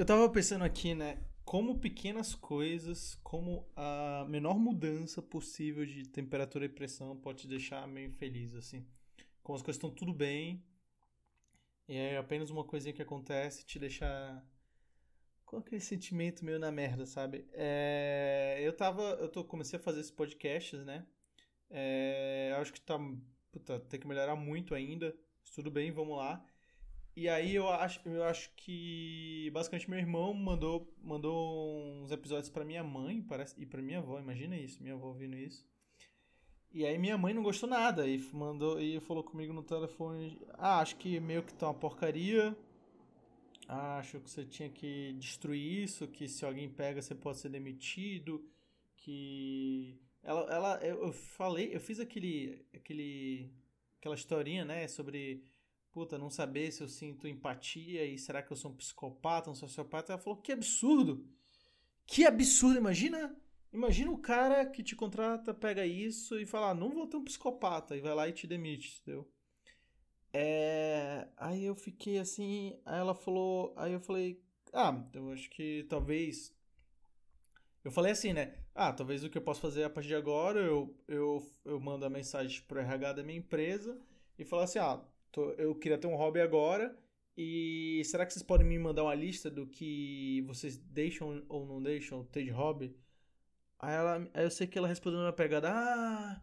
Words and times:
Eu 0.00 0.06
tava 0.06 0.26
pensando 0.30 0.64
aqui, 0.64 0.94
né? 0.94 1.18
Como 1.44 1.78
pequenas 1.78 2.34
coisas, 2.34 3.16
como 3.16 3.70
a 3.76 4.24
menor 4.30 4.58
mudança 4.58 5.20
possível 5.20 5.84
de 5.84 6.08
temperatura 6.08 6.64
e 6.64 6.70
pressão 6.70 7.14
pode 7.14 7.42
te 7.42 7.48
deixar 7.48 7.86
meio 7.86 8.10
feliz, 8.12 8.54
assim. 8.54 8.86
Como 9.42 9.56
as 9.56 9.62
coisas 9.62 9.76
estão 9.76 9.90
tudo 9.90 10.14
bem, 10.14 10.64
e 11.86 11.98
é 11.98 12.16
apenas 12.16 12.48
uma 12.48 12.64
coisinha 12.64 12.94
que 12.94 13.02
acontece 13.02 13.66
te 13.66 13.78
deixa 13.78 14.42
com 15.44 15.58
aquele 15.58 15.82
sentimento 15.82 16.46
meio 16.46 16.58
na 16.58 16.72
merda, 16.72 17.04
sabe? 17.04 17.46
É, 17.52 18.56
eu 18.62 18.74
tava. 18.74 19.02
Eu 19.20 19.28
tô, 19.28 19.44
comecei 19.44 19.78
a 19.78 19.82
fazer 19.82 20.00
esses 20.00 20.10
podcasts, 20.10 20.82
né? 20.82 21.06
É, 21.68 22.54
acho 22.58 22.72
que 22.72 22.80
tá. 22.80 22.98
Puta, 23.52 23.78
tem 23.80 24.00
que 24.00 24.06
melhorar 24.08 24.34
muito 24.34 24.74
ainda. 24.74 25.14
Tudo 25.54 25.70
bem, 25.70 25.92
vamos 25.92 26.16
lá. 26.16 26.42
E 27.16 27.28
aí 27.28 27.54
eu 27.54 27.68
acho, 27.68 28.00
eu 28.08 28.22
acho 28.24 28.50
que 28.56 29.50
basicamente 29.52 29.90
meu 29.90 29.98
irmão 29.98 30.32
mandou, 30.32 30.92
mandou 31.02 32.02
uns 32.02 32.10
episódios 32.10 32.48
para 32.48 32.64
minha 32.64 32.84
mãe 32.84 33.20
parece, 33.20 33.60
e 33.60 33.66
para 33.66 33.82
minha 33.82 33.98
avó, 33.98 34.18
imagina 34.18 34.56
isso, 34.56 34.82
minha 34.82 34.94
avó 34.94 35.08
ouvindo 35.08 35.36
isso. 35.36 35.66
E 36.72 36.86
aí 36.86 36.96
minha 36.96 37.18
mãe 37.18 37.34
não 37.34 37.42
gostou 37.42 37.68
nada 37.68 38.06
e 38.06 38.18
mandou 38.32 38.80
e 38.80 39.00
falou 39.00 39.24
comigo 39.24 39.52
no 39.52 39.62
telefone, 39.62 40.40
ah, 40.54 40.78
acho 40.78 40.96
que 40.96 41.18
meio 41.18 41.42
que 41.42 41.52
tá 41.52 41.66
uma 41.66 41.74
porcaria. 41.74 42.56
Ah, 43.68 43.98
acho 43.98 44.20
que 44.20 44.30
você 44.30 44.44
tinha 44.44 44.68
que 44.68 45.12
destruir 45.14 45.84
isso, 45.84 46.06
que 46.08 46.28
se 46.28 46.44
alguém 46.44 46.68
pega 46.68 47.02
você 47.02 47.14
pode 47.14 47.38
ser 47.38 47.48
demitido, 47.48 48.44
que 48.96 50.00
ela 50.22 50.42
ela 50.52 50.84
eu 50.84 51.12
falei, 51.12 51.74
eu 51.74 51.80
fiz 51.80 52.00
aquele 52.00 52.64
aquele 52.74 53.52
aquela 53.98 54.14
historinha, 54.14 54.64
né, 54.64 54.88
sobre 54.88 55.44
puta, 56.00 56.16
não 56.16 56.30
saber 56.30 56.72
se 56.72 56.82
eu 56.82 56.88
sinto 56.88 57.28
empatia 57.28 58.06
e 58.06 58.16
será 58.16 58.42
que 58.42 58.50
eu 58.50 58.56
sou 58.56 58.70
um 58.70 58.74
psicopata, 58.74 59.50
um 59.50 59.54
sociopata. 59.54 60.14
Ela 60.14 60.22
falou, 60.22 60.40
que 60.40 60.50
absurdo! 60.50 61.28
Que 62.06 62.24
absurdo! 62.24 62.78
Imagina, 62.78 63.36
imagina 63.70 64.10
o 64.10 64.16
cara 64.16 64.64
que 64.64 64.82
te 64.82 64.96
contrata, 64.96 65.52
pega 65.52 65.84
isso 65.84 66.40
e 66.40 66.46
fala, 66.46 66.70
ah, 66.70 66.74
não 66.74 66.88
vou 66.88 67.06
ter 67.06 67.18
um 67.18 67.24
psicopata, 67.24 67.94
e 67.94 68.00
vai 68.00 68.14
lá 68.14 68.26
e 68.26 68.32
te 68.32 68.46
demite, 68.46 68.98
entendeu? 69.02 69.30
É... 70.32 71.28
Aí 71.36 71.66
eu 71.66 71.74
fiquei 71.74 72.18
assim, 72.18 72.80
aí 72.86 72.98
ela 72.98 73.14
falou, 73.14 73.74
aí 73.76 73.92
eu 73.92 74.00
falei, 74.00 74.42
ah, 74.72 75.06
eu 75.12 75.30
acho 75.32 75.50
que 75.50 75.84
talvez... 75.86 76.56
Eu 77.84 77.90
falei 77.90 78.12
assim, 78.12 78.32
né? 78.32 78.54
Ah, 78.74 78.90
talvez 78.90 79.22
o 79.22 79.28
que 79.28 79.36
eu 79.36 79.42
posso 79.42 79.60
fazer 79.60 79.84
a 79.84 79.90
partir 79.90 80.08
de 80.08 80.14
agora, 80.14 80.60
eu, 80.60 80.96
eu, 81.06 81.46
eu 81.62 81.78
mando 81.78 82.06
a 82.06 82.10
mensagem 82.10 82.62
pro 82.62 82.80
RH 82.80 83.12
da 83.12 83.22
minha 83.22 83.38
empresa 83.38 84.00
e 84.38 84.46
falar 84.46 84.64
assim, 84.64 84.78
ah, 84.78 84.98
tô, 85.32 85.50
eu 85.52 85.74
queria 85.74 85.98
ter 85.98 86.06
um 86.06 86.16
hobby 86.16 86.40
agora. 86.40 86.96
E 87.36 88.02
será 88.04 88.26
que 88.26 88.32
vocês 88.32 88.42
podem 88.42 88.66
me 88.66 88.78
mandar 88.78 89.04
uma 89.04 89.14
lista 89.14 89.50
do 89.50 89.66
que 89.66 90.42
vocês 90.46 90.76
deixam 90.76 91.44
ou 91.48 91.66
não 91.66 91.82
deixam 91.82 92.24
ter 92.24 92.44
de 92.44 92.50
hobby? 92.50 92.94
Aí, 93.78 93.94
ela, 93.94 94.30
aí 94.34 94.44
eu 94.44 94.50
sei 94.50 94.66
que 94.66 94.76
ela 94.78 94.88
respondeu 94.88 95.20
na 95.20 95.32
pegada: 95.32 95.70
Ah, 95.70 96.42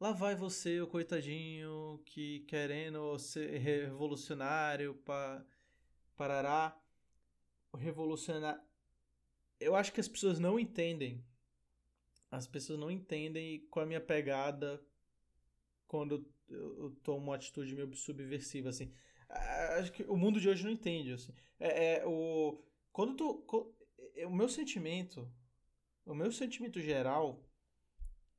lá 0.00 0.12
vai 0.12 0.34
você, 0.34 0.80
o 0.80 0.86
coitadinho, 0.86 2.00
que 2.06 2.40
querendo 2.40 3.18
ser 3.18 3.58
revolucionário, 3.58 4.94
pa, 5.04 5.44
parará. 6.16 6.76
Revolucionário. 7.76 8.60
Eu 9.60 9.74
acho 9.76 9.92
que 9.92 10.00
as 10.00 10.08
pessoas 10.08 10.38
não 10.38 10.58
entendem. 10.58 11.22
As 12.30 12.46
pessoas 12.46 12.78
não 12.78 12.90
entendem 12.90 13.66
qual 13.70 13.82
é 13.82 13.84
a 13.84 13.88
minha 13.88 14.00
pegada 14.00 14.82
quando 15.86 16.26
eu, 16.50 16.96
tomo 17.02 17.18
uma 17.18 17.34
atitude 17.34 17.74
meio 17.74 17.94
subversiva, 17.94 18.68
assim. 18.68 18.92
Acho 19.78 19.92
que 19.92 20.02
o 20.04 20.16
mundo 20.16 20.40
de 20.40 20.48
hoje 20.48 20.64
não 20.64 20.70
entende, 20.70 21.12
assim. 21.12 21.32
É, 21.60 21.98
é 22.00 22.06
o... 22.06 22.62
Quando 22.92 23.14
tu... 23.14 23.74
É, 24.14 24.26
o 24.26 24.34
meu 24.34 24.48
sentimento... 24.48 25.30
O 26.06 26.14
meu 26.14 26.32
sentimento 26.32 26.80
geral 26.80 27.44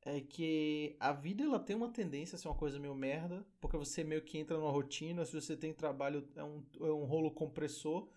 é 0.02 0.20
que 0.20 0.96
a 0.98 1.12
vida 1.12 1.44
ela 1.44 1.58
tem 1.60 1.76
uma 1.76 1.90
tendência 1.90 2.34
a 2.34 2.38
ser 2.38 2.48
uma 2.48 2.54
coisa 2.54 2.78
meio 2.78 2.94
merda, 2.94 3.46
porque 3.60 3.76
você 3.76 4.02
meio 4.02 4.22
que 4.22 4.38
entra 4.38 4.56
numa 4.56 4.70
rotina, 4.70 5.24
se 5.24 5.32
você 5.32 5.56
tem 5.56 5.72
trabalho, 5.72 6.28
é 6.34 6.42
um, 6.42 6.64
é 6.80 6.90
um 6.90 7.04
rolo 7.04 7.30
compressor, 7.30 8.08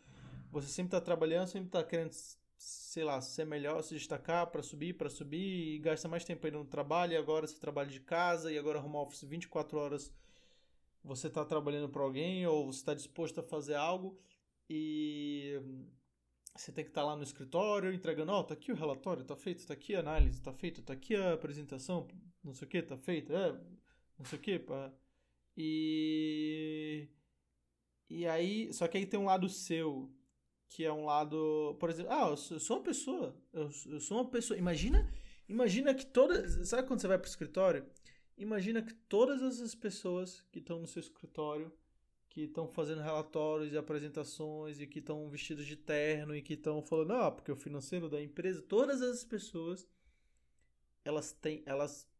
você 0.52 0.68
sempre 0.68 0.88
está 0.88 1.02
trabalhando, 1.02 1.48
sempre 1.48 1.68
está 1.68 1.84
querendo 1.84 2.12
sei 2.64 3.04
lá, 3.04 3.20
ser 3.22 3.46
melhor, 3.46 3.82
se 3.84 3.94
destacar 3.96 4.48
para 4.48 4.64
subir, 4.64 4.94
para 4.94 5.10
subir 5.10 5.76
e 5.76 5.80
gasta 5.80 6.08
mais 6.08 6.24
tempo 6.24 6.48
indo 6.48 6.60
no 6.60 6.66
trabalho 6.66 7.14
e 7.14 7.18
agora 7.18 7.46
você 7.46 7.60
trabalha 7.60 7.90
de 7.90 8.00
casa 8.00 8.52
e 8.52 8.58
agora 8.58 8.80
home 8.80 8.96
office 8.96 9.24
24 9.24 9.78
horas 9.78 10.14
você 11.04 11.28
está 11.28 11.44
trabalhando 11.44 11.90
para 11.90 12.02
alguém 12.02 12.48
ou 12.48 12.72
você 12.72 12.80
está 12.80 12.94
disposto 12.94 13.40
a 13.40 13.44
fazer 13.44 13.76
algo 13.76 14.18
e 14.70 15.60
você 16.56 16.72
tem 16.72 16.86
que 16.86 16.92
estar 16.92 17.02
tá 17.02 17.08
lá 17.08 17.16
no 17.18 17.24
escritório 17.24 17.94
entregando, 17.94 18.32
ó, 18.32 18.40
oh, 18.40 18.44
tá 18.44 18.54
aqui 18.54 18.72
o 18.72 18.76
relatório, 18.76 19.26
tá 19.26 19.36
feito, 19.36 19.68
tá 19.68 19.74
aqui 19.74 19.96
a 19.96 20.00
análise, 20.00 20.42
tá 20.42 20.54
feito, 20.54 20.82
tá 20.82 20.94
aqui 20.94 21.16
a 21.16 21.34
apresentação, 21.34 22.08
não 22.44 22.54
sei 22.54 22.68
o 22.68 22.70
que, 22.70 22.82
tá 22.82 22.98
feito, 22.98 23.34
é, 23.34 23.52
não 24.18 24.26
sei 24.26 24.40
o 24.40 24.42
que, 24.42 24.60
pá. 24.60 24.94
E 25.58 27.10
e 28.10 28.28
aí, 28.28 28.72
só 28.74 28.88
que 28.88 28.98
aí 28.98 29.06
tem 29.06 29.20
um 29.20 29.26
lado 29.26 29.50
seu 29.50 30.10
que 30.74 30.84
é 30.84 30.92
um 30.92 31.06
lado, 31.06 31.78
por 31.80 31.88
exemplo, 31.92 32.12
ah, 32.12 32.30
eu 32.30 32.36
sou 32.36 32.78
uma 32.78 32.84
pessoa, 32.84 33.36
eu, 33.54 33.70
sou 34.00 34.18
uma 34.18 34.28
pessoa, 34.28 34.58
imagina, 34.58 35.08
imagina 35.48 35.94
que 35.94 36.04
todas, 36.04 36.68
sabe 36.68 36.88
quando 36.88 37.00
você 37.00 37.08
vai 37.08 37.20
para 37.20 37.28
o 37.28 37.30
escritório? 37.30 37.86
Imagina 38.36 38.82
que 38.82 38.92
todas 38.92 39.44
essas 39.44 39.76
pessoas 39.76 40.44
que 40.52 40.58
estão 40.58 40.80
no 40.80 40.88
seu 40.88 41.00
escritório, 41.00 41.72
que 42.28 42.46
estão 42.46 42.68
fazendo 42.68 43.04
relatórios 43.04 43.72
e 43.72 43.78
apresentações 43.78 44.82
e 44.82 44.88
que 44.88 44.98
estão 44.98 45.30
vestidos 45.30 45.68
de 45.68 45.76
terno 45.76 46.36
e 46.36 46.42
que 46.42 46.56
estão 46.56 46.82
falando, 46.82 47.14
ah, 47.14 47.32
porque 47.32 47.52
o 47.52 47.56
financeiro 47.56 48.10
da 48.10 48.20
empresa, 48.20 48.60
todas 48.64 49.00
essas 49.00 49.24
pessoas, 49.24 49.88
elas 51.06 51.32
têm, 51.34 51.62
elas 51.68 52.12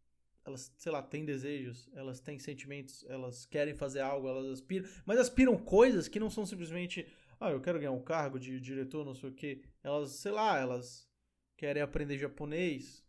elas, 0.46 0.74
sei 0.78 0.92
lá, 0.92 1.02
têm 1.02 1.24
desejos, 1.24 1.90
elas 1.94 2.20
têm 2.20 2.38
sentimentos, 2.38 3.06
elas 3.08 3.46
querem 3.46 3.74
fazer 3.74 4.02
algo, 4.02 4.28
elas 4.28 4.46
aspiram, 4.48 4.90
mas 5.06 5.18
aspiram 5.18 5.58
coisas 5.58 6.08
que 6.08 6.20
não 6.20 6.30
são 6.30 6.46
simplesmente 6.46 7.08
ah, 7.44 7.52
eu 7.52 7.60
quero 7.60 7.78
ganhar 7.78 7.92
um 7.92 8.02
cargo 8.02 8.40
de 8.40 8.60
diretor, 8.60 9.06
não 9.06 9.14
sei 9.14 9.30
o 9.30 9.34
quê. 9.34 9.62
Elas, 9.84 10.12
sei 10.12 10.32
lá, 10.32 10.58
elas 10.58 11.10
querem 11.58 11.82
aprender 11.84 12.18
japonês, 12.18 13.06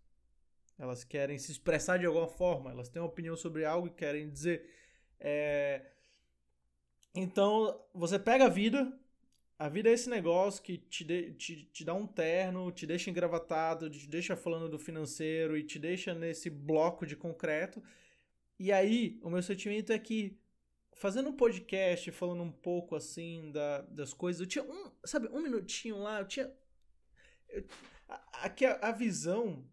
elas 0.76 1.04
querem 1.04 1.38
se 1.38 1.52
expressar 1.52 1.98
de 1.98 2.06
alguma 2.06 2.26
forma, 2.26 2.70
elas 2.72 2.88
têm 2.88 3.00
uma 3.00 3.08
opinião 3.08 3.36
sobre 3.36 3.64
algo 3.64 3.86
e 3.86 3.90
querem 3.90 4.28
dizer. 4.28 4.68
É... 5.20 5.86
Então, 7.14 7.80
você 7.94 8.18
pega 8.18 8.46
a 8.46 8.48
vida, 8.48 8.92
a 9.56 9.68
vida 9.68 9.88
é 9.88 9.92
esse 9.92 10.10
negócio 10.10 10.60
que 10.62 10.78
te, 10.78 11.04
de, 11.04 11.32
te, 11.34 11.64
te 11.66 11.84
dá 11.84 11.94
um 11.94 12.06
terno, 12.06 12.72
te 12.72 12.86
deixa 12.86 13.10
engravatado, 13.10 13.88
te 13.88 14.08
deixa 14.08 14.34
falando 14.34 14.68
do 14.68 14.80
financeiro 14.80 15.56
e 15.56 15.62
te 15.62 15.78
deixa 15.78 16.12
nesse 16.12 16.50
bloco 16.50 17.06
de 17.06 17.14
concreto. 17.14 17.80
E 18.58 18.72
aí, 18.72 19.20
o 19.22 19.30
meu 19.30 19.42
sentimento 19.42 19.92
é 19.92 19.98
que 19.98 20.36
fazendo 20.94 21.28
um 21.28 21.36
podcast, 21.36 22.10
falando 22.10 22.42
um 22.42 22.52
pouco 22.52 22.94
assim 22.94 23.50
da, 23.52 23.82
das 23.82 24.12
coisas, 24.12 24.40
eu 24.40 24.46
tinha 24.46 24.64
um, 24.64 24.90
sabe, 25.04 25.28
um 25.28 25.40
minutinho 25.40 25.98
lá, 25.98 26.20
eu 26.20 26.26
tinha. 26.26 26.52
A, 28.08 28.88
a, 28.88 28.92
visão, 28.92 29.64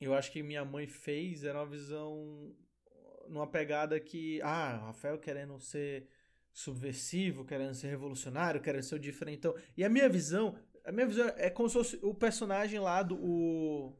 eu 0.00 0.14
acho 0.14 0.30
que 0.30 0.42
minha 0.42 0.64
mãe 0.64 0.86
fez, 0.86 1.44
era 1.44 1.58
uma 1.58 1.66
visão 1.66 2.54
numa 3.28 3.46
pegada 3.46 3.98
que, 3.98 4.40
ah, 4.42 4.76
Rafael 4.86 5.18
querendo 5.18 5.58
ser 5.58 6.08
subversivo, 6.52 7.44
querendo 7.44 7.74
ser 7.74 7.88
revolucionário, 7.88 8.60
querendo 8.60 8.82
ser 8.82 8.94
o 8.94 9.00
diferentão. 9.00 9.54
E 9.76 9.84
a 9.84 9.88
minha 9.88 10.08
visão, 10.08 10.58
a 10.84 10.92
minha 10.92 11.06
visão 11.06 11.28
é 11.36 11.50
como 11.50 11.68
se 11.68 11.74
fosse 11.74 11.98
o 12.02 12.14
personagem 12.14 12.78
lá 12.80 13.02
do. 13.02 13.16
O, 13.16 13.96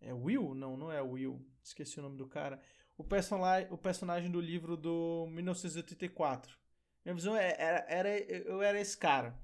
é 0.00 0.12
Will? 0.14 0.54
Não, 0.54 0.76
não 0.76 0.90
é 0.90 1.02
Will. 1.02 1.44
Esqueci 1.62 1.98
o 1.98 2.02
nome 2.02 2.16
do 2.16 2.26
cara 2.26 2.60
o, 3.00 3.04
personagem, 3.04 3.68
o 3.70 3.78
personagem 3.78 4.30
do 4.30 4.40
livro 4.40 4.76
do 4.76 5.26
1984. 5.30 6.54
Minha 7.02 7.14
visão 7.14 7.34
é, 7.34 7.56
era, 7.58 7.86
era, 7.88 8.18
eu 8.18 8.62
era 8.62 8.78
esse 8.78 8.96
cara. 8.96 9.34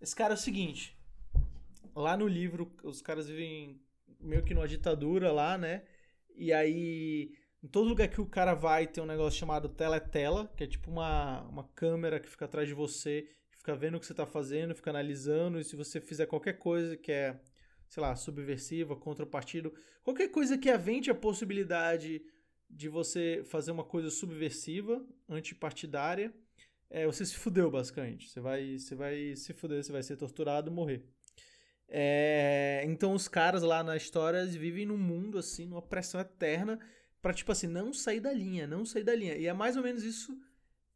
Esse 0.00 0.14
cara 0.14 0.34
é 0.34 0.36
o 0.36 0.38
seguinte: 0.38 0.96
lá 1.94 2.16
no 2.16 2.28
livro, 2.28 2.72
os 2.84 3.02
caras 3.02 3.28
vivem 3.28 3.82
meio 4.20 4.44
que 4.44 4.54
numa 4.54 4.68
ditadura 4.68 5.32
lá, 5.32 5.58
né? 5.58 5.82
E 6.36 6.52
aí, 6.52 7.32
em 7.62 7.66
todo 7.66 7.88
lugar 7.88 8.06
que 8.06 8.20
o 8.20 8.26
cara 8.26 8.54
vai, 8.54 8.86
tem 8.86 9.02
um 9.02 9.06
negócio 9.06 9.40
chamado 9.40 9.68
teletela, 9.68 10.46
que 10.56 10.62
é 10.62 10.66
tipo 10.68 10.88
uma, 10.88 11.42
uma 11.48 11.64
câmera 11.74 12.20
que 12.20 12.30
fica 12.30 12.44
atrás 12.44 12.68
de 12.68 12.74
você, 12.74 13.28
que 13.50 13.58
fica 13.58 13.74
vendo 13.74 13.96
o 13.96 14.00
que 14.00 14.06
você 14.06 14.14
tá 14.14 14.24
fazendo, 14.24 14.74
fica 14.74 14.90
analisando, 14.90 15.58
e 15.58 15.64
se 15.64 15.74
você 15.74 16.00
fizer 16.00 16.26
qualquer 16.26 16.58
coisa 16.58 16.96
que 16.96 17.10
é, 17.10 17.40
sei 17.88 18.00
lá, 18.00 18.14
subversiva, 18.14 18.94
contra 18.94 19.24
o 19.24 19.28
partido, 19.28 19.74
qualquer 20.04 20.28
coisa 20.28 20.56
que 20.56 20.70
avente 20.70 21.10
a 21.10 21.14
possibilidade 21.14 22.22
de 22.70 22.88
você 22.88 23.42
fazer 23.44 23.70
uma 23.70 23.84
coisa 23.84 24.10
subversiva, 24.10 25.04
antipartidária, 25.28 26.32
é, 26.88 27.06
você 27.06 27.24
se 27.24 27.36
fudeu, 27.36 27.70
basicamente. 27.70 28.28
Você 28.28 28.40
vai, 28.40 28.78
você 28.78 28.94
vai 28.94 29.36
se 29.36 29.52
fuder, 29.52 29.82
você 29.82 29.92
vai 29.92 30.02
ser 30.02 30.16
torturado, 30.16 30.70
morrer. 30.70 31.04
É, 31.88 32.82
então 32.86 33.14
os 33.14 33.26
caras 33.26 33.62
lá 33.62 33.82
na 33.82 33.96
história 33.96 34.44
vivem 34.46 34.86
num 34.86 34.96
mundo 34.96 35.38
assim, 35.38 35.66
numa 35.66 35.82
pressão 35.82 36.20
eterna 36.20 36.78
para 37.20 37.34
tipo 37.34 37.50
assim, 37.50 37.66
não 37.66 37.92
sair 37.92 38.20
da 38.20 38.32
linha, 38.32 38.66
não 38.66 38.84
sair 38.84 39.02
da 39.02 39.14
linha. 39.14 39.36
E 39.36 39.46
é 39.46 39.52
mais 39.52 39.76
ou 39.76 39.82
menos 39.82 40.04
isso 40.04 40.36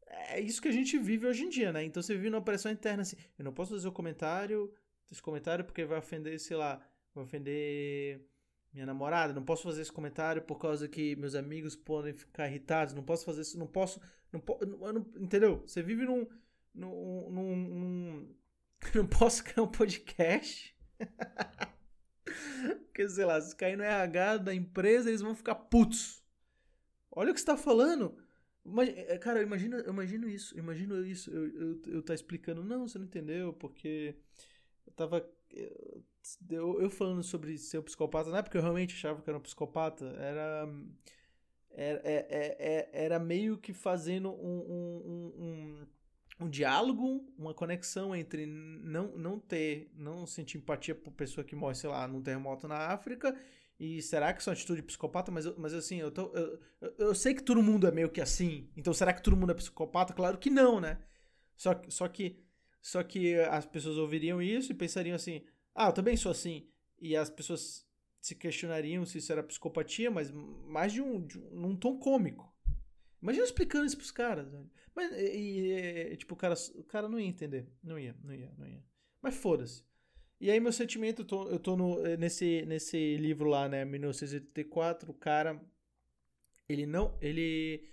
é 0.07 0.41
isso 0.41 0.63
que 0.63 0.69
a 0.69 0.73
gente 0.73 0.97
vive 0.99 1.27
hoje 1.27 1.45
em 1.45 1.49
dia, 1.49 1.73
né? 1.73 1.83
Então 1.85 2.01
você 2.03 2.15
vive 2.15 2.31
numa 2.31 2.41
pressão 2.43 2.71
interna 2.71 3.03
assim, 3.03 3.17
eu 3.39 3.45
não 3.45 3.53
posso 3.53 3.73
fazer 3.73 3.89
o 3.89 3.93
comentário 3.93 4.73
esse 5.11 5.23
comentário 5.23 5.65
porque 5.65 5.85
vai 5.85 5.99
ofender, 5.99 6.39
sei 6.41 6.57
lá, 6.57 6.81
vai 7.15 7.25
ofender 7.25 8.21
minha 8.75 8.87
namorada, 8.87 9.33
não 9.33 9.45
posso 9.45 9.63
fazer 9.63 9.83
esse 9.83 9.93
comentário 9.93 10.43
por 10.43 10.59
causa 10.59 10.89
que 10.89 11.15
meus 11.15 11.37
amigos 11.37 11.77
podem 11.77 12.13
ficar 12.13 12.49
irritados, 12.49 12.93
não 12.93 13.05
posso 13.05 13.25
fazer 13.25 13.43
isso, 13.43 13.57
não 13.57 13.69
posso, 13.69 14.01
não, 14.33 14.93
não 14.93 15.07
entendeu? 15.17 15.63
Você 15.65 15.81
vive 15.81 16.05
num, 16.05 16.27
num, 16.75 17.31
num, 17.31 17.57
num 17.57 18.35
não 18.97 19.07
posso 19.07 19.45
criar 19.45 19.63
um 19.63 19.71
podcast, 19.71 20.77
porque 22.87 23.09
sei 23.09 23.25
lá, 23.25 23.41
se 23.41 23.55
cair 23.55 23.77
no 23.77 23.85
RH 23.85 24.39
da 24.39 24.53
empresa, 24.55 25.09
eles 25.09 25.21
vão 25.21 25.37
ficar 25.37 25.55
putos. 25.55 26.25
Olha 27.13 27.31
o 27.31 27.35
que 27.35 27.39
você 27.41 27.47
tá 27.47 27.57
falando. 27.57 28.19
É, 28.97 29.19
cara, 29.19 29.39
eu 29.39 29.45
imagino, 29.45 29.77
eu 29.77 29.93
imagino 29.93 30.29
isso, 30.29 30.55
eu 30.57 30.59
imagino 30.61 31.07
isso, 31.07 31.31
eu, 31.31 31.49
eu, 31.49 31.83
eu 31.87 32.03
tá 32.03 32.15
explicando, 32.15 32.65
não, 32.65 32.89
você 32.89 32.99
não 32.99 33.05
entendeu, 33.05 33.53
porque 33.53 34.17
eu 34.87 34.93
tava 34.95 35.31
eu, 36.51 36.81
eu 36.81 36.91
falando 36.91 37.23
sobre 37.23 37.57
ser 37.59 37.79
um 37.79 37.83
psicopata, 37.83 38.31
não 38.31 38.39
é 38.39 38.43
porque 38.43 38.57
eu 38.57 38.63
realmente 38.63 38.95
achava 38.95 39.21
que 39.21 39.29
era 39.29 39.39
um 39.39 39.43
psicopata, 39.43 40.07
era. 40.19 40.69
Era, 41.77 42.01
é, 42.05 42.27
é, 42.31 42.57
é, 42.59 43.05
era 43.05 43.19
meio 43.19 43.59
que 43.59 43.73
fazendo 43.73 44.31
um, 44.31 44.61
um, 44.61 45.33
um, 45.37 46.47
um, 46.47 46.49
diálogo, 46.49 47.27
uma 47.37 47.53
conexão 47.53 48.15
entre 48.15 48.47
não, 48.47 49.09
não 49.17 49.41
ter, 49.41 49.91
não 49.97 50.25
sentir 50.25 50.59
empatia 50.59 50.95
por 50.95 51.11
pessoa 51.13 51.45
que 51.45 51.57
morre, 51.57 51.75
sei 51.75 51.91
lá, 51.91 52.07
num 52.07 52.23
terremoto 52.23 52.69
na 52.69 52.77
África 52.93 53.37
e 53.79 54.01
será 54.03 54.33
que 54.33 54.41
isso 54.41 54.51
é 54.51 54.53
uma 54.53 54.57
atitude 54.57 54.83
psicopata? 54.83 55.33
Mas, 55.33 55.47
mas 55.57 55.75
assim, 55.75 55.97
eu, 55.97 56.11
tô, 56.11 56.33
eu, 56.35 56.61
eu 56.99 57.15
sei 57.15 57.35
que 57.35 57.43
todo 57.43 57.63
mundo 57.63 57.87
é 57.87 57.91
meio 57.91 58.09
que 58.09 58.21
assim. 58.21 58.69
Então 58.77 58.95
será 58.95 59.13
que 59.13 59.23
todo 59.23 59.37
mundo 59.37 59.51
é 59.51 59.55
psicopata? 59.55 60.13
Claro 60.13 60.39
que 60.39 60.49
não, 60.51 60.81
né? 60.81 60.99
Só, 61.57 61.81
só 61.89 62.09
que 62.09 62.44
só 62.85 63.03
que 63.03 63.35
as 63.37 63.65
pessoas 63.65 63.97
ouviriam 63.97 64.43
isso 64.43 64.71
e 64.71 64.75
pensariam 64.75 65.17
assim: 65.17 65.43
ah, 65.75 65.87
eu 65.87 65.93
também 65.95 66.19
sou 66.19 66.31
assim. 66.31 66.69
E 67.01 67.17
as 67.17 67.31
pessoas 67.31 67.89
se 68.21 68.35
questionariam 68.35 69.07
se 69.07 69.17
isso 69.17 69.33
era 69.33 69.43
psicopatia, 69.43 70.11
mas 70.11 70.31
mais 70.31 70.93
de 70.93 71.01
um, 71.01 71.27
de 71.27 71.39
um 71.39 71.61
num 71.63 71.77
tom 71.77 71.99
cômico. 71.99 72.55
Imagina 73.23 73.47
explicando 73.47 73.87
isso 73.87 73.97
pros 73.97 74.11
caras, 74.11 74.51
velho. 74.51 74.71
Mas, 74.95 75.11
e, 75.13 75.73
e, 76.13 76.17
tipo, 76.19 76.35
o 76.35 76.37
cara, 76.37 76.55
o 76.75 76.85
cara 76.85 77.09
não 77.09 77.19
ia 77.19 77.27
entender. 77.27 77.67
Não 77.83 77.99
ia, 77.99 78.15
não 78.23 78.35
ia, 78.35 78.53
não 78.59 78.69
ia. 78.69 78.85
Mas 79.23 79.35
foda-se. 79.35 79.83
E 80.39 80.51
aí, 80.51 80.61
meu 80.61 80.73
sentimento, 80.73 81.23
eu 81.23 81.27
tô, 81.27 81.49
eu 81.49 81.59
tô 81.59 81.77
no, 81.77 82.03
nesse, 82.19 82.67
nesse 82.67 83.17
livro 83.17 83.49
lá, 83.49 83.67
né, 83.67 83.83
1984, 83.87 85.11
o 85.11 85.15
cara, 85.15 85.59
ele 86.69 86.85
não, 86.85 87.17
ele, 87.23 87.89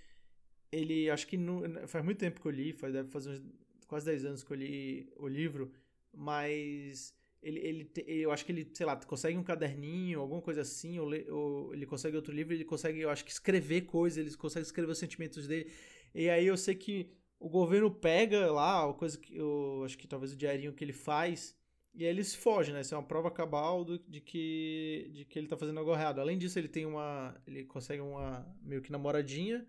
ele, 0.70 1.10
acho 1.10 1.26
que 1.28 1.38
não, 1.38 1.88
faz 1.88 2.04
muito 2.04 2.18
tempo 2.18 2.42
que 2.42 2.48
eu 2.48 2.52
li, 2.52 2.74
faz, 2.74 2.92
deve 2.92 3.10
fazer 3.10 3.30
uns, 3.30 3.61
quase 3.92 4.06
10 4.06 4.24
anos 4.24 4.44
que 4.44 4.52
eu 4.54 4.56
li 4.56 5.12
o 5.18 5.28
livro, 5.28 5.70
mas 6.14 7.14
ele, 7.44 7.60
ele, 7.60 7.92
eu 8.08 8.32
acho 8.32 8.46
que 8.46 8.54
ele, 8.54 8.72
sei 8.74 8.86
lá, 8.86 8.96
consegue 8.96 9.38
um 9.38 9.44
caderninho, 9.44 10.22
alguma 10.22 10.42
coisa 10.42 10.62
assim, 10.62 10.98
ou, 10.98 11.10
ou, 11.30 11.74
ele 11.74 11.86
consegue 11.86 12.16
outro 12.16 12.34
livro, 12.34 12.54
ele 12.54 12.64
consegue, 12.64 13.02
eu 13.02 13.10
acho 13.10 13.26
que 13.26 13.32
escrever 13.32 13.82
coisas, 13.82 14.18
ele 14.18 14.34
consegue 14.38 14.66
escrever 14.66 14.94
os 14.94 14.98
sentimentos 14.98 15.46
dele. 15.46 15.70
E 16.16 16.30
aí 16.30 16.48
eu 16.48 16.56
sei 16.56 16.74
que 16.74 17.12
o 17.38 17.50
governo 17.50 17.92
pega 17.92 18.50
lá, 18.50 18.90
a 18.90 18.94
coisa 18.94 19.18
que 19.18 19.36
eu 19.36 19.84
acho 19.84 19.98
que 19.98 20.08
talvez 20.08 20.32
o 20.32 20.38
diarinho 20.38 20.72
que 20.72 20.86
ele 20.86 20.94
faz, 20.94 21.54
e 21.94 22.06
aí 22.06 22.10
eles 22.10 22.34
fogem, 22.34 22.74
né? 22.74 22.80
Isso 22.80 22.96
é 22.96 22.98
uma 22.98 23.06
prova 23.06 23.30
cabal 23.30 23.84
do, 23.84 24.00
de, 24.00 24.22
que, 24.22 25.12
de 25.14 25.26
que 25.26 25.38
ele 25.38 25.50
tá 25.50 25.58
fazendo 25.58 25.80
algo 25.80 25.92
errado. 25.94 26.22
Além 26.22 26.38
disso, 26.38 26.58
ele 26.58 26.70
tem 26.70 26.86
uma. 26.86 27.36
Ele 27.46 27.66
consegue 27.66 28.02
uma 28.02 28.48
meio 28.62 28.82
que 28.82 28.94
namoradinha 28.94 29.68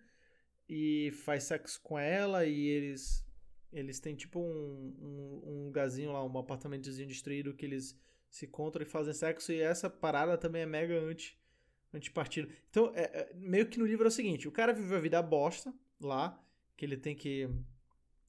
e 0.69 1.11
faz 1.25 1.45
sexo 1.45 1.81
com 1.83 1.99
ela 1.99 2.47
e 2.47 2.69
eles 2.69 3.27
eles 3.73 3.99
têm 3.99 4.15
tipo 4.15 4.39
um, 4.39 4.95
um, 5.01 5.51
um 5.51 5.65
lugarzinho 5.67 6.13
lá, 6.13 6.25
um 6.25 6.39
apartamentozinho 6.39 7.09
destruído 7.09 7.55
que 7.55 7.65
eles 7.65 7.99
se 8.29 8.47
encontram 8.47 8.83
e 8.83 8.87
fazem 8.87 9.15
sexo. 9.15 9.53
E 9.53 9.61
essa 9.61 9.89
parada 9.89 10.37
também 10.37 10.63
é 10.63 10.67
mega 10.67 10.99
anti, 11.01 11.39
anti-partido. 11.93 12.49
Então, 12.71 12.93
é, 12.95 13.03
é, 13.03 13.33
meio 13.35 13.67
que 13.67 13.79
no 13.79 13.87
livro 13.87 14.05
é 14.05 14.09
o 14.09 14.13
seguinte: 14.13 14.47
o 14.47 14.53
cara 14.53 14.73
vive 14.73 14.95
a 14.95 15.01
vida 15.01 15.23
bosta 15.23 15.73
lá, 16.01 16.39
que 16.77 16.85
ele 16.85 16.97
tem 16.97 17.17
que. 17.17 17.49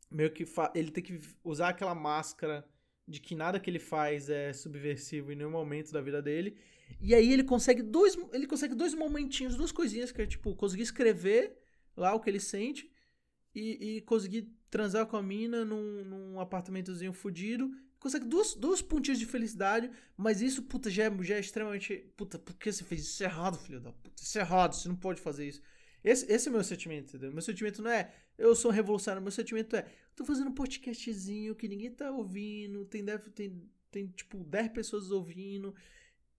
Meio 0.10 0.31
que. 0.31 0.45
Ele 0.74 0.92
tem 0.92 1.04
que 1.04 1.19
usar 1.44 1.69
aquela 1.69 1.94
máscara 1.94 2.66
de 3.06 3.19
que 3.19 3.36
nada 3.36 3.60
que 3.60 3.69
ele 3.69 3.80
faz 3.80 4.30
é 4.30 4.54
subversivo 4.54 5.31
em 5.31 5.36
nenhum 5.36 5.51
momento 5.51 5.92
da 5.92 6.01
vida 6.01 6.22
dele. 6.22 6.57
E 7.01 7.13
aí 7.13 7.34
ele 7.34 7.44
consegue 7.44 7.81
dois, 7.81 8.18
ele 8.31 8.48
consegue 8.48 8.75
dois 8.75 8.94
momentinhos, 8.94 9.56
duas 9.56 9.72
coisinhas 9.72 10.12
que 10.12 10.22
é 10.22 10.25
tipo 10.25 10.56
conseguir 10.56 10.84
escrever 10.84 11.57
lá 11.98 12.13
o 12.13 12.19
que 12.19 12.30
ele 12.30 12.39
sente 12.39 12.89
e, 13.54 13.98
e 13.98 14.02
conseguir 14.02 14.52
transar 14.70 15.06
com 15.06 15.18
a 15.18 15.24
mina 15.24 15.64
num, 15.64 16.04
num 16.04 16.40
apartamentozinho 16.40 17.14
fudido. 17.14 17.72
Consegue 18.00 18.26
duas, 18.26 18.54
duas 18.54 18.82
pontinhos 18.82 19.20
de 19.20 19.26
felicidade, 19.26 19.90
mas 20.18 20.42
isso, 20.42 20.64
puta, 20.64 20.90
já 20.90 21.06
é, 21.06 21.24
já 21.24 21.36
é 21.36 21.40
extremamente. 21.40 21.96
Puta, 22.18 22.38
por 22.38 22.56
que 22.56 22.72
você 22.72 22.84
fez 22.84 23.02
isso? 23.02 23.24
é 23.24 23.28
errado, 23.28 23.58
filho 23.58 23.80
da 23.80 23.94
puta. 23.94 24.22
Isso 24.22 24.38
é 24.38 24.42
errado, 24.42 24.74
você 24.74 24.90
não 24.90 24.96
pode 24.96 25.22
fazer 25.22 25.48
isso. 25.48 25.62
Esse, 26.04 26.30
esse 26.32 26.50
é 26.50 26.52
o 26.52 26.54
meu 26.54 26.64
sentimento, 26.64 27.10
entendeu? 27.10 27.32
Meu 27.32 27.42
sentimento 27.42 27.82
não 27.82 27.90
é 27.90 28.14
eu 28.38 28.56
sou 28.56 28.72
um 28.72 28.74
revolucionário, 28.74 29.22
meu 29.22 29.32
sentimento 29.32 29.76
é 29.76 29.86
tô 30.16 30.26
fazendo 30.26 30.50
um 30.50 30.54
podcastzinho 30.54 31.56
que 31.56 31.68
ninguém 31.68 31.92
tá 31.92 32.12
ouvindo, 32.12 32.84
tem, 32.86 33.06
deve, 33.06 33.30
tem, 33.30 33.70
tem 33.90 34.08
tipo 34.08 34.44
10 34.44 34.70
pessoas 34.70 35.12
ouvindo 35.12 35.74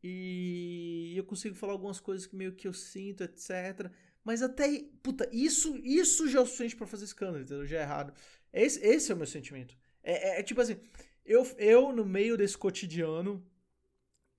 e 0.03 1.15
eu 1.17 1.25
consigo 1.25 1.55
falar 1.55 1.73
algumas 1.73 1.99
coisas 1.99 2.27
que 2.27 2.37
meio 2.37 2.53
que 2.53 2.69
eu 2.69 2.75
sinto, 2.75 3.25
etc. 3.25 3.91
Mas 4.25 4.43
até, 4.43 4.83
puta, 5.03 5.29
isso, 5.33 5.77
isso 5.79 6.27
já 6.29 6.39
é 6.39 6.43
o 6.43 6.47
suficiente 6.47 6.77
pra 6.77 6.87
fazer 6.87 7.05
escândalo, 7.05 7.45
entendeu? 7.45 7.67
Já 7.67 7.79
é 7.79 7.83
errado. 7.83 8.15
Esse, 8.53 8.85
esse 8.85 9.13
é 9.13 9.15
o 9.15 9.19
meu 9.19 9.27
sentimento. 9.27 9.77
É, 10.03 10.37
é, 10.37 10.41
é 10.41 10.43
tipo 10.43 10.61
assim, 10.61 10.77
eu, 11.25 11.45
eu 11.59 11.93
no 11.93 12.05
meio 12.05 12.37
desse 12.37 12.57
cotidiano 12.57 13.45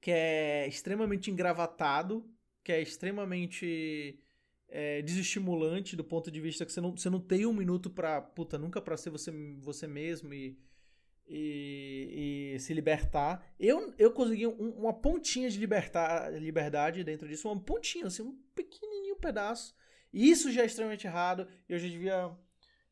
que 0.02 0.12
é 0.12 0.68
extremamente 0.68 1.32
engravatado, 1.32 2.30
que 2.64 2.72
é 2.72 2.82
extremamente 2.82 4.20
é, 4.68 5.02
desestimulante 5.02 5.96
do 5.96 6.04
ponto 6.04 6.30
de 6.32 6.40
vista 6.42 6.66
que 6.66 6.72
você 6.72 6.82
não, 6.82 6.96
você 6.96 7.10
não 7.10 7.20
tem 7.20 7.46
um 7.46 7.54
minuto 7.54 7.90
pra, 7.90 8.22
puta, 8.22 8.58
nunca 8.58 8.82
pra 8.82 8.98
ser 8.98 9.10
você, 9.10 9.32
você 9.60 9.88
mesmo 9.88 10.34
e, 10.34 10.58
e, 11.28 12.54
e 12.56 12.60
se 12.60 12.74
libertar. 12.74 13.46
Eu, 13.60 13.94
eu 13.98 14.12
consegui 14.12 14.48
um, 14.48 14.72
uma 14.72 14.94
pontinha 14.94 15.50
de 15.50 15.58
libertar, 15.58 16.32
liberdade 16.34 17.04
dentro 17.04 17.28
disso, 17.28 17.50
uma 17.50 17.60
pontinha, 17.60 18.08
assim, 18.08 18.22
um 18.22 18.38
pequenininho 18.54 19.16
pedaço. 19.16 19.76
E 20.14 20.30
isso 20.30 20.52
já 20.52 20.62
é 20.62 20.66
extremamente 20.66 21.08
errado, 21.08 21.48
eu 21.68 21.78
já 21.78 21.88
devia, 21.88 22.32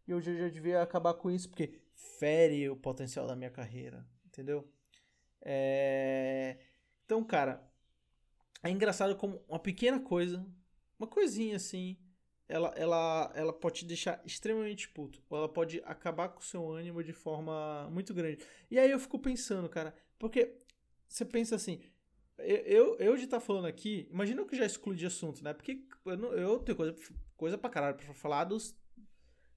eu 0.08 0.22
já, 0.22 0.34
já 0.34 0.50
devia 0.50 0.82
acabar 0.82 1.14
com 1.14 1.32
isso, 1.32 1.50
porque 1.50 1.74
fere 2.20 2.70
o 2.70 2.76
potencial 2.76 3.28
da 3.28 3.36
minha 3.36 3.52
carreira, 3.52 4.06
entendeu? 4.26 4.70
É... 5.42 6.58
Então, 7.06 7.24
cara, 7.24 7.66
é 8.62 8.70
engraçado 8.70 9.16
como 9.16 9.42
uma 9.48 9.60
pequena 9.60 10.00
coisa 10.00 10.46
uma 11.04 11.08
coisinha 11.08 11.58
assim, 11.58 11.98
ela, 12.48 12.74
ela, 12.76 13.32
ela 13.36 13.54
pode 13.54 13.80
te 13.80 13.86
deixar 13.86 14.22
extremamente 14.26 14.90
puto. 14.90 15.22
Ou 15.30 15.38
ela 15.38 15.50
pode 15.50 15.82
acabar 15.86 16.30
com 16.30 16.40
o 16.40 16.44
seu 16.44 16.70
ânimo 16.72 17.04
de 17.04 17.14
forma 17.14 17.90
muito 17.90 18.14
grande. 18.14 18.40
E 18.70 18.78
aí 18.78 18.92
eu 18.92 19.00
fico 19.00 19.18
pensando, 19.20 19.68
cara, 19.70 19.94
porque 20.20 20.56
você 21.08 21.26
pensa 21.26 21.56
assim, 21.56 21.82
eu, 22.38 22.98
eu 22.98 23.16
de 23.16 23.26
estar 23.26 23.40
tá 23.40 23.46
falando 23.46 23.66
aqui, 23.66 24.08
imagina 24.12 24.44
que 24.46 24.56
eu 24.56 24.60
já 24.60 24.66
excluí 24.66 24.96
de 24.96 25.06
assunto, 25.06 25.44
né? 25.44 25.54
Porque 25.54 25.86
eu, 26.06 26.18
não, 26.18 26.34
eu 26.34 26.60
tenho 26.60 26.76
coisa, 26.76 26.96
coisa 27.38 27.58
pra 27.58 27.70
caralho 27.70 27.96
pra 27.96 28.14
falar 28.14 28.46
dos, 28.46 28.76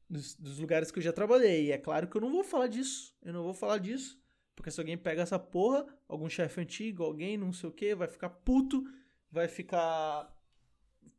dos, 0.08 0.34
dos, 0.36 0.58
lugares 0.58 0.90
que 0.90 0.98
eu 0.98 1.02
já 1.02 1.12
trabalhei. 1.12 1.66
E 1.66 1.72
é 1.72 1.78
claro 1.78 2.08
que 2.08 2.16
eu 2.16 2.20
não 2.20 2.30
vou 2.30 2.44
falar 2.44 2.66
disso. 2.66 3.14
Eu 3.22 3.32
não 3.32 3.42
vou 3.42 3.54
falar 3.54 3.78
disso. 3.78 4.20
Porque 4.54 4.70
se 4.70 4.80
alguém 4.80 4.96
pega 4.96 5.22
essa 5.22 5.38
porra, 5.38 5.86
algum 6.08 6.28
chefe 6.28 6.60
antigo, 6.60 7.02
alguém, 7.02 7.36
não 7.36 7.52
sei 7.52 7.68
o 7.68 7.72
que, 7.72 7.94
vai 7.94 8.08
ficar 8.08 8.30
puto, 8.30 8.82
vai 9.30 9.48
ficar 9.48 10.34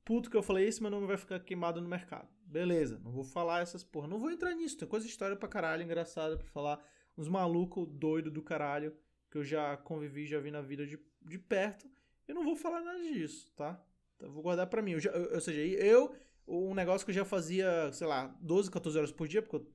puto 0.07 0.31
que 0.31 0.37
eu 0.37 0.41
falei 0.41 0.65
isso, 0.65 0.81
meu 0.81 0.89
nome 0.89 1.05
vai 1.05 1.17
ficar 1.17 1.37
queimado 1.41 1.81
no 1.81 1.89
mercado. 1.89 2.29
Beleza, 2.45 2.97
não 3.03 3.11
vou 3.11 3.25
falar 3.25 3.61
essas 3.61 3.83
porra. 3.83 4.07
Não 4.07 4.17
vou 4.17 4.31
entrar 4.31 4.55
nisso. 4.55 4.77
Tem 4.77 4.87
coisa 4.87 5.05
de 5.05 5.11
história 5.11 5.35
pra 5.35 5.49
caralho 5.49 5.83
engraçada 5.83 6.37
pra 6.37 6.47
falar. 6.47 6.81
Uns 7.17 7.27
malucos 7.27 7.85
doido 7.91 8.31
do 8.31 8.41
caralho 8.41 8.95
que 9.29 9.37
eu 9.37 9.43
já 9.43 9.75
convivi, 9.75 10.25
já 10.25 10.39
vi 10.39 10.49
na 10.49 10.61
vida 10.61 10.87
de, 10.87 10.97
de 11.21 11.37
perto. 11.37 11.91
Eu 12.25 12.35
não 12.35 12.45
vou 12.45 12.55
falar 12.55 12.79
nada 12.79 12.97
disso, 12.99 13.51
tá? 13.53 13.83
Então, 14.15 14.31
vou 14.31 14.41
guardar 14.41 14.67
pra 14.67 14.81
mim. 14.81 14.91
Eu 14.91 14.99
já, 15.01 15.11
eu, 15.11 15.33
ou 15.33 15.41
seja, 15.41 15.59
eu, 15.59 16.15
um 16.47 16.73
negócio 16.73 17.05
que 17.05 17.11
eu 17.11 17.15
já 17.15 17.25
fazia, 17.25 17.91
sei 17.91 18.07
lá, 18.07 18.33
12, 18.39 18.71
14 18.71 18.97
horas 18.97 19.11
por 19.11 19.27
dia, 19.27 19.41
porque 19.41 19.57
eu 19.57 19.69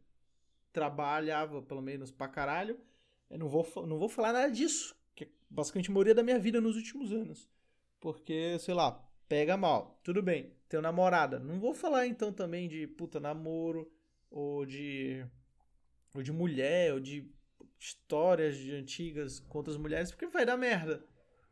trabalhava 0.72 1.60
pelo 1.60 1.82
menos 1.82 2.10
pra 2.10 2.26
caralho. 2.26 2.80
Eu 3.28 3.38
não 3.38 3.50
vou, 3.50 3.70
não 3.86 3.98
vou 3.98 4.08
falar 4.08 4.32
nada 4.32 4.48
disso. 4.50 4.96
Que 5.14 5.24
é 5.24 5.28
basicamente 5.50 5.90
a 5.90 5.92
maioria 5.92 6.14
da 6.14 6.22
minha 6.22 6.38
vida 6.38 6.58
nos 6.58 6.76
últimos 6.76 7.12
anos. 7.12 7.50
Porque, 8.00 8.58
sei 8.58 8.72
lá, 8.72 9.11
pega 9.32 9.56
mal. 9.56 9.98
Tudo 10.04 10.22
bem, 10.22 10.52
tenho 10.68 10.82
namorada. 10.82 11.38
Não 11.38 11.58
vou 11.58 11.72
falar 11.72 12.06
então 12.06 12.30
também 12.30 12.68
de 12.68 12.86
puta 12.86 13.18
namoro 13.18 13.90
ou 14.30 14.66
de 14.66 15.24
ou 16.14 16.22
de 16.22 16.30
mulher 16.30 16.92
ou 16.92 17.00
de 17.00 17.26
histórias 17.78 18.58
de 18.58 18.74
antigas 18.74 19.40
com 19.40 19.56
outras 19.56 19.78
mulheres, 19.78 20.10
porque 20.10 20.26
vai 20.26 20.44
dar 20.44 20.58
merda. 20.58 21.02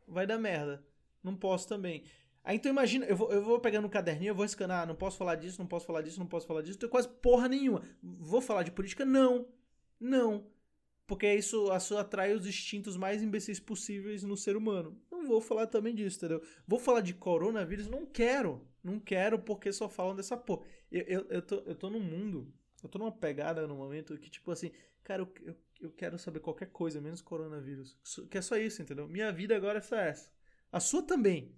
Vai 0.07 0.27
dar 0.27 0.37
merda. 0.37 0.85
Não 1.23 1.35
posso 1.35 1.67
também. 1.67 2.03
Aí 2.43 2.57
então 2.57 2.71
imagina, 2.71 3.07
eu 3.07 3.15
vou, 3.15 3.31
eu 3.31 3.43
vou 3.43 3.59
pegar 3.59 3.81
no 3.81 3.89
caderninho, 3.89 4.29
eu 4.29 4.35
vou 4.35 4.45
escanar, 4.45 4.85
não 4.85 4.93
posso 4.93 5.17
falar 5.17 5.33
disso, 5.33 5.57
não 5.57 5.65
posso 5.65 5.87
falar 5.87 6.03
disso, 6.03 6.19
não 6.19 6.27
posso 6.27 6.45
falar 6.45 6.61
disso, 6.61 6.73
não 6.75 6.81
tenho 6.81 6.91
quase 6.91 7.09
porra 7.09 7.47
nenhuma. 7.47 7.81
Vou 8.03 8.41
falar 8.41 8.61
de 8.61 8.69
política? 8.69 9.03
Não. 9.03 9.47
Não. 9.99 10.45
Porque 11.07 11.33
isso, 11.33 11.69
atrai 11.97 12.33
os 12.33 12.45
instintos 12.45 12.95
mais 12.95 13.21
imbecis 13.21 13.59
possíveis 13.59 14.23
no 14.23 14.37
ser 14.37 14.55
humano. 14.55 14.97
Não 15.11 15.25
vou 15.27 15.41
falar 15.41 15.67
também 15.67 15.93
disso, 15.93 16.17
entendeu? 16.17 16.41
Vou 16.65 16.79
falar 16.79 17.01
de 17.01 17.13
coronavírus? 17.13 17.87
Não 17.87 18.05
quero. 18.05 18.65
Não 18.83 18.99
quero 18.99 19.37
porque 19.39 19.71
só 19.71 19.89
falam 19.89 20.15
dessa 20.15 20.37
porra. 20.37 20.65
Eu, 20.91 21.01
eu, 21.03 21.25
eu, 21.29 21.41
tô, 21.41 21.55
eu 21.65 21.75
tô 21.75 21.89
num 21.89 21.99
mundo, 21.99 22.51
eu 22.81 22.89
tô 22.89 22.97
numa 22.97 23.11
pegada 23.11 23.67
no 23.67 23.75
momento 23.75 24.17
que, 24.17 24.29
tipo 24.29 24.51
assim, 24.51 24.71
cara, 25.03 25.21
eu, 25.21 25.33
eu, 25.43 25.55
eu 25.81 25.91
quero 25.91 26.17
saber 26.17 26.39
qualquer 26.39 26.67
coisa, 26.67 27.01
menos 27.01 27.21
coronavírus. 27.21 27.97
Que 28.29 28.37
é 28.37 28.41
só 28.41 28.57
isso, 28.57 28.81
entendeu? 28.81 29.07
Minha 29.07 29.31
vida 29.31 29.55
agora 29.55 29.79
é 29.79 29.81
só 29.81 29.95
essa. 29.95 30.31
A 30.71 30.79
sua 30.79 31.03
também. 31.03 31.55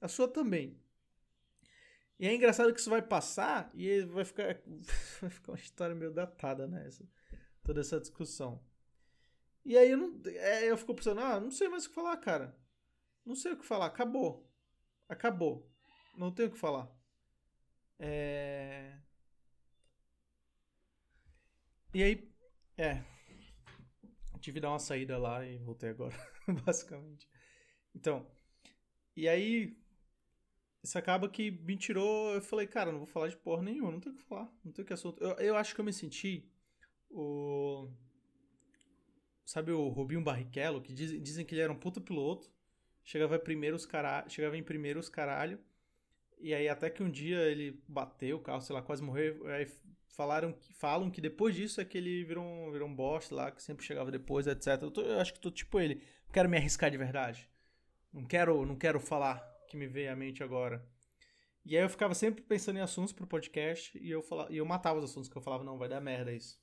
A 0.00 0.08
sua 0.08 0.26
também. 0.26 0.78
E 2.18 2.26
é 2.26 2.34
engraçado 2.34 2.72
que 2.72 2.80
isso 2.80 2.88
vai 2.88 3.02
passar 3.02 3.70
e 3.74 4.02
vai 4.04 4.24
ficar, 4.24 4.58
vai 5.20 5.30
ficar 5.30 5.52
uma 5.52 5.58
história 5.58 5.94
meio 5.94 6.12
datada, 6.12 6.66
né? 6.66 6.88
Toda 7.62 7.80
essa 7.80 8.00
discussão. 8.00 8.60
E 9.66 9.76
aí 9.76 9.90
eu 9.90 9.98
não. 9.98 10.20
É, 10.26 10.70
eu 10.70 10.78
fico 10.78 10.94
pensando, 10.94 11.20
ah, 11.20 11.40
não 11.40 11.50
sei 11.50 11.68
mais 11.68 11.84
o 11.86 11.88
que 11.88 11.94
falar, 11.94 12.16
cara. 12.18 12.56
Não 13.24 13.34
sei 13.34 13.52
o 13.52 13.56
que 13.56 13.66
falar. 13.66 13.86
Acabou. 13.86 14.48
Acabou. 15.08 15.68
Não 16.16 16.30
tenho 16.30 16.48
o 16.48 16.52
que 16.52 16.58
falar. 16.58 16.88
É. 17.98 18.96
E 21.92 22.00
aí. 22.00 22.32
É. 22.78 23.02
Tive 24.40 24.54
que 24.54 24.60
dar 24.60 24.70
uma 24.70 24.78
saída 24.78 25.18
lá 25.18 25.44
e 25.44 25.58
voltei 25.58 25.90
agora, 25.90 26.14
basicamente. 26.64 27.28
Então. 27.92 28.24
E 29.16 29.28
aí, 29.28 29.76
isso 30.84 30.96
acaba 30.96 31.28
que 31.28 31.50
me 31.50 31.76
tirou. 31.76 32.34
Eu 32.34 32.40
falei, 32.40 32.68
cara, 32.68 32.92
não 32.92 32.98
vou 32.98 33.06
falar 33.08 33.28
de 33.28 33.36
porra 33.36 33.64
nenhuma, 33.64 33.90
não 33.90 33.98
tenho 33.98 34.14
o 34.14 34.18
que 34.18 34.24
falar, 34.24 34.48
não 34.64 34.70
tenho 34.70 34.86
que 34.86 34.92
assunto. 34.92 35.20
Eu, 35.20 35.32
eu 35.38 35.56
acho 35.56 35.74
que 35.74 35.80
eu 35.80 35.84
me 35.84 35.92
senti 35.92 36.48
o. 37.10 37.90
Sabe 39.46 39.70
o 39.70 39.88
Rubinho 39.88 40.20
Barrichello, 40.20 40.82
que 40.82 40.92
diz, 40.92 41.22
dizem 41.22 41.46
que 41.46 41.54
ele 41.54 41.62
era 41.62 41.72
um 41.72 41.78
puta 41.78 42.00
piloto, 42.00 42.50
chegava 43.04 43.38
primeiro 43.38 43.76
os 43.76 43.86
caralho, 43.86 44.28
chegava 44.28 44.58
em 44.58 44.62
primeiro 44.62 44.98
os 44.98 45.08
caralho, 45.08 45.60
e 46.38 46.52
aí 46.52 46.68
até 46.68 46.90
que 46.90 47.00
um 47.00 47.08
dia 47.08 47.38
ele 47.42 47.80
bateu 47.86 48.38
o 48.38 48.40
carro, 48.40 48.60
sei 48.60 48.74
lá, 48.74 48.82
quase 48.82 49.04
morreu, 49.04 49.46
aí 49.46 49.66
falaram 50.08 50.52
que 50.52 50.72
falam 50.74 51.10
que 51.10 51.20
depois 51.20 51.54
disso 51.54 51.80
é 51.80 51.84
que 51.84 51.96
ele 51.96 52.24
virou 52.24 52.44
um, 52.44 52.72
virou 52.72 52.88
um 52.88 52.94
boss 52.94 53.30
lá, 53.30 53.52
que 53.52 53.62
sempre 53.62 53.86
chegava 53.86 54.10
depois, 54.10 54.48
etc. 54.48 54.82
Eu, 54.82 54.90
tô, 54.90 55.02
eu 55.02 55.20
acho 55.20 55.32
que 55.32 55.38
tô 55.40 55.50
tipo 55.50 55.78
ele, 55.78 56.02
quero 56.32 56.48
me 56.48 56.56
arriscar 56.56 56.90
de 56.90 56.96
verdade. 56.96 57.48
Não 58.12 58.24
quero, 58.24 58.66
não 58.66 58.74
quero 58.74 58.98
falar 58.98 59.38
que 59.68 59.76
me 59.76 59.86
veio 59.86 60.12
à 60.12 60.16
mente 60.16 60.42
agora. 60.42 60.84
E 61.64 61.76
aí 61.76 61.84
eu 61.84 61.88
ficava 61.88 62.14
sempre 62.14 62.42
pensando 62.42 62.78
em 62.78 62.82
assuntos 62.82 63.12
pro 63.12 63.26
podcast 63.26 63.96
e 63.98 64.10
eu, 64.10 64.22
falava, 64.22 64.52
e 64.52 64.56
eu 64.56 64.66
matava 64.66 64.98
os 64.98 65.04
assuntos 65.04 65.28
que 65.28 65.36
eu 65.36 65.42
falava, 65.42 65.62
não, 65.62 65.78
vai 65.78 65.88
dar 65.88 66.00
merda 66.00 66.32
isso. 66.32 66.58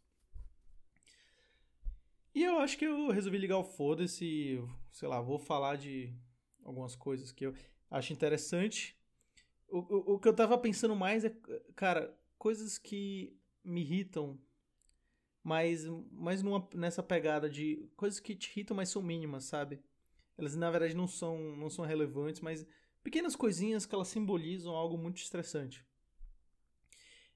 E 2.34 2.44
eu 2.44 2.60
acho 2.60 2.78
que 2.78 2.86
eu 2.86 3.10
resolvi 3.12 3.38
ligar 3.38 3.58
o 3.58 3.64
foda-se 3.64 4.60
sei 4.94 5.08
lá, 5.08 5.20
vou 5.20 5.40
falar 5.40 5.76
de 5.76 6.14
algumas 6.64 6.96
coisas 6.96 7.32
que 7.32 7.48
eu 7.48 7.54
acho 7.90 8.14
interessante. 8.14 8.96
O, 9.68 9.80
o, 9.80 10.14
o 10.14 10.20
que 10.20 10.28
eu 10.28 10.36
tava 10.36 10.58
pensando 10.58 10.96
mais 10.96 11.26
é, 11.26 11.36
cara, 11.76 12.16
coisas 12.38 12.78
que 12.78 13.36
me 13.64 13.82
irritam, 13.82 14.40
mas, 15.44 15.86
mas 16.12 16.44
numa, 16.44 16.68
nessa 16.76 17.02
pegada 17.02 17.50
de 17.50 17.90
coisas 17.98 18.20
que 18.20 18.36
te 18.36 18.52
irritam, 18.52 18.78
mas 18.78 18.90
são 18.90 19.02
mínimas, 19.02 19.46
sabe? 19.46 19.82
Elas 20.38 20.56
na 20.56 20.70
verdade 20.70 20.96
não 20.96 21.08
são, 21.08 21.56
não 21.58 21.70
são 21.70 21.86
relevantes, 21.86 22.40
mas 22.40 22.66
pequenas 23.04 23.36
coisinhas 23.36 23.86
que 23.86 23.96
elas 23.96 24.08
simbolizam 24.08 24.76
algo 24.76 24.98
muito 24.98 25.18
estressante. 25.18 25.84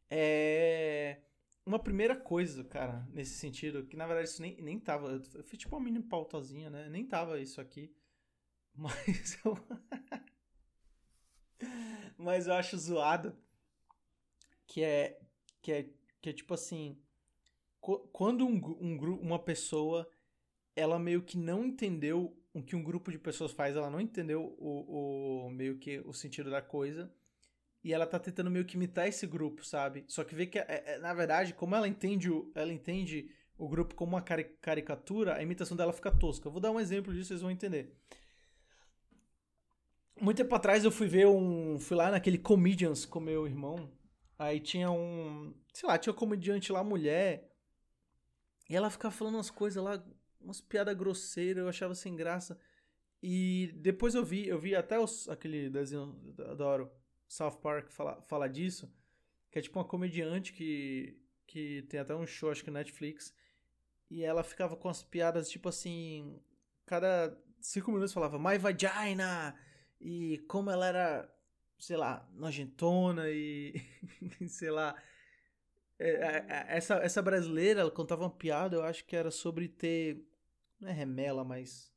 É. 0.10 1.22
Uma 1.68 1.80
primeira 1.80 2.16
coisa, 2.16 2.64
cara, 2.64 3.06
nesse 3.12 3.34
sentido, 3.34 3.86
que 3.86 3.98
na 3.98 4.08
verdade 4.08 4.30
isso 4.30 4.42
nem, 4.42 4.56
nem 4.62 4.80
tava. 4.80 5.22
Foi 5.44 5.58
tipo 5.58 5.76
uma 5.76 5.84
mini 5.84 6.02
pautazinha, 6.02 6.70
né? 6.70 6.88
Nem 6.88 7.06
tava 7.06 7.42
isso 7.42 7.60
aqui. 7.60 7.94
Mas 8.74 9.38
eu. 9.44 9.58
Mas 12.18 12.48
eu 12.48 12.54
acho 12.54 12.78
zoado. 12.78 13.36
Que 14.66 14.82
é. 14.82 15.20
Que 15.62 15.72
é, 15.74 15.90
que 16.22 16.30
é 16.30 16.34
tipo 16.34 16.54
assim. 16.54 16.98
Quando 17.82 18.46
um, 18.46 18.62
um, 18.80 19.20
uma 19.20 19.38
pessoa 19.38 20.10
ela 20.74 20.98
meio 20.98 21.22
que 21.22 21.38
não 21.38 21.66
entendeu 21.66 22.42
o 22.54 22.64
que 22.64 22.78
um 22.78 22.84
grupo 22.84 23.12
de 23.12 23.20
pessoas 23.20 23.52
faz, 23.52 23.76
ela 23.76 23.90
não 23.90 24.00
entendeu 24.00 24.56
o, 24.58 25.48
o 25.48 25.50
meio 25.50 25.78
que 25.78 26.00
o 26.06 26.14
sentido 26.14 26.50
da 26.50 26.62
coisa. 26.62 27.12
E 27.88 27.94
ela 27.94 28.06
tá 28.06 28.20
tentando 28.20 28.52
meio 28.52 28.66
que 28.66 28.76
imitar 28.76 29.08
esse 29.08 29.26
grupo, 29.26 29.66
sabe? 29.66 30.04
Só 30.10 30.22
que 30.26 30.36
vê 30.36 30.46
que, 30.46 30.60
é, 30.60 30.84
é, 30.86 30.98
na 30.98 31.14
verdade, 31.14 31.54
como 31.54 31.74
ela 31.74 31.88
entende 31.88 32.30
o, 32.30 32.52
ela 32.54 32.74
entende 32.74 33.32
o 33.58 33.66
grupo 33.66 33.96
como 33.96 34.12
uma 34.12 34.22
cari 34.22 34.44
caricatura, 34.60 35.38
a 35.38 35.42
imitação 35.42 35.78
dela 35.78 35.94
fica 35.94 36.12
tosca. 36.12 36.50
Vou 36.50 36.60
dar 36.60 36.70
um 36.70 36.82
exemplo 36.82 37.14
disso, 37.14 37.30
vocês 37.30 37.42
vão 37.42 37.50
entender. 37.50 37.96
Muito 40.20 40.36
tempo 40.36 40.54
atrás 40.54 40.84
eu 40.84 40.92
fui 40.92 41.08
ver 41.08 41.28
um. 41.28 41.80
Fui 41.80 41.96
lá 41.96 42.12
naquele 42.12 42.38
Comedians 42.38 43.06
com 43.06 43.22
meu 43.22 43.48
irmão. 43.48 43.90
Aí 44.38 44.60
tinha 44.60 44.92
um. 44.92 45.54
Sei 45.72 45.88
lá, 45.88 45.98
tinha 45.98 46.12
um 46.12 46.18
comediante 46.18 46.74
lá, 46.74 46.84
mulher. 46.84 47.50
E 48.70 48.76
ela 48.76 48.90
ficava 48.90 49.16
falando 49.16 49.36
umas 49.36 49.50
coisas 49.50 49.82
lá 49.82 50.04
umas 50.42 50.60
piadas 50.60 50.94
grosseiras, 50.94 51.64
eu 51.64 51.70
achava 51.70 51.96
sem 51.96 52.18
graça. 52.18 52.60
E 53.24 53.72
depois 53.78 54.14
eu 54.14 54.26
vi, 54.26 54.46
eu 54.46 54.60
vi 54.60 54.76
até 54.76 55.00
os, 55.00 55.30
aquele 55.30 55.70
desenho, 55.70 56.14
adoro, 56.50 56.92
South 57.28 57.58
Park 57.62 57.90
fala, 57.92 58.22
fala 58.24 58.48
disso, 58.48 58.92
que 59.52 59.60
é 59.60 59.62
tipo 59.62 59.80
uma 59.80 59.86
comediante 59.86 60.54
que, 60.54 61.20
que 61.46 61.84
tem 61.90 62.00
até 62.00 62.16
um 62.16 62.26
show, 62.26 62.52
acho 62.52 62.64
que 62.64 62.72
Netflix, 62.72 63.34
e 64.10 64.24
ela 64.24 64.44
ficava 64.44 64.76
com 64.76 64.90
as 64.90 65.04
piadas 65.04 65.50
tipo 65.50 65.70
assim, 65.70 66.42
cada 66.86 67.38
cinco 67.60 67.92
minutos 67.92 68.14
falava 68.14 68.40
My 68.40 68.58
vagina! 68.58 69.56
E 70.00 70.38
como 70.48 70.70
ela 70.70 70.88
era, 70.88 71.36
sei 71.80 71.98
lá, 71.98 72.28
nojentona 72.34 73.30
e 73.30 73.74
sei 74.48 74.70
lá, 74.70 74.96
é, 76.00 76.10
é, 76.10 76.46
é, 76.48 76.66
essa, 76.78 76.96
essa 76.98 77.22
brasileira, 77.22 77.82
ela 77.82 77.92
contava 77.92 78.24
uma 78.24 78.30
piada, 78.30 78.76
eu 78.76 78.84
acho 78.84 79.04
que 79.06 79.16
era 79.16 79.32
sobre 79.32 79.68
ter 79.68 80.24
não 80.80 80.90
é 80.90 80.92
remela, 80.92 81.44
mas. 81.44 81.92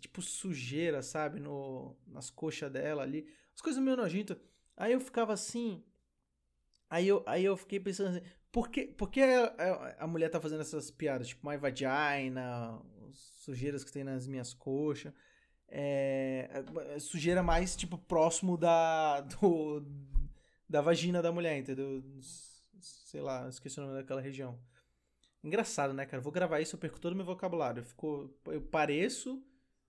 Tipo 0.00 0.22
sujeira, 0.22 1.02
sabe? 1.02 1.40
No, 1.40 1.96
nas 2.06 2.30
coxas 2.30 2.70
dela 2.70 3.02
ali. 3.02 3.26
As 3.58 3.62
coisas 3.62 3.82
meio 3.82 3.96
nojentas. 3.96 4.36
Aí 4.76 4.92
eu 4.92 5.00
ficava 5.00 5.32
assim. 5.32 5.82
Aí 6.88 7.08
eu, 7.08 7.24
aí 7.26 7.44
eu 7.44 7.56
fiquei 7.56 7.80
pensando 7.80 8.10
assim. 8.10 8.22
Por 8.52 8.68
que, 8.68 8.86
por 8.86 9.10
que 9.10 9.20
a, 9.20 9.96
a 9.98 10.06
mulher 10.06 10.30
tá 10.30 10.40
fazendo 10.40 10.60
essas 10.60 10.92
piadas? 10.92 11.26
Tipo, 11.26 11.48
my 11.48 11.56
vagina, 11.56 12.80
sujeiras 13.12 13.82
que 13.82 13.90
tem 13.90 14.04
nas 14.04 14.28
minhas 14.28 14.54
coxas. 14.54 15.12
É, 15.66 16.48
sujeira 17.00 17.42
mais, 17.42 17.74
tipo, 17.74 17.98
próximo 17.98 18.56
da, 18.56 19.22
do, 19.22 19.84
da 20.68 20.80
vagina 20.80 21.20
da 21.20 21.32
mulher, 21.32 21.58
entendeu? 21.58 22.00
Sei 22.80 23.20
lá, 23.20 23.48
esqueci 23.48 23.80
o 23.80 23.82
nome 23.82 23.96
daquela 23.96 24.20
região. 24.20 24.56
Engraçado, 25.42 25.92
né, 25.92 26.06
cara? 26.06 26.22
vou 26.22 26.32
gravar 26.32 26.60
isso, 26.60 26.76
eu 26.76 26.80
perco 26.80 27.00
todo 27.00 27.12
o 27.12 27.16
meu 27.16 27.26
vocabulário. 27.26 27.80
Eu, 27.80 27.84
fico, 27.84 28.32
eu 28.46 28.62
pareço. 28.62 29.42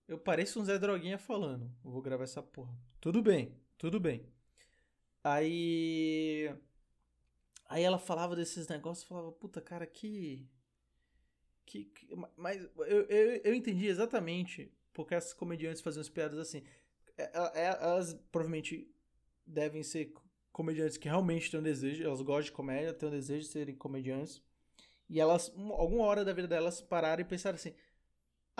Eu 0.09 0.17
pareço 0.17 0.59
um 0.59 0.65
Zé 0.65 0.79
Droguinha 0.79 1.19
falando. 1.19 1.71
Vou 1.83 2.01
gravar 2.01 2.23
essa 2.23 2.41
porra. 2.41 2.75
Tudo 2.99 3.21
bem, 3.21 3.55
tudo 3.77 3.99
bem. 3.99 4.25
Aí. 5.23 6.51
Aí 7.67 7.83
ela 7.83 7.99
falava 7.99 8.35
desses 8.35 8.67
negócios, 8.67 9.07
falava, 9.07 9.31
puta, 9.31 9.61
cara, 9.61 9.85
que. 9.85 10.49
que, 11.63 11.85
que 11.85 12.09
mas 12.35 12.63
eu, 12.63 13.03
eu, 13.03 13.41
eu 13.43 13.53
entendi 13.53 13.85
exatamente 13.85 14.73
porque 14.93 15.13
essas 15.13 15.31
comediantes 15.31 15.79
faziam 15.79 16.01
as 16.01 16.09
piadas 16.09 16.39
assim. 16.39 16.63
É, 17.15 17.29
é, 17.53 17.65
elas 17.79 18.15
provavelmente 18.31 18.91
devem 19.45 19.83
ser 19.83 20.11
comediantes 20.51 20.97
que 20.97 21.07
realmente 21.07 21.51
têm 21.51 21.59
um 21.59 21.63
desejo, 21.63 22.03
elas 22.03 22.23
gostam 22.23 22.45
de 22.45 22.51
comédia, 22.53 22.95
têm 22.95 23.09
um 23.09 23.11
desejo 23.11 23.45
de 23.45 23.51
serem 23.51 23.75
comediantes. 23.75 24.41
E 25.07 25.19
elas, 25.19 25.53
alguma 25.55 26.05
hora 26.05 26.25
da 26.25 26.33
vida 26.33 26.47
delas, 26.47 26.81
pararam 26.81 27.21
e 27.21 27.25
pensaram 27.25 27.57
assim: 27.57 27.75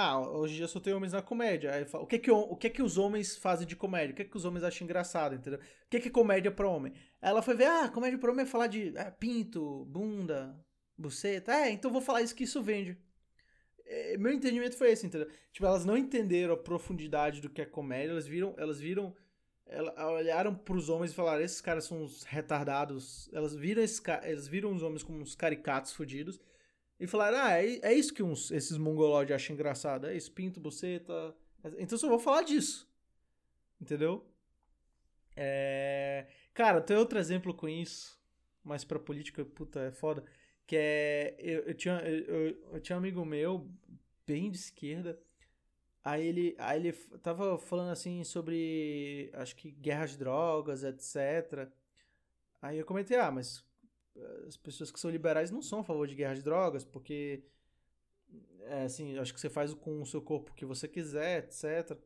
ah, 0.01 0.17
hoje 0.17 0.53
em 0.53 0.57
dia 0.57 0.67
só 0.69 0.79
tem 0.79 0.93
homens 0.93 1.11
na 1.11 1.21
comédia. 1.21 1.73
Aí 1.73 1.85
o 1.91 2.07
que 2.07 2.17
que, 2.19 2.31
o 2.31 2.55
que 2.55 2.69
que 2.69 2.81
os 2.81 2.97
homens 2.97 3.35
fazem 3.35 3.67
de 3.67 3.75
comédia? 3.75 4.13
O 4.13 4.15
que 4.15 4.23
que 4.23 4.37
os 4.37 4.45
homens 4.45 4.63
acham 4.63 4.85
engraçado, 4.85 5.35
entendeu? 5.35 5.59
O 5.59 5.89
que 5.89 5.99
que 5.99 6.07
é 6.07 6.11
comédia 6.11 6.49
pra 6.49 6.69
homem? 6.69 6.93
Ela 7.21 7.41
foi 7.41 7.53
ver, 7.53 7.65
ah, 7.65 7.89
comédia 7.89 8.17
pra 8.17 8.31
homem 8.31 8.43
é 8.43 8.47
falar 8.47 8.67
de 8.67 8.97
é, 8.97 9.11
pinto, 9.11 9.83
bunda, 9.85 10.57
buceta. 10.97 11.51
É, 11.51 11.69
então 11.71 11.91
vou 11.91 11.99
falar 11.99 12.21
isso 12.21 12.33
que 12.33 12.45
isso 12.45 12.63
vende. 12.63 12.97
É, 13.85 14.15
meu 14.15 14.31
entendimento 14.31 14.77
foi 14.77 14.89
esse, 14.91 15.05
entendeu? 15.05 15.27
Tipo, 15.51 15.65
elas 15.65 15.83
não 15.83 15.97
entenderam 15.97 16.53
a 16.53 16.57
profundidade 16.57 17.41
do 17.41 17.49
que 17.49 17.61
é 17.61 17.65
comédia, 17.65 18.11
elas 18.11 18.25
viram, 18.25 18.55
elas 18.57 18.79
viram 18.79 19.13
elas 19.65 19.93
olharam 19.97 20.55
para 20.55 20.77
os 20.77 20.87
homens 20.87 21.11
e 21.11 21.15
falaram: 21.15 21.43
esses 21.43 21.59
caras 21.59 21.83
são 21.83 22.03
uns 22.03 22.23
retardados. 22.23 23.29
Elas 23.33 23.53
viram, 23.53 23.83
esses, 23.83 24.01
elas 24.23 24.47
viram 24.47 24.71
os 24.73 24.81
homens 24.81 25.03
como 25.03 25.19
uns 25.19 25.35
caricatos 25.35 25.91
fodidos. 25.91 26.39
E 26.99 27.07
falaram: 27.07 27.37
ah, 27.37 27.53
é, 27.53 27.79
é 27.81 27.93
isso 27.93 28.13
que 28.13 28.21
uns, 28.21 28.51
esses 28.51 28.77
mongolóides 28.77 29.35
acham 29.35 29.53
engraçado. 29.53 30.07
É 30.07 30.15
isso, 30.15 30.31
pinto, 30.31 30.59
buceta. 30.59 31.35
Então 31.77 31.95
eu 31.95 31.97
só 31.97 32.09
vou 32.09 32.19
falar 32.19 32.43
disso. 32.43 32.89
Entendeu? 33.79 34.25
É... 35.35 36.27
Cara, 36.53 36.81
tem 36.81 36.97
outro 36.97 37.17
exemplo 37.17 37.53
com 37.53 37.69
isso. 37.69 38.19
Mas 38.63 38.83
pra 38.83 38.99
política, 38.99 39.45
puta, 39.45 39.79
é 39.79 39.91
foda. 39.91 40.23
Que 40.67 40.75
é. 40.75 41.35
Eu, 41.39 41.61
eu 41.61 41.73
tinha, 41.73 41.95
eu, 42.01 42.57
eu 42.73 42.79
tinha 42.81 42.97
um 42.97 42.99
amigo 42.99 43.23
meu, 43.23 43.69
bem 44.27 44.51
de 44.51 44.57
esquerda. 44.57 45.17
Aí 46.03 46.25
ele, 46.25 46.55
aí 46.59 46.79
ele 46.79 46.93
tava 47.23 47.57
falando 47.57 47.91
assim 47.91 48.23
sobre. 48.23 49.31
Acho 49.33 49.55
que 49.55 49.71
guerra 49.71 50.05
de 50.05 50.17
drogas, 50.17 50.83
etc. 50.83 51.69
Aí 52.61 52.77
eu 52.77 52.85
comentei, 52.85 53.17
ah, 53.17 53.31
mas 53.31 53.63
as 54.47 54.57
pessoas 54.57 54.91
que 54.91 54.99
são 54.99 55.09
liberais 55.09 55.51
não 55.51 55.61
são 55.61 55.79
a 55.79 55.83
favor 55.83 56.07
de 56.07 56.15
guerra 56.15 56.35
de 56.35 56.43
drogas, 56.43 56.83
porque. 56.83 57.43
É, 58.61 58.83
assim, 58.83 59.17
acho 59.17 59.33
que 59.33 59.39
você 59.39 59.49
faz 59.49 59.73
com 59.73 60.01
o 60.01 60.05
seu 60.05 60.21
corpo 60.21 60.51
o 60.51 60.53
que 60.53 60.65
você 60.65 60.87
quiser, 60.87 61.45
etc. 61.45 61.97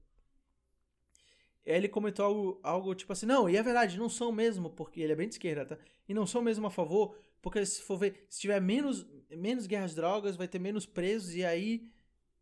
Ele 1.65 1.87
comentou 1.89 2.25
algo, 2.25 2.59
algo 2.63 2.95
tipo 2.95 3.11
assim, 3.11 3.25
não, 3.25 3.49
e 3.49 3.57
é 3.57 3.63
verdade, 3.63 3.97
não 3.97 4.09
são 4.09 4.31
mesmo, 4.31 4.69
porque 4.69 5.01
ele 5.01 5.13
é 5.13 5.15
bem 5.15 5.27
de 5.27 5.35
esquerda, 5.35 5.65
tá? 5.65 5.77
E 6.07 6.13
não 6.13 6.25
são 6.27 6.41
mesmo 6.41 6.67
a 6.67 6.71
favor, 6.71 7.17
porque 7.41 7.65
se 7.65 7.81
for 7.81 7.97
ver, 7.97 8.25
se 8.29 8.41
tiver 8.41 8.61
menos, 8.61 9.05
menos 9.29 9.65
guerras 9.65 9.91
de 9.91 9.97
drogas, 9.97 10.35
vai 10.35 10.47
ter 10.47 10.59
menos 10.59 10.85
presos, 10.85 11.35
e 11.35 11.43
aí 11.43 11.89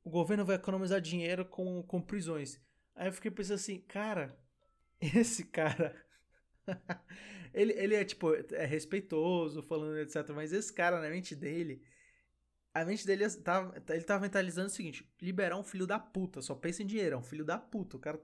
o 0.04 0.10
governo 0.10 0.46
vai 0.46 0.56
economizar 0.56 1.00
dinheiro 1.00 1.46
com, 1.46 1.84
com 1.84 2.02
prisões. 2.02 2.60
Aí 2.96 3.08
eu 3.08 3.14
fiquei 3.14 3.32
pensando 3.32 3.56
assim, 3.56 3.80
cara, 3.80 4.38
esse 5.00 5.46
cara. 5.46 5.96
ele, 7.54 7.74
ele 7.74 7.96
é 7.96 8.04
tipo, 8.04 8.34
é 8.34 8.66
respeitoso, 8.66 9.62
falando 9.64 9.98
etc. 10.00 10.30
Mas 10.36 10.54
esse 10.54 10.72
cara, 10.72 11.02
na 11.02 11.10
mente 11.10 11.36
dele, 11.36 11.84
a 12.74 12.86
mente 12.86 13.06
dele 13.06 13.30
tava, 13.30 13.82
ele 13.90 14.04
tava 14.04 14.22
mentalizando 14.22 14.68
o 14.68 14.72
seguinte: 14.72 15.10
liberar 15.22 15.58
um 15.58 15.64
filho 15.64 15.88
da 15.88 16.00
puta, 16.00 16.42
só 16.42 16.56
pensa 16.56 16.84
em 16.84 16.86
dinheiro, 16.86 17.16
é 17.16 17.18
um 17.18 17.24
filho 17.24 17.46
da 17.46 17.58
puta. 17.58 17.98
O 17.98 18.00
cara 18.00 18.20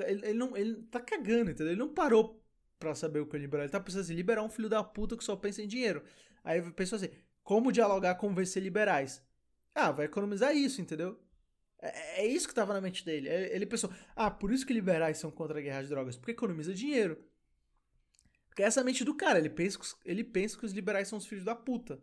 ele, 0.00 0.26
ele, 0.26 0.38
não, 0.38 0.56
ele 0.56 0.82
tá 0.90 1.00
cagando, 1.00 1.50
entendeu? 1.50 1.72
Ele 1.72 1.78
não 1.78 1.92
parou 1.92 2.42
pra 2.78 2.94
saber 2.94 3.20
o 3.20 3.26
que 3.26 3.36
é 3.36 3.38
liberar. 3.38 3.64
Ele 3.64 3.72
tá 3.72 3.80
pensando 3.80 4.00
assim, 4.00 4.14
liberar 4.14 4.42
um 4.42 4.48
filho 4.48 4.68
da 4.68 4.82
puta 4.82 5.16
que 5.16 5.24
só 5.24 5.36
pensa 5.36 5.62
em 5.62 5.68
dinheiro. 5.68 6.02
Aí 6.42 6.62
pensou 6.72 6.96
assim, 6.96 7.10
como 7.42 7.72
dialogar 7.72 8.14
com 8.16 8.34
vencer 8.34 8.62
liberais? 8.62 9.22
Ah, 9.74 9.90
vai 9.90 10.06
economizar 10.06 10.54
isso, 10.56 10.80
entendeu? 10.80 11.18
É, 11.80 12.22
é 12.22 12.26
isso 12.26 12.48
que 12.48 12.54
tava 12.54 12.72
na 12.72 12.80
mente 12.80 13.04
dele. 13.04 13.28
Ele 13.28 13.66
pensou, 13.66 13.90
ah, 14.16 14.30
por 14.30 14.52
isso 14.52 14.66
que 14.66 14.72
liberais 14.72 15.18
são 15.18 15.30
contra 15.30 15.58
a 15.58 15.62
guerra 15.62 15.82
de 15.82 15.88
drogas, 15.88 16.16
porque 16.16 16.32
economiza 16.32 16.74
dinheiro. 16.74 17.22
Porque 18.52 18.62
essa 18.62 18.80
é 18.80 18.82
a 18.82 18.84
mente 18.84 19.02
do 19.02 19.14
cara, 19.14 19.38
ele 19.38 19.48
pensa, 19.48 19.78
ele 20.04 20.22
pensa 20.22 20.58
que 20.58 20.66
os 20.66 20.72
liberais 20.72 21.08
são 21.08 21.16
os 21.16 21.24
filhos 21.24 21.42
da 21.42 21.54
puta. 21.54 21.98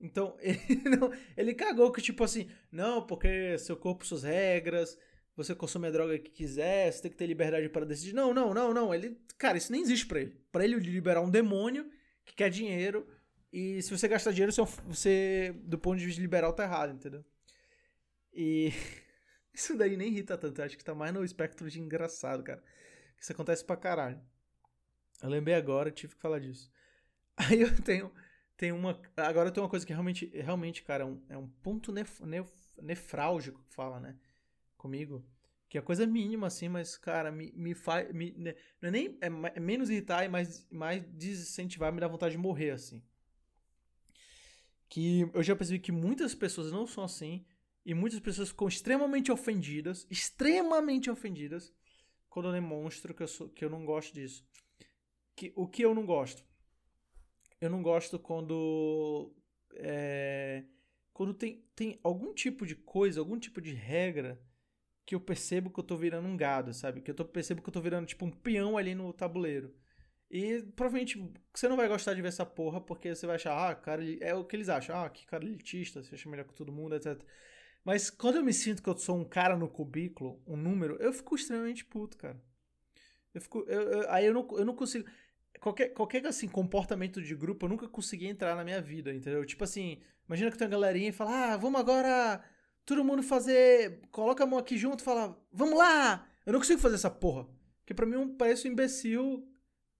Então, 0.00 0.36
ele, 0.38 0.88
não, 0.96 1.12
ele 1.36 1.52
cagou 1.52 1.90
que, 1.90 2.00
tipo 2.00 2.22
assim, 2.22 2.48
não, 2.70 3.04
porque 3.04 3.58
seu 3.58 3.76
corpo, 3.76 4.06
suas 4.06 4.22
regras, 4.22 4.96
você 5.34 5.52
consome 5.52 5.88
a 5.88 5.90
droga 5.90 6.16
que 6.16 6.30
quiser, 6.30 6.92
você 6.92 7.02
tem 7.02 7.10
que 7.10 7.16
ter 7.16 7.26
liberdade 7.26 7.68
para 7.68 7.84
decidir. 7.84 8.14
Não, 8.14 8.32
não, 8.32 8.54
não, 8.54 8.72
não. 8.72 8.94
Ele, 8.94 9.18
cara, 9.36 9.58
isso 9.58 9.72
nem 9.72 9.82
existe 9.82 10.06
para 10.06 10.20
ele. 10.20 10.40
Para 10.52 10.62
ele 10.62 10.76
liberar 10.76 11.22
um 11.22 11.28
demônio 11.28 11.90
que 12.24 12.34
quer 12.34 12.50
dinheiro 12.50 13.04
e 13.52 13.82
se 13.82 13.90
você 13.90 14.06
gastar 14.06 14.30
dinheiro, 14.30 14.52
você, 14.86 15.52
do 15.64 15.76
ponto 15.76 15.98
de 15.98 16.06
vista 16.06 16.20
liberal, 16.20 16.52
tá 16.52 16.62
errado, 16.62 16.94
entendeu? 16.94 17.24
E 18.32 18.72
isso 19.52 19.76
daí 19.76 19.96
nem 19.96 20.06
irrita 20.06 20.38
tanto. 20.38 20.62
Acho 20.62 20.78
que 20.78 20.84
tá 20.84 20.94
mais 20.94 21.12
no 21.12 21.24
espectro 21.24 21.68
de 21.68 21.80
engraçado, 21.80 22.44
cara. 22.44 22.62
Isso 23.20 23.32
acontece 23.32 23.64
pra 23.64 23.76
caralho. 23.76 24.20
Eu 25.22 25.28
lembrei 25.28 25.54
agora, 25.54 25.90
tive 25.90 26.14
que 26.14 26.20
falar 26.20 26.38
disso. 26.38 26.70
Aí 27.36 27.60
eu 27.60 27.82
tenho, 27.82 28.12
tenho 28.56 28.76
uma. 28.76 29.00
Agora 29.16 29.48
eu 29.48 29.52
tenho 29.52 29.64
uma 29.64 29.70
coisa 29.70 29.86
que 29.86 29.92
realmente, 29.92 30.26
realmente 30.34 30.82
cara, 30.82 31.04
é 31.04 31.06
um, 31.06 31.22
é 31.28 31.36
um 31.36 31.48
ponto 31.48 31.92
nef, 31.92 32.20
nef, 32.22 32.50
nefrálgico 32.82 33.62
que 33.64 33.74
fala, 33.74 34.00
né? 34.00 34.16
comigo. 34.80 35.22
Que 35.68 35.78
é 35.78 35.80
coisa 35.80 36.04
mínima, 36.04 36.48
assim, 36.48 36.68
mas, 36.68 36.96
cara, 36.96 37.30
me, 37.30 37.52
me 37.54 37.74
faz. 37.74 38.12
Me, 38.12 38.32
né, 38.32 38.56
não 38.80 38.88
é 38.88 38.92
nem. 38.92 39.18
É, 39.20 39.26
é 39.54 39.60
menos 39.60 39.90
irritar 39.90 40.24
e 40.24 40.28
mais, 40.28 40.66
mais 40.70 41.04
desincentivar, 41.04 41.92
me 41.92 42.00
dá 42.00 42.08
vontade 42.08 42.32
de 42.32 42.38
morrer, 42.38 42.70
assim. 42.70 43.00
Que 44.88 45.30
eu 45.32 45.42
já 45.42 45.54
percebi 45.54 45.78
que 45.78 45.92
muitas 45.92 46.34
pessoas 46.34 46.72
não 46.72 46.86
são 46.86 47.04
assim. 47.04 47.44
E 47.86 47.94
muitas 47.94 48.18
pessoas 48.20 48.48
ficam 48.48 48.66
extremamente 48.66 49.30
ofendidas. 49.30 50.06
Extremamente 50.10 51.08
ofendidas. 51.08 51.72
Quando 52.28 52.48
eu 52.48 52.52
demonstro 52.52 53.14
que 53.14 53.22
eu, 53.22 53.28
sou, 53.28 53.48
que 53.48 53.64
eu 53.64 53.70
não 53.70 53.84
gosto 53.84 54.12
disso. 54.12 54.44
Que, 55.40 55.54
o 55.56 55.66
que 55.66 55.80
eu 55.80 55.94
não 55.94 56.04
gosto? 56.04 56.44
Eu 57.62 57.70
não 57.70 57.82
gosto 57.82 58.18
quando. 58.18 59.34
É, 59.74 60.64
quando 61.14 61.32
tem, 61.32 61.64
tem 61.74 61.98
algum 62.04 62.34
tipo 62.34 62.66
de 62.66 62.74
coisa, 62.74 63.20
algum 63.20 63.38
tipo 63.38 63.58
de 63.58 63.72
regra 63.72 64.38
que 65.06 65.14
eu 65.14 65.20
percebo 65.20 65.70
que 65.70 65.80
eu 65.80 65.84
tô 65.84 65.96
virando 65.96 66.28
um 66.28 66.36
gado, 66.36 66.74
sabe? 66.74 67.00
Que 67.00 67.10
eu 67.10 67.14
tô, 67.14 67.24
percebo 67.24 67.62
que 67.62 67.70
eu 67.70 67.72
tô 67.72 67.80
virando 67.80 68.06
tipo 68.06 68.26
um 68.26 68.30
peão 68.30 68.76
ali 68.76 68.94
no 68.94 69.14
tabuleiro. 69.14 69.74
E 70.30 70.62
provavelmente 70.76 71.18
você 71.54 71.68
não 71.68 71.76
vai 71.76 71.88
gostar 71.88 72.12
de 72.12 72.20
ver 72.20 72.28
essa 72.28 72.44
porra, 72.44 72.78
porque 72.78 73.14
você 73.14 73.26
vai 73.26 73.36
achar, 73.36 73.70
ah, 73.70 73.74
cara, 73.74 74.04
é 74.22 74.34
o 74.34 74.44
que 74.44 74.54
eles 74.54 74.68
acham, 74.68 74.94
ah, 75.02 75.08
que 75.08 75.24
cara 75.24 75.42
elitista, 75.42 76.02
você 76.02 76.16
acha 76.16 76.28
melhor 76.28 76.44
que 76.44 76.52
todo 76.52 76.70
mundo, 76.70 76.96
etc. 76.96 77.18
Mas 77.82 78.10
quando 78.10 78.36
eu 78.36 78.44
me 78.44 78.52
sinto 78.52 78.82
que 78.82 78.90
eu 78.90 78.98
sou 78.98 79.16
um 79.16 79.24
cara 79.24 79.56
no 79.56 79.70
cubículo, 79.70 80.42
um 80.46 80.56
número, 80.56 80.98
eu 81.00 81.14
fico 81.14 81.34
extremamente 81.34 81.82
puto, 81.82 82.18
cara. 82.18 82.38
Eu 83.34 83.40
fico. 83.40 83.60
Eu, 83.68 83.82
eu, 83.82 84.10
aí 84.10 84.26
eu 84.26 84.34
não, 84.34 84.46
eu 84.58 84.64
não 84.64 84.74
consigo. 84.74 85.08
Qualquer, 85.58 85.88
qualquer 85.90 86.26
assim, 86.26 86.48
comportamento 86.48 87.20
de 87.20 87.34
grupo, 87.34 87.66
eu 87.66 87.70
nunca 87.70 87.88
consegui 87.88 88.26
entrar 88.26 88.54
na 88.54 88.64
minha 88.64 88.80
vida, 88.80 89.12
entendeu? 89.12 89.44
Tipo 89.44 89.64
assim, 89.64 89.98
imagina 90.26 90.50
que 90.50 90.56
tem 90.56 90.66
uma 90.66 90.70
galerinha 90.72 91.08
e 91.08 91.12
fala, 91.12 91.52
ah, 91.52 91.56
vamos 91.56 91.80
agora 91.80 92.42
todo 92.84 93.04
mundo 93.04 93.22
fazer. 93.22 94.00
Coloca 94.10 94.44
a 94.44 94.46
mão 94.46 94.58
aqui 94.58 94.76
junto 94.76 95.00
e 95.00 95.04
fala, 95.04 95.38
vamos 95.52 95.78
lá! 95.78 96.26
Eu 96.46 96.52
não 96.52 96.60
consigo 96.60 96.80
fazer 96.80 96.94
essa 96.94 97.10
porra. 97.10 97.46
Porque 97.80 97.94
pra 97.94 98.06
mim 98.06 98.34
parece 98.36 98.68
um 98.68 98.72
imbecil 98.72 99.46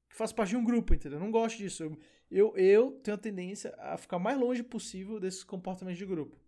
que 0.08 0.16
faz 0.16 0.32
parte 0.32 0.50
de 0.50 0.56
um 0.56 0.64
grupo, 0.64 0.94
entendeu? 0.94 1.18
Eu 1.18 1.24
não 1.24 1.30
gosto 1.30 1.58
disso. 1.58 1.82
Eu, 1.82 1.98
eu, 2.30 2.56
eu 2.56 2.92
tenho 3.02 3.16
a 3.16 3.20
tendência 3.20 3.74
a 3.78 3.96
ficar 3.96 4.18
mais 4.18 4.38
longe 4.38 4.62
possível 4.62 5.20
desses 5.20 5.44
comportamentos 5.44 5.98
de 5.98 6.06
grupo. 6.06 6.38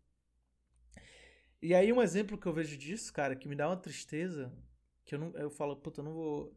E 1.60 1.74
aí 1.74 1.92
um 1.92 2.02
exemplo 2.02 2.36
que 2.36 2.46
eu 2.46 2.52
vejo 2.52 2.76
disso, 2.76 3.12
cara, 3.12 3.36
que 3.36 3.48
me 3.48 3.54
dá 3.54 3.68
uma 3.68 3.76
tristeza, 3.76 4.52
que 5.04 5.14
eu 5.14 5.18
não. 5.18 5.30
Eu 5.36 5.48
falo, 5.48 5.76
puta, 5.76 6.00
eu 6.00 6.04
não 6.04 6.12
vou. 6.12 6.56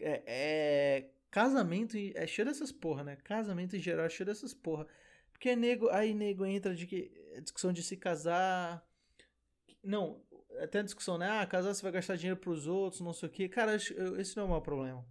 É, 0.00 0.22
é, 0.26 1.10
casamento 1.30 1.96
é 2.14 2.26
cheio 2.26 2.46
dessas 2.46 2.72
porra, 2.72 3.04
né? 3.04 3.16
Casamento 3.16 3.76
em 3.76 3.80
geral 3.80 4.06
é 4.06 4.08
cheio 4.08 4.26
dessas 4.26 4.54
porra. 4.54 4.86
Porque 5.32 5.54
nego, 5.56 5.88
aí 5.90 6.12
nego 6.12 6.44
entra 6.44 6.74
de 6.74 6.86
que 6.86 7.12
discussão 7.42 7.72
de 7.72 7.82
se 7.82 7.96
casar 7.96 8.84
não, 9.82 10.22
até 10.62 10.80
a 10.80 10.82
discussão, 10.82 11.16
né? 11.18 11.28
Ah, 11.28 11.46
casar 11.46 11.74
você 11.74 11.82
vai 11.82 11.92
gastar 11.92 12.16
dinheiro 12.16 12.38
pros 12.38 12.66
outros, 12.66 13.00
não 13.00 13.12
sei 13.12 13.28
o 13.28 13.32
quê. 13.32 13.48
Cara, 13.48 13.74
esse 13.74 14.36
não 14.36 14.44
é 14.44 14.46
o 14.46 14.50
meu 14.50 14.60
problema. 14.60 15.04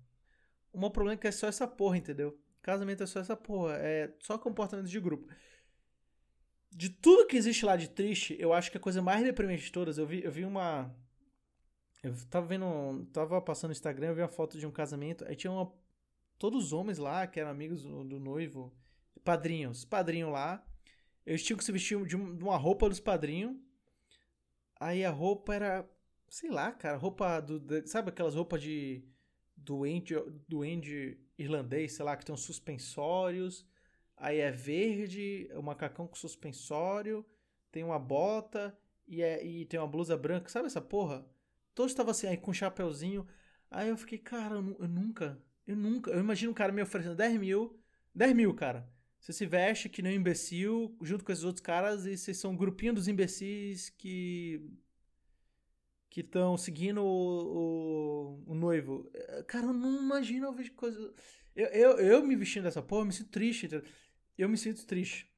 O 0.72 0.80
meu 0.80 0.92
problema 0.92 1.16
é 1.16 1.22
que 1.22 1.28
é 1.28 1.32
só 1.32 1.48
essa 1.48 1.68
porra, 1.68 1.98
entendeu? 1.98 2.40
Casamento 2.62 3.04
é 3.04 3.08
só 3.08 3.20
essa 3.20 3.36
porra. 3.36 3.76
É 3.78 4.14
só 4.20 4.38
comportamento 4.38 4.88
de 4.88 5.00
grupo. 5.00 5.28
De 6.72 6.90
tudo 6.90 7.26
que 7.26 7.36
existe 7.36 7.66
lá 7.66 7.76
de 7.76 7.90
triste, 7.90 8.36
eu 8.40 8.54
acho 8.54 8.70
que 8.70 8.78
a 8.78 8.82
coisa 8.82 9.02
mais 9.02 9.24
deprimente 9.24 9.64
de 9.64 9.72
todas, 9.72 9.98
eu 9.98 10.06
vi, 10.06 10.24
eu 10.24 10.32
vi 10.32 10.46
uma. 10.46 10.94
Eu 12.04 12.14
tava 12.30 12.46
vendo. 12.46 13.08
Tava 13.12 13.42
passando 13.42 13.70
no 13.70 13.74
Instagram, 13.74 14.10
eu 14.10 14.16
vi 14.16 14.22
uma 14.22 14.28
foto 14.28 14.58
de 14.58 14.68
um 14.68 14.72
casamento. 14.72 15.26
Aí 15.26 15.36
tinha 15.36 15.52
uma. 15.52 15.74
Todos 16.40 16.66
os 16.66 16.74
homens 16.74 16.98
lá, 16.98 17.28
que 17.28 17.40
eram 17.40 17.52
amigos 17.52 17.84
do, 17.84 18.04
do 18.04 18.20
noivo, 18.20 18.74
padrinhos, 19.24 19.86
padrinho 19.86 20.32
lá. 20.32 20.66
Eles 21.26 21.44
tinham 21.44 21.58
que 21.58 21.64
se 21.64 21.72
vestir 21.72 22.04
de 22.08 22.16
uma 22.16 22.58
roupa 22.58 22.90
dos 22.90 23.00
padrinhos 23.00 23.56
Aí 24.80 25.04
a 25.04 25.10
roupa 25.12 25.54
era, 25.54 25.90
sei 26.30 26.50
lá, 26.50 26.72
cara, 26.72 26.96
roupa 26.96 27.42
do. 27.42 27.86
Sabe 27.88 28.10
aquelas 28.10 28.36
roupas 28.36 28.62
de. 28.62 29.04
Duende, 29.58 30.16
irlandês, 31.38 31.94
sei 31.94 32.06
lá, 32.06 32.16
que 32.16 32.26
tem 32.26 32.34
uns 32.34 32.44
suspensórios. 32.44 33.68
Aí 34.16 34.40
é 34.40 34.52
verde, 34.52 35.50
o 35.54 35.62
macacão 35.62 36.08
com 36.08 36.16
suspensório, 36.16 37.26
tem 37.72 37.84
uma 37.84 38.00
bota 38.00 38.78
e, 39.08 39.22
é, 39.22 39.46
e 39.46 39.66
tem 39.66 39.80
uma 39.80 39.88
blusa 39.88 40.18
branca, 40.18 40.50
sabe 40.50 40.68
essa 40.68 40.82
porra? 40.82 41.26
Todos 41.76 41.92
estavam 41.92 42.12
assim, 42.12 42.28
aí 42.28 42.38
com 42.38 42.52
um 42.52 42.54
chapeuzinho. 42.54 43.28
Aí 43.70 43.90
eu 43.90 43.98
fiquei, 43.98 44.18
cara, 44.18 44.56
eu, 44.56 44.78
eu, 44.80 44.88
nunca, 44.88 45.42
eu 45.70 45.76
nunca. 45.76 46.10
Eu 46.12 46.20
imagino 46.20 46.52
um 46.52 46.56
cara 46.56 46.74
me 46.74 46.82
oferecendo 46.82 47.16
10 47.16 47.40
mil. 47.40 47.80
10 48.16 48.36
mil, 48.36 48.54
cara. 48.56 48.90
Você 49.20 49.32
se 49.32 49.46
veste 49.46 49.88
que 49.88 50.02
nem 50.02 50.14
um 50.14 50.22
imbecil, 50.22 50.98
junto 51.02 51.24
com 51.24 51.32
esses 51.32 51.44
outros 51.44 51.62
caras, 51.64 52.06
e 52.06 52.18
vocês 52.18 52.38
são 52.38 52.52
um 52.52 52.58
grupinho 52.58 52.94
dos 52.94 53.08
imbecis 53.08 53.90
que. 53.90 54.68
que 56.10 56.22
estão 56.22 56.58
seguindo 56.58 57.04
o, 57.04 58.42
o, 58.48 58.52
o, 58.52 58.56
noivo. 58.56 59.12
Cara, 59.48 59.68
eu 59.68 59.74
não 59.74 60.02
imagino 60.02 60.48
eu 60.48 60.54
vejo 60.54 60.74
coisa. 60.74 61.14
Eu, 61.56 61.68
eu, 61.68 62.00
eu 62.00 62.26
me 62.26 62.36
vestindo 62.36 62.64
dessa 62.64 62.82
porra, 62.82 63.02
eu 63.02 63.06
me 63.06 63.14
sinto 63.14 63.30
triste. 63.30 63.70
Eu 64.38 64.50
me 64.50 64.58
sinto 64.58 64.88
triste. 64.88 65.32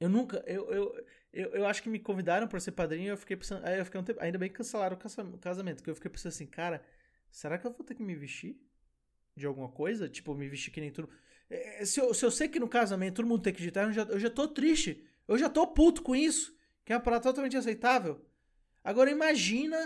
Eu 0.00 0.08
nunca. 0.08 0.42
Eu, 0.46 0.68
eu, 0.72 1.06
eu, 1.32 1.50
eu 1.50 1.66
acho 1.66 1.82
que 1.82 1.88
me 1.88 2.00
convidaram 2.00 2.48
para 2.48 2.58
ser 2.58 2.72
padrinho 2.72 3.10
eu 3.10 3.16
fiquei 3.16 3.36
pensando. 3.36 3.64
Eu 3.64 3.84
fiquei 3.84 4.00
um 4.00 4.04
tempo. 4.04 4.20
Ainda 4.20 4.38
bem 4.38 4.48
que 4.48 4.56
cancelaram 4.56 4.96
o 4.96 5.38
casamento, 5.38 5.84
que 5.84 5.90
eu 5.90 5.94
fiquei 5.94 6.10
pensando 6.10 6.32
assim, 6.32 6.46
cara, 6.46 6.84
será 7.30 7.58
que 7.58 7.66
eu 7.66 7.72
vou 7.72 7.84
ter 7.84 7.94
que 7.94 8.02
me 8.02 8.16
vestir 8.16 8.60
de 9.36 9.46
alguma 9.46 9.68
coisa? 9.68 10.08
Tipo, 10.08 10.34
me 10.34 10.48
vestir 10.48 10.70
que 10.70 10.80
nem 10.80 10.90
tudo. 10.90 11.08
É, 11.50 11.84
se, 11.84 12.00
eu, 12.00 12.12
se 12.14 12.24
eu 12.24 12.30
sei 12.30 12.48
que 12.48 12.60
no 12.60 12.68
casamento 12.68 13.16
todo 13.16 13.28
mundo 13.28 13.42
tem 13.42 13.52
que 13.52 13.58
digitar, 13.58 13.86
eu 13.86 13.92
já, 13.92 14.02
eu 14.02 14.18
já 14.18 14.30
tô 14.30 14.48
triste. 14.48 15.04
Eu 15.26 15.38
já 15.38 15.48
tô 15.48 15.66
puto 15.66 16.02
com 16.02 16.14
isso. 16.14 16.56
Que 16.84 16.92
é 16.92 16.96
uma 16.96 17.02
parada 17.02 17.22
totalmente 17.22 17.56
aceitável. 17.56 18.24
Agora 18.82 19.10
imagina 19.10 19.76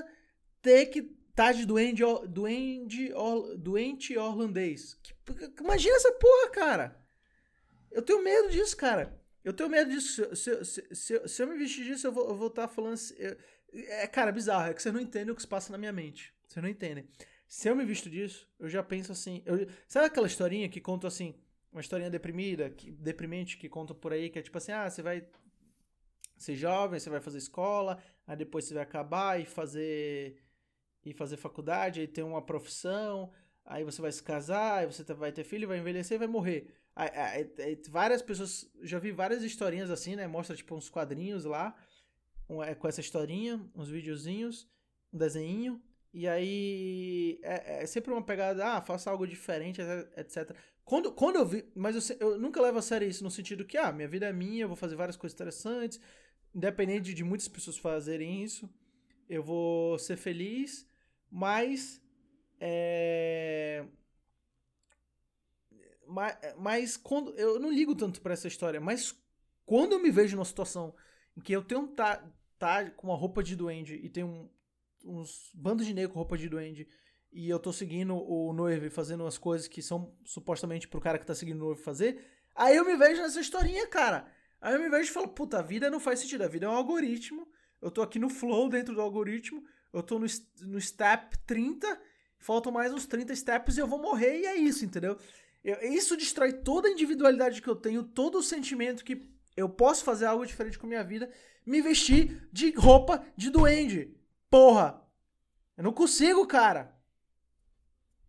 ter 0.60 0.86
que 0.86 0.98
estar 0.98 1.16
tá 1.34 1.52
de 1.52 1.64
duende, 1.64 2.02
duende, 2.28 3.12
doente 3.56 4.18
orlandês. 4.18 4.94
Que, 5.02 5.14
imagina 5.60 5.96
essa 5.96 6.12
porra, 6.12 6.50
cara. 6.50 7.00
Eu 7.90 8.02
tenho 8.02 8.22
medo 8.22 8.50
disso, 8.50 8.76
cara. 8.76 9.18
Eu 9.44 9.52
tenho 9.52 9.68
medo 9.68 9.90
disso. 9.90 10.34
Se, 10.34 10.64
se, 10.64 10.94
se, 10.94 11.28
se 11.28 11.42
eu 11.42 11.46
me 11.46 11.56
vestir 11.56 11.84
disso, 11.84 12.08
eu 12.08 12.12
vou 12.12 12.48
estar 12.48 12.66
tá 12.66 12.68
falando. 12.68 12.94
Assim, 12.94 13.14
é, 13.72 14.06
cara, 14.06 14.32
bizarro. 14.32 14.70
É 14.70 14.74
que 14.74 14.82
você 14.82 14.90
não 14.90 15.00
entende 15.00 15.30
o 15.30 15.34
que 15.34 15.42
se 15.42 15.48
passa 15.48 15.70
na 15.70 15.78
minha 15.78 15.92
mente. 15.92 16.34
Você 16.48 16.60
não 16.60 16.68
entende. 16.68 17.08
Se 17.48 17.68
eu 17.68 17.74
me 17.74 17.84
visto 17.84 18.10
disso, 18.10 18.46
eu 18.60 18.68
já 18.68 18.82
penso 18.82 19.10
assim. 19.10 19.42
Eu, 19.46 19.66
sabe 19.88 20.06
aquela 20.06 20.26
historinha 20.26 20.68
que 20.68 20.82
conta 20.82 21.08
assim? 21.08 21.34
Uma 21.72 21.80
historinha 21.80 22.10
deprimida, 22.10 22.68
que, 22.68 22.90
deprimente, 22.90 23.56
que 23.56 23.68
conta 23.68 23.94
por 23.94 24.12
aí, 24.12 24.28
que 24.28 24.38
é 24.38 24.42
tipo 24.42 24.58
assim: 24.58 24.70
ah, 24.70 24.88
você 24.88 25.02
vai 25.02 25.26
ser 26.36 26.54
jovem, 26.54 27.00
você 27.00 27.08
vai 27.08 27.20
fazer 27.20 27.38
escola, 27.38 27.98
aí 28.26 28.36
depois 28.36 28.66
você 28.66 28.74
vai 28.74 28.82
acabar 28.82 29.40
e 29.40 29.46
fazer 29.46 30.36
e 31.04 31.14
fazer 31.14 31.38
faculdade, 31.38 32.00
aí 32.00 32.06
ter 32.06 32.22
uma 32.22 32.42
profissão, 32.42 33.32
aí 33.64 33.82
você 33.82 34.02
vai 34.02 34.12
se 34.12 34.22
casar, 34.22 34.80
aí 34.80 34.86
você 34.86 35.02
vai 35.14 35.32
ter 35.32 35.42
filho, 35.42 35.66
vai 35.66 35.78
envelhecer 35.78 36.18
vai 36.18 36.28
morrer. 36.28 36.68
Aí, 36.94 37.10
aí, 37.14 37.52
aí, 37.60 37.82
várias 37.88 38.20
pessoas, 38.20 38.70
já 38.82 38.98
vi 38.98 39.10
várias 39.10 39.42
historinhas 39.42 39.90
assim, 39.90 40.16
né? 40.16 40.26
Mostra 40.26 40.54
tipo 40.54 40.74
uns 40.74 40.90
quadrinhos 40.90 41.44
lá, 41.46 41.74
é, 42.66 42.74
com 42.74 42.86
essa 42.88 43.00
historinha, 43.00 43.58
uns 43.74 43.88
videozinhos, 43.88 44.68
um 45.12 45.16
desenho, 45.16 45.80
e 46.12 46.26
aí 46.26 47.38
é, 47.42 47.82
é, 47.82 47.86
sempre 47.86 48.12
uma 48.12 48.22
pegada, 48.22 48.66
ah, 48.66 48.80
faça 48.80 49.10
algo 49.10 49.26
diferente, 49.26 49.80
etc. 50.16 50.54
Quando, 50.84 51.12
quando 51.12 51.36
eu 51.36 51.46
vi, 51.46 51.64
mas 51.74 52.10
eu, 52.10 52.16
eu 52.20 52.38
nunca 52.38 52.60
levo 52.60 52.78
a 52.78 52.82
sério 52.82 53.08
isso 53.08 53.22
no 53.22 53.30
sentido 53.30 53.64
que, 53.64 53.76
ah, 53.76 53.92
minha 53.92 54.08
vida 54.08 54.26
é 54.26 54.32
minha, 54.32 54.64
eu 54.64 54.68
vou 54.68 54.76
fazer 54.76 54.96
várias 54.96 55.16
coisas 55.16 55.34
interessantes, 55.34 56.00
independente 56.54 57.12
de 57.12 57.22
muitas 57.22 57.48
pessoas 57.48 57.76
fazerem 57.76 58.42
isso, 58.42 58.68
eu 59.28 59.42
vou 59.42 59.98
ser 59.98 60.16
feliz, 60.16 60.88
mas 61.30 62.00
é, 62.60 63.84
mas, 66.08 66.36
mas 66.56 66.96
quando 66.96 67.32
eu 67.36 67.58
não 67.58 67.70
ligo 67.70 67.94
tanto 67.94 68.20
para 68.20 68.32
essa 68.32 68.48
história, 68.48 68.80
mas 68.80 69.14
quando 69.66 69.92
eu 69.92 70.00
me 70.00 70.10
vejo 70.10 70.34
numa 70.36 70.44
situação 70.44 70.94
em 71.36 71.40
que 71.40 71.52
eu 71.52 71.62
tenho 71.62 71.86
tá, 71.88 72.24
tá 72.58 72.90
com 72.90 73.08
uma 73.08 73.16
roupa 73.16 73.42
de 73.42 73.54
duende 73.54 74.00
e 74.02 74.24
um, 74.24 74.48
uns 75.04 75.50
bandos 75.54 75.86
de 75.86 75.94
negro 75.94 76.12
com 76.12 76.18
roupa 76.18 76.36
de 76.36 76.48
duende 76.48 76.88
e 77.32 77.48
eu 77.48 77.58
tô 77.58 77.72
seguindo 77.72 78.14
o 78.16 78.52
noivo 78.52 78.90
fazendo 78.90 79.26
as 79.26 79.36
coisas 79.36 79.68
que 79.68 79.82
são 79.82 80.14
supostamente 80.24 80.88
pro 80.88 81.00
cara 81.00 81.18
que 81.18 81.26
tá 81.26 81.34
seguindo 81.34 81.60
o 81.60 81.66
noivo 81.66 81.80
fazer, 81.80 82.24
aí 82.54 82.76
eu 82.76 82.84
me 82.84 82.96
vejo 82.96 83.20
nessa 83.20 83.40
historinha, 83.40 83.86
cara. 83.86 84.30
Aí 84.60 84.74
eu 84.74 84.80
me 84.80 84.88
vejo 84.88 85.10
e 85.10 85.12
falo, 85.12 85.28
puta, 85.28 85.58
a 85.58 85.62
vida 85.62 85.90
não 85.90 86.00
faz 86.00 86.20
sentido, 86.20 86.42
a 86.42 86.48
vida 86.48 86.66
é 86.66 86.68
um 86.68 86.72
algoritmo. 86.72 87.46
Eu 87.80 87.90
tô 87.90 88.02
aqui 88.02 88.18
no 88.18 88.28
flow 88.28 88.68
dentro 88.68 88.94
do 88.94 89.00
algoritmo, 89.00 89.62
eu 89.92 90.02
tô 90.02 90.18
no, 90.18 90.26
no 90.62 90.80
step 90.80 91.38
30, 91.46 92.00
faltam 92.38 92.72
mais 92.72 92.92
uns 92.92 93.06
30 93.06 93.36
steps 93.36 93.76
e 93.76 93.80
eu 93.80 93.86
vou 93.86 94.00
morrer 94.00 94.40
e 94.40 94.46
é 94.46 94.56
isso, 94.56 94.84
entendeu? 94.84 95.16
Eu, 95.62 95.76
isso 95.92 96.16
destrói 96.16 96.52
toda 96.52 96.88
a 96.88 96.90
individualidade 96.90 97.62
que 97.62 97.68
eu 97.68 97.76
tenho, 97.76 98.02
todo 98.02 98.38
o 98.38 98.42
sentimento 98.42 99.04
que 99.04 99.28
eu 99.56 99.68
posso 99.68 100.02
fazer 100.02 100.26
algo 100.26 100.46
diferente 100.46 100.78
com 100.78 100.86
a 100.86 100.88
minha 100.88 101.04
vida, 101.04 101.30
me 101.64 101.80
vestir 101.80 102.48
de 102.52 102.70
roupa 102.72 103.24
de 103.36 103.50
duende. 103.50 104.17
Porra! 104.50 105.02
Eu 105.76 105.84
não 105.84 105.92
consigo, 105.92 106.46
cara. 106.46 106.96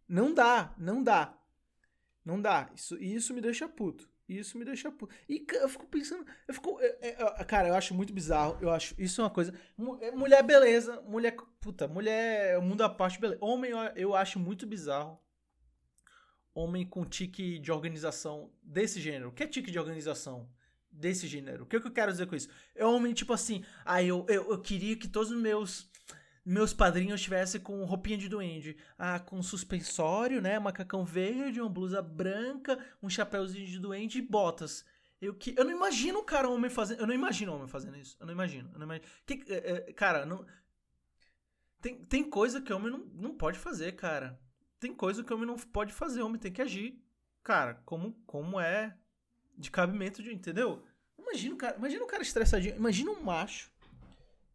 Não 0.08 0.34
dá, 0.34 0.74
não 0.78 1.04
dá. 1.04 1.38
Não 2.24 2.42
dá. 2.42 2.70
Isso, 2.76 2.98
isso 2.98 3.34
me 3.34 3.42
deixa 3.42 3.68
puto. 3.68 4.10
Isso 4.28 4.58
me 4.58 4.64
deixa 4.64 4.92
puto. 4.92 5.14
E 5.28 5.44
eu 5.54 5.68
fico 5.68 5.88
pensando. 5.88 6.24
Eu 6.48 6.54
fico. 6.54 6.80
É, 6.80 7.24
é, 7.40 7.44
cara, 7.44 7.70
eu 7.70 7.74
acho 7.74 7.96
muito 7.96 8.14
bizarro. 8.14 8.58
Eu 8.62 8.70
acho. 8.70 8.94
Isso 9.00 9.20
é 9.22 9.24
uma 9.24 9.30
coisa. 9.32 9.52
É, 10.02 10.12
mulher, 10.12 10.44
beleza. 10.44 11.02
Mulher. 11.02 11.36
Puta, 11.60 11.88
mulher. 11.88 12.58
O 12.60 12.62
mundo 12.62 12.84
à 12.84 12.90
parte, 12.90 13.20
beleza. 13.20 13.44
Homem, 13.44 13.72
eu 13.96 14.16
acho 14.16 14.40
muito 14.40 14.68
bizarro. 14.68 15.20
Homem 16.54 16.86
com 16.86 17.04
tique 17.04 17.58
de 17.58 17.72
organização 17.72 18.52
desse 18.62 19.02
gênero. 19.02 19.30
O 19.30 19.32
que 19.32 19.44
é 19.44 19.48
tique 19.48 19.72
de 19.72 19.80
organização? 19.80 20.48
Desse 20.92 21.28
gênero. 21.28 21.64
O 21.64 21.66
que, 21.68 21.76
é 21.76 21.80
que 21.80 21.88
eu 21.88 21.92
quero 21.92 22.12
dizer 22.12 22.28
com 22.28 22.36
isso? 22.36 22.50
É 22.76 22.86
homem, 22.86 23.14
tipo 23.14 23.34
assim. 23.34 23.64
Ah, 23.86 24.04
eu, 24.04 24.26
eu, 24.28 24.52
eu 24.52 24.62
queria 24.62 24.96
que 24.96 25.08
todos 25.08 25.32
os 25.32 25.40
meus 25.40 25.89
meus 26.50 26.74
padrinhos 26.74 27.20
estivessem 27.20 27.62
com 27.62 27.84
roupinha 27.86 28.18
de 28.18 28.28
duende. 28.28 28.76
Ah, 28.98 29.20
com 29.20 29.42
suspensório, 29.44 30.42
né? 30.42 30.58
Macacão 30.58 31.06
verde, 31.06 31.62
uma 31.62 31.70
blusa 31.70 32.02
branca, 32.02 32.84
um 33.04 33.10
chapéuzinho 33.10 33.68
de 33.68 33.78
duende 33.78 34.18
e 34.18 34.22
botas. 34.22 34.84
Eu, 35.22 35.36
que, 35.36 35.54
eu 35.56 35.64
não 35.64 35.72
imagino, 35.72 36.24
cara, 36.24 36.50
um 36.50 36.56
homem 36.56 36.72
fazendo. 36.72 37.02
Eu 37.02 37.08
não 37.08 37.14
imagino 37.14 37.52
um 37.52 37.56
homem 37.56 37.68
fazendo 37.68 37.98
isso. 37.98 38.18
Eu 38.20 38.26
não 38.26 38.34
imagino. 38.34 38.68
Eu 38.74 38.80
não 38.80 38.86
imagino. 38.88 39.08
Que, 39.28 39.44
é, 39.48 39.72
é, 39.90 39.94
cara, 39.94 40.26
não. 40.26 40.44
Tem, 41.82 42.04
tem 42.06 42.28
coisa 42.28 42.60
que 42.60 42.74
homem 42.74 42.92
não, 42.92 43.06
não 43.14 43.38
pode 43.38 43.60
fazer, 43.60 43.92
cara. 43.92 44.40
Tem 44.80 44.92
coisa 44.92 45.24
que 45.24 45.32
homem 45.32 45.46
não 45.46 45.56
pode 45.56 45.94
fazer. 45.94 46.24
Homem 46.24 46.40
tem 46.40 46.52
que 46.52 46.64
agir. 46.64 47.00
Cara, 47.44 47.76
como, 47.86 48.14
como 48.26 48.60
é 48.60 48.98
de 49.56 49.70
cabimento 49.70 50.24
de. 50.24 50.34
Entendeu? 50.34 50.84
Imagina, 51.16 51.56
cara, 51.56 51.78
imagina 51.78 52.04
um 52.04 52.08
cara 52.08 52.24
estressadinho. 52.24 52.76
Imagina 52.76 53.12
um 53.12 53.22
macho 53.22 53.72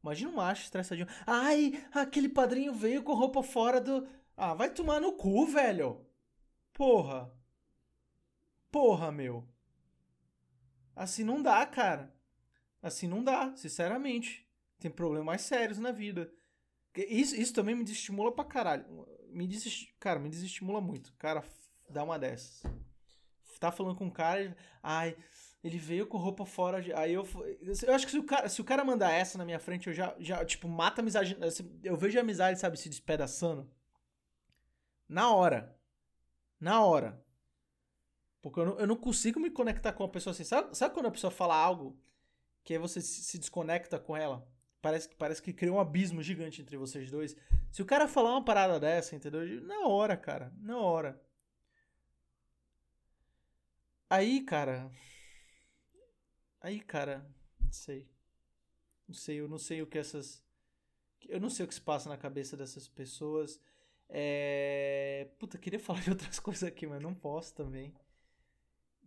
Imagina 0.05 0.31
um 0.31 0.35
macho 0.35 0.65
estressadinho. 0.65 1.09
Ai, 1.27 1.83
aquele 1.91 2.29
padrinho 2.29 2.75
veio 2.75 3.03
com 3.03 3.15
roupa 3.15 3.43
fora 3.43 3.81
do. 3.81 4.07
Ah, 4.37 4.53
vai 4.53 4.69
tomar 4.69 5.01
no 5.01 5.15
cu, 5.15 5.47
velho. 5.47 6.05
Porra. 6.75 7.33
Porra, 8.71 9.11
meu. 9.11 9.49
Assim 10.95 11.25
não 11.25 11.43
dá, 11.43 11.65
cara. 11.65 12.15
Assim 12.83 13.09
não 13.09 13.25
dá, 13.25 13.57
sinceramente. 13.57 14.47
Tem 14.79 14.91
problemas 14.91 15.41
sérios 15.41 15.79
na 15.79 15.91
vida. 15.91 16.31
Isso, 16.95 17.35
isso 17.35 17.55
também 17.55 17.75
me 17.75 17.83
desestimula 17.83 18.31
pra 18.31 18.45
caralho. 18.45 18.85
Me 19.31 19.47
desest... 19.47 19.91
Cara, 19.99 20.21
me 20.21 20.29
desestimula 20.29 20.83
muito. 20.83 21.15
Cara, 21.15 21.43
dá 21.89 22.05
uma 22.05 22.19
dessas. 22.19 22.63
Tá 23.59 23.73
falando 23.73 23.97
com 23.97 24.05
um 24.05 24.11
cara. 24.11 24.55
Ai, 24.83 25.17
ele 25.65 25.79
veio 25.79 26.07
com 26.07 26.19
roupa 26.19 26.45
fora 26.45 26.83
de. 26.83 26.93
Aí 26.93 27.15
eu. 27.15 27.27
Eu 27.83 27.95
acho 27.95 28.05
que 28.05 28.13
se 28.13 28.19
o 28.19 28.25
cara, 28.25 28.51
se 28.51 28.61
o 28.61 28.65
cara 28.65 28.85
mandar 28.85 29.11
essa 29.11 29.39
na 29.39 29.47
minha 29.47 29.59
frente, 29.59 29.87
eu 29.87 29.95
já, 29.95 30.15
já 30.19 30.45
tipo, 30.45 30.69
mata 30.69 31.01
a 31.01 31.03
amizade. 31.03 31.39
Assim, 31.43 31.81
eu 31.83 31.97
vejo 31.97 32.19
a 32.19 32.21
amizade, 32.21 32.61
sabe, 32.61 32.79
se 32.79 32.91
despedaçando. 32.91 33.67
Na 35.09 35.35
hora. 35.35 35.75
Na 36.61 36.85
hora. 36.85 37.25
Porque 38.43 38.61
eu 38.61 38.67
não, 38.67 38.79
eu 38.79 38.87
não 38.87 38.97
consigo 38.97 39.41
me 39.41 39.51
conectar 39.51 39.95
com 39.95 40.03
uma 40.03 40.09
pessoa 40.11 40.33
assim. 40.33 40.45
Sabe, 40.45 40.77
sabe 40.77 40.93
quando 40.93 41.07
a 41.07 41.11
pessoa 41.11 41.31
fala 41.31 41.57
algo 41.57 41.99
que 42.63 42.75
aí 42.75 42.79
você 42.79 43.01
se 43.01 43.39
desconecta 43.39 43.99
com 43.99 44.15
ela? 44.15 44.47
Parece, 44.83 45.09
parece 45.17 45.41
que 45.41 45.55
cria 45.55 45.73
um 45.73 45.81
abismo 45.81 46.23
gigante 46.23 46.61
entre 46.61 46.77
vocês 46.77 47.11
dois. 47.11 47.35
Se 47.73 47.81
o 47.81 47.87
cara 47.87 48.07
falar 48.07 48.33
uma 48.33 48.45
parada 48.45 48.79
dessa, 48.79 49.17
entendeu? 49.17 49.63
Na 49.63 49.87
hora, 49.89 50.15
cara. 50.15 50.53
Na 50.59 50.79
hora. 50.79 51.19
Aí, 54.11 54.43
cara. 54.43 54.91
Aí, 56.65 56.81
cara, 56.81 57.23
não 57.61 57.71
sei. 57.71 58.09
Não 59.07 59.15
sei, 59.15 59.39
eu 59.39 59.47
não 59.47 59.59
sei 59.59 59.83
o 59.83 59.87
que 59.87 59.99
essas. 59.99 60.43
Eu 61.29 61.39
não 61.39 61.51
sei 61.51 61.67
o 61.67 61.69
que 61.69 61.75
se 61.75 61.81
passa 61.81 62.09
na 62.09 62.17
cabeça 62.17 62.57
dessas 62.57 62.89
pessoas. 62.89 63.61
É... 64.09 65.29
Puta, 65.39 65.59
queria 65.59 65.79
falar 65.79 66.01
de 66.01 66.09
outras 66.09 66.41
coisas 66.41 66.65
aqui, 66.65 66.87
mas 66.87 67.03
não 67.03 67.15
posso 67.15 67.55
também. 67.55 67.95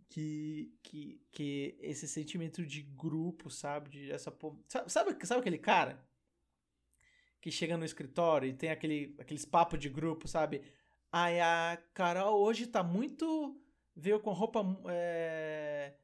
Que, 0.08 0.72
que, 0.84 1.20
que 1.32 1.76
esse 1.80 2.06
sentimento 2.06 2.64
de 2.64 2.82
grupo, 2.82 3.50
sabe? 3.50 3.90
De 3.90 4.12
essa, 4.12 4.32
sabe, 4.68 4.88
sabe, 4.92 5.26
sabe 5.26 5.40
aquele 5.40 5.58
cara 5.58 6.00
que 7.40 7.50
chega 7.50 7.76
no 7.76 7.84
escritório 7.84 8.48
e 8.48 8.54
tem 8.54 8.70
aquele, 8.70 9.16
aqueles 9.18 9.44
papos 9.44 9.80
de 9.80 9.88
grupo, 9.88 10.28
sabe? 10.28 10.62
Ai, 11.10 11.40
a 11.40 11.76
Carol 11.92 12.40
hoje 12.40 12.68
tá 12.68 12.84
muito. 12.84 13.60
Veio 13.96 14.20
com 14.20 14.32
roupa. 14.32 14.60
É 14.88 15.94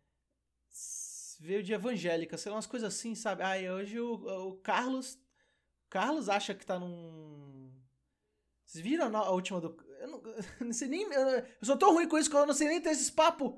veio 1.41 1.63
de 1.63 1.73
evangélica, 1.73 2.37
sei 2.37 2.51
lá, 2.51 2.57
umas 2.57 2.67
coisas 2.67 2.95
assim, 2.95 3.15
sabe? 3.15 3.43
Ai, 3.43 3.71
hoje 3.71 3.99
o, 3.99 4.15
o 4.49 4.57
Carlos. 4.59 5.19
Carlos 5.89 6.29
acha 6.29 6.55
que 6.55 6.67
tá 6.67 6.79
num. 6.79 7.71
Vocês 8.65 8.83
viram 8.83 9.15
a 9.17 9.31
última 9.31 9.61
do. 9.61 9.77
Eu 10.01 10.09
não, 10.09 10.23
eu 10.61 10.67
não 10.67 10.73
sei 10.73 10.89
nem. 10.89 11.03
Eu 11.13 11.47
sou 11.63 11.77
tão 11.77 11.95
ruim 11.95 12.09
com 12.09 12.19
isso 12.19 12.31
que 12.31 12.37
eu 12.37 12.47
não 12.47 12.55
sei 12.55 12.69
nem 12.69 12.81
ter 12.81 12.91
esses 12.91 13.11
papos. 13.11 13.55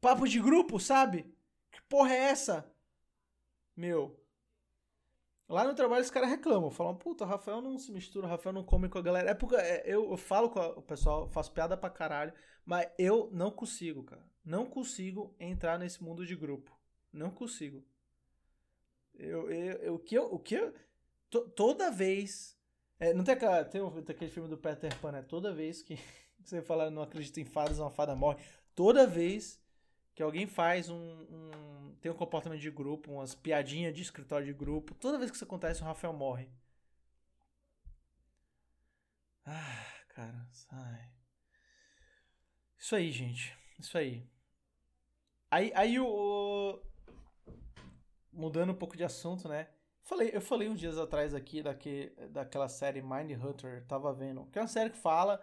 Papo 0.00 0.28
de 0.28 0.40
grupo, 0.40 0.78
sabe? 0.78 1.34
Que 1.70 1.82
porra 1.82 2.14
é 2.14 2.18
essa? 2.30 2.70
Meu. 3.76 4.18
Lá 5.48 5.64
no 5.64 5.74
trabalho 5.74 6.02
os 6.02 6.10
caras 6.10 6.28
reclamam, 6.28 6.70
falam, 6.70 6.94
puta, 6.94 7.24
Rafael 7.24 7.62
não 7.62 7.78
se 7.78 7.90
mistura, 7.90 8.28
Rafael 8.28 8.52
não 8.52 8.62
come 8.62 8.88
com 8.88 8.98
a 8.98 9.02
galera. 9.02 9.30
É 9.30 9.34
porque 9.34 9.56
é, 9.56 9.82
eu, 9.86 10.10
eu 10.10 10.16
falo 10.16 10.50
com 10.50 10.60
o 10.60 10.82
pessoal, 10.82 11.26
faço 11.30 11.52
piada 11.52 11.74
pra 11.74 11.88
caralho, 11.88 12.34
mas 12.66 12.86
eu 12.98 13.30
não 13.32 13.50
consigo, 13.50 14.04
cara. 14.04 14.22
Não 14.44 14.66
consigo 14.66 15.34
entrar 15.40 15.78
nesse 15.78 16.02
mundo 16.02 16.26
de 16.26 16.36
grupo. 16.36 16.77
Não 17.12 17.30
consigo. 17.30 17.84
Eu, 19.14 19.50
eu, 19.50 19.76
eu, 19.78 19.94
o 19.94 19.98
que 19.98 20.14
eu. 20.14 20.24
O 20.32 20.38
que 20.38 20.54
eu 20.54 20.74
to, 21.30 21.48
toda 21.50 21.90
vez. 21.90 22.56
É, 23.00 23.14
não 23.14 23.24
tem, 23.24 23.34
aquela, 23.34 23.64
tem, 23.64 23.80
tem 24.02 24.16
aquele 24.16 24.30
filme 24.30 24.48
do 24.48 24.58
Peter 24.58 24.96
Pan, 25.00 25.12
né? 25.12 25.22
Toda 25.22 25.54
vez 25.54 25.82
que 25.82 25.98
você 26.42 26.62
fala 26.62 26.90
não 26.90 27.02
acredita 27.02 27.40
em 27.40 27.44
fadas, 27.44 27.78
uma 27.78 27.90
fada 27.90 28.14
morre. 28.14 28.42
Toda 28.74 29.06
vez 29.06 29.60
que 30.14 30.22
alguém 30.22 30.46
faz 30.46 30.88
um, 30.88 30.96
um, 30.96 31.96
tem 32.00 32.10
um 32.10 32.16
comportamento 32.16 32.60
de 32.60 32.70
grupo, 32.70 33.12
umas 33.12 33.34
piadinhas 33.34 33.94
de 33.94 34.02
escritório 34.02 34.46
de 34.46 34.52
grupo, 34.52 34.94
toda 34.94 35.18
vez 35.18 35.30
que 35.30 35.36
isso 35.36 35.44
acontece, 35.44 35.80
o 35.80 35.84
Rafael 35.84 36.12
morre. 36.12 36.48
Ah, 39.44 40.02
cara, 40.08 40.48
ai. 40.70 41.10
Isso 42.78 42.96
aí, 42.96 43.10
gente. 43.10 43.56
Isso 43.78 43.96
aí. 43.96 44.28
Aí, 45.50 45.72
aí 45.74 45.98
o, 46.00 46.80
mudando 48.38 48.70
um 48.70 48.74
pouco 48.74 48.96
de 48.96 49.04
assunto, 49.04 49.48
né? 49.48 49.68
Falei, 50.02 50.30
eu 50.32 50.40
falei 50.40 50.68
uns 50.68 50.80
dias 50.80 50.96
atrás 50.96 51.34
aqui 51.34 51.62
daque, 51.62 52.12
daquela 52.30 52.68
série 52.68 53.02
Mind 53.02 53.32
Hunter, 53.32 53.84
tava 53.86 54.12
vendo, 54.12 54.46
que 54.46 54.58
é 54.58 54.62
uma 54.62 54.68
série 54.68 54.90
que 54.90 54.96
fala 54.98 55.42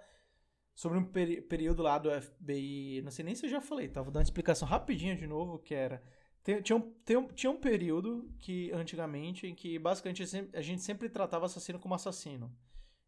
sobre 0.74 0.98
um 0.98 1.04
peri 1.04 1.42
período 1.42 1.84
lá 1.84 1.98
do 1.98 2.10
FBI, 2.10 3.02
não 3.04 3.12
sei 3.12 3.24
nem 3.26 3.36
se 3.36 3.46
eu 3.46 3.50
já 3.50 3.62
falei, 3.62 3.88
tava 3.88 4.10
dando 4.10 4.24
explicação 4.24 4.68
rapidinho 4.68 5.16
de 5.16 5.28
novo, 5.28 5.60
que 5.60 5.76
era 5.76 6.02
tem, 6.46 6.62
tinha, 6.62 6.76
um, 6.78 6.94
tem 7.04 7.18
um, 7.18 7.28
tinha 7.28 7.52
um 7.52 7.58
período 7.58 8.32
que, 8.38 8.72
antigamente, 8.72 9.48
em 9.48 9.56
que 9.56 9.80
basicamente 9.80 10.24
a 10.54 10.62
gente 10.62 10.84
sempre 10.84 11.10
tratava 11.10 11.48
assassino 11.48 11.80
como 11.80 11.96
assassino. 11.96 12.56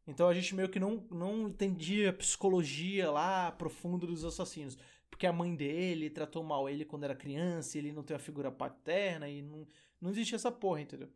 Então 0.07 0.27
a 0.27 0.33
gente 0.33 0.55
meio 0.55 0.69
que 0.69 0.79
não, 0.79 1.05
não 1.11 1.47
entendia 1.47 2.09
a 2.09 2.13
psicologia 2.13 3.11
lá 3.11 3.51
profunda 3.51 4.07
dos 4.07 4.25
assassinos. 4.25 4.75
Porque 5.09 5.25
a 5.25 5.33
mãe 5.33 5.55
dele 5.55 6.09
tratou 6.09 6.43
mal 6.43 6.69
ele 6.69 6.85
quando 6.85 7.03
era 7.03 7.15
criança, 7.15 7.77
ele 7.77 7.91
não 7.91 8.03
tem 8.03 8.15
uma 8.15 8.19
figura 8.19 8.51
paterna, 8.51 9.27
e 9.27 9.41
não, 9.41 9.67
não 9.99 10.09
existe 10.09 10.35
essa 10.35 10.51
porra, 10.51 10.81
entendeu? 10.81 11.09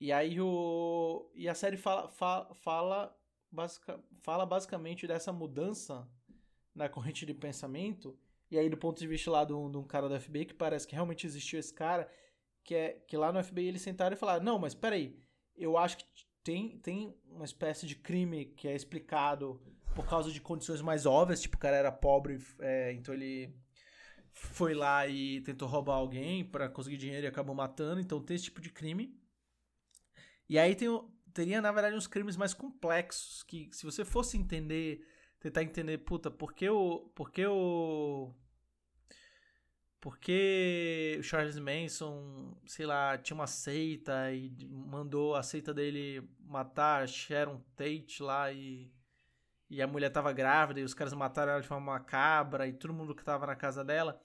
E 0.00 0.12
aí 0.12 0.40
o. 0.40 1.30
E 1.34 1.48
a 1.48 1.54
série 1.54 1.76
fala, 1.76 2.08
fala, 2.08 2.54
fala, 2.54 3.20
basic, 3.50 3.84
fala 4.20 4.44
basicamente 4.46 5.06
dessa 5.06 5.32
mudança 5.32 6.08
na 6.74 6.88
corrente 6.88 7.24
de 7.26 7.34
pensamento 7.34 8.18
e 8.52 8.58
aí, 8.58 8.68
do 8.68 8.76
ponto 8.76 8.98
de 8.98 9.06
vista 9.06 9.30
lá 9.30 9.46
de 9.46 9.54
um, 9.54 9.70
de 9.70 9.78
um 9.78 9.82
cara 9.82 10.10
do 10.10 10.20
FBI, 10.20 10.44
que 10.44 10.52
parece 10.52 10.86
que 10.86 10.94
realmente 10.94 11.26
existiu 11.26 11.58
esse 11.58 11.72
cara, 11.72 12.06
que 12.62 12.74
é 12.74 13.02
que 13.08 13.16
lá 13.16 13.32
no 13.32 13.42
FBI 13.42 13.66
eles 13.66 13.80
sentaram 13.80 14.14
e 14.14 14.18
falaram: 14.18 14.44
Não, 14.44 14.58
mas 14.58 14.74
peraí, 14.74 15.18
eu 15.56 15.78
acho 15.78 15.96
que 15.96 16.04
tem, 16.44 16.76
tem 16.80 17.16
uma 17.30 17.46
espécie 17.46 17.86
de 17.86 17.96
crime 17.96 18.44
que 18.44 18.68
é 18.68 18.74
explicado 18.74 19.58
por 19.94 20.06
causa 20.06 20.30
de 20.30 20.40
condições 20.40 20.80
mais 20.80 21.06
óbvias, 21.06 21.40
tipo, 21.40 21.56
o 21.56 21.60
cara 21.60 21.76
era 21.76 21.92
pobre, 21.92 22.38
é, 22.60 22.92
então 22.92 23.14
ele 23.14 23.54
foi 24.32 24.74
lá 24.74 25.06
e 25.06 25.40
tentou 25.42 25.68
roubar 25.68 25.94
alguém 25.94 26.44
para 26.44 26.68
conseguir 26.68 26.96
dinheiro 26.96 27.26
e 27.26 27.28
acabou 27.28 27.54
matando, 27.54 28.00
então 28.00 28.20
tem 28.22 28.34
esse 28.34 28.44
tipo 28.44 28.60
de 28.60 28.70
crime. 28.70 29.14
E 30.48 30.58
aí 30.58 30.74
tem, 30.74 30.88
teria, 31.32 31.60
na 31.60 31.72
verdade, 31.72 31.96
uns 31.96 32.06
crimes 32.06 32.36
mais 32.36 32.54
complexos, 32.54 33.42
que 33.42 33.68
se 33.72 33.84
você 33.84 34.04
fosse 34.04 34.36
entender, 34.36 35.06
tentar 35.40 35.62
entender, 35.62 35.98
puta, 35.98 36.30
por 36.30 36.52
que 36.52 36.68
o, 36.68 37.10
por 37.14 37.30
que 37.30 37.46
o, 37.46 38.34
porque 40.00 41.16
o 41.20 41.22
Charles 41.22 41.58
Manson, 41.58 42.56
sei 42.66 42.86
lá, 42.86 43.16
tinha 43.18 43.34
uma 43.34 43.46
seita 43.46 44.32
e 44.32 44.66
mandou 44.68 45.36
a 45.36 45.42
seita 45.42 45.72
dele 45.72 46.28
matar 46.40 47.08
Sharon 47.08 47.60
Tate 47.76 48.22
lá 48.22 48.52
e, 48.52 48.90
e 49.72 49.80
a 49.80 49.86
mulher 49.86 50.10
tava 50.10 50.30
grávida 50.34 50.80
e 50.80 50.84
os 50.84 50.92
caras 50.92 51.14
mataram 51.14 51.52
ela 51.52 51.62
de 51.62 51.66
forma 51.66 51.92
macabra 51.92 52.68
e 52.68 52.74
todo 52.74 52.92
mundo 52.92 53.14
que 53.14 53.24
tava 53.24 53.46
na 53.46 53.56
casa 53.56 53.82
dela. 53.82 54.20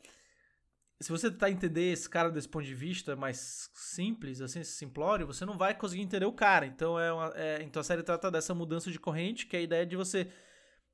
Se 0.99 1.10
você 1.10 1.31
tentar 1.31 1.49
entender 1.49 1.93
esse 1.93 2.10
cara 2.10 2.29
desse 2.29 2.49
ponto 2.49 2.65
de 2.65 2.75
vista 2.75 3.15
mais 3.15 3.71
simples, 3.73 4.41
assim, 4.41 4.62
simplório, 4.65 5.25
você 5.25 5.45
não 5.45 5.57
vai 5.57 5.73
conseguir 5.73 6.01
entender 6.01 6.25
o 6.25 6.33
cara. 6.33 6.65
Então, 6.65 6.99
é, 6.99 7.13
uma, 7.13 7.31
é 7.33 7.63
então 7.63 7.79
a 7.79 7.83
série 7.83 8.03
trata 8.03 8.29
dessa 8.29 8.53
mudança 8.53 8.91
de 8.91 8.99
corrente, 8.99 9.45
que 9.45 9.55
é 9.55 9.60
a 9.60 9.63
ideia 9.63 9.86
de 9.86 9.95
você 9.95 10.29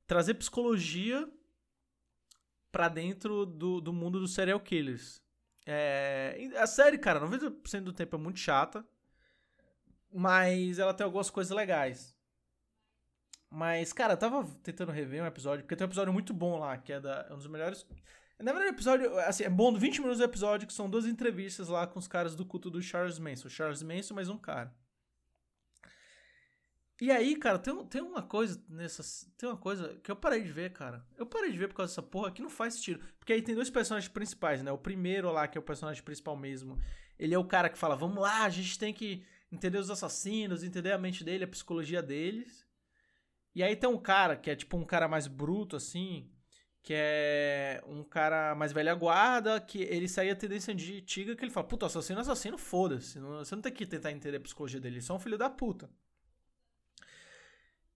trazer 0.05 0.35
psicologia 0.35 1.27
para 2.71 2.89
dentro 2.89 3.47
do, 3.47 3.81
do 3.81 3.91
mundo 3.91 4.19
dos 4.19 4.35
serial 4.35 4.59
killers. 4.59 5.19
É, 5.65 6.51
a 6.57 6.67
série, 6.67 6.99
cara, 6.99 7.19
90% 7.19 7.81
do 7.81 7.93
tempo 7.93 8.17
é 8.17 8.19
muito 8.19 8.37
chata, 8.37 8.85
mas 10.13 10.77
ela 10.77 10.93
tem 10.93 11.05
algumas 11.05 11.31
coisas 11.31 11.55
legais. 11.55 12.12
Mas, 13.63 13.93
cara, 13.93 14.11
eu 14.11 14.17
tava 14.17 14.45
tentando 14.61 14.91
rever 14.91 15.23
um 15.23 15.25
episódio, 15.25 15.63
porque 15.63 15.73
tem 15.73 15.87
um 15.87 15.89
episódio 15.89 16.11
muito 16.11 16.33
bom 16.33 16.59
lá, 16.59 16.75
que 16.77 16.91
é, 16.91 16.99
da, 16.99 17.27
é 17.29 17.33
um 17.33 17.37
dos 17.37 17.47
melhores. 17.47 17.87
Na 18.37 18.51
verdade, 18.51 18.71
o 18.71 18.75
episódio, 18.75 19.19
assim, 19.19 19.45
é 19.45 19.49
bom, 19.49 19.73
20 19.73 19.99
minutos 19.99 20.17
do 20.17 20.25
episódio, 20.25 20.67
que 20.67 20.73
são 20.73 20.89
duas 20.89 21.05
entrevistas 21.05 21.69
lá 21.69 21.87
com 21.87 21.97
os 21.97 22.05
caras 22.05 22.35
do 22.35 22.45
culto 22.45 22.69
do 22.69 22.81
Charles 22.81 23.19
Manson. 23.19 23.47
Charles 23.47 23.81
Manson 23.81 24.15
mais 24.15 24.27
um 24.27 24.37
cara. 24.37 24.75
E 26.99 27.09
aí, 27.09 27.37
cara, 27.37 27.57
tem, 27.57 27.73
tem 27.85 28.01
uma 28.01 28.21
coisa 28.21 28.61
nessas. 28.67 29.31
Tem 29.37 29.47
uma 29.47 29.57
coisa 29.57 29.97
que 30.03 30.11
eu 30.11 30.15
parei 30.17 30.43
de 30.43 30.51
ver, 30.51 30.73
cara. 30.73 31.01
Eu 31.17 31.25
parei 31.25 31.49
de 31.49 31.57
ver 31.57 31.69
por 31.69 31.75
causa 31.75 31.89
dessa 31.89 32.03
porra 32.03 32.33
que 32.33 32.41
não 32.41 32.49
faz 32.49 32.73
sentido. 32.73 33.01
Porque 33.17 33.31
aí 33.31 33.41
tem 33.41 33.55
dois 33.55 33.69
personagens 33.69 34.11
principais, 34.11 34.61
né? 34.61 34.73
O 34.73 34.77
primeiro 34.77 35.31
lá, 35.31 35.47
que 35.47 35.57
é 35.57 35.61
o 35.61 35.63
personagem 35.63 36.03
principal 36.03 36.35
mesmo. 36.35 36.77
Ele 37.17 37.33
é 37.33 37.39
o 37.39 37.47
cara 37.47 37.69
que 37.69 37.77
fala: 37.77 37.95
vamos 37.95 38.21
lá, 38.21 38.43
a 38.43 38.49
gente 38.49 38.77
tem 38.77 38.93
que 38.93 39.23
entender 39.49 39.77
os 39.77 39.89
assassinos, 39.89 40.65
entender 40.65 40.91
a 40.91 40.97
mente 40.97 41.23
dele, 41.23 41.45
a 41.45 41.47
psicologia 41.47 42.03
deles. 42.03 42.62
E 43.55 43.61
aí 43.63 43.75
tem 43.75 43.89
um 43.89 43.97
cara 43.97 44.35
que 44.35 44.49
é 44.49 44.55
tipo 44.55 44.77
um 44.77 44.85
cara 44.85 45.07
mais 45.07 45.27
bruto, 45.27 45.75
assim. 45.75 46.29
Que 46.81 46.93
é 46.95 47.81
um 47.87 48.03
cara 48.03 48.53
mais 48.55 48.73
velha 48.73 48.93
guarda, 48.93 49.61
que 49.61 49.81
ele 49.83 50.07
sai 50.09 50.29
a 50.29 50.35
tendência 50.35 50.75
de 50.75 51.01
que 51.01 51.21
ele 51.21 51.49
fala: 51.49 51.67
puta, 51.67 51.85
assassino, 51.85 52.19
assassino, 52.19 52.57
foda-se. 52.57 53.19
Você 53.19 53.55
não 53.55 53.61
tem 53.61 53.71
que 53.71 53.85
tentar 53.85 54.11
entender 54.11 54.37
a 54.37 54.41
psicologia 54.41 54.81
dele, 54.81 54.95
ele 54.95 54.99
é 54.99 55.05
só 55.05 55.15
um 55.15 55.19
filho 55.19 55.37
da 55.37 55.49
puta. 55.49 55.89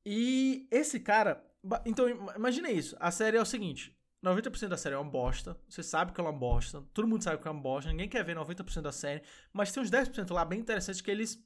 E 0.05 0.69
esse 0.71 1.01
cara. 1.01 1.43
Então, 1.85 2.07
imagina 2.33 2.71
isso. 2.71 2.95
A 2.97 3.11
série 3.11 3.35
é 3.35 3.41
o 3.41 3.45
seguinte: 3.45 3.93
90% 4.23 4.69
da 4.69 4.77
série 4.77 4.95
é 4.95 4.97
uma 4.97 5.11
bosta. 5.11 5.59
Você 5.67 5.83
sabe 5.83 6.13
que 6.13 6.21
é 6.21 6.23
uma 6.23 6.31
bosta. 6.31 6.81
Todo 6.93 7.07
mundo 7.07 7.23
sabe 7.23 7.41
que 7.41 7.47
é 7.47 7.51
uma 7.51 7.61
bosta. 7.61 7.91
Ninguém 7.91 8.07
quer 8.07 8.23
ver 8.23 8.37
90% 8.37 8.81
da 8.81 8.93
série. 8.93 9.21
Mas 9.51 9.71
tem 9.71 9.83
uns 9.83 9.91
10% 9.91 10.31
lá 10.31 10.45
bem 10.45 10.61
interessantes 10.61 11.01
que 11.01 11.11
eles. 11.11 11.45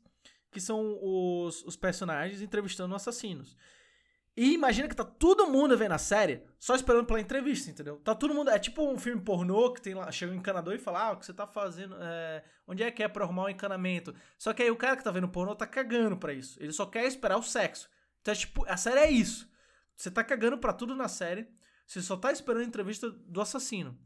Que 0.51 0.61
são 0.61 0.99
os, 1.01 1.63
os 1.63 1.75
personagens 1.75 2.39
entrevistando 2.39 2.93
assassinos. 2.93 3.57
E 4.35 4.53
imagina 4.53 4.87
que 4.87 4.95
tá 4.95 5.03
todo 5.03 5.47
mundo 5.47 5.77
vendo 5.77 5.91
a 5.91 5.97
série 5.97 6.43
só 6.57 6.73
esperando 6.73 7.05
pela 7.05 7.19
entrevista, 7.19 7.69
entendeu? 7.69 7.97
Tá 7.97 8.15
todo 8.15 8.33
mundo. 8.33 8.49
É 8.49 8.57
tipo 8.57 8.89
um 8.89 8.97
filme 8.97 9.21
pornô 9.21 9.73
que 9.73 9.81
tem 9.81 9.93
lá. 9.93 10.09
Chega 10.11 10.31
um 10.31 10.35
encanador 10.35 10.73
e 10.73 10.79
fala: 10.79 11.07
Ah, 11.07 11.11
o 11.11 11.17
que 11.17 11.25
você 11.25 11.33
tá 11.33 11.45
fazendo? 11.45 11.95
É, 11.99 12.43
onde 12.65 12.81
é 12.81 12.89
que 12.89 13.03
é 13.03 13.07
pra 13.09 13.25
arrumar 13.25 13.43
o 13.43 13.45
um 13.47 13.49
encanamento? 13.49 14.15
Só 14.37 14.53
que 14.53 14.63
aí 14.63 14.71
o 14.71 14.77
cara 14.77 14.95
que 14.95 15.03
tá 15.03 15.11
vendo 15.11 15.27
pornô 15.27 15.53
tá 15.53 15.67
cagando 15.67 16.15
pra 16.15 16.33
isso. 16.33 16.61
Ele 16.63 16.71
só 16.71 16.85
quer 16.85 17.05
esperar 17.05 17.37
o 17.37 17.43
sexo. 17.43 17.89
Então, 18.21 18.33
é 18.33 18.37
tipo, 18.37 18.65
a 18.67 18.77
série 18.77 18.99
é 19.01 19.11
isso. 19.11 19.49
Você 19.95 20.09
tá 20.09 20.23
cagando 20.23 20.57
pra 20.57 20.71
tudo 20.71 20.95
na 20.95 21.09
série. 21.09 21.47
Você 21.85 22.01
só 22.01 22.15
tá 22.15 22.31
esperando 22.31 22.61
a 22.61 22.67
entrevista 22.67 23.09
do 23.09 23.41
assassino. 23.41 23.99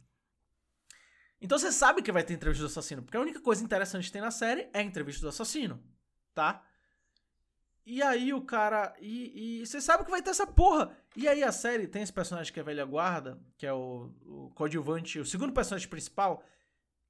Então 1.39 1.59
você 1.59 1.71
sabe 1.71 2.01
que 2.01 2.11
vai 2.11 2.23
ter 2.23 2.33
entrevista 2.33 2.63
do 2.63 2.71
assassino. 2.71 3.03
Porque 3.03 3.17
a 3.17 3.21
única 3.21 3.39
coisa 3.39 3.63
interessante 3.63 4.05
que 4.05 4.11
tem 4.11 4.21
na 4.21 4.31
série 4.31 4.67
é 4.73 4.79
a 4.79 4.83
entrevista 4.83 5.21
do 5.21 5.29
assassino. 5.29 5.83
Tá? 6.33 6.63
E 7.86 8.02
aí 8.02 8.34
o 8.34 8.41
cara. 8.41 8.95
E, 9.00 9.63
você 9.65 9.80
sabe 9.80 10.04
que 10.04 10.12
vai 10.12 10.21
ter 10.21 10.32
essa 10.32 10.48
porra. 10.48 10.98
E 11.15 11.28
aí 11.28 11.43
a 11.43 11.52
série 11.52 11.88
tem 11.88 12.02
esse 12.02 12.12
personagem 12.12 12.52
que 12.52 12.60
é 12.60 12.63
velha 12.63 12.84
guarda, 12.84 13.39
que 13.58 13.65
é 13.65 13.71
o, 13.71 14.12
o 14.26 14.52
coadjuvante, 14.56 15.19
o 15.19 15.26
segundo 15.26 15.54
personagem 15.54 15.88
principal, 15.88 16.43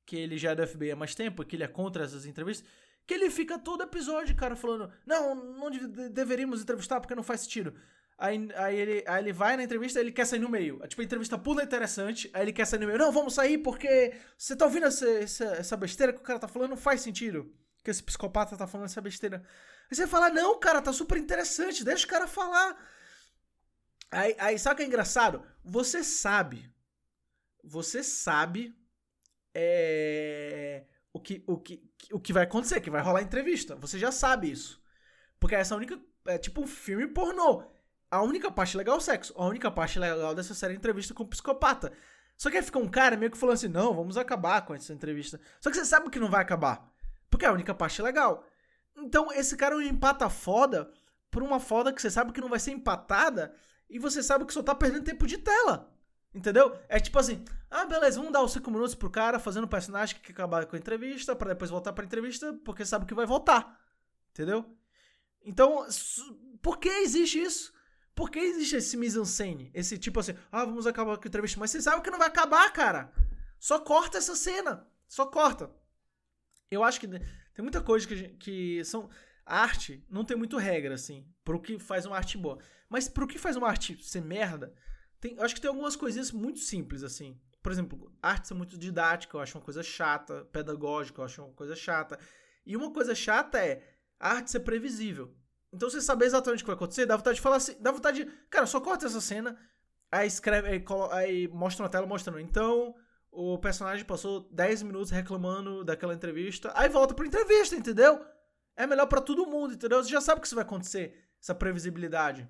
que 0.06 0.18
ele 0.18 0.38
já 0.38 0.52
é 0.52 0.56
do 0.56 0.68
FBI 0.68 0.92
há 0.92 0.96
mais 0.96 1.16
tempo, 1.16 1.46
que 1.46 1.56
ele 1.56 1.64
é 1.64 1.68
contra 1.68 2.04
essas 2.04 2.26
entrevistas. 2.26 2.68
Que 3.08 3.14
ele 3.14 3.30
fica 3.30 3.58
todo 3.58 3.84
episódio, 3.84 4.36
cara, 4.36 4.56
falando: 4.56 4.92
Não, 5.06 5.36
não 5.36 5.70
deveríamos 6.12 6.62
entrevistar 6.62 7.00
porque 7.00 7.16
não 7.16 7.24
faz 7.24 7.42
sentido. 7.42 7.74
Aí, 8.18 8.50
aí, 8.56 8.76
ele, 8.78 9.04
aí 9.08 9.24
ele 9.24 9.34
vai 9.34 9.58
na 9.58 9.64
entrevista 9.64 10.00
ele 10.00 10.12
quer 10.12 10.26
sair 10.26 10.40
no 10.40 10.50
meio. 10.50 10.80
Tipo, 10.88 11.02
a 11.02 11.06
entrevista 11.06 11.38
pula 11.38 11.64
interessante, 11.64 12.30
aí 12.34 12.44
ele 12.44 12.54
quer 12.54 12.66
sair 12.66 12.80
no 12.80 12.88
meio. 12.88 12.98
Não, 12.98 13.12
vamos 13.12 13.34
sair 13.34 13.58
porque 13.58 14.14
você 14.38 14.56
tá 14.56 14.66
ouvindo 14.66 14.86
essa, 14.86 15.08
essa, 15.08 15.46
essa 15.46 15.78
besteira 15.78 16.14
que 16.14 16.20
o 16.20 16.24
cara 16.24 16.40
tá 16.40 16.48
falando, 16.48 16.72
não 16.72 16.78
faz 16.78 17.02
sentido. 17.02 17.54
Que 17.84 17.92
esse 17.92 18.02
psicopata 18.02 18.58
tá 18.58 18.66
falando 18.66 18.86
essa 18.86 19.02
besteira. 19.02 19.44
Aí 19.90 19.96
você 19.96 20.08
fala, 20.08 20.30
não, 20.30 20.60
cara, 20.60 20.82
tá 20.82 20.92
super 20.94 21.18
interessante, 21.18 21.84
deixa 21.84 22.06
o 22.06 22.10
cara 22.10 22.28
falar. 22.28 22.78
Aí, 24.12 24.36
aí 24.40 24.60
sabe 24.60 24.74
o 24.74 24.78
que 24.78 24.84
é 24.84 24.86
engraçado? 24.88 25.46
Você 25.64 26.04
sabe. 26.04 26.72
Você 27.64 28.04
sabe. 28.04 28.76
É 29.54 30.86
o 31.16 31.20
que, 31.20 31.42
o, 31.48 31.58
que, 31.58 31.82
o 32.12 32.20
que 32.20 32.34
vai 32.34 32.44
acontecer, 32.44 32.82
que 32.82 32.90
vai 32.90 33.02
rolar 33.02 33.22
entrevista. 33.22 33.74
Você 33.78 33.98
já 33.98 34.12
sabe 34.12 34.52
isso. 34.52 34.84
Porque 35.40 35.56
essa 35.56 35.74
é 35.74 35.78
única. 35.78 35.98
É 36.26 36.38
tipo 36.38 36.62
um 36.62 36.68
filme 36.68 37.08
pornô. 37.08 37.64
A 38.12 38.22
única 38.22 38.52
parte 38.52 38.76
legal 38.76 38.96
é 38.96 38.98
o 38.98 39.02
sexo. 39.02 39.34
A 39.38 39.46
única 39.46 39.72
parte 39.72 39.98
legal 39.98 40.36
dessa 40.36 40.54
série 40.54 40.74
é 40.74 40.76
entrevista 40.76 41.14
com 41.14 41.24
o 41.24 41.28
psicopata. 41.28 41.94
Só 42.38 42.50
que 42.50 42.58
aí 42.58 42.64
fica 42.64 42.80
um 42.80 42.90
cara 42.90 43.16
meio 43.16 43.32
que 43.32 43.38
falando 43.38 43.54
assim: 43.54 43.70
não, 43.70 43.96
vamos 43.96 44.18
acabar 44.18 44.66
com 44.66 44.76
essa 44.76 44.92
entrevista. 44.92 45.40
Só 45.62 45.70
que 45.70 45.78
você 45.78 45.86
sabe 45.86 46.10
que 46.10 46.20
não 46.20 46.30
vai 46.30 46.42
acabar. 46.42 46.92
Porque 47.30 47.46
é 47.46 47.48
a 47.48 47.54
única 47.54 47.74
parte 47.74 48.02
legal. 48.02 48.46
Então 48.98 49.32
esse 49.32 49.56
cara 49.58 49.76
é 49.76 49.78
um 49.78 49.82
empata 49.82 50.30
foda 50.30 50.92
por 51.30 51.44
uma 51.44 51.60
foda 51.60 51.92
que 51.92 52.02
você 52.02 52.10
sabe 52.10 52.32
que 52.32 52.42
não 52.42 52.50
vai 52.50 52.60
ser 52.60 52.72
empatada 52.72 53.54
e 53.90 54.00
você 54.00 54.24
sabe 54.24 54.46
que 54.46 54.54
só 54.54 54.64
tá 54.64 54.74
perdendo 54.74 55.04
tempo 55.04 55.28
de 55.28 55.38
tela. 55.38 55.92
Entendeu? 56.34 56.78
É 56.90 57.00
tipo 57.00 57.18
assim, 57.18 57.46
ah, 57.72 57.86
beleza, 57.86 58.18
vamos 58.18 58.34
dar 58.34 58.42
os 58.42 58.52
5 58.52 58.70
minutos 58.70 58.94
pro 58.94 59.10
cara 59.10 59.40
fazendo 59.40 59.64
um 59.64 59.70
personagem 59.70 60.18
que 60.20 60.32
acabar 60.32 60.66
com 60.66 60.76
a 60.76 60.80
entrevista, 60.80 61.34
para 61.36 61.54
depois 61.54 61.72
voltar 61.72 61.94
pra 61.94 62.04
entrevista, 62.04 62.54
porque 62.66 62.86
sabe 62.86 63.06
que 63.06 63.14
vai 63.14 63.26
voltar. 63.26 63.80
Entendeu? 64.32 64.66
Então, 65.42 65.86
por 66.62 66.78
que 66.78 66.90
existe 66.90 67.42
isso? 67.42 67.74
Por 68.14 68.30
que 68.30 68.40
existe 68.40 68.76
esse 68.76 68.98
mise-en-scène? 68.98 69.72
Esse 69.74 69.98
tipo 69.98 70.20
assim, 70.20 70.36
ah, 70.52 70.66
vamos 70.66 70.86
acabar 70.88 71.18
com 71.18 71.24
a 71.24 71.28
entrevista, 71.28 71.60
mas 71.60 71.72
você 71.72 71.82
sabe 71.82 72.02
que 72.02 72.12
não 72.12 72.20
vai 72.20 72.28
acabar, 72.28 72.72
cara. 72.74 73.14
Só 73.58 73.80
corta 73.80 74.18
essa 74.18 74.36
cena. 74.36 74.88
Só 75.08 75.26
corta. 75.26 75.72
Eu 76.70 76.84
acho 76.84 77.00
que 77.00 77.08
tem 77.56 77.64
muita 77.64 77.82
coisa 77.82 78.06
que, 78.06 78.30
que 78.38 78.84
são. 78.84 79.10
A 79.46 79.62
arte 79.62 80.04
não 80.10 80.26
tem 80.26 80.36
muito 80.36 80.58
regra, 80.58 80.96
assim, 80.96 81.26
pro 81.44 81.62
que 81.62 81.80
faz 81.80 82.06
uma 82.06 82.18
arte 82.18 82.38
boa. 82.38 82.60
Mas 82.90 83.08
pro 83.08 83.28
que 83.28 83.40
faz 83.40 83.56
uma 83.56 83.68
arte 83.68 83.98
ser 84.04 84.22
merda, 84.22 84.74
tem, 85.20 85.40
acho 85.40 85.56
que 85.56 85.62
tem 85.62 85.70
algumas 85.70 85.96
coisinhas 85.96 86.32
muito 86.32 86.60
simples, 86.60 87.04
assim. 87.04 87.40
por 87.64 87.72
exemplo, 87.72 88.12
arte 88.22 88.52
é 88.52 88.56
muito 88.56 88.78
didática, 88.78 89.38
eu 89.38 89.42
acho 89.42 89.58
uma 89.58 89.64
coisa 89.64 89.82
chata, 89.82 90.46
pedagógica, 90.52 91.22
eu 91.22 91.26
acho 91.26 91.44
uma 91.44 91.54
coisa 91.54 91.76
chata. 91.76 92.20
E 92.66 92.76
uma 92.76 92.92
coisa 92.92 93.16
chata 93.16 93.58
é 93.58 93.82
a 94.20 94.34
arte 94.34 94.52
ser 94.52 94.60
previsível. 94.60 95.34
Então 95.72 95.90
você 95.90 96.02
saber 96.02 96.26
exatamente 96.26 96.62
o 96.62 96.64
que 96.64 96.68
vai 96.68 96.76
acontecer, 96.76 97.06
dá 97.06 97.18
vontade 97.18 97.36
de 97.36 97.42
falar 97.42 97.58
assim, 97.58 97.76
dá 97.80 97.92
vontade 97.92 98.24
de, 98.24 98.32
cara, 98.50 98.66
só 98.66 98.80
corta 98.82 99.06
essa 99.06 99.22
cena, 99.22 99.58
aí 100.12 100.28
escreve, 100.28 100.70
aí, 100.70 100.86
aí 101.12 101.48
mostra 101.48 101.84
na 101.84 101.90
tela 101.90 102.08
mostrando. 102.08 102.40
Então, 102.40 102.96
o 103.36 103.58
personagem 103.58 104.06
passou 104.06 104.48
10 104.52 104.84
minutos 104.84 105.12
reclamando 105.12 105.84
daquela 105.84 106.14
entrevista, 106.14 106.72
aí 106.76 106.90
volta 106.90 107.14
pra 107.14 107.28
entrevista, 107.28 107.76
entendeu? 107.76 108.26
É 108.76 108.88
melhor 108.88 109.08
para 109.08 109.22
todo 109.22 109.46
mundo, 109.46 109.74
entendeu? 109.74 110.04
Você 110.04 110.10
já 110.10 110.22
sabe 110.22 110.40
o 110.40 110.42
que 110.42 110.48
isso 110.48 110.56
vai 110.56 110.64
acontecer, 110.64 111.28
essa 111.42 111.54
previsibilidade. 111.54 112.50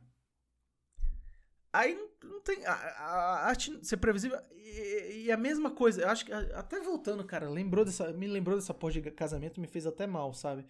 Aí 1.74 2.00
não, 2.24 2.40
tem. 2.40 2.66
A, 2.66 2.72
a, 2.72 3.48
arte 3.48 3.78
ser 3.86 3.98
previsível. 3.98 4.40
E, 4.56 5.26
e, 5.26 5.32
a 5.32 5.36
mesma 5.36 5.70
coisa, 5.70 6.04
eu 6.04 6.10
acho 6.10 6.24
que. 6.26 6.32
Até 6.32 6.80
voltando, 6.80 7.26
cara, 7.26 7.50
lembrou 7.50 7.84
dessa, 7.84 8.14
me 8.14 8.28
lembrou 8.28 8.56
dessa 8.56 8.74
porra 8.74 8.94
de 8.94 9.12
casamento, 9.12 9.60
me 9.60 9.68
fez 9.68 9.86
até 9.86 10.08
mal, 10.08 10.34
sabe? 10.34 10.66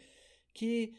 Que 0.51 0.95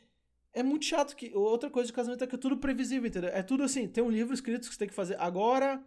é 0.52 0.62
muito 0.62 0.85
chato 0.85 1.16
que. 1.16 1.35
Outra 1.35 1.68
coisa 1.70 1.88
de 1.88 1.92
casamento 1.92 2.22
é 2.22 2.26
que 2.26 2.37
é 2.37 2.38
tudo 2.38 2.57
previsível, 2.59 3.09
entendeu? 3.09 3.31
É 3.31 3.42
tudo 3.42 3.64
assim, 3.64 3.88
tem 3.88 4.05
um 4.05 4.11
livro 4.11 4.33
escrito 4.33 4.68
que 4.68 4.74
você 4.74 4.79
tem 4.79 4.88
que 4.88 4.94
fazer. 4.94 5.16
Agora 5.20 5.85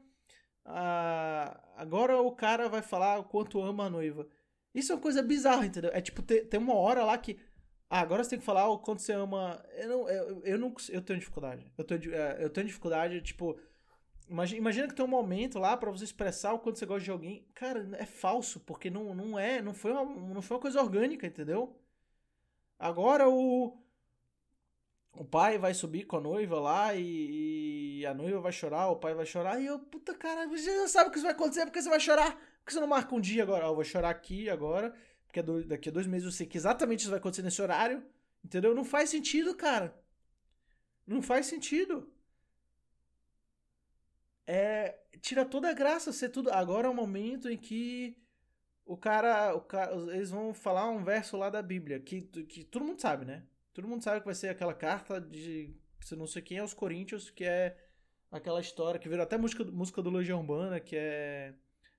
ah, 0.72 1.60
agora 1.76 2.22
o 2.22 2.32
cara 2.32 2.70
vai 2.70 2.82
falar 2.82 3.18
o 3.20 3.24
quanto 3.24 3.62
ama 3.62 3.86
a 3.86 3.90
noiva. 3.90 4.28
Isso 4.74 4.92
é 4.92 4.96
uma 4.96 5.02
coisa 5.02 5.24
bizarra, 5.24 5.66
entendeu? 5.66 5.90
É 5.94 6.00
tipo, 6.00 6.22
tem, 6.22 6.46
tem 6.46 6.60
uma 6.60 6.76
hora 6.76 7.04
lá 7.04 7.18
que. 7.18 7.40
Ah, 7.90 8.02
agora 8.02 8.24
você 8.24 8.32
tem 8.32 8.40
que 8.40 8.46
falar 8.46 8.68
o 8.70 8.78
quanto 8.80 9.02
você 9.02 9.14
ama. 9.14 9.64
Eu 9.76 9.90
não. 9.90 10.10
Eu, 10.10 10.42
eu, 10.46 10.58
não, 10.60 10.76
eu 10.90 11.02
tenho 11.02 11.20
dificuldade. 11.20 11.72
Eu 11.78 11.84
tenho, 11.84 12.14
é, 12.14 12.44
eu 12.44 12.50
tenho 12.52 12.68
dificuldade, 12.68 13.20
tipo. 13.22 13.60
Imagina, 14.30 14.60
imagina 14.60 14.88
que 14.88 14.94
tem 14.94 15.04
um 15.04 15.08
momento 15.08 15.58
lá 15.58 15.76
para 15.76 15.90
você 15.90 16.04
expressar 16.04 16.54
o 16.54 16.60
quanto 16.60 16.78
você 16.78 16.86
gosta 16.86 17.04
de 17.04 17.12
alguém. 17.12 17.48
Cara, 17.56 17.90
é 17.98 18.06
falso, 18.06 18.60
porque 18.60 18.90
não, 18.92 19.16
não 19.16 19.40
é. 19.40 19.62
Não 19.62 19.74
foi, 19.74 19.92
uma, 19.92 20.06
não 20.06 20.42
foi 20.42 20.58
uma 20.58 20.62
coisa 20.62 20.82
orgânica, 20.82 21.26
entendeu? 21.26 21.76
Agora 22.78 23.28
o 23.28 23.78
o 25.14 25.26
pai 25.26 25.58
vai 25.58 25.74
subir 25.74 26.06
com 26.06 26.18
a 26.18 26.22
noiva 26.22 26.60
lá 26.60 26.96
e, 26.96 28.00
e, 28.00 28.06
a 28.06 28.14
noiva 28.14 28.40
vai 28.40 28.52
chorar, 28.52 28.90
o 28.90 28.96
pai 28.96 29.14
vai 29.14 29.26
chorar, 29.26 29.60
e 29.62 29.66
eu, 29.66 29.80
puta 29.80 30.14
cara, 30.14 30.48
você 30.48 30.64
já 30.64 30.88
sabe 30.88 31.10
o 31.10 31.12
que 31.12 31.18
isso 31.18 31.26
vai 31.26 31.36
acontecer, 31.36 31.66
porque 31.66 31.82
você 31.82 31.90
vai 31.90 32.00
chorar? 32.00 32.36
Por 32.36 32.66
que 32.66 32.74
você 32.74 32.80
não 32.80 32.88
marca 32.88 33.14
um 33.16 33.22
dia 33.22 33.44
agora? 33.44 33.66
eu 33.66 33.76
vou 33.76 33.84
chorar 33.84 34.10
aqui 34.10 34.50
agora, 34.50 34.94
porque 35.26 35.42
daqui 35.42 35.90
a 35.90 35.92
dois 35.92 36.08
meses 36.08 36.26
eu 36.26 36.32
sei 36.32 36.48
que 36.48 36.58
exatamente 36.58 37.02
isso 37.02 37.10
vai 37.10 37.20
acontecer 37.20 37.44
nesse 37.44 37.62
horário, 37.62 38.04
entendeu? 38.44 38.74
Não 38.74 38.86
faz 38.86 39.10
sentido, 39.10 39.56
cara. 39.56 39.94
Não 41.06 41.22
faz 41.22 41.48
sentido. 41.48 42.12
É, 44.46 44.98
tira 45.22 45.46
toda 45.46 45.70
a 45.70 45.74
graça 45.74 46.12
ser 46.12 46.30
tudo. 46.30 46.52
Agora 46.52 46.88
é 46.88 46.90
o 46.90 46.94
momento 46.94 47.50
em 47.50 47.58
que 47.58 48.18
o 48.86 48.98
cara, 48.98 49.56
o 49.56 49.62
cara, 49.62 49.94
eles 50.16 50.32
vão 50.32 50.54
falar 50.54 50.90
um 50.90 51.04
verso 51.04 51.38
lá 51.38 51.50
da 51.50 51.62
Bíblia, 51.62 52.00
que, 52.00 52.22
que 52.22 52.64
todo 52.64 52.86
mundo 52.86 53.00
sabe, 53.00 53.26
né? 53.26 53.44
Todo 53.80 53.88
mundo 53.88 54.04
sabe 54.04 54.20
que 54.20 54.26
vai 54.26 54.36
ser 54.36 54.50
aquela 54.50 54.74
carta 54.74 55.22
de 55.22 55.74
não 56.12 56.28
sei 56.28 56.42
quem 56.42 56.58
é 56.58 56.64
os 56.64 56.74
Corinthians, 56.74 57.30
que 57.30 57.46
é 57.46 57.78
aquela 58.30 58.60
história 58.60 59.00
que 59.00 59.08
virou 59.08 59.24
até 59.24 59.38
música, 59.38 59.64
música 59.64 60.02
do 60.02 60.10
Legião 60.10 60.42
Urbana, 60.42 60.82
que 60.82 60.98
é 60.98 61.54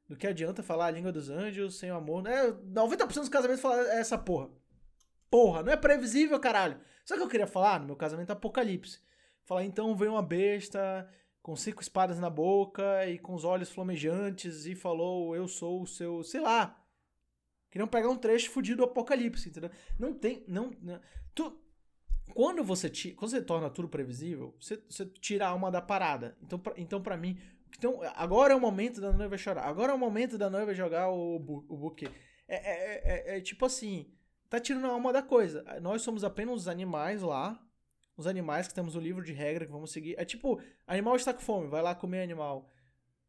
do 0.06 0.14
que 0.14 0.26
adianta 0.26 0.62
falar 0.62 0.88
a 0.88 0.90
língua 0.90 1.10
dos 1.10 1.30
anjos 1.30 1.78
sem 1.78 1.90
o 1.90 1.94
amor. 1.94 2.26
É, 2.26 2.52
90% 2.52 3.14
dos 3.14 3.30
casamentos 3.30 3.62
falam 3.62 3.80
essa 3.92 4.18
porra. 4.18 4.50
Porra, 5.30 5.62
não 5.62 5.72
é 5.72 5.76
previsível, 5.76 6.38
caralho. 6.38 6.78
Sabe 7.02 7.18
o 7.18 7.22
que 7.22 7.26
eu 7.28 7.30
queria 7.30 7.46
falar 7.46 7.80
no 7.80 7.86
meu 7.86 7.96
casamento 7.96 8.30
Apocalipse? 8.30 9.00
Falar, 9.46 9.64
então 9.64 9.96
veio 9.96 10.12
uma 10.12 10.22
besta 10.22 11.08
com 11.40 11.56
cinco 11.56 11.80
espadas 11.80 12.18
na 12.18 12.28
boca 12.28 13.06
e 13.06 13.18
com 13.18 13.34
os 13.34 13.42
olhos 13.42 13.70
flamejantes 13.70 14.66
e 14.66 14.74
falou, 14.74 15.34
eu 15.34 15.48
sou 15.48 15.80
o 15.80 15.86
seu, 15.86 16.22
sei 16.24 16.42
lá. 16.42 16.78
Queriam 17.70 17.88
pegar 17.88 18.10
um 18.10 18.18
trecho 18.18 18.50
fudido 18.50 18.78
do 18.78 18.84
Apocalipse, 18.84 19.48
entendeu? 19.48 19.70
Não 19.98 20.12
tem, 20.12 20.44
não, 20.46 20.72
não 20.82 21.00
tu, 21.34 21.58
quando 22.34 22.64
você, 22.64 22.88
ti, 22.88 23.12
quando 23.12 23.30
você 23.30 23.42
torna 23.42 23.70
tudo 23.70 23.88
previsível, 23.88 24.54
você, 24.60 24.82
você 24.88 25.06
tira 25.06 25.46
a 25.46 25.50
alma 25.50 25.70
da 25.70 25.80
parada. 25.80 26.36
Então, 26.42 26.58
pra, 26.58 26.74
então 26.76 27.02
para 27.02 27.16
mim, 27.16 27.38
então, 27.78 28.00
agora 28.14 28.52
é 28.52 28.56
o 28.56 28.60
momento 28.60 29.00
da 29.00 29.12
noiva 29.12 29.36
chorar. 29.38 29.64
Agora 29.64 29.92
é 29.92 29.94
o 29.94 29.98
momento 29.98 30.36
da 30.36 30.50
noiva 30.50 30.74
jogar 30.74 31.10
o, 31.10 31.36
o 31.36 31.76
buquê. 31.76 32.08
É, 32.46 32.56
é, 32.56 33.02
é, 33.04 33.36
é, 33.36 33.40
tipo 33.40 33.64
assim, 33.64 34.12
tá 34.48 34.58
tirando 34.58 34.86
a 34.86 34.90
alma 34.90 35.12
da 35.12 35.22
coisa. 35.22 35.64
Nós 35.80 36.02
somos 36.02 36.24
apenas 36.24 36.54
os 36.62 36.68
animais 36.68 37.22
lá. 37.22 37.60
Os 38.16 38.26
animais 38.26 38.68
que 38.68 38.74
temos 38.74 38.96
o 38.96 39.00
livro 39.00 39.24
de 39.24 39.32
regra 39.32 39.64
que 39.64 39.72
vamos 39.72 39.92
seguir. 39.92 40.14
É 40.18 40.24
tipo, 40.24 40.60
animal 40.86 41.16
está 41.16 41.32
com 41.32 41.40
fome, 41.40 41.68
vai 41.68 41.80
lá 41.80 41.94
comer 41.94 42.22
animal. 42.22 42.68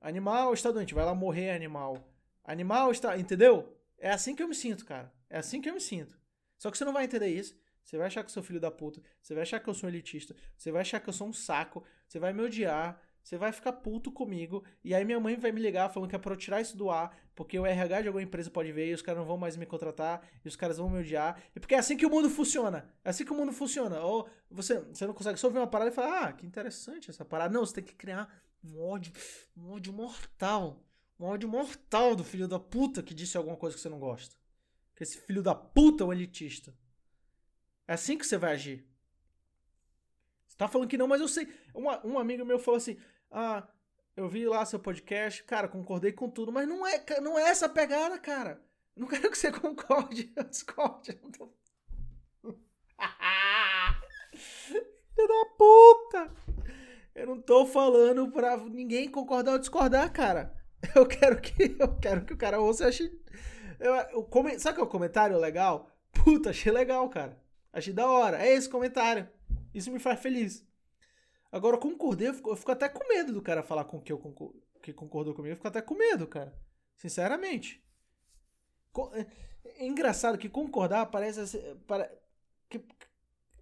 Animal 0.02 0.54
está 0.54 0.72
doente, 0.72 0.94
vai 0.94 1.06
lá 1.06 1.14
morrer 1.14 1.52
animal. 1.52 1.98
Animal 2.44 2.92
está. 2.92 3.18
Entendeu? 3.18 3.78
É 3.98 4.10
assim 4.10 4.36
que 4.36 4.44
eu 4.44 4.48
me 4.48 4.56
sinto, 4.56 4.84
cara. 4.84 5.14
É 5.30 5.38
assim 5.38 5.62
que 5.62 5.70
eu 5.70 5.74
me 5.74 5.80
sinto. 5.80 6.20
Só 6.58 6.70
que 6.70 6.78
você 6.78 6.84
não 6.84 6.94
vai 6.94 7.06
entender 7.06 7.28
isso. 7.28 7.58
Você 7.84 7.98
vai 7.98 8.08
achar 8.08 8.24
que 8.24 8.30
eu 8.30 8.34
sou 8.34 8.44
filho 8.44 8.60
da 8.60 8.72
puta. 8.72 9.02
Você 9.22 9.34
vai 9.34 9.44
achar 9.44 9.60
que 9.60 9.70
eu 9.70 9.74
sou 9.74 9.89
elitista. 9.89 10.36
Você 10.58 10.72
vai 10.72 10.82
achar 10.82 11.00
que 11.00 11.10
eu 11.10 11.13
sou 11.13 11.28
um 11.28 11.34
saco. 11.34 11.84
Você 12.08 12.20
vai 12.20 12.34
me 12.34 12.41
odiar. 12.41 13.02
Você 13.24 13.38
vai 13.38 13.52
ficar 13.52 13.74
puto 13.74 14.12
comigo. 14.12 14.63
E 14.84 14.96
aí 14.96 15.06
minha 15.06 15.20
mãe 15.20 15.36
vai 15.38 15.52
me 15.52 15.62
ligar 15.62 15.89
falando 15.89 16.10
que 16.10 16.15
é 16.15 16.20
pra 16.20 16.34
eu 16.34 16.38
tirar 16.38 16.62
isso 16.62 16.76
do 16.76 16.89
ar. 16.89 17.15
Porque 17.36 17.58
o 17.58 17.65
RH 17.65 18.02
de 18.02 18.08
alguma 18.08 18.24
empresa 18.24 18.50
pode 18.50 18.72
ver 18.72 18.89
e 18.89 18.94
os 18.94 19.02
caras 19.02 19.20
não 19.20 19.28
vão 19.28 19.38
mais 19.38 19.56
me 19.56 19.65
contratar. 19.65 20.28
E 20.44 20.48
os 20.48 20.56
caras 20.56 20.78
vão 20.78 20.89
me 20.89 21.00
odiar. 21.00 21.41
E 21.56 21.60
porque 21.60 21.76
é 21.76 21.80
assim 21.80 21.98
que 21.98 22.06
o 22.06 22.10
mundo 22.10 22.30
funciona. 22.30 22.89
É 23.04 23.10
assim 23.10 23.26
que 23.26 23.32
o 23.32 23.36
mundo 23.36 23.52
funciona. 23.52 24.02
Ou 24.02 24.28
você, 24.50 24.80
você 24.80 25.06
não 25.06 25.13
consegue 25.13 25.39
só 25.39 25.48
ouvir 25.48 25.60
uma 25.60 25.67
parada 25.67 25.91
e 25.91 25.94
falar: 25.94 26.28
Ah, 26.28 26.34
que 26.34 26.46
interessante 26.46 27.10
essa 27.10 27.26
parada. 27.26 27.54
Não, 27.54 27.65
você 27.65 27.76
tem 27.76 27.84
que 27.84 27.96
criar 27.96 28.32
um 28.63 28.80
ódio, 28.80 29.13
um 29.56 29.72
ódio 29.72 29.94
mortal. 29.94 30.84
Um 31.20 31.26
ódio 31.26 31.48
mortal 31.48 32.15
do 32.15 32.24
filho 32.24 32.48
da 32.48 32.60
puta 32.60 33.04
que 33.04 33.13
disse 33.13 33.38
alguma 33.38 33.56
coisa 33.56 33.76
que 33.76 33.82
você 33.82 33.89
não 33.89 34.00
gosta. 34.00 34.36
Que 34.96 35.04
esse 35.04 35.20
filho 35.20 35.44
da 35.44 35.54
puta 35.54 36.04
é 36.04 36.08
um 36.08 36.13
elitista. 36.13 36.74
É 37.92 37.94
assim 37.94 38.18
que 38.18 38.26
você 38.26 38.38
vai 38.38 38.54
agir. 38.54 38.88
Você 40.48 40.56
tá 40.56 40.66
falando 40.66 40.88
que 40.88 40.98
não, 40.98 41.10
mas 41.10 41.20
eu 41.20 41.28
sei. 41.28 41.54
Uma, 41.76 42.00
um 42.08 42.18
amigo 42.18 42.46
meu 42.46 42.58
falou 42.58 42.78
assim: 42.78 42.98
Ah, 43.30 43.68
eu 44.16 44.30
vi 44.30 44.46
lá 44.46 44.66
seu 44.66 44.80
podcast, 44.80 45.44
cara, 45.44 45.68
concordei 45.68 46.14
com 46.14 46.30
tudo, 46.30 46.54
mas 46.54 46.66
não 46.66 46.88
é, 46.88 47.04
não 47.20 47.38
é 47.38 47.50
essa 47.50 47.68
pegada, 47.68 48.18
cara. 48.18 48.64
não 48.96 49.10
quero 49.10 49.30
que 49.30 49.38
você 49.38 49.52
concorde, 49.60 50.32
eu 50.38 50.44
discorde. 50.46 51.20
Eu 51.22 51.32
tô... 51.34 51.54
Filho 54.34 55.28
da 55.28 55.46
puta! 55.58 56.34
Eu 57.14 57.28
não 57.28 57.42
tô 57.42 57.66
falando 57.66 58.32
pra 58.32 58.56
ninguém 58.56 59.12
concordar 59.12 59.52
ou 59.52 59.60
discordar, 59.60 60.10
cara. 60.14 60.56
Eu 60.96 61.06
quero 61.06 61.42
que 61.42 61.76
eu 61.78 62.00
quero 62.00 62.26
que 62.26 62.34
o 62.34 62.38
cara 62.38 62.62
ouça 62.62 62.86
e 62.86 62.88
ache. 62.88 63.22
Eu, 63.80 63.94
eu, 63.94 64.60
sabe 64.60 64.78
qual 64.78 64.86
é 64.86 64.90
o 64.90 64.92
comentário 64.92 65.38
legal? 65.38 65.92
Puta, 66.12 66.50
achei 66.52 66.72
legal, 66.72 67.08
cara. 67.10 67.38
Achei 67.74 67.94
da 67.94 68.10
hora. 68.10 68.42
É 68.42 68.54
esse 68.54 68.70
comentário. 68.70 69.30
Isso 69.74 69.92
me 69.92 70.00
faz 70.00 70.20
feliz. 70.20 70.66
Agora, 71.52 71.78
concordei, 71.78 72.30
eu 72.30 72.34
fico, 72.34 72.50
eu 72.50 72.56
fico 72.56 72.72
até 72.72 72.88
com 72.88 73.08
medo 73.08 73.34
do 73.34 73.42
cara 73.42 73.62
falar 73.62 73.84
com 73.86 74.00
que, 74.00 74.12
eu 74.12 74.18
concor 74.18 74.54
que 74.82 74.94
concordou 74.94 75.34
comigo. 75.34 75.52
Eu 75.52 75.58
fico 75.58 75.68
até 75.68 75.82
com 75.82 75.96
medo, 75.96 76.28
cara. 76.28 76.56
Sinceramente. 76.98 77.84
É, 79.14 79.84
é 79.84 79.88
engraçado 79.88 80.38
que 80.38 80.50
concordar 80.50 81.06
parece. 81.08 81.42
Assim, 81.42 81.60
para, 81.86 82.12
que, 82.70 82.82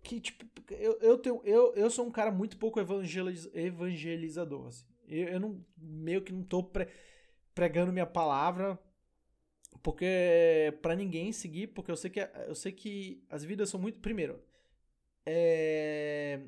que, 0.03 0.19
tipo, 0.19 0.45
eu, 0.71 0.99
eu, 1.01 1.17
tenho, 1.17 1.41
eu, 1.43 1.73
eu 1.75 1.89
sou 1.89 2.05
um 2.05 2.11
cara 2.11 2.31
muito 2.31 2.57
pouco 2.57 2.79
evangeliz, 2.79 3.49
evangelizador. 3.53 4.67
Assim. 4.67 4.85
Eu, 5.07 5.27
eu 5.29 5.39
não, 5.39 5.65
meio 5.77 6.21
que 6.21 6.31
não 6.31 6.43
tô 6.43 6.63
pre, 6.63 6.87
pregando 7.53 7.91
minha 7.91 8.05
palavra 8.05 8.79
porque 9.81 10.77
para 10.81 10.95
ninguém 10.95 11.31
seguir, 11.31 11.67
porque 11.67 11.91
eu 11.91 11.97
sei 11.97 12.09
que 12.09 12.19
eu 12.47 12.55
sei 12.55 12.71
que 12.71 13.23
as 13.29 13.43
vidas 13.43 13.69
são 13.69 13.79
muito, 13.79 13.99
primeiro, 13.99 14.41
é, 15.25 16.41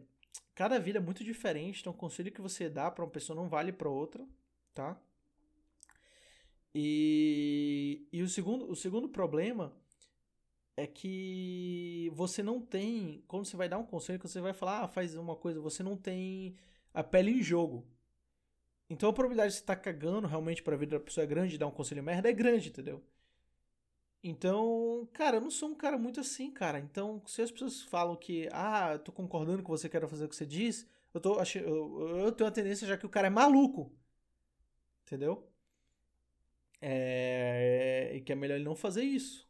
cada 0.56 0.80
vida 0.80 1.00
é 1.00 1.02
muito 1.02 1.24
diferente, 1.24 1.82
então 1.82 1.94
o 1.94 1.96
conselho 1.96 2.32
que 2.32 2.42
você 2.42 2.70
dá 2.70 2.90
para 2.92 3.04
uma 3.06 3.12
pessoa 3.12 3.36
não 3.36 3.50
vale 3.50 3.72
para 3.72 3.90
outra, 3.90 4.26
tá? 4.74 5.00
E, 6.74 8.08
e 8.12 8.22
o 8.22 8.30
segundo 8.30 8.70
o 8.70 8.76
segundo 8.76 9.10
problema 9.10 9.74
é 10.78 10.88
que 10.88 12.10
você 12.14 12.42
não 12.42 12.62
tem, 12.62 13.24
quando 13.28 13.46
você 13.46 13.58
vai 13.58 13.70
dar 13.70 13.78
um 13.78 13.86
conselho, 13.86 14.20
que 14.20 14.28
você 14.28 14.42
vai 14.42 14.54
falar, 14.54 14.84
ah, 14.84 14.88
faz 14.88 15.16
uma 15.16 15.36
coisa, 15.36 15.60
você 15.60 15.84
não 15.84 15.98
tem 15.98 16.56
a 16.94 17.04
pele 17.04 17.32
em 17.32 17.44
jogo. 17.44 17.86
Então 18.90 19.10
a 19.10 19.14
probabilidade 19.14 19.52
de 19.52 19.58
você 19.58 19.64
estar 19.64 19.76
tá 19.76 19.82
cagando 19.82 20.28
realmente 20.28 20.62
para 20.64 20.76
a 20.76 20.78
vida 20.78 20.98
da 20.98 21.04
pessoa 21.04 21.24
é 21.24 21.28
grande, 21.28 21.58
dar 21.58 21.68
um 21.68 21.72
conselho 21.72 22.04
merda 22.04 22.30
é 22.30 22.34
grande, 22.34 22.70
entendeu? 22.70 23.02
Então, 24.24 25.08
cara, 25.14 25.38
eu 25.38 25.42
não 25.42 25.50
sou 25.50 25.70
um 25.70 25.76
cara 25.76 25.98
muito 25.98 26.20
assim, 26.20 26.52
cara. 26.52 26.80
Então, 26.80 27.22
se 27.26 27.42
as 27.42 27.52
pessoas 27.52 27.82
falam 27.82 28.16
que, 28.16 28.48
ah, 28.52 28.94
eu 28.94 29.00
tô 29.00 29.12
concordando 29.12 29.64
com 29.64 29.76
você, 29.76 29.90
quero 29.90 30.08
fazer 30.08 30.26
o 30.26 30.30
que 30.30 30.36
você 30.36 30.46
diz, 30.46 30.88
eu, 31.14 31.20
tô, 31.20 31.42
eu, 31.56 32.18
eu 32.20 32.32
tenho 32.32 32.48
a 32.48 32.52
tendência 32.52 32.88
já 32.88 32.98
que 32.98 33.06
o 33.06 33.10
cara 33.10 33.28
é 33.28 33.30
maluco. 33.32 33.92
Entendeu? 35.06 35.52
É, 36.80 38.12
e 38.16 38.22
que 38.22 38.32
é 38.32 38.36
melhor 38.36 38.56
ele 38.56 38.64
não 38.64 38.76
fazer 38.76 39.04
isso. 39.04 39.50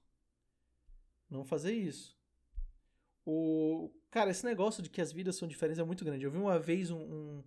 Não 1.29 1.43
fazer 1.43 1.73
isso. 1.73 2.17
O, 3.25 3.91
cara, 4.09 4.31
esse 4.31 4.45
negócio 4.45 4.81
de 4.81 4.89
que 4.89 5.01
as 5.01 5.11
vidas 5.11 5.35
são 5.35 5.47
diferentes 5.47 5.79
é 5.79 5.83
muito 5.83 6.03
grande. 6.05 6.25
Eu 6.25 6.31
vi 6.31 6.37
uma 6.37 6.59
vez 6.59 6.91
um, 6.91 6.99
um, 6.99 7.43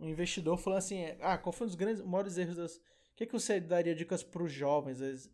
um 0.00 0.08
investidor 0.08 0.58
falando 0.58 0.78
assim: 0.78 1.04
ah, 1.20 1.36
qual 1.38 1.52
foi 1.52 1.66
um 1.66 1.68
dos 1.68 1.76
grandes, 1.76 2.02
maiores 2.02 2.38
erros 2.38 2.56
das, 2.56 2.80
que, 3.16 3.26
que 3.26 3.32
você 3.32 3.60
daria 3.60 3.94
dicas 3.94 4.22
para 4.22 4.42
os 4.42 4.52
jovens, 4.52 5.28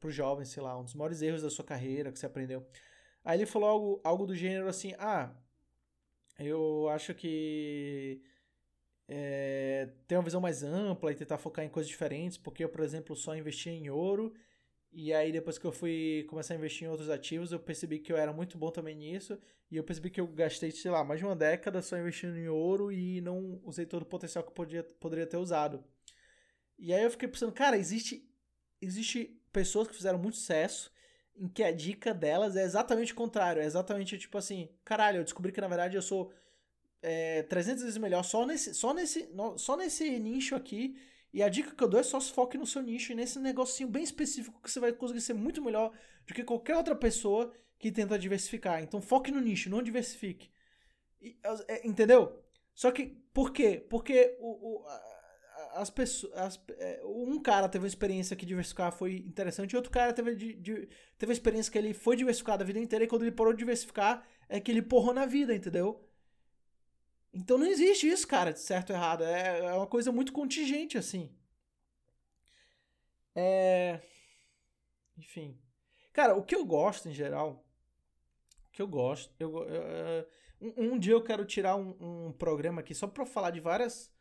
para 0.00 0.08
os 0.08 0.14
jovens, 0.14 0.48
sei 0.48 0.62
lá, 0.62 0.78
um 0.78 0.84
dos 0.84 0.94
maiores 0.94 1.22
erros 1.22 1.42
da 1.42 1.50
sua 1.50 1.64
carreira 1.64 2.12
que 2.12 2.18
você 2.18 2.26
aprendeu? 2.26 2.66
Aí 3.24 3.38
ele 3.38 3.46
falou 3.46 3.68
algo, 3.68 4.00
algo 4.04 4.26
do 4.26 4.34
gênero 4.34 4.68
assim, 4.68 4.94
ah, 4.98 5.34
eu 6.38 6.88
acho 6.90 7.14
que 7.14 8.22
é, 9.08 9.90
ter 10.06 10.16
uma 10.16 10.22
visão 10.22 10.40
mais 10.40 10.62
ampla 10.62 11.12
e 11.12 11.16
tentar 11.16 11.38
focar 11.38 11.64
em 11.64 11.68
coisas 11.68 11.88
diferentes, 11.90 12.38
porque 12.38 12.64
eu, 12.64 12.68
por 12.68 12.82
exemplo, 12.82 13.16
só 13.16 13.36
investia 13.36 13.72
em 13.72 13.90
ouro 13.90 14.32
e 14.92 15.12
aí, 15.12 15.30
depois 15.30 15.58
que 15.58 15.66
eu 15.66 15.72
fui 15.72 16.24
começar 16.28 16.54
a 16.54 16.56
investir 16.56 16.86
em 16.86 16.90
outros 16.90 17.10
ativos, 17.10 17.52
eu 17.52 17.60
percebi 17.60 17.98
que 17.98 18.12
eu 18.12 18.16
era 18.16 18.32
muito 18.32 18.56
bom 18.56 18.70
também 18.70 18.96
nisso. 18.96 19.38
E 19.70 19.76
eu 19.76 19.84
percebi 19.84 20.10
que 20.10 20.20
eu 20.20 20.26
gastei, 20.26 20.70
sei 20.70 20.90
lá, 20.90 21.04
mais 21.04 21.20
de 21.20 21.26
uma 21.26 21.36
década 21.36 21.82
só 21.82 21.98
investindo 21.98 22.36
em 22.36 22.48
ouro 22.48 22.90
e 22.90 23.20
não 23.20 23.60
usei 23.64 23.84
todo 23.84 24.02
o 24.02 24.06
potencial 24.06 24.42
que 24.42 24.50
eu 24.50 24.54
podia, 24.54 24.82
poderia 24.98 25.26
ter 25.26 25.36
usado. 25.36 25.84
E 26.78 26.92
aí 26.92 27.04
eu 27.04 27.10
fiquei 27.10 27.28
pensando, 27.28 27.52
cara, 27.52 27.76
existe, 27.76 28.28
existe 28.80 29.37
pessoas 29.52 29.88
que 29.88 29.94
fizeram 29.94 30.18
muito 30.18 30.36
sucesso 30.36 30.92
em 31.36 31.48
que 31.48 31.62
a 31.62 31.72
dica 31.72 32.12
delas 32.12 32.56
é 32.56 32.64
exatamente 32.64 33.12
o 33.12 33.16
contrário. 33.16 33.62
É 33.62 33.64
exatamente 33.64 34.18
tipo 34.18 34.36
assim, 34.36 34.68
caralho, 34.84 35.18
eu 35.18 35.24
descobri 35.24 35.52
que 35.52 35.60
na 35.60 35.68
verdade 35.68 35.96
eu 35.96 36.02
sou 36.02 36.32
é, 37.00 37.42
300 37.44 37.84
vezes 37.84 37.98
melhor 37.98 38.24
só 38.24 38.44
nesse, 38.44 38.74
só 38.74 38.92
nesse, 38.92 39.28
só 39.56 39.76
nesse 39.76 40.18
nicho 40.18 40.54
aqui 40.54 40.96
e 41.32 41.42
a 41.42 41.48
dica 41.48 41.74
que 41.74 41.84
eu 41.84 41.88
dou 41.88 42.00
é 42.00 42.02
só 42.02 42.18
se 42.18 42.32
foque 42.32 42.58
no 42.58 42.66
seu 42.66 42.82
nicho 42.82 43.12
e 43.12 43.14
nesse 43.14 43.38
negocinho 43.38 43.88
bem 43.88 44.02
específico 44.02 44.60
que 44.62 44.70
você 44.70 44.80
vai 44.80 44.92
conseguir 44.92 45.20
ser 45.20 45.34
muito 45.34 45.62
melhor 45.62 45.92
do 46.26 46.34
que 46.34 46.42
qualquer 46.42 46.76
outra 46.76 46.96
pessoa 46.96 47.52
que 47.78 47.92
tenta 47.92 48.18
diversificar. 48.18 48.82
Então 48.82 49.00
foque 49.00 49.30
no 49.30 49.40
nicho, 49.40 49.70
não 49.70 49.82
diversifique. 49.82 50.50
E, 51.20 51.38
é, 51.68 51.86
entendeu? 51.86 52.42
Só 52.74 52.90
que, 52.90 53.06
por 53.32 53.52
quê? 53.52 53.84
Porque 53.88 54.36
o, 54.40 54.82
o 54.82 54.86
as 55.72 55.90
pessoas. 55.90 56.32
As, 56.34 56.60
é, 56.78 57.02
um 57.04 57.40
cara 57.40 57.68
teve 57.68 57.84
uma 57.84 57.88
experiência 57.88 58.36
que 58.36 58.46
diversificar 58.46 58.92
foi 58.92 59.16
interessante, 59.16 59.72
e 59.72 59.76
outro 59.76 59.90
cara 59.90 60.12
teve, 60.12 60.34
de, 60.34 60.54
de, 60.54 60.88
teve 61.18 61.32
a 61.32 61.34
experiência 61.34 61.70
que 61.70 61.78
ele 61.78 61.94
foi 61.94 62.16
diversificado 62.16 62.62
a 62.62 62.66
vida 62.66 62.78
inteira, 62.78 63.04
e 63.04 63.08
quando 63.08 63.22
ele 63.22 63.32
parou 63.32 63.52
de 63.52 63.58
diversificar, 63.58 64.26
é 64.48 64.60
que 64.60 64.70
ele 64.70 64.82
porrou 64.82 65.12
na 65.12 65.26
vida, 65.26 65.54
entendeu? 65.54 66.04
Então 67.32 67.58
não 67.58 67.66
existe 67.66 68.08
isso, 68.08 68.26
cara, 68.26 68.52
de 68.52 68.60
certo 68.60 68.90
ou 68.90 68.96
errado. 68.96 69.24
É, 69.24 69.58
é 69.60 69.74
uma 69.74 69.86
coisa 69.86 70.10
muito 70.10 70.32
contingente, 70.32 70.96
assim. 70.96 71.30
É. 73.34 74.00
Enfim. 75.16 75.58
Cara, 76.12 76.34
o 76.34 76.42
que 76.42 76.54
eu 76.54 76.64
gosto 76.64 77.08
em 77.08 77.12
geral. 77.12 77.64
O 78.66 78.70
que 78.72 78.82
eu 78.82 78.88
gosto. 78.88 79.32
Eu, 79.38 79.58
eu, 79.68 79.82
eu 79.82 80.26
um, 80.60 80.94
um, 80.94 80.98
dia 80.98 81.12
eu 81.12 81.22
quero 81.22 81.44
tirar 81.44 81.76
um, 81.76 82.26
um 82.28 82.32
programa 82.32 82.80
aqui 82.80 82.94
só 82.94 83.06
pra 83.06 83.24
falar 83.24 83.50
de 83.50 83.60
várias. 83.60 84.12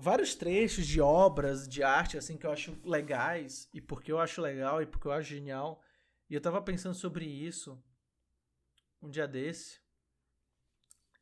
Vários 0.00 0.34
trechos 0.34 0.86
de 0.86 1.00
obras 1.00 1.68
de 1.68 1.82
arte, 1.82 2.16
assim, 2.16 2.36
que 2.36 2.46
eu 2.46 2.50
acho 2.50 2.76
legais. 2.84 3.68
E 3.72 3.80
porque 3.80 4.10
eu 4.10 4.18
acho 4.18 4.40
legal 4.40 4.82
e 4.82 4.86
porque 4.86 5.06
eu 5.06 5.12
acho 5.12 5.28
genial. 5.28 5.82
E 6.28 6.34
eu 6.34 6.40
tava 6.40 6.62
pensando 6.62 6.94
sobre 6.94 7.26
isso 7.26 7.78
um 9.02 9.10
dia 9.10 9.28
desse. 9.28 9.80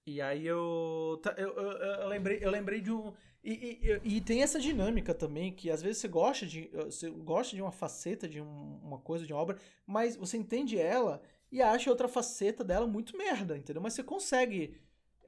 E 0.06 0.22
aí 0.22 0.46
eu, 0.46 1.20
eu, 1.36 1.48
eu, 1.48 1.72
eu, 1.72 2.08
lembrei, 2.08 2.38
eu 2.40 2.50
lembrei 2.50 2.80
de 2.80 2.90
um. 2.90 3.12
E, 3.44 4.00
e, 4.04 4.16
e, 4.16 4.20
tem 4.20 4.42
essa 4.42 4.58
dinâmica 4.58 5.14
também, 5.14 5.52
que 5.52 5.70
às 5.70 5.82
vezes 5.82 5.98
você 5.98 6.08
gosta 6.08 6.46
de, 6.46 6.70
você 6.72 7.10
gosta 7.10 7.54
de 7.54 7.60
uma 7.60 7.70
faceta 7.70 8.26
de 8.26 8.40
um, 8.40 8.80
uma 8.82 8.98
coisa, 8.98 9.26
de 9.26 9.32
uma 9.32 9.42
obra, 9.42 9.58
mas 9.86 10.16
você 10.16 10.36
entende 10.36 10.78
ela 10.78 11.22
e 11.52 11.60
acha 11.60 11.90
outra 11.90 12.08
faceta 12.08 12.64
dela 12.64 12.86
muito 12.86 13.16
merda, 13.16 13.56
entendeu? 13.56 13.82
Mas 13.82 13.94
você 13.94 14.02
consegue 14.02 14.74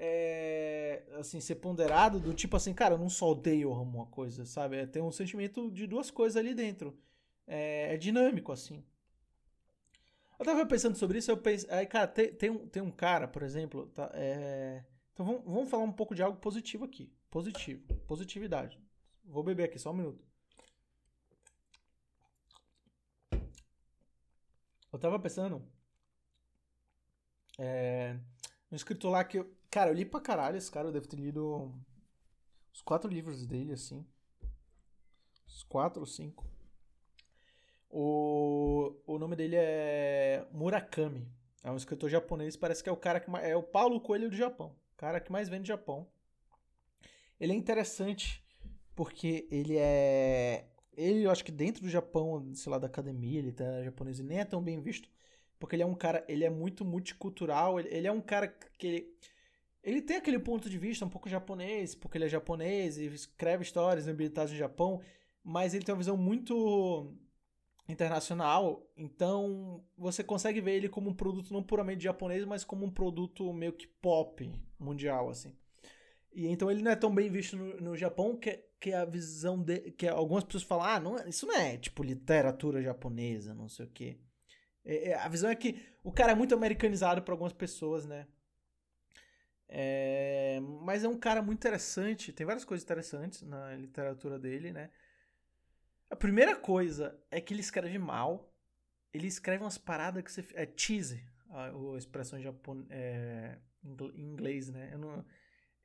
é, 0.03 1.03
assim, 1.19 1.41
ser 1.41 1.57
ponderado 1.57 2.19
do 2.19 2.33
tipo 2.33 2.57
assim, 2.57 2.73
cara, 2.73 2.95
eu 2.95 2.99
não 2.99 3.11
só 3.11 3.31
odeio 3.33 3.71
uma 3.71 4.07
coisa, 4.07 4.47
sabe? 4.47 4.79
É, 4.79 4.87
tem 4.87 5.03
um 5.03 5.13
sentimento 5.13 5.71
de 5.71 5.87
duas 5.87 6.11
coisas 6.11 6.39
ali 6.39 6.55
dentro. 6.55 6.99
É, 7.47 7.95
é 7.95 7.97
dinâmico, 7.99 8.51
assim. 8.51 8.83
Eu 10.39 10.45
tava 10.47 10.65
pensando 10.65 10.97
sobre 10.97 11.19
isso, 11.19 11.31
eu 11.31 11.37
pensei. 11.37 11.69
Aí, 11.71 11.87
cara, 11.87 12.07
tem, 12.09 12.33
tem, 12.33 12.49
um, 12.49 12.67
tem 12.67 12.83
um 12.83 12.91
cara, 12.91 13.29
por 13.29 13.43
exemplo. 13.43 13.89
Tá, 13.89 14.11
é... 14.15 14.83
Então 15.13 15.27
vamos, 15.27 15.45
vamos 15.45 15.71
falar 15.71 15.85
um 15.85 15.93
pouco 15.93 16.15
de 16.15 16.23
algo 16.23 16.39
positivo 16.39 16.87
aqui. 16.87 17.13
Positivo. 17.31 17.95
Positividade. 18.07 18.81
Vou 19.23 19.43
beber 19.43 19.65
aqui, 19.65 19.79
só 19.79 19.91
um 19.91 19.95
minuto. 19.95 20.25
Eu 24.91 24.99
tava 24.99 25.19
pensando. 25.19 25.63
É, 27.59 28.17
um 28.73 28.77
escritor 28.77 29.13
lá 29.13 29.23
que 29.25 29.39
eu. 29.41 29.60
Cara, 29.71 29.91
eu 29.91 29.95
li 29.95 30.05
pra 30.05 30.21
caralho 30.21 30.57
esse 30.57 30.71
cara, 30.71 30.89
eu 30.89 30.93
devo 30.93 31.07
ter 31.07 31.17
lido 31.17 31.73
os 32.73 32.83
quatro 32.83 33.09
livros 33.09 33.47
dele, 33.47 33.73
assim. 33.73 34.05
Os 35.47 35.63
quatro 35.63 36.01
ou 36.01 36.07
cinco. 36.07 36.45
O, 37.89 38.95
o 39.07 39.19
nome 39.19 39.37
dele 39.37 39.57
é 39.57 40.47
Murakami. 40.53 41.29
É 41.63 41.71
um 41.71 41.77
escritor 41.77 42.09
japonês, 42.09 42.57
parece 42.57 42.83
que 42.83 42.89
é 42.89 42.93
o 42.93 42.97
cara 42.97 43.21
que 43.21 43.31
é 43.43 43.55
o 43.55 43.63
Paulo 43.63 44.01
Coelho 44.01 44.31
do 44.31 44.37
Japão, 44.37 44.75
o 44.93 44.97
cara 44.97 45.21
que 45.21 45.31
mais 45.31 45.49
vem 45.49 45.61
do 45.61 45.67
Japão. 45.67 46.07
Ele 47.39 47.53
é 47.53 47.57
interessante 47.57 48.43
porque 48.95 49.47
ele 49.51 49.77
é 49.77 50.67
ele, 50.97 51.25
eu 51.25 51.31
acho 51.31 51.45
que 51.45 51.53
dentro 51.53 51.83
do 51.83 51.89
Japão, 51.89 52.53
sei 52.55 52.71
lá, 52.71 52.79
da 52.79 52.87
academia, 52.87 53.39
ele 53.39 53.53
tá 53.53 53.83
japonês 53.83 54.19
e 54.19 54.23
nem 54.23 54.41
é 54.41 54.45
tão 54.45 54.63
bem 54.63 54.81
visto, 54.81 55.09
porque 55.59 55.77
ele 55.77 55.83
é 55.83 55.87
um 55.87 55.95
cara, 55.95 56.25
ele 56.29 56.45
é 56.45 56.51
muito 56.51 56.85
multicultural, 56.85 57.79
ele, 57.79 57.89
ele 57.89 58.07
é 58.07 58.13
um 58.13 58.21
cara 58.21 58.49
que 58.49 58.87
ele, 58.87 59.17
ele 59.83 60.03
tem 60.03 60.17
aquele 60.17 60.39
ponto 60.39 60.69
de 60.69 60.79
vista 60.79 61.05
um 61.05 61.09
pouco 61.09 61.29
japonês, 61.29 61.95
porque 61.95 62.19
ele 62.19 62.27
é 62.27 62.29
japonês 62.29 62.99
e 62.99 63.07
escreve 63.07 63.63
histórias 63.63 64.07
ambientadas 64.07 64.51
no 64.51 64.57
Japão, 64.57 65.01
mas 65.43 65.75
ele 65.75 65.85
tem 65.85 65.95
uma 65.95 66.01
visão 66.01 66.17
muito 66.17 67.15
internacional, 67.89 68.89
então 68.97 69.85
você 69.97 70.23
consegue 70.23 70.61
ver 70.61 70.77
ele 70.77 70.89
como 70.89 71.11
um 71.11 71.15
produto 71.15 71.53
não 71.53 71.63
puramente 71.63 72.05
japonês, 72.05 72.45
mas 72.45 72.65
como 72.65 72.87
um 72.87 72.91
produto 72.91 73.53
meio 73.53 73.73
que 73.73 73.87
pop 73.87 74.51
mundial, 74.79 75.29
assim. 75.29 75.57
E 76.33 76.47
então 76.47 76.71
ele 76.71 76.83
não 76.83 76.93
é 76.93 76.97
tão 76.97 77.13
bem 77.13 77.29
visto 77.29 77.57
no, 77.57 77.77
no 77.81 77.97
Japão 77.97 78.37
que, 78.37 78.65
que 78.79 78.93
a 78.93 79.05
visão 79.05 79.61
de 79.61 79.91
que 79.93 80.07
algumas 80.07 80.45
pessoas 80.45 80.63
falam, 80.63 80.85
ah, 80.85 81.01
não, 81.01 81.19
é, 81.19 81.29
isso 81.29 81.47
não 81.47 81.57
é 81.57 81.77
tipo 81.77 82.03
literatura 82.03 82.81
japonesa, 82.83 83.55
não 83.55 83.69
sei 83.69 83.87
o 83.87 83.91
quê. 83.91 84.19
É, 84.85 85.11
é, 85.11 85.15
a 85.15 85.29
visão 85.29 85.51
é 85.51 85.57
que 85.57 85.83
o 86.05 86.13
cara 86.13 86.33
é 86.33 86.35
muito 86.35 86.55
americanizado 86.55 87.23
para 87.23 87.35
algumas 87.35 87.53
pessoas, 87.53 88.07
né? 88.07 88.27
É, 89.73 90.59
mas 90.83 91.05
é 91.05 91.09
um 91.09 91.17
cara 91.17 91.41
muito 91.41 91.59
interessante, 91.59 92.33
tem 92.33 92.45
várias 92.45 92.65
coisas 92.65 92.83
interessantes 92.85 93.43
na 93.43 93.73
literatura 93.77 94.37
dele, 94.37 94.73
né? 94.73 94.91
A 96.11 96.17
primeira 96.17 96.57
coisa 96.57 97.17
é 97.31 97.41
que 97.41 97.55
ele 97.55 97.61
escreve 97.61 97.97
mal. 97.97 98.53
Ele 99.15 99.29
escreve 99.29 99.63
umas 99.63 99.79
paradas 99.79 100.25
que 100.25 100.33
você. 100.33 100.45
É 100.55 100.69
cheese, 100.77 101.25
a, 101.51 101.67
a 101.69 101.99
expressão 101.99 102.37
em, 102.37 102.43
Japon, 102.43 102.85
é, 102.91 103.59
em 104.15 104.33
inglês, 104.33 104.69
né? 104.71 104.97
Não, 104.97 105.25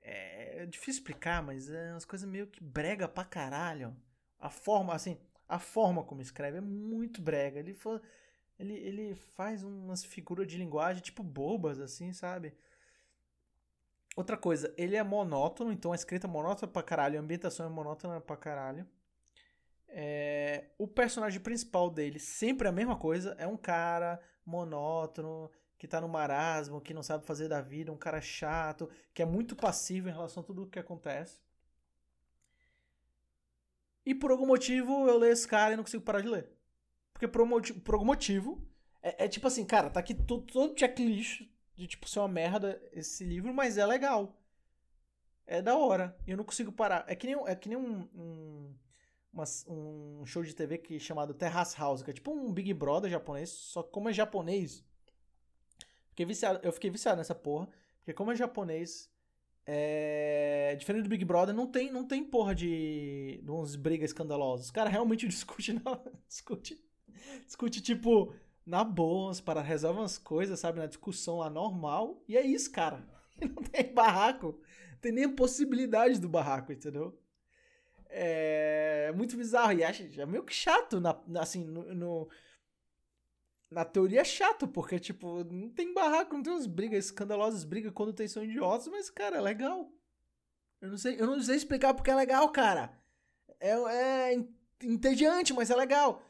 é, 0.02 0.64
é, 0.64 0.66
difícil 0.66 1.02
explicar, 1.02 1.44
mas 1.44 1.70
é 1.70 1.92
umas 1.92 2.06
coisas 2.06 2.28
meio 2.28 2.48
que 2.48 2.64
brega 2.64 3.08
pra 3.08 3.24
caralho. 3.24 3.96
A 4.40 4.50
forma, 4.50 4.96
assim, 4.96 5.20
a 5.48 5.60
forma 5.60 6.04
como 6.04 6.22
escreve 6.22 6.58
é 6.58 6.62
muito 6.62 7.22
brega. 7.22 7.60
Ele, 7.60 7.78
ele, 8.58 8.74
ele 8.74 9.16
faz 9.16 9.64
umas 9.64 10.04
figuras 10.04 10.48
de 10.48 10.58
linguagem 10.58 11.04
tipo 11.04 11.22
bobas, 11.22 11.80
assim, 11.80 12.14
sabe? 12.14 12.52
Outra 14.16 14.38
coisa, 14.38 14.74
ele 14.78 14.96
é 14.96 15.04
monótono, 15.04 15.72
então 15.74 15.92
a 15.92 15.96
escrita 15.96 16.26
é 16.26 16.30
monótona 16.30 16.72
pra 16.72 16.82
caralho, 16.82 17.20
a 17.20 17.22
ambientação 17.22 17.66
é 17.66 17.70
monótona 17.70 18.22
pra 18.22 18.38
caralho. 18.38 18.88
É, 19.88 20.66
o 20.78 20.88
personagem 20.88 21.40
principal 21.42 21.90
dele 21.90 22.20
sempre 22.20 22.68
a 22.68 22.72
mesma 22.72 22.96
coisa, 22.96 23.36
é 23.38 23.46
um 23.46 23.58
cara 23.58 24.22
monótono, 24.46 25.52
que 25.78 25.88
tá 25.88 26.00
no 26.00 26.08
marasmo, 26.08 26.80
que 26.80 26.94
não 26.94 27.04
sabe 27.04 27.26
fazer 27.26 27.50
da 27.50 27.62
vida, 27.62 27.92
um 27.92 27.98
cara 27.98 28.22
chato, 28.22 28.90
que 29.14 29.22
é 29.22 29.26
muito 29.26 29.56
passivo 29.56 30.08
em 30.08 30.14
relação 30.14 30.42
a 30.42 30.46
tudo 30.46 30.64
o 30.64 30.68
que 30.68 30.80
acontece. 30.80 31.40
E 34.06 34.16
por 34.16 34.32
algum 34.32 34.46
motivo 34.46 35.08
eu 35.08 35.18
leio 35.18 35.34
esse 35.34 35.48
cara 35.48 35.74
e 35.74 35.76
não 35.76 35.84
consigo 35.84 36.04
parar 36.04 36.22
de 36.22 36.28
ler. 36.28 36.50
Porque 37.12 37.28
por, 37.28 37.42
um 37.42 37.62
por 37.62 37.96
algum 37.96 38.06
motivo, 38.06 38.62
é, 39.02 39.26
é, 39.26 39.28
tipo 39.28 39.48
assim, 39.48 39.66
cara, 39.66 39.90
tá 39.90 40.00
aqui 40.00 40.14
todo, 40.14 40.44
todo 40.46 40.78
checklist 40.78 41.44
de 41.76 41.88
tipo 41.88 42.08
ser 42.08 42.20
uma 42.20 42.28
merda 42.28 42.82
esse 42.92 43.24
livro, 43.24 43.54
mas 43.54 43.78
é 43.78 43.86
legal. 43.86 44.36
É 45.48 45.62
da 45.62 45.78
hora. 45.78 46.18
E 46.26 46.32
eu 46.32 46.38
não 46.38 46.44
consigo 46.44 46.72
parar. 46.72 47.06
É 47.08 47.16
que 47.16 47.28
nem, 47.28 47.36
é 47.48 47.56
que 47.56 47.70
nem 47.70 47.78
um, 47.78 48.10
um 48.16 48.76
uma, 49.36 49.44
um 49.68 50.26
show 50.26 50.42
de 50.42 50.56
TV 50.56 50.78
que 50.78 50.98
chamado 50.98 51.34
Terrace 51.34 51.78
House, 51.78 52.02
que 52.02 52.10
é 52.10 52.14
tipo 52.14 52.32
um 52.32 52.52
Big 52.52 52.74
Brother 52.74 53.12
japonês, 53.12 53.50
só 53.50 53.84
que 53.84 53.92
como 53.92 54.10
é 54.10 54.14
japonês. 54.14 54.84
Fiquei 56.10 56.26
viciado, 56.26 56.60
eu 56.64 56.72
fiquei 56.72 56.90
viciado 56.90 57.18
nessa 57.18 57.36
porra, 57.36 57.68
porque 57.98 58.14
como 58.14 58.32
é 58.32 58.36
japonês, 58.36 59.12
é, 59.66 60.76
diferente 60.80 61.04
do 61.04 61.10
Big 61.10 61.26
Brother, 61.26 61.54
não 61.54 61.68
tem, 61.68 61.92
não 61.92 62.08
tem 62.08 62.24
porra 62.24 62.56
de, 62.56 63.42
de 63.44 63.52
uns 63.52 63.76
brigas 63.76 64.12
escandalosas. 64.12 64.68
Os 64.68 64.72
caras 64.72 64.94
realmente 64.94 65.28
discute, 65.28 65.74
não, 65.74 66.02
discute, 66.26 66.82
discute 67.46 67.82
tipo 67.82 68.34
na 68.66 68.84
boa, 68.84 69.32
para 69.44 69.62
resolver 69.62 70.00
umas 70.00 70.18
coisas, 70.18 70.60
sabe, 70.60 70.80
na 70.80 70.88
discussão 70.88 71.38
lá 71.38 71.50
normal, 71.50 72.24
e 72.28 72.36
é 72.36 72.46
isso, 72.46 72.72
cara. 72.72 73.04
Não 73.40 73.64
tem 73.64 73.94
barraco, 73.94 74.62
não 74.94 75.00
tem 75.02 75.12
nem 75.12 75.28
possibilidade 75.28 76.22
do 76.22 76.30
barraco, 76.30 76.72
entendeu? 76.72 77.20
É 78.08 79.12
muito 79.14 79.36
bizarro. 79.36 79.74
E 79.74 79.84
acho 79.84 80.04
é 80.22 80.26
meio 80.26 80.46
que 80.46 80.54
chato, 80.54 81.02
na, 81.02 81.22
assim, 81.38 81.66
no, 81.66 81.94
no 81.94 82.30
na 83.70 83.84
teoria 83.84 84.22
é 84.22 84.24
chato, 84.24 84.70
porque, 84.70 84.98
tipo, 85.00 85.44
não 85.44 85.70
tem 85.70 85.94
barraco, 85.94 86.34
não 86.34 86.42
tem 86.42 86.54
umas 86.54 86.66
brigas 86.66 87.06
escandalosas, 87.06 87.66
brigas 87.66 87.92
quando 87.94 88.14
tem 88.14 88.26
são 88.26 88.42
idiotas, 88.42 88.88
mas, 88.88 89.10
cara, 89.10 89.36
é 89.36 89.42
legal. 89.42 89.92
Eu 90.80 90.90
não 90.92 90.98
sei, 90.98 91.20
eu 91.20 91.28
não 91.28 91.42
sei 91.42 91.58
explicar 91.58 91.94
porque 91.94 92.10
é 92.12 92.16
legal, 92.16 92.50
cara. 92.54 92.98
É, 93.60 93.72
é 93.72 94.46
entediante, 94.82 95.54
mas 95.54 95.70
é 95.70 95.76
legal. 95.76 96.24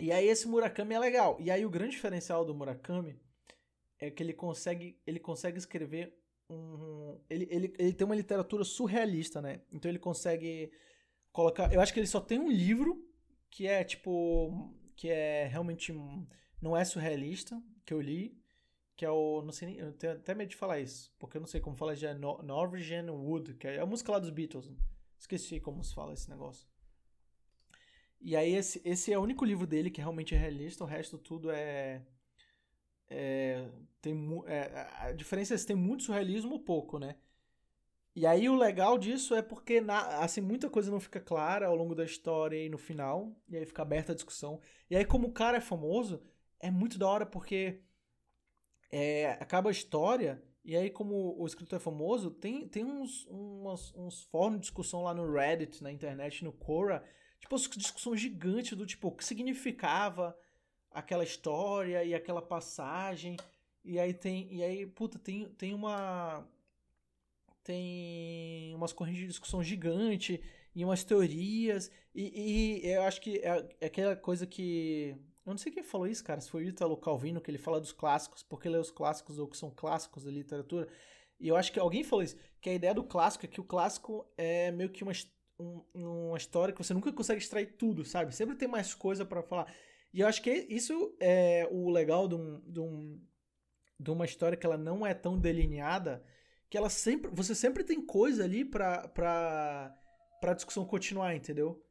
E 0.00 0.10
aí 0.10 0.26
esse 0.26 0.48
Murakami 0.48 0.94
é 0.94 0.98
legal. 0.98 1.36
E 1.38 1.50
aí 1.50 1.64
o 1.64 1.70
grande 1.70 1.92
diferencial 1.92 2.44
do 2.44 2.54
Murakami 2.54 3.20
é 3.98 4.10
que 4.10 4.22
ele 4.22 4.32
consegue, 4.32 4.98
ele 5.06 5.20
consegue 5.20 5.58
escrever 5.58 6.18
um, 6.48 7.20
ele, 7.28 7.46
ele, 7.50 7.74
ele 7.78 7.92
tem 7.92 8.04
uma 8.06 8.16
literatura 8.16 8.64
surrealista, 8.64 9.42
né? 9.42 9.60
Então 9.70 9.90
ele 9.90 9.98
consegue 9.98 10.72
colocar, 11.32 11.72
eu 11.72 11.80
acho 11.80 11.92
que 11.92 12.00
ele 12.00 12.06
só 12.06 12.20
tem 12.20 12.38
um 12.38 12.50
livro 12.50 13.06
que 13.50 13.66
é 13.66 13.84
tipo 13.84 14.74
que 14.96 15.08
é 15.08 15.46
realmente 15.46 15.92
não 16.60 16.76
é 16.76 16.84
surrealista 16.84 17.62
que 17.84 17.94
eu 17.94 18.00
li, 18.00 18.38
que 18.96 19.04
é 19.04 19.10
o 19.10 19.42
não 19.42 19.52
sei 19.52 19.68
nem, 19.68 19.78
eu 19.78 19.92
tenho 19.92 20.14
até 20.14 20.34
medo 20.34 20.48
de 20.48 20.56
falar 20.56 20.80
isso, 20.80 21.14
porque 21.18 21.36
eu 21.36 21.40
não 21.40 21.48
sei 21.48 21.60
como 21.60 21.76
fala 21.76 21.94
já 21.94 22.10
é 22.10 22.14
Norwegian 22.14 23.10
Wood, 23.12 23.54
que 23.54 23.66
é 23.66 23.80
a 23.80 23.86
música 23.86 24.12
lá 24.12 24.18
dos 24.18 24.30
Beatles. 24.30 24.68
Né? 24.68 24.76
Esqueci 25.18 25.60
como 25.60 25.84
se 25.84 25.94
fala 25.94 26.14
esse 26.14 26.28
negócio. 26.28 26.69
E 28.20 28.36
aí 28.36 28.54
esse, 28.54 28.80
esse 28.84 29.12
é 29.12 29.18
o 29.18 29.22
único 29.22 29.44
livro 29.44 29.66
dele 29.66 29.90
que 29.90 30.00
realmente 30.00 30.34
é 30.34 30.38
realista, 30.38 30.84
o 30.84 30.86
resto 30.86 31.18
tudo 31.18 31.50
é... 31.50 32.02
é 33.08 33.68
tem, 34.00 34.16
é, 34.46 34.88
a 34.98 35.12
diferença 35.12 35.54
é 35.54 35.58
se 35.58 35.66
tem 35.66 35.76
muito 35.76 36.04
surrealismo 36.04 36.52
ou 36.52 36.60
pouco, 36.60 36.98
né? 36.98 37.16
E 38.14 38.26
aí 38.26 38.48
o 38.48 38.56
legal 38.56 38.98
disso 38.98 39.34
é 39.34 39.42
porque 39.42 39.80
na, 39.80 40.22
assim 40.22 40.40
muita 40.40 40.68
coisa 40.68 40.90
não 40.90 41.00
fica 41.00 41.20
clara 41.20 41.66
ao 41.66 41.76
longo 41.76 41.94
da 41.94 42.04
história 42.04 42.56
e 42.56 42.68
no 42.68 42.78
final, 42.78 43.34
e 43.48 43.56
aí 43.56 43.64
fica 43.64 43.82
aberta 43.82 44.12
a 44.12 44.14
discussão. 44.14 44.60
E 44.90 44.96
aí 44.96 45.04
como 45.04 45.28
o 45.28 45.32
cara 45.32 45.58
é 45.58 45.60
famoso, 45.60 46.22
é 46.58 46.70
muito 46.70 46.98
da 46.98 47.08
hora 47.08 47.26
porque 47.26 47.80
é, 48.90 49.32
acaba 49.40 49.70
a 49.70 49.72
história 49.72 50.42
e 50.64 50.76
aí 50.76 50.90
como 50.90 51.36
o 51.38 51.46
escritor 51.46 51.76
é 51.78 51.80
famoso, 51.80 52.30
tem, 52.30 52.68
tem 52.68 52.84
uns, 52.84 53.26
umas, 53.26 53.94
uns 53.94 54.24
fóruns 54.24 54.56
de 54.56 54.60
discussão 54.62 55.02
lá 55.02 55.14
no 55.14 55.30
Reddit, 55.32 55.82
na 55.82 55.90
internet, 55.92 56.44
no 56.44 56.52
Quora, 56.52 57.02
tipo, 57.40 57.56
discussão 57.78 58.16
gigante 58.16 58.76
do 58.76 58.86
tipo, 58.86 59.08
o 59.08 59.12
que 59.12 59.24
significava 59.24 60.36
aquela 60.90 61.24
história 61.24 62.04
e 62.04 62.14
aquela 62.14 62.42
passagem. 62.42 63.36
E 63.84 63.98
aí 63.98 64.12
tem. 64.12 64.52
E 64.52 64.62
aí, 64.62 64.86
puta, 64.86 65.18
tem, 65.18 65.48
tem 65.50 65.74
uma. 65.74 66.46
Tem 67.62 68.74
umas 68.74 68.92
correntes 68.92 69.20
de 69.20 69.28
discussão 69.28 69.62
gigante 69.62 70.42
e 70.74 70.84
umas 70.84 71.04
teorias. 71.04 71.90
E, 72.14 72.82
e 72.82 72.86
eu 72.88 73.02
acho 73.02 73.20
que 73.20 73.38
é, 73.38 73.68
é, 73.80 73.86
aquela 73.86 74.16
coisa 74.16 74.46
que. 74.46 75.16
Eu 75.44 75.52
não 75.52 75.58
sei 75.58 75.72
quem 75.72 75.82
falou 75.82 76.06
isso, 76.06 76.22
cara. 76.22 76.40
Se 76.40 76.50
foi 76.50 76.64
o 76.64 76.68
Italo 76.68 76.96
Calvino, 76.96 77.40
que 77.40 77.50
ele 77.50 77.58
fala 77.58 77.80
dos 77.80 77.92
clássicos, 77.92 78.42
porque 78.42 78.68
lê 78.68 78.78
os 78.78 78.90
clássicos 78.90 79.38
ou 79.38 79.48
que 79.48 79.56
são 79.56 79.70
clássicos 79.70 80.24
da 80.24 80.30
literatura. 80.30 80.88
E 81.38 81.48
eu 81.48 81.56
acho 81.56 81.72
que 81.72 81.80
alguém 81.80 82.04
falou 82.04 82.22
isso, 82.22 82.36
que 82.60 82.68
a 82.68 82.74
ideia 82.74 82.92
do 82.94 83.02
clássico 83.02 83.46
é 83.46 83.48
que 83.48 83.60
o 83.60 83.64
clássico 83.64 84.26
é 84.36 84.70
meio 84.70 84.90
que 84.90 85.02
uma 85.02 85.12
um, 85.60 85.84
uma 85.94 86.36
história 86.36 86.72
que 86.72 86.82
você 86.82 86.94
nunca 86.94 87.12
consegue 87.12 87.40
extrair 87.40 87.74
tudo, 87.76 88.04
sabe? 88.04 88.34
Sempre 88.34 88.56
tem 88.56 88.68
mais 88.68 88.94
coisa 88.94 89.24
para 89.24 89.42
falar. 89.42 89.72
E 90.12 90.20
eu 90.20 90.26
acho 90.26 90.42
que 90.42 90.50
isso 90.68 91.14
é 91.20 91.68
o 91.70 91.90
legal 91.90 92.26
de, 92.26 92.34
um, 92.34 92.60
de, 92.66 92.80
um, 92.80 93.20
de 93.98 94.10
uma 94.10 94.24
história 94.24 94.56
que 94.56 94.66
ela 94.66 94.78
não 94.78 95.06
é 95.06 95.14
tão 95.14 95.38
delineada, 95.38 96.24
que 96.68 96.76
ela 96.76 96.90
sempre, 96.90 97.30
você 97.32 97.54
sempre 97.54 97.84
tem 97.84 98.04
coisa 98.04 98.44
ali 98.44 98.64
pra, 98.64 99.08
pra, 99.08 99.96
pra 100.40 100.54
discussão 100.54 100.84
continuar, 100.84 101.34
entendeu? 101.34 101.84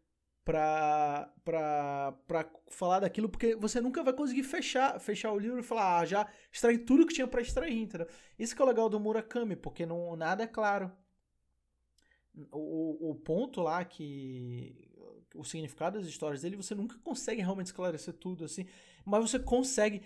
Pra, 0.43 1.31
pra, 1.45 2.13
pra 2.27 2.51
falar 2.69 3.01
daquilo, 3.01 3.29
porque 3.29 3.55
você 3.55 3.79
nunca 3.79 4.03
vai 4.03 4.13
conseguir 4.13 4.43
fechar, 4.43 4.99
fechar 4.99 5.31
o 5.31 5.37
livro 5.37 5.59
e 5.59 5.63
falar, 5.63 5.99
ah, 5.99 6.05
já 6.05 6.27
extraí 6.51 6.79
tudo 6.79 7.05
que 7.05 7.13
tinha 7.13 7.27
para 7.27 7.41
extrair, 7.41 7.77
entendeu? 7.77 8.07
Isso 8.37 8.55
que 8.55 8.61
é 8.61 8.65
o 8.65 8.67
legal 8.67 8.89
do 8.89 8.99
Murakami, 8.99 9.55
porque 9.55 9.85
não, 9.85 10.15
nada 10.15 10.43
é 10.43 10.47
claro 10.47 10.91
o, 12.51 13.11
o 13.11 13.15
ponto 13.15 13.61
lá 13.61 13.83
que 13.83 14.89
o 15.35 15.43
significado 15.43 15.99
das 15.99 16.07
histórias 16.07 16.41
dele, 16.41 16.55
você 16.55 16.73
nunca 16.73 16.97
consegue 16.99 17.41
realmente 17.41 17.67
esclarecer 17.67 18.13
tudo 18.13 18.45
assim, 18.45 18.65
mas 19.05 19.29
você 19.29 19.39
consegue. 19.39 20.01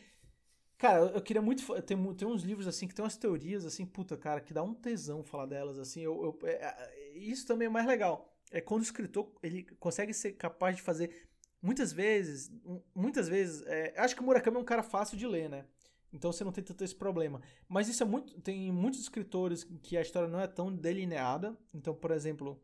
Cara, 0.78 1.00
eu 1.00 1.22
queria 1.22 1.42
muito. 1.42 1.64
Tem, 1.84 2.14
tem 2.16 2.28
uns 2.28 2.44
livros 2.44 2.68
assim 2.68 2.88
que 2.88 2.94
tem 2.94 3.04
umas 3.04 3.18
teorias 3.18 3.66
assim, 3.66 3.86
puta, 3.86 4.18
cara, 4.18 4.42
que 4.42 4.54
dá 4.54 4.64
um 4.64 4.74
tesão 4.74 5.24
falar 5.24 5.46
delas 5.46 5.80
assim. 5.80 6.02
Eu, 6.02 6.24
eu 6.42 6.48
é, 6.48 6.54
é, 6.54 7.18
isso 7.18 7.48
também 7.48 7.68
é 7.68 7.70
mais 7.70 7.88
legal. 7.88 8.34
É 8.52 8.60
quando 8.62 8.82
o 8.82 8.86
escritor 8.86 9.32
ele 9.42 9.64
consegue 9.80 10.14
ser 10.14 10.34
capaz 10.34 10.76
de 10.76 10.82
fazer. 10.82 11.28
Muitas 11.62 11.94
vezes, 11.94 12.52
muitas 12.94 13.30
vezes, 13.30 13.66
é, 13.68 13.94
acho 13.98 14.16
que 14.16 14.22
o 14.22 14.26
Murakami 14.26 14.58
é 14.58 14.60
um 14.60 14.66
cara 14.66 14.84
fácil 14.84 15.18
de 15.18 15.26
ler, 15.26 15.50
né? 15.50 15.66
Então 16.14 16.32
você 16.32 16.44
não 16.44 16.52
tem 16.52 16.64
tanto 16.64 16.84
esse 16.84 16.96
problema. 16.96 17.42
Mas 17.68 17.90
isso 17.90 18.04
é 18.04 18.06
muito. 18.06 18.40
Tem 18.42 18.72
muitos 18.72 19.00
escritores 19.00 19.64
que 19.82 19.98
a 19.98 20.02
história 20.02 20.30
não 20.30 20.40
é 20.40 20.48
tão 20.48 20.74
delineada. 20.74 21.58
Então, 21.74 21.96
por 21.96 22.12
exemplo, 22.12 22.62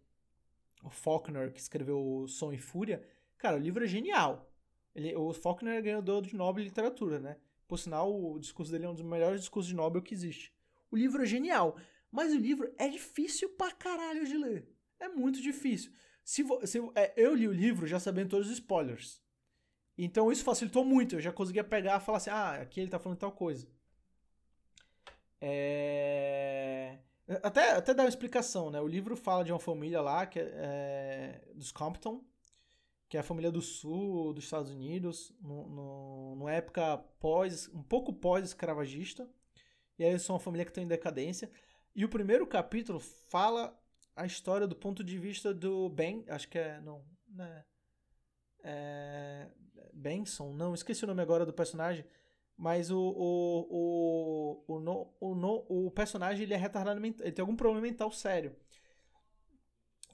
o 0.84 0.89
Faulkner, 0.89 1.52
que 1.52 1.60
escreveu 1.60 2.26
Som 2.28 2.54
e 2.54 2.58
Fúria, 2.58 3.02
cara, 3.38 3.58
o 3.58 3.60
livro 3.60 3.84
é 3.84 3.88
genial. 3.88 4.54
Ele, 4.93 5.16
o 5.16 5.34
Faulkner 5.34 5.76
é 5.78 5.82
ganhador 5.82 6.22
de 6.22 6.36
Nobel 6.36 6.64
de 6.64 6.70
Literatura, 6.70 7.20
né? 7.20 7.38
Por 7.68 7.78
sinal, 7.78 8.14
o 8.14 8.39
discurso 8.39 8.72
dele 8.72 8.86
é 8.86 8.89
um 8.89 8.93
dos 8.93 9.04
melhores 9.04 9.41
discursos 9.41 9.70
de 9.70 9.76
Nobel 9.76 10.02
que 10.02 10.14
existe. 10.14 10.54
O 10.91 10.97
livro 10.97 11.22
é 11.22 11.26
genial, 11.26 11.76
mas 12.12 12.34
o 12.34 12.38
livro 12.38 12.72
é 12.78 12.88
difícil 12.88 13.50
pra 13.50 13.72
caralho 13.72 14.26
de 14.26 14.38
ler. 14.38 14.68
É 15.00 15.08
muito 15.08 15.41
difícil. 15.41 15.91
Se, 16.24 16.43
se 16.66 16.80
é, 16.95 17.14
eu 17.16 17.36
li 17.36 17.47
o 17.47 17.54
livro 17.54 17.88
já 17.88 18.00
sabendo 18.00 18.30
todos 18.30 18.47
os 18.47 18.54
spoilers. 18.54 19.22
Então 20.02 20.32
isso 20.32 20.45
facilitou 20.45 20.86
muito. 20.86 21.16
Eu 21.16 21.22
já 21.22 21.32
conseguia 21.32 21.64
pegar 21.64 21.97
e 21.97 22.06
falar 22.06 22.20
assim: 22.20 22.30
ah, 22.30 22.54
aqui 22.62 22.80
ele 22.80 22.89
tá 22.89 22.97
falando 22.97 23.20
tal 23.20 23.34
coisa. 23.34 23.68
É... 25.41 27.00
Até, 27.43 27.72
até 27.72 27.93
dar 27.93 28.04
uma 28.04 28.10
explicação, 28.10 28.72
né? 28.72 28.80
O 28.80 28.88
livro 28.88 29.16
fala 29.18 29.43
de 29.43 29.52
uma 29.52 29.60
família 29.60 30.00
lá, 30.02 30.26
que 30.26 30.39
é, 30.39 30.43
é 30.54 31.54
dos 31.54 31.72
Compton, 31.72 32.24
que 33.10 33.18
é 33.18 33.20
a 33.20 33.24
família 33.24 33.52
do 33.52 33.62
sul 33.62 34.34
dos 34.34 34.45
Estados 34.45 34.72
Unidos, 34.72 35.34
no, 35.41 35.68
no, 35.68 36.36
numa 36.38 36.54
época 36.54 36.97
pós, 37.20 37.68
um 37.74 37.84
pouco 37.84 38.14
pós-escravagista. 38.14 39.30
E 39.97 40.04
aí 40.06 40.12
eles 40.12 40.22
são 40.22 40.36
uma 40.36 40.39
família 40.39 40.64
que 40.64 40.72
está 40.72 40.82
em 40.82 40.88
decadência. 40.88 41.52
E 41.93 42.06
o 42.06 42.10
primeiro 42.10 42.47
capítulo 42.47 43.02
fala 43.02 43.78
a 44.16 44.26
história 44.26 44.66
do 44.66 44.76
ponto 44.78 45.04
de 45.04 45.18
vista 45.18 45.54
do 45.54 45.89
Ben, 45.89 46.24
acho 46.30 46.47
que 46.47 46.58
é, 46.58 46.80
não, 46.80 47.04
né? 47.28 47.66
É, 48.64 49.50
Benson, 50.00 50.54
não, 50.54 50.74
esqueci 50.74 51.04
o 51.04 51.08
nome 51.08 51.22
agora 51.22 51.45
do 51.45 51.54
personagem, 51.54 52.06
mas 52.58 52.89
o, 52.89 53.00
o, 53.00 53.68
o, 53.70 54.76
o, 54.76 54.80
no, 54.80 55.14
o, 55.20 55.36
no, 55.36 55.66
o 55.70 55.91
personagem 55.91 56.43
ele 56.43 56.54
é 56.54 56.58
retardado 56.58 57.00
mental, 57.00 57.26
ele 57.26 57.34
tem 57.34 57.43
algum 57.43 57.56
problema 57.56 57.82
mental 57.82 58.12
sério. 58.12 58.56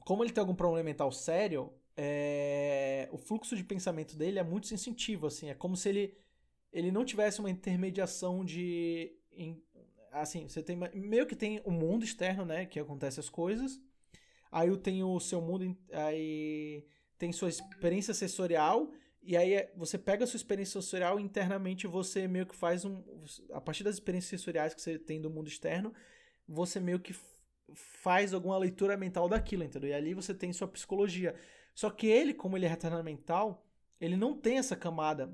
Como 0.01 0.23
ele 0.23 0.31
tem 0.31 0.41
algum 0.41 0.55
problema 0.55 0.83
mental 0.83 1.11
sério, 1.11 1.71
é, 1.97 3.09
o 3.11 3.17
fluxo 3.17 3.55
de 3.55 3.63
pensamento 3.63 4.15
dele 4.15 4.39
é 4.39 4.43
muito 4.43 4.67
sensitivo, 4.67 5.27
assim, 5.27 5.49
é 5.49 5.53
como 5.53 5.75
se 5.75 5.89
ele, 5.89 6.17
ele 6.71 6.91
não 6.91 7.05
tivesse 7.05 7.39
uma 7.39 7.49
intermediação 7.49 8.43
de... 8.43 9.15
Em, 9.31 9.61
assim, 10.11 10.47
você 10.47 10.61
tem 10.61 10.77
meio 10.93 11.25
que 11.25 11.35
tem 11.35 11.61
o 11.65 11.71
mundo 11.71 12.03
externo, 12.03 12.45
né, 12.45 12.65
que 12.65 12.79
acontece 12.79 13.19
as 13.19 13.29
coisas, 13.29 13.81
aí 14.51 14.75
tem 14.77 15.03
o 15.03 15.19
seu 15.19 15.41
mundo, 15.41 15.75
aí 15.91 16.85
tem 17.17 17.31
sua 17.31 17.49
experiência 17.49 18.13
sensorial 18.13 18.91
e 19.25 19.35
aí 19.35 19.53
é, 19.55 19.73
você 19.75 19.97
pega 19.97 20.23
a 20.23 20.27
sua 20.27 20.37
experiência 20.37 20.79
sensorial 20.79 21.19
e 21.19 21.23
internamente 21.23 21.87
você 21.87 22.27
meio 22.27 22.45
que 22.45 22.55
faz 22.55 22.85
um. 22.85 23.03
A 23.51 23.59
partir 23.59 23.83
das 23.83 23.95
experiências 23.95 24.29
sensoriais 24.29 24.73
que 24.73 24.81
você 24.81 24.99
tem 24.99 25.19
do 25.19 25.31
mundo 25.31 25.47
externo, 25.47 25.91
você 26.47 26.79
meio 26.79 26.99
que 26.99 27.15
faz 27.73 28.33
alguma 28.33 28.57
leitura 28.57 28.95
mental 28.95 29.27
daquilo, 29.27 29.63
entendeu? 29.63 29.89
E 29.89 29.93
ali 29.93 30.13
você 30.13 30.33
tem 30.33 30.53
sua 30.53 30.67
psicologia. 30.67 31.35
Só 31.73 31.89
que 31.89 32.05
ele, 32.05 32.33
como 32.35 32.55
ele 32.55 32.67
é 32.67 32.69
retardado 32.69 33.03
mental, 33.03 33.65
ele 33.99 34.15
não 34.15 34.37
tem 34.37 34.59
essa 34.59 34.75
camada 34.75 35.33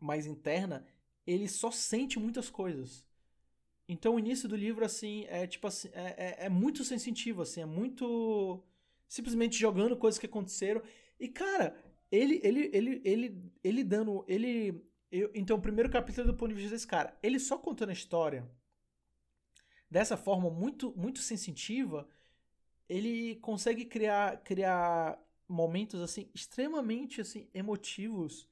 mais 0.00 0.26
interna, 0.26 0.86
ele 1.26 1.46
só 1.46 1.70
sente 1.70 2.18
muitas 2.18 2.48
coisas. 2.48 3.04
Então 3.86 4.14
o 4.14 4.18
início 4.18 4.48
do 4.48 4.56
livro, 4.56 4.82
assim, 4.82 5.26
é 5.28 5.46
tipo 5.46 5.66
assim, 5.66 5.90
é, 5.92 6.38
é, 6.42 6.46
é 6.46 6.48
muito 6.48 6.82
sensitivo, 6.84 7.42
assim, 7.42 7.60
é 7.60 7.66
muito. 7.66 8.62
Simplesmente 9.06 9.58
jogando 9.58 9.94
coisas 9.94 10.18
que 10.18 10.26
aconteceram. 10.26 10.82
E, 11.20 11.28
cara, 11.28 11.76
ele, 12.16 12.40
ele, 12.42 12.70
ele, 12.72 13.02
ele, 13.04 13.52
ele 13.62 13.84
dando. 13.84 14.24
Ele. 14.28 14.84
Eu, 15.10 15.30
então, 15.34 15.56
o 15.56 15.60
primeiro 15.60 15.90
capítulo 15.90 16.28
é 16.28 16.32
do 16.32 16.36
ponto 16.36 16.50
de 16.50 16.54
vista 16.54 16.70
desse 16.70 16.86
cara. 16.86 17.16
Ele 17.22 17.38
só 17.38 17.56
contando 17.58 17.90
a 17.90 17.92
história 17.92 18.48
dessa 19.94 20.16
forma 20.16 20.50
muito, 20.50 20.92
muito 20.96 21.20
sensitiva, 21.20 22.08
ele 22.88 23.36
consegue 23.36 23.84
criar, 23.84 24.38
criar 24.42 25.16
momentos 25.48 26.00
assim 26.00 26.28
extremamente 26.34 27.20
assim 27.20 27.48
emotivos, 27.54 28.48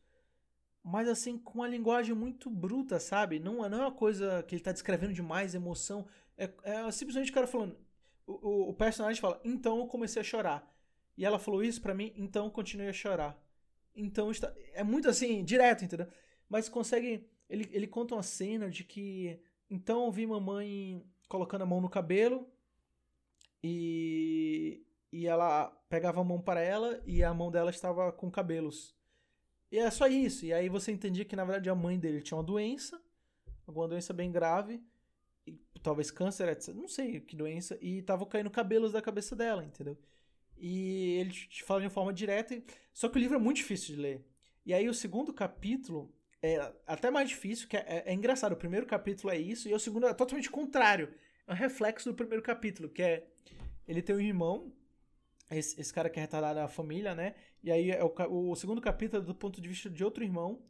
mas 0.84 1.08
assim 1.08 1.36
com 1.38 1.54
uma 1.58 1.68
linguagem 1.68 2.14
muito 2.14 2.48
bruta, 2.48 3.00
sabe? 3.00 3.40
Não, 3.40 3.68
não 3.68 3.78
é 3.78 3.86
uma 3.86 3.92
coisa 3.92 4.42
que 4.44 4.54
ele 4.54 4.60
está 4.60 4.70
descrevendo 4.70 5.12
demais 5.12 5.52
emoção. 5.54 6.06
É, 6.36 6.48
é 6.62 6.90
simplesmente 6.92 7.30
o 7.32 7.34
cara 7.34 7.46
falando. 7.48 7.76
O, 8.24 8.32
o, 8.48 8.70
o 8.70 8.74
personagem 8.74 9.20
fala, 9.20 9.40
então 9.44 9.78
eu 9.78 9.86
comecei 9.88 10.20
a 10.20 10.24
chorar. 10.24 10.72
e 11.16 11.24
ela 11.24 11.38
falou 11.40 11.62
isso 11.64 11.82
para 11.82 11.94
mim, 11.94 12.12
então 12.16 12.48
continuei 12.50 12.88
a 12.88 12.92
chorar. 12.92 13.36
Então 13.94 14.30
está, 14.30 14.52
é 14.72 14.82
muito 14.82 15.08
assim, 15.08 15.44
direto, 15.44 15.84
entendeu? 15.84 16.06
Mas 16.48 16.68
consegue. 16.68 17.28
Ele, 17.48 17.68
ele 17.72 17.86
conta 17.86 18.14
uma 18.14 18.22
cena 18.22 18.70
de 18.70 18.84
que. 18.84 19.40
Então 19.70 20.06
eu 20.06 20.12
vi 20.12 20.26
mamãe 20.26 21.04
colocando 21.28 21.62
a 21.62 21.66
mão 21.66 21.80
no 21.80 21.88
cabelo 21.88 22.46
e, 23.62 24.84
e 25.10 25.26
ela 25.26 25.66
pegava 25.88 26.20
a 26.20 26.24
mão 26.24 26.40
para 26.40 26.60
ela 26.60 27.00
e 27.06 27.22
a 27.22 27.32
mão 27.32 27.50
dela 27.50 27.70
estava 27.70 28.12
com 28.12 28.30
cabelos. 28.30 28.94
E 29.70 29.78
é 29.78 29.90
só 29.90 30.06
isso. 30.06 30.44
E 30.44 30.52
aí 30.52 30.68
você 30.68 30.92
entendia 30.92 31.24
que 31.24 31.36
na 31.36 31.44
verdade 31.44 31.70
a 31.70 31.74
mãe 31.74 31.98
dele 31.98 32.20
tinha 32.20 32.36
uma 32.36 32.44
doença, 32.44 33.00
alguma 33.66 33.88
doença 33.88 34.12
bem 34.12 34.30
grave, 34.30 34.82
e, 35.46 35.58
talvez 35.82 36.10
câncer, 36.10 36.48
etc. 36.48 36.74
Não 36.74 36.88
sei 36.88 37.20
que 37.20 37.34
doença, 37.34 37.78
e 37.80 37.98
estavam 37.98 38.26
caindo 38.26 38.50
cabelos 38.50 38.92
da 38.92 39.00
cabeça 39.00 39.34
dela, 39.34 39.64
entendeu? 39.64 39.96
E 40.64 41.16
ele 41.18 41.30
te 41.30 41.64
fala 41.64 41.80
de 41.80 41.88
forma 41.88 42.12
direta. 42.12 42.62
Só 42.92 43.08
que 43.08 43.16
o 43.16 43.18
livro 43.18 43.36
é 43.36 43.40
muito 43.40 43.56
difícil 43.56 43.96
de 43.96 44.00
ler. 44.00 44.24
E 44.64 44.72
aí 44.72 44.88
o 44.88 44.94
segundo 44.94 45.32
capítulo 45.32 46.14
é 46.40 46.72
até 46.86 47.10
mais 47.10 47.28
difícil, 47.28 47.66
que 47.66 47.76
é, 47.76 47.80
é, 47.80 48.02
é 48.06 48.14
engraçado. 48.14 48.52
O 48.52 48.56
primeiro 48.56 48.86
capítulo 48.86 49.32
é 49.32 49.36
isso, 49.36 49.68
e 49.68 49.74
o 49.74 49.78
segundo 49.80 50.06
é 50.06 50.14
totalmente 50.14 50.48
contrário. 50.48 51.12
É 51.48 51.52
um 51.52 51.56
reflexo 51.56 52.08
do 52.08 52.14
primeiro 52.14 52.44
capítulo, 52.44 52.88
que 52.88 53.02
é. 53.02 53.26
Ele 53.88 54.00
tem 54.00 54.14
um 54.14 54.20
irmão, 54.20 54.72
esse, 55.50 55.80
esse 55.80 55.92
cara 55.92 56.08
que 56.08 56.20
é 56.20 56.22
retardado 56.22 56.60
da 56.60 56.68
família, 56.68 57.12
né? 57.12 57.34
E 57.60 57.72
aí 57.72 57.90
é 57.90 58.04
o, 58.04 58.50
o 58.50 58.54
segundo 58.54 58.80
capítulo 58.80 59.20
é 59.20 59.26
do 59.26 59.34
ponto 59.34 59.60
de 59.60 59.68
vista 59.68 59.90
de 59.90 60.04
outro 60.04 60.22
irmão, 60.22 60.62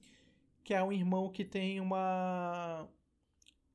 que 0.64 0.72
é 0.72 0.82
um 0.82 0.90
irmão 0.90 1.30
que 1.30 1.44
tem 1.44 1.80
uma. 1.80 2.88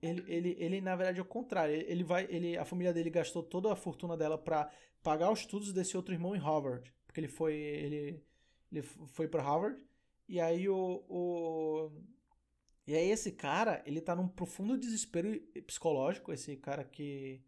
Ele, 0.01 0.23
ele, 0.27 0.57
ele 0.59 0.81
na 0.81 0.95
verdade, 0.95 1.19
é 1.19 1.21
o 1.21 1.25
contrário. 1.25 1.75
Ele 1.75 2.03
vai, 2.03 2.25
ele, 2.29 2.57
a 2.57 2.65
família 2.65 2.91
dele 2.91 3.11
gastou 3.11 3.43
toda 3.43 3.71
a 3.71 3.75
fortuna 3.75 4.17
dela 4.17 4.37
para 4.37 4.71
pagar 5.07 5.31
os 5.31 5.39
estudos 5.39 5.71
desse 5.71 5.95
outro 5.95 6.13
irmão 6.13 6.35
em 6.35 6.39
Harvard. 6.39 6.93
Porque 7.05 7.21
ele 7.21 7.29
foi, 7.29 7.53
ele, 7.53 8.21
ele 8.69 8.81
foi 8.81 9.25
para 9.25 9.41
Harvard. 9.41 9.81
E 10.27 10.37
aí 10.37 10.67
o, 10.67 11.01
o. 11.07 11.91
E 12.85 12.93
aí 12.93 13.09
esse 13.09 13.31
cara, 13.31 13.81
ele 13.85 14.01
tá 14.01 14.13
num 14.13 14.27
profundo 14.27 14.77
desespero 14.77 15.39
psicológico, 15.65 16.33
esse 16.33 16.57
cara 16.57 16.83
que, 16.83 17.41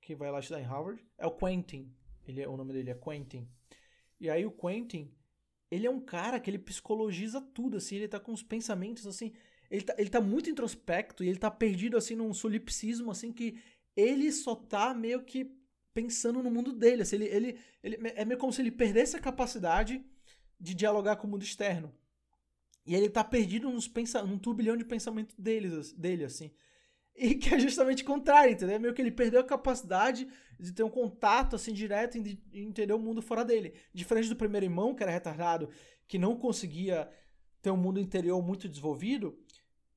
que 0.00 0.14
vai 0.14 0.30
lá 0.30 0.40
estudar 0.40 0.58
em 0.58 0.64
Harvard. 0.64 1.04
É 1.18 1.26
o 1.26 1.32
Quentin. 1.32 1.94
Ele, 2.26 2.40
é, 2.40 2.48
o 2.48 2.56
nome 2.56 2.72
dele 2.72 2.90
é 2.90 2.94
Quentin. 2.94 3.46
E 4.18 4.30
aí 4.30 4.46
o 4.46 4.50
Quentin, 4.50 5.14
ele 5.70 5.86
é 5.86 5.90
um 5.90 6.00
cara 6.00 6.40
que 6.40 6.48
ele 6.48 6.58
psicologiza 6.58 7.42
tudo, 7.42 7.76
assim, 7.76 7.96
ele 7.96 8.08
tá 8.08 8.18
com 8.18 8.32
uns 8.32 8.42
pensamentos, 8.42 9.06
assim, 9.06 9.34
ele 9.70 9.82
tá, 9.82 9.94
ele 9.98 10.08
tá 10.08 10.20
muito 10.22 10.48
introspecto 10.48 11.22
e 11.22 11.28
ele 11.28 11.38
tá 11.38 11.50
perdido, 11.50 11.98
assim, 11.98 12.14
num 12.14 12.32
solipsismo, 12.32 13.10
assim, 13.10 13.34
que 13.34 13.60
ele 13.94 14.32
só 14.32 14.54
tá 14.54 14.94
meio 14.94 15.22
que 15.22 15.54
pensando 15.96 16.42
no 16.42 16.50
mundo 16.50 16.74
dele. 16.74 17.00
Assim, 17.00 17.16
ele, 17.16 17.24
ele, 17.24 17.58
ele, 17.82 17.98
é 18.14 18.22
meio 18.26 18.38
como 18.38 18.52
se 18.52 18.60
ele 18.60 18.70
perdesse 18.70 19.16
a 19.16 19.20
capacidade 19.20 20.04
de 20.60 20.74
dialogar 20.74 21.16
com 21.16 21.26
o 21.26 21.30
mundo 21.30 21.42
externo. 21.42 21.90
E 22.86 22.94
ele 22.94 23.08
tá 23.08 23.24
perdido 23.24 23.70
nos 23.70 23.88
pensa 23.88 24.22
num 24.22 24.38
turbilhão 24.38 24.76
de 24.76 24.84
pensamento 24.84 25.34
deles, 25.40 25.94
dele, 25.94 26.24
assim. 26.24 26.52
E 27.16 27.34
que 27.34 27.54
é 27.54 27.58
justamente 27.58 28.02
o 28.02 28.06
contrário, 28.06 28.52
entendeu? 28.52 28.76
É 28.76 28.78
meio 28.78 28.92
que 28.92 29.00
ele 29.00 29.10
perdeu 29.10 29.40
a 29.40 29.44
capacidade 29.44 30.28
de 30.60 30.70
ter 30.70 30.82
um 30.82 30.90
contato, 30.90 31.56
assim, 31.56 31.72
direto 31.72 32.18
e 32.18 32.20
de 32.20 32.42
entender 32.52 32.92
o 32.92 32.98
mundo 32.98 33.22
fora 33.22 33.42
dele. 33.42 33.72
Diferente 33.94 34.28
do 34.28 34.36
primeiro 34.36 34.66
irmão, 34.66 34.94
que 34.94 35.02
era 35.02 35.10
retardado, 35.10 35.70
que 36.06 36.18
não 36.18 36.36
conseguia 36.36 37.10
ter 37.62 37.70
um 37.70 37.76
mundo 37.76 37.98
interior 37.98 38.40
muito 38.42 38.68
desenvolvido, 38.68 39.36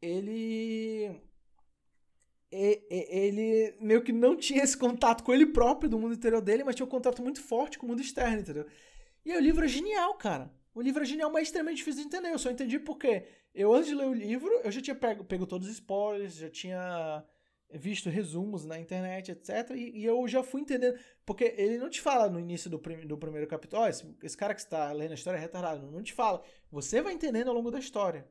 ele 0.02 1.22
ele 2.52 3.76
meio 3.80 4.02
que 4.02 4.12
não 4.12 4.36
tinha 4.36 4.64
esse 4.64 4.78
contato 4.78 5.24
com 5.24 5.34
ele 5.34 5.46
próprio 5.46 5.90
do 5.90 6.00
mundo 6.00 6.16
interior 6.16 6.42
dele, 6.42 6.64
mas 6.64 6.76
tinha 6.76 6.86
um 6.86 6.90
contato 6.90 7.22
muito 7.22 7.42
forte 7.42 7.78
com 7.78 7.86
o 7.86 7.90
mundo 7.90 8.02
externo, 8.02 8.40
entendeu? 8.40 8.66
E 9.26 9.32
aí, 9.32 9.38
o 9.38 9.42
livro 9.42 9.66
é 9.66 9.68
genial, 9.68 10.16
cara. 10.16 10.52
O 10.74 10.82
livro 10.82 11.04
é 11.04 11.06
genial, 11.06 11.32
mas 11.32 11.42
é 11.42 11.44
extremamente 11.44 11.78
difícil 11.78 12.02
de 12.02 12.08
entender. 12.08 12.32
Eu 12.32 12.40
só 12.40 12.50
entendi 12.50 12.80
porque 12.80 13.26
eu, 13.54 13.74
antes 13.74 13.90
de 13.90 13.96
ler 13.96 14.08
o 14.08 14.14
livro, 14.14 14.50
eu 14.64 14.72
já 14.72 14.82
tinha 14.82 14.96
pego, 14.96 15.24
pego 15.24 15.46
todos 15.46 15.68
os 15.68 15.74
spoilers, 15.74 16.36
já 16.36 16.50
tinha 16.50 17.24
visto 17.72 18.10
resumos 18.10 18.66
na 18.66 18.80
internet, 18.80 19.32
etc. 19.32 19.72
E, 19.76 20.00
e, 20.00 20.06
eu 20.06 20.28
já 20.28 20.42
fui 20.42 20.62
entendendo. 20.62 20.98
Porque 21.26 21.54
ele 21.58 21.78
não 21.78 21.90
te 21.90 22.02
fala 22.02 22.30
no 22.30 22.40
início 22.40 22.70
do, 22.70 22.80
prim, 22.80 23.06
do 23.06 23.18
primeiro 23.18 23.48
capítulo, 23.48 23.84
oh, 23.84 23.88
esse, 23.88 24.06
esse, 24.24 24.38
cara 24.38 24.56
que 24.56 24.62
está 24.62 24.92
lendo 24.92 25.12
a 25.12 25.16
história 25.16 25.38
é 25.38 25.42
retardado. 25.42 25.92
Não 25.92 26.02
te 26.02 26.14
fala. 26.14 26.42
Você 26.72 27.02
vai 27.02 27.14
entendendo 27.14 27.50
ao 27.50 27.54
longo 27.54 27.70
da 27.70 27.80
história. 27.80 28.28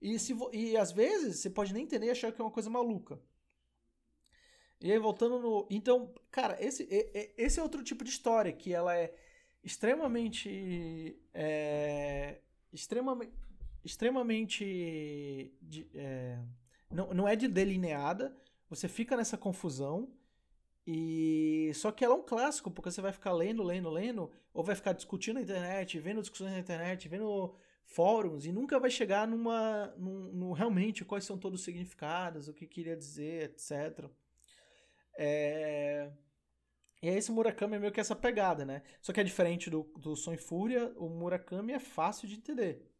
E, 0.00 0.18
se, 0.18 0.36
e 0.52 0.76
às 0.76 0.92
vezes 0.92 1.38
você 1.38 1.48
pode 1.48 1.72
nem 1.72 1.84
entender 1.84 2.06
e 2.06 2.10
achar 2.10 2.32
que 2.32 2.40
é 2.40 2.44
uma 2.44 2.50
coisa 2.50 2.68
maluca. 2.68 3.18
E 4.80 4.92
aí, 4.92 4.98
voltando 4.98 5.38
no. 5.38 5.66
Então, 5.70 6.12
cara, 6.30 6.56
esse, 6.62 6.86
esse 7.36 7.58
é 7.58 7.62
outro 7.62 7.82
tipo 7.82 8.04
de 8.04 8.10
história 8.10 8.52
que 8.52 8.72
ela 8.72 8.96
é 8.96 9.14
extremamente. 9.62 11.18
É, 11.32 12.40
extremamente. 12.72 13.32
Extremamente. 13.84 15.52
De, 15.62 15.88
é, 15.94 16.38
não, 16.90 17.14
não 17.14 17.28
é 17.28 17.36
de 17.36 17.48
delineada. 17.48 18.36
Você 18.68 18.88
fica 18.88 19.16
nessa 19.16 19.36
confusão. 19.38 20.12
E 20.86 21.72
só 21.74 21.90
que 21.90 22.04
ela 22.04 22.14
é 22.14 22.18
um 22.18 22.22
clássico, 22.22 22.70
porque 22.70 22.90
você 22.90 23.00
vai 23.00 23.12
ficar 23.12 23.32
lendo, 23.32 23.62
lendo, 23.62 23.88
lendo, 23.88 24.30
ou 24.52 24.62
vai 24.62 24.74
ficar 24.74 24.92
discutindo 24.92 25.36
na 25.36 25.40
internet, 25.40 25.98
vendo 25.98 26.20
discussões 26.20 26.52
na 26.52 26.58
internet, 26.58 27.08
vendo 27.08 27.54
fóruns, 27.84 28.44
e 28.44 28.52
nunca 28.52 28.78
vai 28.78 28.90
chegar 28.90 29.26
numa. 29.26 29.94
no 29.96 30.32
no 30.32 30.52
realmente 30.52 31.04
quais 31.04 31.24
são 31.24 31.38
todos 31.38 31.60
os 31.60 31.64
significados, 31.64 32.48
o 32.48 32.54
que 32.54 32.66
queria 32.66 32.96
dizer, 32.96 33.44
etc. 33.44 34.10
É... 35.16 36.10
E 37.02 37.08
aí 37.08 37.16
esse 37.16 37.30
Murakami 37.30 37.76
é 37.76 37.78
meio 37.78 37.92
que 37.92 38.00
essa 38.00 38.16
pegada, 38.16 38.64
né? 38.64 38.82
Só 39.00 39.12
que 39.12 39.20
é 39.20 39.24
diferente 39.24 39.68
do, 39.68 39.82
do 39.98 40.16
Som 40.16 40.32
e 40.32 40.38
Fúria, 40.38 40.92
o 40.96 41.08
Murakami 41.08 41.72
é 41.72 41.78
fácil 41.78 42.26
de 42.26 42.36
entender. 42.36 42.90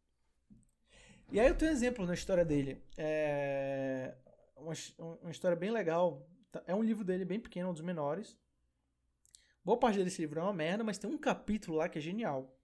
E 1.31 1.39
aí 1.39 1.47
eu 1.47 1.57
tenho 1.57 1.71
um 1.71 1.73
exemplo 1.73 2.05
na 2.05 2.13
história 2.13 2.45
dele. 2.45 2.83
É 2.97 4.15
uma, 4.57 4.73
uma 5.21 5.31
história 5.31 5.55
bem 5.55 5.71
legal. 5.71 6.27
Tá, 6.51 6.63
é 6.65 6.73
um 6.73 6.83
livro 6.83 7.03
dele 7.03 7.25
bem 7.25 7.39
pequeno, 7.39 7.69
um 7.69 7.73
dos 7.73 7.81
menores. 7.81 8.37
Boa 9.63 9.77
parte 9.77 10.03
desse 10.03 10.21
livro 10.21 10.39
é 10.39 10.43
uma 10.43 10.53
merda, 10.53 10.83
mas 10.83 10.97
tem 10.97 11.09
um 11.09 11.17
capítulo 11.17 11.77
lá 11.77 11.89
que 11.89 11.97
é 11.97 12.01
genial. 12.01 12.55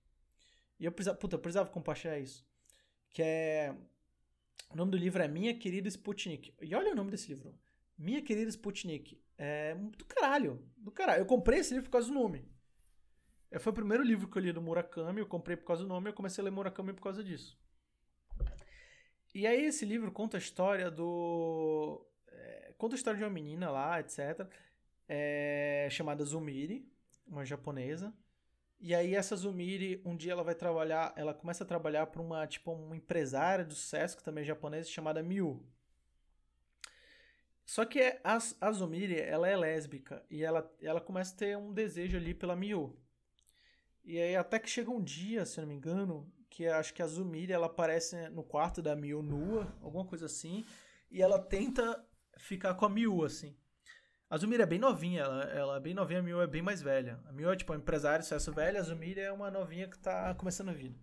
E 0.80 0.86
eu 0.86 0.92
precisava, 0.92 1.18
puta, 1.18 1.36
eu 1.36 1.40
precisava 1.40 1.70
compartilhar 1.70 2.18
isso. 2.20 2.46
Que 3.10 3.22
é. 3.22 3.76
O 4.70 4.76
nome 4.76 4.92
do 4.92 4.98
livro 4.98 5.22
é 5.22 5.28
Minha 5.28 5.54
Querida 5.54 5.88
Sputnik. 5.90 6.54
E 6.62 6.74
olha 6.74 6.92
o 6.92 6.96
nome 6.96 7.12
desse 7.12 7.30
livro. 7.30 7.54
Minha 7.98 8.22
Querida 8.22 8.50
Sputnik. 8.50 9.21
É 9.44 9.74
do 9.74 10.06
caralho. 10.06 10.64
Do 10.78 10.92
caralho. 10.92 11.22
Eu 11.22 11.26
comprei 11.26 11.60
esse 11.60 11.74
livro 11.74 11.90
por 11.90 11.94
causa 11.94 12.08
do 12.08 12.14
nome. 12.14 12.48
É, 13.50 13.58
foi 13.58 13.72
o 13.72 13.76
primeiro 13.76 14.04
livro 14.04 14.28
que 14.28 14.38
eu 14.38 14.42
li 14.42 14.54
do 14.54 14.62
Murakami, 14.62 15.20
eu 15.20 15.26
comprei 15.26 15.58
por 15.58 15.66
causa 15.66 15.82
do 15.82 15.90
nome 15.90 16.08
e 16.08 16.10
eu 16.12 16.14
comecei 16.14 16.44
a 16.44 16.46
ler 16.46 16.52
Murakami 16.52 16.94
por 16.94 17.02
causa 17.02 17.24
disso. 17.24 17.60
E 19.34 19.48
aí 19.48 19.66
esse 19.66 19.84
livro 19.84 20.12
conta 20.12 20.38
a 20.38 20.40
história 20.40 20.92
do... 20.92 22.06
É, 22.28 22.74
conta 22.78 22.94
a 22.94 22.98
história 22.98 23.18
de 23.18 23.24
uma 23.24 23.32
menina 23.32 23.72
lá, 23.72 24.00
etc. 24.00 24.48
É, 25.10 25.88
chamada 25.90 26.24
Zumiri, 26.24 26.88
uma 27.26 27.44
japonesa. 27.44 28.14
E 28.80 28.94
aí 28.94 29.16
essa 29.16 29.36
Zumiri, 29.36 30.04
um 30.06 30.16
dia 30.16 30.34
ela 30.34 30.44
vai 30.44 30.54
trabalhar, 30.54 31.14
ela 31.16 31.34
começa 31.34 31.64
a 31.64 31.68
trabalhar 31.68 32.06
para 32.08 32.22
uma, 32.22 32.46
tipo, 32.46 32.72
uma 32.74 32.96
empresária 32.96 33.66
de 33.66 33.74
sucesso, 33.74 34.16
que 34.16 34.24
também 34.24 34.44
é 34.44 34.46
japonesa, 34.46 34.88
chamada 34.88 35.24
Miu. 35.24 35.66
Só 37.72 37.86
que 37.86 38.02
a, 38.22 38.38
a 38.60 38.72
Zumiri, 38.74 39.18
ela 39.18 39.48
é 39.48 39.56
lésbica 39.56 40.22
e 40.30 40.44
ela, 40.44 40.70
ela 40.82 41.00
começa 41.00 41.34
a 41.34 41.38
ter 41.38 41.58
um 41.58 41.72
desejo 41.72 42.18
ali 42.18 42.34
pela 42.34 42.54
Miu. 42.54 43.00
E 44.04 44.20
aí 44.20 44.36
até 44.36 44.60
que 44.60 44.70
chega 44.70 44.92
um 44.92 45.02
dia, 45.02 45.46
se 45.46 45.62
não 45.62 45.70
me 45.70 45.76
engano, 45.76 46.30
que 46.50 46.68
acho 46.68 46.94
que 46.94 47.02
a 47.02 47.08
Zumiri 47.08 47.54
ela 47.54 47.68
aparece 47.68 48.28
no 48.28 48.44
quarto 48.44 48.82
da 48.82 48.94
Miu 48.94 49.24
nua, 49.24 49.74
alguma 49.82 50.04
coisa 50.04 50.26
assim, 50.26 50.66
e 51.10 51.22
ela 51.22 51.40
tenta 51.40 52.06
ficar 52.38 52.74
com 52.74 52.84
a 52.84 52.90
Miu, 52.90 53.24
assim. 53.24 53.56
A 54.30 54.36
Zumiri 54.36 54.64
é 54.64 54.66
bem 54.66 54.78
novinha, 54.78 55.22
ela, 55.22 55.44
ela 55.46 55.78
é 55.78 55.80
bem 55.80 55.94
novinha, 55.94 56.20
a 56.20 56.24
Miu 56.24 56.42
é 56.42 56.48
bem 56.48 56.62
mais 56.62 56.82
velha. 56.82 57.22
A 57.24 57.32
Miu 57.32 57.50
é 57.50 57.56
tipo 57.56 57.72
um 57.72 57.78
empresário, 57.78 58.22
sucesso 58.22 58.52
velho, 58.52 58.80
a 58.80 58.84
Zumiri 58.84 59.22
é 59.22 59.32
uma 59.32 59.50
novinha 59.50 59.88
que 59.88 59.98
tá 59.98 60.36
começando 60.36 60.68
a 60.68 60.74
vida. 60.74 61.00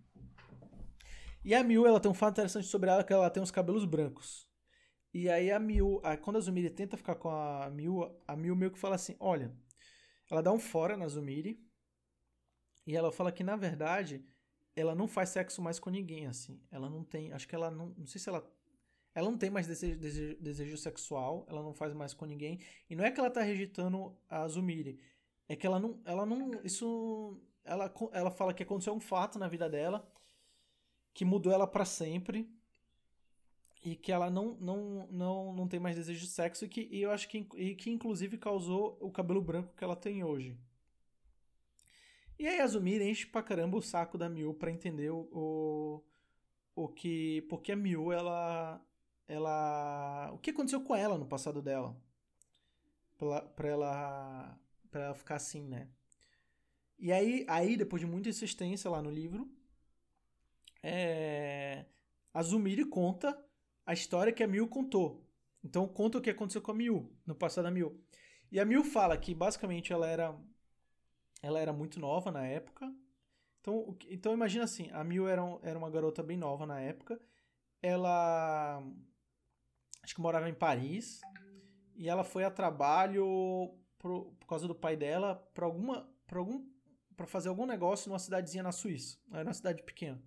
E 1.42 1.54
a 1.54 1.64
Miu, 1.64 1.86
ela 1.86 1.98
tem 1.98 2.10
um 2.10 2.14
fato 2.14 2.32
interessante 2.32 2.66
sobre 2.66 2.90
ela, 2.90 3.02
que 3.02 3.12
ela 3.14 3.30
tem 3.30 3.42
os 3.42 3.50
cabelos 3.50 3.86
brancos. 3.86 4.47
E 5.12 5.28
aí 5.28 5.50
a 5.50 5.58
Miu, 5.58 6.00
a, 6.04 6.16
quando 6.16 6.36
a 6.36 6.40
Zumiri 6.40 6.70
tenta 6.70 6.96
ficar 6.96 7.14
com 7.14 7.30
a 7.30 7.70
Miu, 7.70 8.04
a 8.26 8.36
Miu 8.36 8.54
meio 8.54 8.70
que 8.70 8.78
fala 8.78 8.94
assim, 8.94 9.16
olha, 9.18 9.52
ela 10.30 10.42
dá 10.42 10.52
um 10.52 10.58
fora 10.58 10.96
na 10.96 11.08
Zumiri, 11.08 11.64
e 12.86 12.96
ela 12.96 13.12
fala 13.12 13.32
que, 13.32 13.44
na 13.44 13.56
verdade, 13.56 14.24
ela 14.74 14.94
não 14.94 15.06
faz 15.06 15.30
sexo 15.30 15.60
mais 15.60 15.78
com 15.78 15.90
ninguém, 15.90 16.26
assim. 16.26 16.60
Ela 16.70 16.88
não 16.88 17.04
tem, 17.04 17.32
acho 17.32 17.46
que 17.46 17.54
ela 17.54 17.70
não, 17.70 17.94
não 17.96 18.06
sei 18.06 18.20
se 18.20 18.28
ela 18.28 18.42
ela 19.14 19.30
não 19.30 19.38
tem 19.38 19.50
mais 19.50 19.66
desejo, 19.66 19.98
desejo, 19.98 20.36
desejo, 20.40 20.76
sexual, 20.76 21.44
ela 21.48 21.60
não 21.62 21.74
faz 21.74 21.92
mais 21.92 22.14
com 22.14 22.24
ninguém. 22.24 22.60
E 22.88 22.94
não 22.94 23.04
é 23.04 23.10
que 23.10 23.18
ela 23.18 23.30
tá 23.30 23.42
rejeitando 23.42 24.16
a 24.28 24.46
Zumiri, 24.46 25.00
é 25.48 25.56
que 25.56 25.66
ela 25.66 25.80
não, 25.80 26.00
ela 26.04 26.24
não, 26.24 26.52
isso, 26.62 27.36
ela, 27.64 27.92
ela 28.12 28.30
fala 28.30 28.54
que 28.54 28.62
aconteceu 28.62 28.94
um 28.94 29.00
fato 29.00 29.38
na 29.38 29.48
vida 29.48 29.68
dela 29.68 30.08
que 31.12 31.24
mudou 31.24 31.52
ela 31.52 31.66
para 31.66 31.84
sempre 31.84 32.48
e 33.84 33.94
que 33.94 34.10
ela 34.12 34.28
não, 34.30 34.54
não, 34.60 35.06
não, 35.10 35.52
não 35.52 35.68
tem 35.68 35.78
mais 35.80 35.96
desejo 35.96 36.20
de 36.20 36.26
sexo 36.26 36.64
e 36.64 36.68
que 36.68 36.88
e 36.90 37.02
eu 37.02 37.10
acho 37.10 37.28
que, 37.28 37.46
e 37.56 37.74
que 37.74 37.90
inclusive 37.90 38.36
causou 38.36 38.98
o 39.00 39.10
cabelo 39.10 39.40
branco 39.40 39.74
que 39.76 39.84
ela 39.84 39.96
tem 39.96 40.24
hoje. 40.24 40.56
E 42.38 42.46
aí 42.46 42.60
Azumir 42.60 43.02
enche 43.02 43.26
pra 43.26 43.42
caramba 43.42 43.76
o 43.76 43.82
saco 43.82 44.16
da 44.16 44.28
Miu 44.28 44.54
pra 44.54 44.70
entender 44.70 45.10
o, 45.10 45.28
o, 45.32 46.04
o 46.76 46.88
que. 46.88 47.42
Porque 47.48 47.72
a 47.72 47.76
Miu, 47.76 48.12
ela. 48.12 48.80
Ela. 49.26 50.30
O 50.32 50.38
que 50.38 50.50
aconteceu 50.50 50.80
com 50.82 50.94
ela 50.94 51.18
no 51.18 51.26
passado 51.26 51.60
dela? 51.60 51.96
Pra, 53.18 53.42
pra 53.42 53.68
ela. 53.68 54.58
Pra 54.90 55.04
ela 55.06 55.14
ficar 55.14 55.36
assim, 55.36 55.66
né? 55.66 55.88
E 56.98 57.12
aí, 57.12 57.44
aí, 57.48 57.76
depois 57.76 58.00
de 58.00 58.06
muita 58.06 58.28
insistência 58.28 58.90
lá 58.90 59.02
no 59.02 59.10
livro, 59.10 59.48
é, 60.82 61.86
a 62.32 62.42
Zumiri 62.42 62.84
conta 62.84 63.38
a 63.88 63.94
história 63.94 64.34
que 64.34 64.42
a 64.42 64.46
Miu 64.46 64.68
contou. 64.68 65.26
Então 65.64 65.88
conta 65.88 66.18
o 66.18 66.20
que 66.20 66.28
aconteceu 66.28 66.60
com 66.60 66.72
a 66.72 66.74
Miu, 66.74 67.10
no 67.26 67.34
passado 67.34 67.64
da 67.64 67.70
Miu. 67.70 67.98
E 68.52 68.60
a 68.60 68.64
Miu 68.66 68.84
fala 68.84 69.16
que 69.16 69.34
basicamente 69.34 69.94
ela 69.94 70.06
era 70.06 70.38
ela 71.40 71.58
era 71.58 71.72
muito 71.72 71.98
nova 71.98 72.30
na 72.30 72.46
época. 72.46 72.94
Então, 73.62 73.96
então 74.10 74.34
imagina 74.34 74.64
assim, 74.64 74.90
a 74.92 75.02
Miu 75.02 75.26
era, 75.26 75.42
um, 75.42 75.58
era 75.62 75.78
uma 75.78 75.88
garota 75.88 76.22
bem 76.22 76.36
nova 76.36 76.66
na 76.66 76.78
época. 76.78 77.18
Ela 77.80 78.82
acho 80.02 80.14
que 80.14 80.20
morava 80.20 80.50
em 80.50 80.54
Paris 80.54 81.22
e 81.96 82.10
ela 82.10 82.24
foi 82.24 82.44
a 82.44 82.50
trabalho 82.50 83.74
por, 83.98 84.26
por 84.38 84.46
causa 84.46 84.68
do 84.68 84.74
pai 84.74 84.98
dela 84.98 85.34
para 85.54 85.64
alguma 85.64 86.06
para 86.26 86.38
algum 86.38 86.62
para 87.16 87.26
fazer 87.26 87.48
algum 87.48 87.64
negócio 87.64 88.10
numa 88.10 88.18
cidadezinha 88.18 88.62
na 88.62 88.70
Suíça. 88.70 89.18
Era 89.32 89.44
uma 89.44 89.54
cidade 89.54 89.82
pequena. 89.82 90.22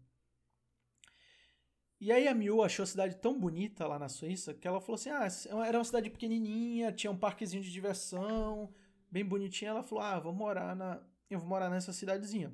E 2.02 2.12
aí 2.12 2.28
a 2.28 2.34
Miu 2.34 2.64
achou 2.64 2.82
a 2.82 2.88
cidade 2.88 3.16
tão 3.18 3.40
bonita 3.40 3.88
lá 3.88 4.00
na 4.00 4.10
Suíça 4.10 4.56
que 4.56 4.68
ela 4.68 4.82
falou 4.82 4.96
assim: 4.96 5.12
ah, 5.12 5.28
era 5.68 5.78
uma 5.78 5.84
cidade 5.84 6.10
pequenininha, 6.10 6.92
tinha 6.92 7.12
um 7.12 7.18
parquezinho 7.18 7.62
de 7.62 7.72
diversão, 7.72 8.74
bem 9.12 9.24
bonitinha. 9.24 9.70
Ela 9.70 9.84
falou: 9.84 10.04
ah, 10.04 10.20
vou 10.20 10.34
morar 10.34 10.76
na, 10.76 11.00
eu 11.30 11.38
vou 11.38 11.48
morar 11.48 11.70
nessa 11.70 11.94
cidadezinha. 11.94 12.52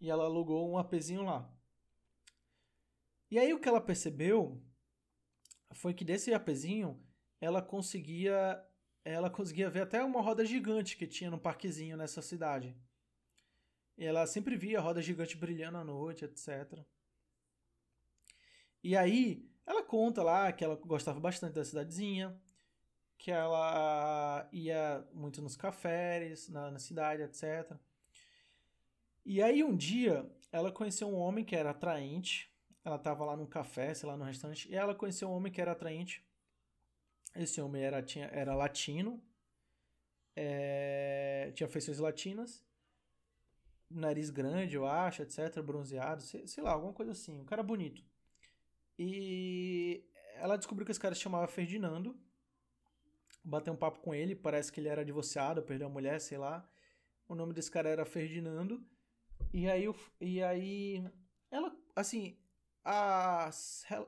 E 0.00 0.08
ela 0.08 0.22
alugou 0.22 0.70
um 0.70 0.78
apezinho 0.78 1.24
lá. 1.24 1.52
E 3.28 3.40
aí 3.40 3.52
o 3.52 3.58
que 3.58 3.68
ela 3.68 3.80
percebeu 3.80 4.62
foi 5.72 5.92
que 5.92 6.04
desse 6.04 6.32
apezinho 6.32 7.04
ela 7.40 7.60
conseguia 7.60 8.64
ela 9.04 9.28
conseguia 9.28 9.68
ver 9.68 9.82
até 9.82 10.02
uma 10.04 10.22
roda 10.22 10.44
gigante 10.44 10.96
que 10.96 11.08
tinha 11.08 11.28
no 11.30 11.40
parquezinho 11.40 11.96
nessa 11.96 12.22
cidade. 12.22 12.76
E 13.98 14.04
ela 14.04 14.26
sempre 14.28 14.56
via 14.56 14.78
a 14.78 14.82
roda 14.82 15.02
gigante 15.02 15.36
brilhando 15.36 15.78
à 15.78 15.84
noite, 15.84 16.24
etc. 16.24 16.84
E 18.84 18.94
aí, 18.94 19.42
ela 19.66 19.82
conta 19.82 20.22
lá 20.22 20.52
que 20.52 20.62
ela 20.62 20.76
gostava 20.76 21.18
bastante 21.18 21.54
da 21.54 21.64
cidadezinha, 21.64 22.38
que 23.16 23.30
ela 23.30 24.46
ia 24.52 25.08
muito 25.14 25.40
nos 25.40 25.56
cafés, 25.56 26.50
na, 26.50 26.70
na 26.70 26.78
cidade, 26.78 27.22
etc. 27.22 27.78
E 29.24 29.42
aí, 29.42 29.64
um 29.64 29.74
dia, 29.74 30.30
ela 30.52 30.70
conheceu 30.70 31.08
um 31.08 31.16
homem 31.16 31.46
que 31.46 31.56
era 31.56 31.70
atraente. 31.70 32.52
Ela 32.84 32.96
estava 32.96 33.24
lá 33.24 33.34
num 33.34 33.46
café, 33.46 33.94
sei 33.94 34.06
lá, 34.06 34.18
no 34.18 34.24
restaurante, 34.24 34.70
e 34.70 34.76
ela 34.76 34.94
conheceu 34.94 35.30
um 35.30 35.32
homem 35.32 35.50
que 35.50 35.62
era 35.62 35.72
atraente. 35.72 36.22
Esse 37.34 37.62
homem 37.62 37.82
era, 37.82 38.02
tinha, 38.02 38.26
era 38.26 38.54
latino, 38.54 39.18
é, 40.36 41.50
tinha 41.54 41.68
feições 41.70 41.98
latinas, 41.98 42.62
nariz 43.90 44.28
grande, 44.28 44.76
eu 44.76 44.86
acho, 44.86 45.22
etc., 45.22 45.62
bronzeado, 45.62 46.22
sei, 46.22 46.46
sei 46.46 46.62
lá, 46.62 46.72
alguma 46.72 46.92
coisa 46.92 47.12
assim. 47.12 47.40
Um 47.40 47.46
cara 47.46 47.62
bonito. 47.62 48.04
E 48.98 50.04
ela 50.36 50.56
descobriu 50.56 50.84
que 50.84 50.92
esse 50.92 51.00
cara 51.00 51.14
se 51.14 51.20
chamava 51.20 51.46
Ferdinando. 51.46 52.16
Bateu 53.42 53.72
um 53.72 53.76
papo 53.76 54.00
com 54.00 54.14
ele, 54.14 54.34
parece 54.34 54.72
que 54.72 54.80
ele 54.80 54.88
era 54.88 55.04
divorciado, 55.04 55.62
perdeu 55.62 55.86
a 55.86 55.90
mulher, 55.90 56.20
sei 56.20 56.38
lá. 56.38 56.68
O 57.28 57.34
nome 57.34 57.52
desse 57.52 57.70
cara 57.70 57.88
era 57.88 58.04
Ferdinando. 58.04 58.82
E 59.52 59.68
aí, 59.68 59.86
e 60.20 60.42
aí 60.42 61.04
ela, 61.50 61.76
assim, 61.94 62.38
a, 62.84 63.50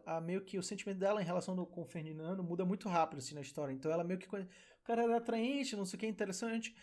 a, 0.04 0.20
meio 0.20 0.42
que 0.42 0.58
o 0.58 0.62
sentimento 0.62 0.98
dela 0.98 1.22
em 1.22 1.24
relação 1.24 1.56
do, 1.56 1.66
com 1.66 1.82
o 1.82 1.86
Ferdinando 1.86 2.42
muda 2.42 2.64
muito 2.64 2.88
rápido 2.88 3.18
assim 3.18 3.34
na 3.34 3.40
história. 3.40 3.72
Então 3.72 3.90
ela 3.90 4.04
meio 4.04 4.18
que 4.18 4.26
o 4.26 4.48
cara 4.84 5.02
era 5.02 5.16
atraente, 5.16 5.76
não 5.76 5.86
sei 5.86 5.96
o 5.96 6.00
que 6.00 6.06
interessante, 6.06 6.76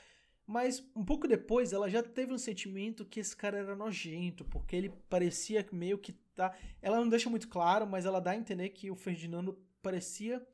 mas 0.45 0.83
um 0.95 1.03
pouco 1.03 1.27
depois 1.27 1.73
ela 1.73 1.89
já 1.89 2.03
teve 2.03 2.33
um 2.33 2.37
sentimento 2.37 3.05
que 3.05 3.19
esse 3.19 3.35
cara 3.35 3.57
era 3.57 3.75
nojento, 3.75 4.43
porque 4.45 4.75
ele 4.75 4.89
parecia 5.09 5.65
meio 5.71 5.97
que 5.97 6.13
tá. 6.35 6.55
Ela 6.81 6.97
não 6.97 7.09
deixa 7.09 7.29
muito 7.29 7.47
claro, 7.47 7.87
mas 7.87 8.05
ela 8.05 8.19
dá 8.19 8.31
a 8.31 8.35
entender 8.35 8.69
que 8.69 8.91
o 8.91 8.95
Ferdinando 8.95 9.57
parecia 9.81 10.45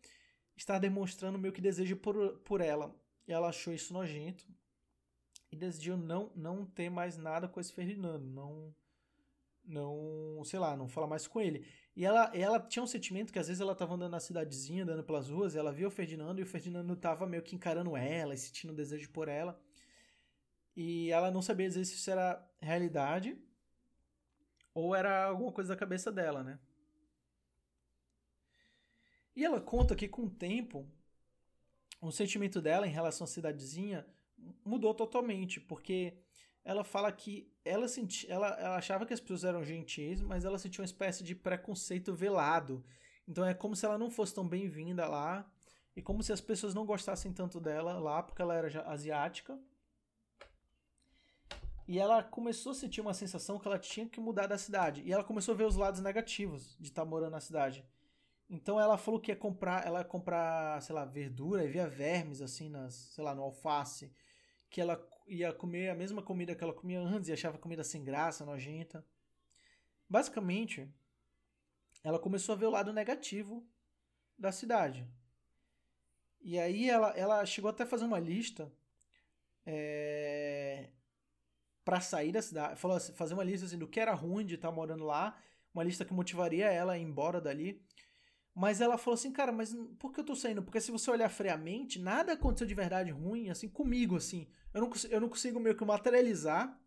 estar 0.56 0.80
demonstrando 0.80 1.40
meio 1.40 1.54
que 1.54 1.62
desejo 1.62 1.96
por, 1.98 2.38
por 2.40 2.62
ela. 2.62 2.96
E 3.28 3.34
ela 3.34 3.50
achou 3.50 3.74
isso 3.74 3.94
nojento 3.94 4.46
e 5.52 5.56
decidiu 5.56 5.98
não 5.98 6.32
não 6.36 6.66
ter 6.66 6.90
mais 6.90 7.18
nada 7.18 7.48
com 7.48 7.60
esse 7.60 7.74
Ferdinando, 7.74 8.26
não 8.28 8.74
não, 9.70 10.42
sei 10.46 10.60
lá, 10.60 10.76
não 10.76 10.88
falar 10.88 11.08
mais 11.08 11.28
com 11.28 11.40
ele. 11.40 11.64
E 11.96 12.04
ela, 12.04 12.32
ela 12.34 12.60
tinha 12.60 12.82
um 12.82 12.88
sentimento 12.88 13.32
que 13.32 13.38
às 13.40 13.48
vezes 13.48 13.62
ela 13.62 13.76
tava 13.76 13.94
andando 13.94 14.12
na 14.12 14.20
cidadezinha, 14.20 14.84
andando 14.84 15.04
pelas 15.04 15.30
ruas, 15.30 15.56
ela 15.56 15.72
via 15.72 15.88
o 15.88 15.92
Ferdinando 15.92 16.40
e 16.40 16.44
o 16.44 16.48
Ferdinando 16.48 16.96
tava 16.96 17.28
meio 17.28 17.44
que 17.44 17.56
encarando 17.56 17.96
ela 17.96 18.34
e 18.34 18.38
sentindo 18.38 18.74
desejo 18.74 19.10
por 19.12 19.28
ela. 19.28 19.60
E 20.82 21.12
ela 21.12 21.30
não 21.30 21.42
sabia 21.42 21.68
dizer 21.68 21.84
se 21.84 21.96
isso 21.96 22.10
era 22.10 22.42
realidade 22.62 23.38
ou 24.74 24.96
era 24.96 25.26
alguma 25.26 25.52
coisa 25.52 25.74
da 25.74 25.78
cabeça 25.78 26.10
dela, 26.10 26.42
né? 26.42 26.58
E 29.36 29.44
ela 29.44 29.60
conta 29.60 29.94
que 29.94 30.08
com 30.08 30.24
o 30.24 30.30
tempo, 30.30 30.90
o 32.00 32.14
sentimento 32.14 32.62
dela 32.62 32.88
em 32.88 32.92
relação 32.92 33.26
à 33.26 33.28
cidadezinha 33.28 34.08
mudou 34.64 34.94
totalmente, 34.94 35.60
porque 35.60 36.18
ela 36.64 36.86
fala 36.86 37.12
que 37.12 37.52
ela, 37.66 37.90
senti, 37.90 38.32
ela, 38.32 38.48
ela 38.58 38.78
achava 38.78 39.06
que 39.06 39.14
as 39.14 39.20
pessoas 39.20 39.44
eram 39.44 39.66
gentis, 39.66 40.22
mas 40.22 40.46
ela 40.46 40.58
sentia 40.58 40.82
uma 40.82 40.86
espécie 40.86 41.26
de 41.26 41.36
preconceito 41.36 42.16
velado. 42.16 42.86
Então 43.28 43.44
é 43.44 43.54
como 43.54 43.76
se 43.76 43.86
ela 43.86 43.98
não 43.98 44.10
fosse 44.10 44.34
tão 44.34 44.48
bem-vinda 44.48 45.10
lá, 45.10 45.46
e 45.94 46.02
como 46.02 46.24
se 46.24 46.32
as 46.32 46.40
pessoas 46.40 46.74
não 46.74 46.86
gostassem 46.86 47.34
tanto 47.34 47.60
dela 47.60 48.00
lá, 48.00 48.24
porque 48.24 48.42
ela 48.42 48.56
era 48.56 48.90
asiática. 48.90 49.60
E 51.90 51.98
ela 51.98 52.22
começou 52.22 52.72
a 52.72 52.76
sentir 52.76 53.02
uma 53.02 53.16
sensação 53.16 53.58
que 53.58 53.68
ela 53.68 53.80
tinha 53.80 54.08
que 54.08 54.20
mudar 54.20 54.46
da 54.46 54.60
cidade. 54.60 55.02
E 55.04 55.12
ela 55.12 55.24
começou 55.24 55.56
a 55.56 55.58
ver 55.58 55.64
os 55.64 55.76
lados 55.76 56.02
negativos 56.02 56.78
de 56.80 56.90
estar 56.90 57.04
morando 57.04 57.32
na 57.32 57.40
cidade. 57.40 57.84
Então 58.48 58.80
ela 58.80 58.96
falou 58.96 59.20
que 59.20 59.32
ia 59.32 59.36
comprar, 59.36 59.88
ela 59.88 59.98
ia 59.98 60.06
comprar, 60.06 60.80
sei 60.84 60.94
lá, 60.94 61.04
verdura 61.04 61.66
e 61.66 61.68
via 61.68 61.88
vermes 61.88 62.44
assim 62.44 62.70
nas, 62.70 62.94
sei 62.94 63.24
lá, 63.24 63.34
no 63.34 63.42
alface, 63.42 64.14
que 64.70 64.80
ela 64.80 65.04
ia 65.28 65.52
comer 65.52 65.90
a 65.90 65.96
mesma 65.96 66.22
comida 66.22 66.54
que 66.54 66.64
ela 66.64 66.76
comia 66.76 67.00
antes 67.02 67.28
e 67.28 67.34
achava 67.34 67.58
comida 67.58 67.84
sem 67.84 68.04
graça, 68.04 68.46
nojenta. 68.46 69.04
Basicamente, 70.08 70.88
ela 72.04 72.20
começou 72.20 72.54
a 72.54 72.58
ver 72.60 72.68
o 72.68 72.72
lado 72.72 72.94
negativo 72.94 73.68
da 74.38 74.52
cidade. 74.52 75.08
E 76.40 76.60
aí 76.60 76.88
ela, 76.88 77.18
ela 77.18 77.44
chegou 77.48 77.72
até 77.72 77.82
a 77.82 77.88
fazer 77.88 78.06
uma 78.06 78.20
lista 78.20 78.72
é, 79.72 80.49
para 81.90 82.00
sair 82.02 82.32
da 82.32 82.40
cidade, 82.40 82.80
falou 82.80 82.98
assim, 82.98 83.12
fazer 83.14 83.34
uma 83.34 83.44
lista 83.44 83.66
assim, 83.66 83.80
do 83.80 83.88
que 83.88 84.00
era 84.00 84.14
ruim 84.14 84.46
de 84.46 84.54
estar 84.54 84.68
tá 84.68 84.74
morando 84.74 85.04
lá, 85.04 85.36
uma 85.74 85.84
lista 85.84 86.06
que 86.06 86.14
motivaria 86.14 86.68
ela 86.68 86.94
a 86.94 86.98
ir 87.00 87.02
embora 87.02 87.42
dali. 87.42 87.82
Mas 88.54 88.80
ela 88.80 88.96
falou 88.96 89.16
assim, 89.16 89.32
cara, 89.32 89.52
mas 89.52 89.76
por 89.98 90.14
que 90.14 90.20
eu 90.20 90.24
tô 90.24 90.36
saindo? 90.36 90.62
Porque 90.62 90.80
se 90.80 90.92
você 90.92 91.10
olhar 91.10 91.30
friamente, 91.30 91.98
nada 91.98 92.34
aconteceu 92.34 92.68
de 92.68 92.76
verdade 92.76 93.10
ruim, 93.10 93.50
assim, 93.50 93.68
comigo, 93.68 94.16
assim. 94.16 94.48
Eu 94.72 94.82
não, 94.82 94.92
eu 95.10 95.20
não 95.20 95.30
consigo 95.30 95.60
meio 95.60 95.76
que 95.76 95.84
materializar 95.84 96.80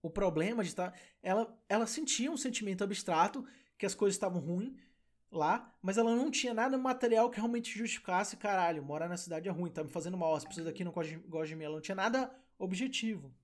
o 0.00 0.08
problema 0.08 0.62
de 0.62 0.68
estar. 0.68 0.96
Ela, 1.20 1.52
ela 1.68 1.86
sentia 1.88 2.30
um 2.30 2.36
sentimento 2.36 2.84
abstrato 2.84 3.44
que 3.76 3.86
as 3.86 3.94
coisas 3.94 4.14
estavam 4.14 4.40
ruins 4.40 4.72
lá, 5.32 5.74
mas 5.82 5.98
ela 5.98 6.14
não 6.14 6.30
tinha 6.30 6.54
nada 6.54 6.78
material 6.78 7.28
que 7.28 7.38
realmente 7.38 7.76
justificasse, 7.76 8.36
caralho, 8.36 8.84
morar 8.84 9.08
na 9.08 9.16
cidade 9.16 9.48
é 9.48 9.50
ruim, 9.50 9.68
tá 9.68 9.82
me 9.82 9.90
fazendo 9.90 10.16
mal, 10.16 10.36
as 10.36 10.44
pessoas 10.44 10.66
daqui 10.66 10.84
não 10.84 10.92
gostam 10.92 11.44
de 11.44 11.56
mim. 11.56 11.64
Ela 11.64 11.74
não 11.74 11.82
tinha 11.82 11.96
nada 11.96 12.32
objetivo. 12.56 13.34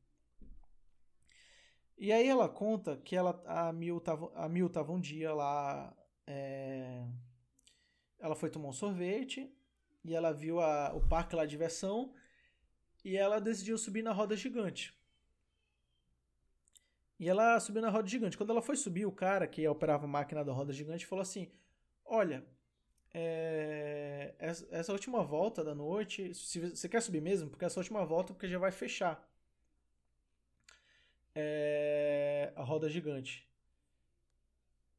E 1.97 2.13
aí 2.13 2.27
ela 2.27 2.49
conta 2.49 2.97
que 2.97 3.15
ela, 3.15 3.43
a 3.47 3.73
Mil 3.73 4.01
tava, 4.01 4.33
a 4.35 4.49
Mil 4.49 4.69
tava 4.69 4.93
um 4.93 5.01
dia 5.01 5.33
lá. 5.33 5.95
É... 6.27 7.07
Ela 8.19 8.35
foi 8.35 8.51
tomar 8.51 8.69
um 8.69 8.73
sorvete 8.73 9.53
e 10.05 10.15
ela 10.15 10.33
viu 10.33 10.61
a, 10.61 10.93
o 10.95 11.01
parque 11.01 11.37
lá 11.37 11.45
de 11.45 11.51
diversão 11.51 12.13
e 13.05 13.17
ela 13.17 13.41
decidiu 13.41 13.77
subir 13.77 14.03
na 14.03 14.13
roda 14.13 14.37
gigante. 14.37 14.97
E 17.19 17.29
ela 17.29 17.59
subiu 17.61 17.83
na 17.83 17.91
roda 17.91 18.09
gigante. 18.09 18.37
Quando 18.37 18.51
ela 18.51 18.63
foi 18.63 18.77
subir, 18.77 19.07
o 19.07 19.13
cara 19.13 19.47
que 19.47 19.67
operava 19.69 20.05
a 20.05 20.09
máquina 20.09 20.45
da 20.45 20.53
roda 20.53 20.73
gigante 20.73 21.07
falou 21.07 21.23
assim: 21.23 21.53
Olha, 22.05 22.45
é, 23.15 24.35
essa 24.39 24.93
última 24.93 25.23
volta 25.23 25.63
da 25.63 25.75
noite, 25.75 26.35
se 26.35 26.59
você 26.59 26.89
quer 26.89 27.01
subir 27.01 27.21
mesmo, 27.21 27.49
porque 27.51 27.65
essa 27.65 27.79
última 27.79 28.05
volta 28.05 28.33
porque 28.33 28.49
já 28.49 28.59
vai 28.59 28.73
fechar 28.73 29.25
é, 31.35 32.53
a 32.57 32.63
roda 32.63 32.89
gigante. 32.89 33.49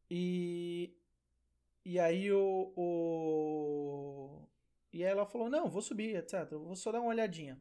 E, 0.10 0.94
e 1.86 2.00
aí 2.00 2.32
o, 2.32 2.74
o. 2.76 4.48
E 4.94 5.04
aí 5.04 5.12
ela 5.12 5.26
falou: 5.26 5.50
Não, 5.50 5.70
vou 5.70 5.82
subir, 5.82 6.16
etc. 6.16 6.50
Vou 6.52 6.76
só 6.76 6.92
dar 6.92 7.02
uma 7.02 7.10
olhadinha. 7.10 7.60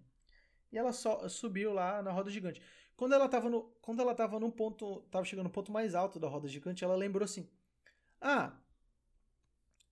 E 0.72 0.78
ela 0.78 0.92
só 0.92 1.28
subiu 1.28 1.72
lá 1.74 2.02
na 2.02 2.12
roda 2.12 2.30
gigante. 2.30 2.62
Quando 2.96 3.14
ela 3.14 3.28
tava 3.28 3.50
no, 3.50 3.64
quando 3.82 4.00
ela 4.02 4.14
tava 4.14 4.40
num 4.40 4.50
ponto, 4.50 5.02
tava 5.10 5.24
chegando 5.24 5.46
no 5.46 5.50
ponto 5.52 5.72
mais 5.72 5.94
alto 5.94 6.20
da 6.20 6.28
roda 6.28 6.48
gigante, 6.48 6.84
ela 6.84 6.96
lembrou 6.96 7.24
assim: 7.24 7.48
"Ah, 8.20 8.54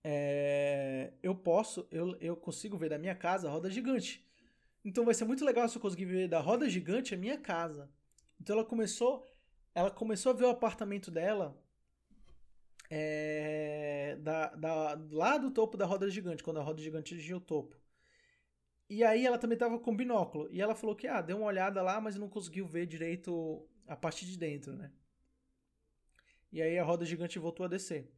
é, 0.03 1.13
eu 1.21 1.35
posso, 1.35 1.87
eu, 1.91 2.15
eu 2.19 2.35
consigo 2.35 2.77
ver 2.77 2.89
da 2.89 2.97
minha 2.97 3.15
casa 3.15 3.47
a 3.47 3.51
roda 3.51 3.69
gigante. 3.69 4.25
Então 4.83 5.05
vai 5.05 5.13
ser 5.13 5.25
muito 5.25 5.45
legal 5.45 5.67
se 5.69 5.77
eu 5.77 5.81
conseguir 5.81 6.05
ver 6.05 6.27
da 6.27 6.39
roda 6.39 6.69
gigante 6.69 7.13
a 7.13 7.17
minha 7.17 7.37
casa. 7.37 7.89
Então 8.41 8.55
ela 8.55 8.65
começou, 8.65 9.31
ela 9.75 9.91
começou 9.91 10.31
a 10.31 10.35
ver 10.35 10.45
o 10.45 10.49
apartamento 10.49 11.11
dela 11.11 11.55
é, 12.89 14.17
da, 14.19 14.47
da, 14.55 14.99
lá 15.11 15.37
do 15.37 15.51
topo 15.51 15.77
da 15.77 15.85
roda 15.85 16.09
gigante, 16.09 16.43
quando 16.43 16.59
a 16.59 16.63
roda 16.63 16.81
gigante 16.81 17.13
atingiu 17.13 17.37
o 17.37 17.41
topo. 17.41 17.79
E 18.89 19.03
aí 19.03 19.27
ela 19.27 19.37
também 19.37 19.55
estava 19.55 19.79
com 19.79 19.95
binóculo. 19.95 20.49
E 20.51 20.59
ela 20.59 20.73
falou 20.73 20.95
que 20.95 21.07
ah, 21.07 21.21
deu 21.21 21.37
uma 21.37 21.45
olhada 21.45 21.83
lá, 21.83 22.01
mas 22.01 22.15
não 22.15 22.27
conseguiu 22.27 22.65
ver 22.65 22.87
direito 22.87 23.63
a 23.87 23.95
parte 23.95 24.25
de 24.25 24.35
dentro, 24.37 24.75
né? 24.75 24.91
E 26.51 26.61
aí 26.63 26.79
a 26.79 26.83
roda 26.83 27.05
gigante 27.05 27.37
voltou 27.37 27.65
a 27.65 27.69
descer. 27.69 28.11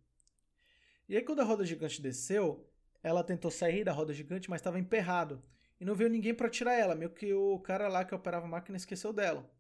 E 1.07 1.17
aí 1.17 1.21
quando 1.21 1.41
a 1.41 1.43
roda 1.43 1.65
gigante 1.65 2.01
desceu, 2.01 2.65
ela 3.03 3.26
tentou 3.26 3.51
sair 3.51 3.84
da 3.84 3.91
roda 3.91 4.13
gigante, 4.13 4.49
mas 4.49 4.61
estava 4.61 4.80
emperrado. 4.80 5.43
E 5.82 5.86
não 5.86 5.93
veio 5.93 6.09
ninguém 6.09 6.34
para 6.34 6.49
tirar 6.49 6.74
ela, 6.74 6.95
meio 6.95 7.11
que 7.11 7.34
o 7.34 7.59
cara 7.59 7.89
lá 7.89 8.05
que 8.05 8.15
operava 8.15 8.45
a 8.45 8.49
máquina 8.49 8.78
esqueceu 8.78 9.11
dela. 9.11 9.51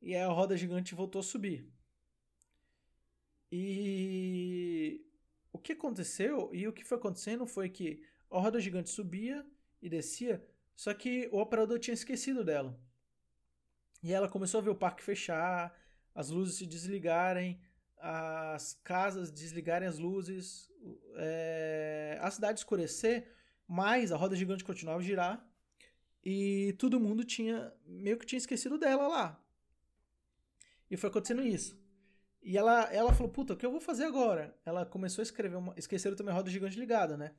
E 0.00 0.16
a 0.16 0.26
roda 0.28 0.56
gigante 0.56 0.94
voltou 0.94 1.20
a 1.20 1.22
subir. 1.22 1.66
E 3.52 5.04
o 5.52 5.58
que 5.58 5.72
aconteceu 5.72 6.50
e 6.52 6.66
o 6.66 6.72
que 6.72 6.84
foi 6.84 6.98
acontecendo 6.98 7.46
foi 7.46 7.68
que 7.68 8.02
a 8.30 8.38
roda 8.38 8.60
gigante 8.60 8.90
subia 8.90 9.44
e 9.82 9.88
descia, 9.88 10.44
só 10.76 10.94
que 10.94 11.28
o 11.32 11.38
operador 11.38 11.78
tinha 11.78 11.94
esquecido 11.94 12.44
dela. 12.44 12.78
E 14.02 14.12
ela 14.12 14.28
começou 14.28 14.58
a 14.58 14.62
ver 14.62 14.70
o 14.70 14.74
parque 14.74 15.02
fechar, 15.02 15.76
as 16.14 16.30
luzes 16.30 16.56
se 16.56 16.66
desligarem, 16.66 17.60
as 17.98 18.78
casas 18.82 19.30
desligarem 19.30 19.88
as 19.88 19.98
luzes, 19.98 20.70
é, 21.16 22.18
a 22.20 22.30
cidade 22.30 22.60
escurecer, 22.60 23.28
mas 23.66 24.12
a 24.12 24.16
roda 24.16 24.36
gigante 24.36 24.64
continuava 24.64 25.00
a 25.00 25.04
girar 25.04 25.46
e 26.24 26.74
todo 26.78 27.00
mundo 27.00 27.24
tinha 27.24 27.72
meio 27.84 28.18
que 28.18 28.26
tinha 28.26 28.38
esquecido 28.38 28.78
dela 28.78 29.06
lá. 29.08 29.44
E 30.90 30.96
foi 30.96 31.08
acontecendo 31.08 31.42
isso. 31.42 31.78
E 32.42 32.56
ela, 32.56 32.92
ela 32.92 33.12
falou, 33.12 33.30
puta, 33.30 33.52
o 33.52 33.56
que 33.56 33.64
eu 33.64 33.70
vou 33.70 33.80
fazer 33.80 34.04
agora? 34.04 34.56
Ela 34.64 34.86
começou 34.86 35.22
a 35.22 35.24
escrever, 35.24 35.56
uma, 35.56 35.74
esqueceram 35.76 36.16
também 36.16 36.32
a 36.32 36.36
roda 36.36 36.50
gigante 36.50 36.78
ligada, 36.78 37.16
né? 37.16 37.34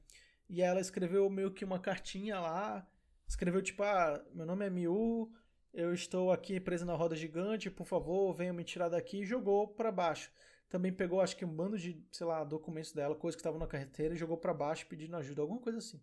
E 0.47 0.61
ela 0.61 0.79
escreveu 0.79 1.29
meio 1.29 1.51
que 1.51 1.65
uma 1.65 1.79
cartinha 1.79 2.39
lá, 2.39 2.87
escreveu 3.27 3.61
tipo, 3.61 3.83
ah, 3.83 4.23
meu 4.33 4.45
nome 4.45 4.65
é 4.65 4.69
Miu, 4.69 5.31
eu 5.73 5.93
estou 5.93 6.31
aqui 6.31 6.59
preso 6.59 6.85
na 6.85 6.93
roda 6.93 7.15
gigante, 7.15 7.71
por 7.71 7.85
favor, 7.85 8.33
venham 8.33 8.53
me 8.53 8.63
tirar 8.63 8.89
daqui, 8.89 9.21
e 9.21 9.25
jogou 9.25 9.67
para 9.67 9.91
baixo. 9.91 10.31
Também 10.69 10.93
pegou, 10.93 11.21
acho 11.21 11.35
que 11.35 11.45
um 11.45 11.53
bando 11.53 11.77
de, 11.77 12.05
sei 12.11 12.27
lá, 12.27 12.43
documentos 12.43 12.93
dela, 12.93 13.15
coisas 13.15 13.35
que 13.35 13.41
estavam 13.41 13.59
na 13.59 13.67
carreteira, 13.67 14.13
e 14.13 14.17
jogou 14.17 14.37
para 14.37 14.53
baixo 14.53 14.85
pedindo 14.87 15.15
ajuda, 15.17 15.41
alguma 15.41 15.59
coisa 15.59 15.79
assim. 15.79 16.01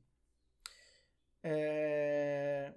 É... 1.43 2.75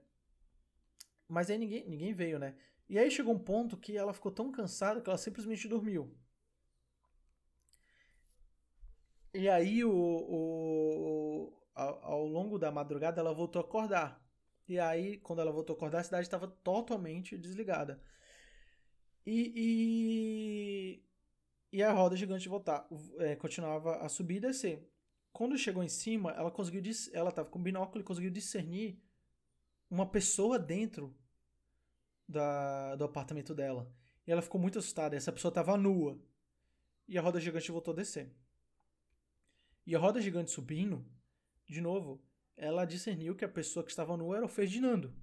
Mas 1.28 1.50
aí 1.50 1.58
ninguém, 1.58 1.88
ninguém 1.90 2.14
veio, 2.14 2.38
né? 2.38 2.56
E 2.92 3.00
aí 3.00 3.10
chegou 3.10 3.34
um 3.34 3.40
ponto 3.40 3.78
que 3.78 3.96
ela 3.96 4.14
ficou 4.14 4.30
tão 4.30 4.52
cansada 4.52 5.00
que 5.00 5.10
ela 5.10 5.18
simplesmente 5.18 5.66
dormiu. 5.66 6.14
E 9.34 9.48
aí, 9.48 9.82
o, 9.86 9.94
o, 9.94 11.54
ao, 11.74 12.04
ao 12.04 12.26
longo 12.26 12.60
da 12.60 12.70
madrugada, 12.70 13.22
ela 13.22 13.34
voltou 13.34 13.62
a 13.62 13.64
acordar. 13.64 14.22
E 14.68 14.78
aí, 14.78 15.18
quando 15.20 15.40
ela 15.40 15.54
voltou 15.54 15.74
a 15.74 15.78
acordar, 15.78 16.00
a 16.00 16.04
cidade 16.04 16.28
estava 16.28 16.50
totalmente 16.50 17.38
desligada. 17.38 18.04
E, 19.26 19.54
e, 21.72 21.78
e, 21.78 21.82
a 21.82 21.94
roda 21.94 22.18
gigante 22.18 22.50
voltar, 22.50 22.90
é, 23.20 23.38
continuava 23.38 24.02
a 24.02 24.10
subir 24.10 24.36
e 24.36 24.42
descer. 24.42 24.86
Quando 25.32 25.58
chegou 25.58 25.82
em 25.82 25.88
cima, 25.88 26.32
ela 26.32 26.52
conseguiu 26.52 26.82
ela 27.14 27.30
estava 27.30 27.50
com 27.50 27.64
binóculo 27.64 28.02
e 28.02 28.06
conseguiu 28.06 28.32
discernir 28.32 29.02
uma 29.90 30.06
pessoa 30.06 30.60
dentro 30.60 31.16
da, 32.32 32.96
do 32.96 33.04
apartamento 33.04 33.54
dela. 33.54 33.92
E 34.26 34.32
ela 34.32 34.42
ficou 34.42 34.60
muito 34.60 34.80
assustada. 34.80 35.16
Essa 35.16 35.32
pessoa 35.32 35.50
estava 35.50 35.78
nua. 35.78 36.20
E 37.08 37.18
a 37.18 37.22
roda 37.22 37.40
gigante 37.40 37.72
voltou 37.72 37.94
a 37.94 37.98
descer. 37.98 38.32
E 39.86 39.96
a 39.96 40.00
roda 40.00 40.22
gigante 40.22 40.52
subindo, 40.52 41.06
de 41.68 41.82
novo, 41.82 42.24
ela 42.56 42.86
discerniu 42.86 43.36
que 43.36 43.44
a 43.44 43.50
pessoa 43.50 43.84
que 43.84 43.90
estava 43.90 44.16
nua 44.16 44.38
era 44.38 44.46
o 44.46 44.50
Ferdinando. 44.50 45.14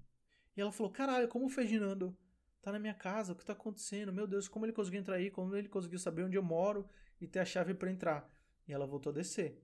E 0.57 0.61
ela 0.61 0.73
falou: 0.73 0.93
Caralho, 0.93 1.29
como 1.29 1.47
o 1.47 1.49
Ferdinando 1.49 2.17
tá 2.61 2.73
na 2.73 2.79
minha 2.79 2.95
casa? 2.95 3.33
O 3.33 3.37
que 3.37 3.45
tá 3.45 3.53
acontecendo? 3.53 4.13
Meu 4.13 4.27
Deus, 4.27 4.49
como 4.49 4.67
ele 4.67 4.73
conseguiu 4.73 5.01
entrar 5.01 5.17
aí? 5.17 5.31
Como 5.31 5.55
ele 5.55 5.69
conseguiu 5.69 5.99
saber 5.99 6.25
onde 6.25 6.37
eu 6.37 6.43
moro 6.43 6.89
e 7.21 7.27
ter 7.27 7.39
a 7.39 7.45
chave 7.45 7.73
para 7.75 7.91
entrar? 7.91 8.31
E 8.67 8.73
ela 8.73 8.87
voltou 8.87 9.11
a 9.11 9.15
descer. 9.15 9.63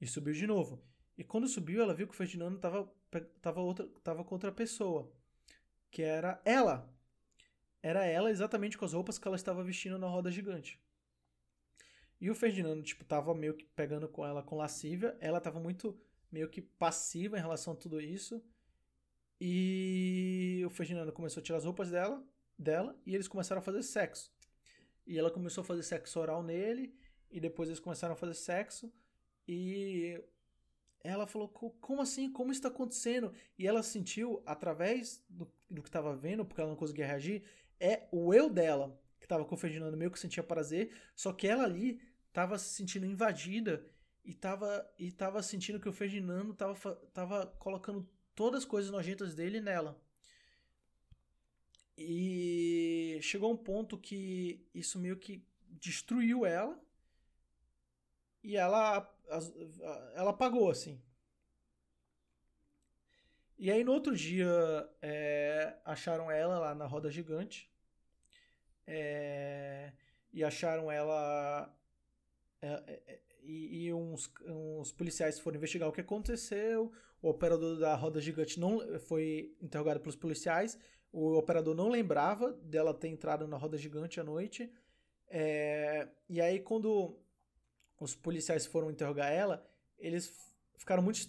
E 0.00 0.06
subiu 0.06 0.34
de 0.34 0.46
novo. 0.46 0.82
E 1.16 1.24
quando 1.24 1.48
subiu, 1.48 1.80
ela 1.80 1.94
viu 1.94 2.06
que 2.06 2.14
o 2.14 2.16
Ferdinando 2.16 2.58
tava, 2.58 2.92
tava, 3.40 3.60
outra, 3.60 3.88
tava 4.02 4.24
com 4.24 4.34
outra 4.34 4.52
pessoa 4.52 5.12
que 5.90 6.02
era 6.02 6.40
ela. 6.44 6.88
Era 7.82 8.04
ela 8.04 8.30
exatamente 8.30 8.76
com 8.76 8.84
as 8.84 8.92
roupas 8.92 9.18
que 9.18 9.26
ela 9.26 9.36
estava 9.36 9.62
vestindo 9.62 9.98
na 9.98 10.08
roda 10.08 10.30
gigante. 10.30 10.80
E 12.20 12.30
o 12.30 12.34
Ferdinando, 12.34 12.82
tipo, 12.82 13.04
tava 13.04 13.34
meio 13.34 13.54
que 13.54 13.64
pegando 13.64 14.08
com 14.08 14.26
ela 14.26 14.42
com 14.42 14.56
lascívia. 14.56 15.16
Ela 15.20 15.40
tava 15.40 15.60
muito 15.60 15.98
meio 16.30 16.48
que 16.48 16.60
passiva 16.60 17.38
em 17.38 17.40
relação 17.40 17.72
a 17.72 17.76
tudo 17.76 18.00
isso. 18.00 18.42
E 19.40 20.62
o 20.66 20.70
Ferdinando 20.70 21.12
começou 21.12 21.40
a 21.40 21.44
tirar 21.44 21.58
as 21.58 21.64
roupas 21.64 21.90
dela, 21.90 22.24
dela 22.58 22.98
e 23.06 23.14
eles 23.14 23.28
começaram 23.28 23.60
a 23.60 23.62
fazer 23.62 23.82
sexo. 23.82 24.32
E 25.06 25.16
ela 25.16 25.30
começou 25.30 25.62
a 25.62 25.64
fazer 25.64 25.82
sexo 25.82 26.18
oral 26.18 26.42
nele, 26.42 26.94
e 27.30 27.40
depois 27.40 27.68
eles 27.68 27.80
começaram 27.80 28.14
a 28.14 28.16
fazer 28.16 28.34
sexo. 28.34 28.92
E 29.46 30.22
ela 31.02 31.26
falou: 31.26 31.48
Como 31.48 32.02
assim? 32.02 32.30
Como 32.30 32.52
está 32.52 32.68
acontecendo? 32.68 33.32
E 33.56 33.66
ela 33.66 33.82
sentiu, 33.82 34.42
através 34.44 35.24
do, 35.28 35.50
do 35.70 35.82
que 35.82 35.88
estava 35.88 36.14
vendo, 36.14 36.44
porque 36.44 36.60
ela 36.60 36.70
não 36.70 36.76
conseguia 36.76 37.06
reagir, 37.06 37.42
é 37.78 38.08
o 38.10 38.32
eu 38.32 38.48
dela, 38.48 38.98
que 39.18 39.26
estava 39.26 39.44
com 39.44 39.54
o 39.54 39.58
Ferdinando, 39.58 39.96
meio 39.96 40.10
que 40.10 40.18
sentia 40.18 40.42
prazer, 40.42 40.92
só 41.14 41.32
que 41.32 41.46
ela 41.46 41.64
ali 41.64 42.00
estava 42.28 42.58
se 42.58 42.74
sentindo 42.74 43.06
invadida 43.06 43.84
e 44.24 44.30
estava 44.30 44.88
e 44.98 45.10
tava 45.10 45.42
sentindo 45.42 45.80
que 45.80 45.88
o 45.88 45.92
Ferdinando 45.92 46.52
estava 46.52 46.74
tava 47.12 47.46
colocando 47.58 48.08
todas 48.34 48.60
as 48.60 48.64
coisas 48.64 48.90
nojentas 48.90 49.34
dele 49.34 49.60
nela. 49.60 50.00
E 51.96 53.18
chegou 53.22 53.52
um 53.52 53.56
ponto 53.56 53.98
que 53.98 54.64
isso 54.72 54.98
meio 54.98 55.16
que 55.16 55.44
destruiu 55.68 56.46
ela 56.46 56.80
e 58.42 58.56
ela 58.56 59.12
ela 60.14 60.30
apagou 60.30 60.70
assim. 60.70 61.00
E 63.58 63.72
aí 63.72 63.82
no 63.82 63.92
outro 63.92 64.14
dia 64.14 64.48
é, 65.02 65.76
acharam 65.84 66.30
ela 66.30 66.60
lá 66.60 66.74
na 66.76 66.86
roda 66.86 67.10
gigante 67.10 67.68
é, 68.86 69.92
e 70.32 70.44
acharam 70.44 70.90
ela 70.90 71.76
é, 72.62 72.68
é, 72.68 73.02
é, 73.06 73.20
e, 73.42 73.86
e 73.86 73.92
uns, 73.92 74.32
uns, 74.46 74.92
policiais 74.92 75.40
foram 75.40 75.56
investigar 75.56 75.88
o 75.88 75.92
que 75.92 76.00
aconteceu. 76.00 76.92
O 77.20 77.30
operador 77.30 77.78
da 77.78 77.96
roda 77.96 78.20
gigante 78.20 78.60
não 78.60 78.80
foi 79.00 79.56
interrogado 79.60 80.00
pelos 80.00 80.16
policiais. 80.16 80.78
O 81.10 81.36
operador 81.36 81.74
não 81.74 81.88
lembrava 81.88 82.52
dela 82.62 82.94
ter 82.94 83.08
entrado 83.08 83.48
na 83.48 83.56
roda 83.56 83.76
gigante 83.76 84.20
à 84.20 84.24
noite. 84.24 84.72
É, 85.28 86.08
e 86.28 86.40
aí 86.40 86.60
quando 86.60 87.18
os 88.00 88.14
policiais 88.14 88.66
foram 88.66 88.90
interrogar 88.90 89.32
ela, 89.32 89.68
eles 89.98 90.32
ficaram 90.76 91.02
muito. 91.02 91.20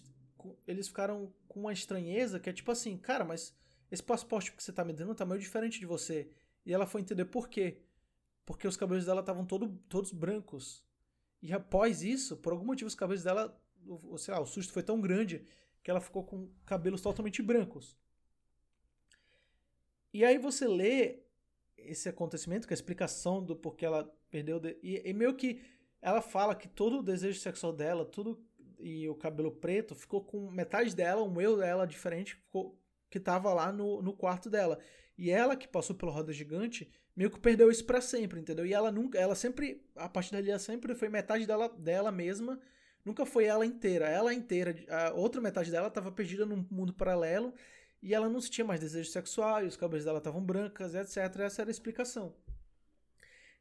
Eles 0.67 0.87
ficaram 0.87 1.33
com 1.49 1.59
uma 1.59 1.73
estranheza 1.73 2.39
que 2.39 2.49
é 2.49 2.53
tipo 2.53 2.71
assim, 2.71 2.95
cara, 2.97 3.25
mas 3.25 3.53
esse 3.91 4.03
passaporte 4.03 4.53
que 4.53 4.63
você 4.63 4.71
tá 4.71 4.85
me 4.85 4.93
dando 4.93 5.15
tá 5.15 5.25
meio 5.25 5.41
diferente 5.41 5.79
de 5.79 5.85
você. 5.85 6.29
E 6.65 6.71
ela 6.71 6.85
foi 6.85 7.01
entender 7.01 7.25
por 7.25 7.49
quê. 7.49 7.81
Porque 8.45 8.67
os 8.67 8.77
cabelos 8.77 9.05
dela 9.05 9.19
estavam 9.19 9.45
todo, 9.45 9.67
todos 9.89 10.13
brancos. 10.13 10.85
E 11.41 11.51
após 11.51 12.03
isso, 12.03 12.37
por 12.37 12.53
algum 12.53 12.65
motivo, 12.65 12.87
os 12.87 12.95
cabelos 12.95 13.23
dela, 13.23 13.59
sei 14.17 14.33
lá, 14.33 14.39
o 14.39 14.45
susto 14.45 14.71
foi 14.71 14.83
tão 14.83 15.01
grande 15.01 15.45
que 15.81 15.89
ela 15.89 15.99
ficou 15.99 16.23
com 16.23 16.49
cabelos 16.65 17.01
totalmente 17.01 17.41
brancos. 17.41 17.97
E 20.13 20.23
aí 20.23 20.37
você 20.37 20.67
lê 20.67 21.19
esse 21.77 22.09
acontecimento, 22.09 22.67
que 22.67 22.73
é 22.73 22.75
a 22.75 22.79
explicação 22.79 23.43
do 23.43 23.55
porquê 23.55 23.85
ela 23.85 24.03
perdeu. 24.29 24.59
De, 24.59 24.77
e, 24.83 25.01
e 25.09 25.13
meio 25.13 25.35
que 25.35 25.61
ela 26.01 26.21
fala 26.21 26.55
que 26.55 26.67
todo 26.67 26.99
o 26.99 27.03
desejo 27.03 27.39
sexual 27.39 27.73
dela, 27.73 28.05
tudo 28.05 28.43
e 28.79 29.07
o 29.09 29.15
cabelo 29.15 29.51
preto 29.51 29.95
ficou 29.95 30.23
com 30.23 30.49
metade 30.49 30.95
dela, 30.95 31.23
um 31.23 31.41
eu 31.41 31.57
dela 31.57 31.85
diferente, 31.85 32.35
ficou, 32.35 32.79
que 33.09 33.19
tava 33.19 33.53
lá 33.53 33.71
no, 33.71 34.01
no 34.01 34.13
quarto 34.13 34.49
dela. 34.49 34.79
E 35.17 35.29
ela 35.31 35.55
que 35.55 35.67
passou 35.67 35.95
pela 35.95 36.11
roda 36.11 36.31
gigante, 36.31 36.89
meio 37.15 37.29
que 37.29 37.39
perdeu 37.39 37.69
isso 37.69 37.85
para 37.85 37.99
sempre, 37.99 38.39
entendeu? 38.39 38.65
E 38.65 38.73
ela 38.73 38.91
nunca, 38.91 39.17
ela 39.19 39.35
sempre, 39.35 39.85
a 39.95 40.07
partir 40.07 40.31
dali 40.31 40.49
ela 40.49 40.59
sempre 40.59 40.95
foi 40.95 41.09
metade 41.09 41.45
dela, 41.45 41.67
dela 41.67 42.11
mesma, 42.11 42.59
nunca 43.03 43.25
foi 43.25 43.45
ela 43.45 43.65
inteira. 43.65 44.07
Ela 44.07 44.33
inteira, 44.33 44.75
a 44.87 45.13
outra 45.13 45.41
metade 45.41 45.69
dela 45.71 45.87
estava 45.87 46.11
perdida 46.11 46.45
num 46.45 46.65
mundo 46.71 46.93
paralelo 46.93 47.53
e 48.01 48.13
ela 48.13 48.29
não 48.29 48.39
sentia 48.39 48.63
mais 48.63 48.79
desejo 48.79 49.09
sexual, 49.11 49.63
e 49.63 49.67
os 49.67 49.75
cabelos 49.75 50.05
dela 50.05 50.19
estavam 50.19 50.41
brancas, 50.41 50.95
etc. 50.95 51.17
Essa 51.41 51.63
era 51.63 51.69
a 51.69 51.71
explicação. 51.71 52.33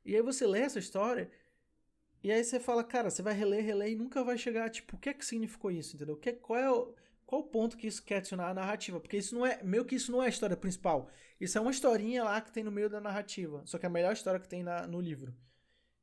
E 0.05 0.15
aí 0.15 0.23
você 0.23 0.47
lê 0.47 0.61
essa 0.61 0.79
história, 0.79 1.31
e 2.23 2.33
aí 2.33 2.43
você 2.43 2.59
fala, 2.59 2.83
cara, 2.83 3.11
você 3.11 3.23
vai 3.23 3.35
reler, 3.35 3.65
reler, 3.65 3.93
e 3.93 3.97
nunca 3.97 4.25
vai 4.25 4.37
chegar, 4.37 4.69
tipo, 4.71 4.97
o 4.97 4.99
que 4.99 5.11
é 5.11 5.15
que 5.15 5.25
significou 5.25 5.71
isso, 5.71 5.97
entendeu? 5.97 6.17
Que, 6.17 6.33
qual 6.33 6.59
é 6.59 6.71
o, 6.71 6.95
qual 7.25 7.43
o 7.43 7.47
ponto 7.47 7.77
que 7.77 7.87
isso 7.87 8.03
quer 8.03 8.17
adicionar 8.17 8.49
à 8.49 8.55
narrativa? 8.55 8.99
Porque 8.99 9.17
isso 9.17 9.35
não 9.35 9.47
é, 9.47 9.63
meio 9.63 9.85
que 9.85 9.95
isso 9.95 10.11
não 10.11 10.23
é 10.23 10.27
a 10.27 10.31
história 10.31 10.57
principal. 10.57 11.09
Isso 11.41 11.57
é 11.57 11.61
uma 11.61 11.71
historinha 11.71 12.25
lá 12.25 12.41
que 12.41 12.51
tem 12.51 12.65
no 12.65 12.73
meio 12.73 12.91
da 12.91 13.01
narrativa, 13.01 13.63
só 13.65 13.79
que 13.79 13.87
é 13.87 13.89
a 13.89 13.91
melhor 13.91 14.13
história 14.13 14.41
que 14.41 14.49
tem 14.49 14.63
na, 14.63 14.87
no 14.87 15.01
livro. 15.01 15.35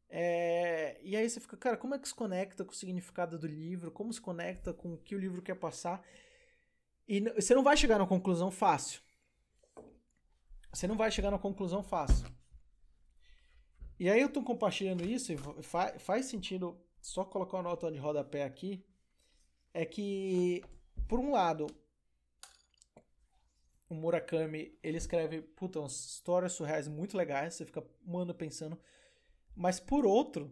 É, 0.09 0.97
e 1.03 1.15
aí 1.17 1.29
você 1.29 1.39
fica, 1.39 1.57
cara, 1.57 1.75
como 1.75 1.93
é 1.95 1.99
que 1.99 2.07
se 2.07 2.15
conecta 2.15 2.63
com 2.63 2.71
o 2.71 2.75
significado 2.75 3.37
do 3.37 3.47
livro? 3.47 3.91
Como 3.91 4.13
se 4.13 4.21
conecta 4.21 4.73
com 4.73 4.93
o 4.93 4.97
que 4.97 5.15
o 5.15 5.19
livro 5.19 5.41
quer 5.41 5.55
passar? 5.55 6.01
E 7.07 7.19
você 7.31 7.53
não 7.53 7.63
vai 7.63 7.75
chegar 7.75 7.99
na 7.99 8.07
conclusão 8.07 8.49
fácil. 8.49 9.01
Você 10.71 10.87
não 10.87 10.95
vai 10.95 11.11
chegar 11.11 11.31
na 11.31 11.39
conclusão 11.39 11.83
fácil. 11.83 12.27
E 13.99 14.09
aí 14.09 14.21
eu 14.21 14.29
tô 14.29 14.43
compartilhando 14.43 15.05
isso 15.05 15.31
e 15.31 15.37
faz, 15.63 16.01
faz 16.01 16.25
sentido 16.25 16.77
só 17.01 17.23
colocar 17.23 17.57
uma 17.57 17.63
nota 17.63 17.91
de 17.91 17.97
rodapé 17.97 18.43
aqui. 18.43 18.83
É 19.73 19.85
que, 19.85 20.63
por 21.07 21.19
um 21.19 21.31
lado, 21.31 21.67
o 23.89 23.93
Murakami, 23.93 24.77
ele 24.81 24.97
escreve, 24.97 25.41
puta, 25.41 25.79
umas 25.79 25.93
histórias 25.93 26.53
surreais 26.53 26.87
muito 26.87 27.17
legais, 27.17 27.53
você 27.53 27.65
fica 27.65 27.83
um 28.05 28.17
ano 28.17 28.33
pensando. 28.33 28.79
Mas 29.55 29.79
por 29.79 30.05
outro, 30.05 30.51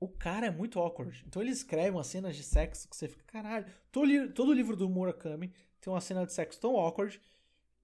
o 0.00 0.08
cara 0.08 0.46
é 0.46 0.50
muito 0.50 0.78
awkward. 0.78 1.24
Então 1.26 1.40
ele 1.42 1.50
escreve 1.50 1.90
umas 1.90 2.06
cenas 2.06 2.36
de 2.36 2.42
sexo 2.42 2.88
que 2.88 2.96
você 2.96 3.08
fica, 3.08 3.24
caralho. 3.26 3.66
Todo, 3.92 4.32
todo 4.32 4.52
livro 4.52 4.76
do 4.76 4.88
Murakami 4.88 5.52
tem 5.80 5.92
uma 5.92 6.00
cena 6.00 6.26
de 6.26 6.32
sexo 6.32 6.60
tão 6.60 6.76
awkward 6.76 7.20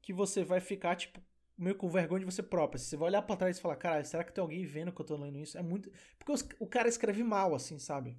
que 0.02 0.12
você 0.12 0.42
vai 0.42 0.60
ficar, 0.60 0.96
tipo, 0.96 1.20
meio 1.60 1.76
com 1.76 1.88
vergonha 1.88 2.20
de 2.20 2.26
você 2.26 2.42
próprio. 2.42 2.78
Você 2.80 2.96
vai 2.96 3.08
olhar 3.08 3.22
pra 3.22 3.36
trás 3.36 3.58
e 3.58 3.60
falar, 3.60 3.76
caralho, 3.76 4.04
será 4.06 4.24
que 4.24 4.32
tem 4.32 4.42
alguém 4.42 4.64
vendo 4.64 4.92
que 4.92 5.00
eu 5.00 5.06
tô 5.06 5.16
lendo 5.16 5.38
isso? 5.38 5.58
É 5.58 5.62
muito. 5.62 5.90
Porque 6.18 6.32
os, 6.32 6.48
o 6.58 6.66
cara 6.66 6.88
escreve 6.88 7.22
mal, 7.22 7.54
assim, 7.54 7.78
sabe? 7.78 8.18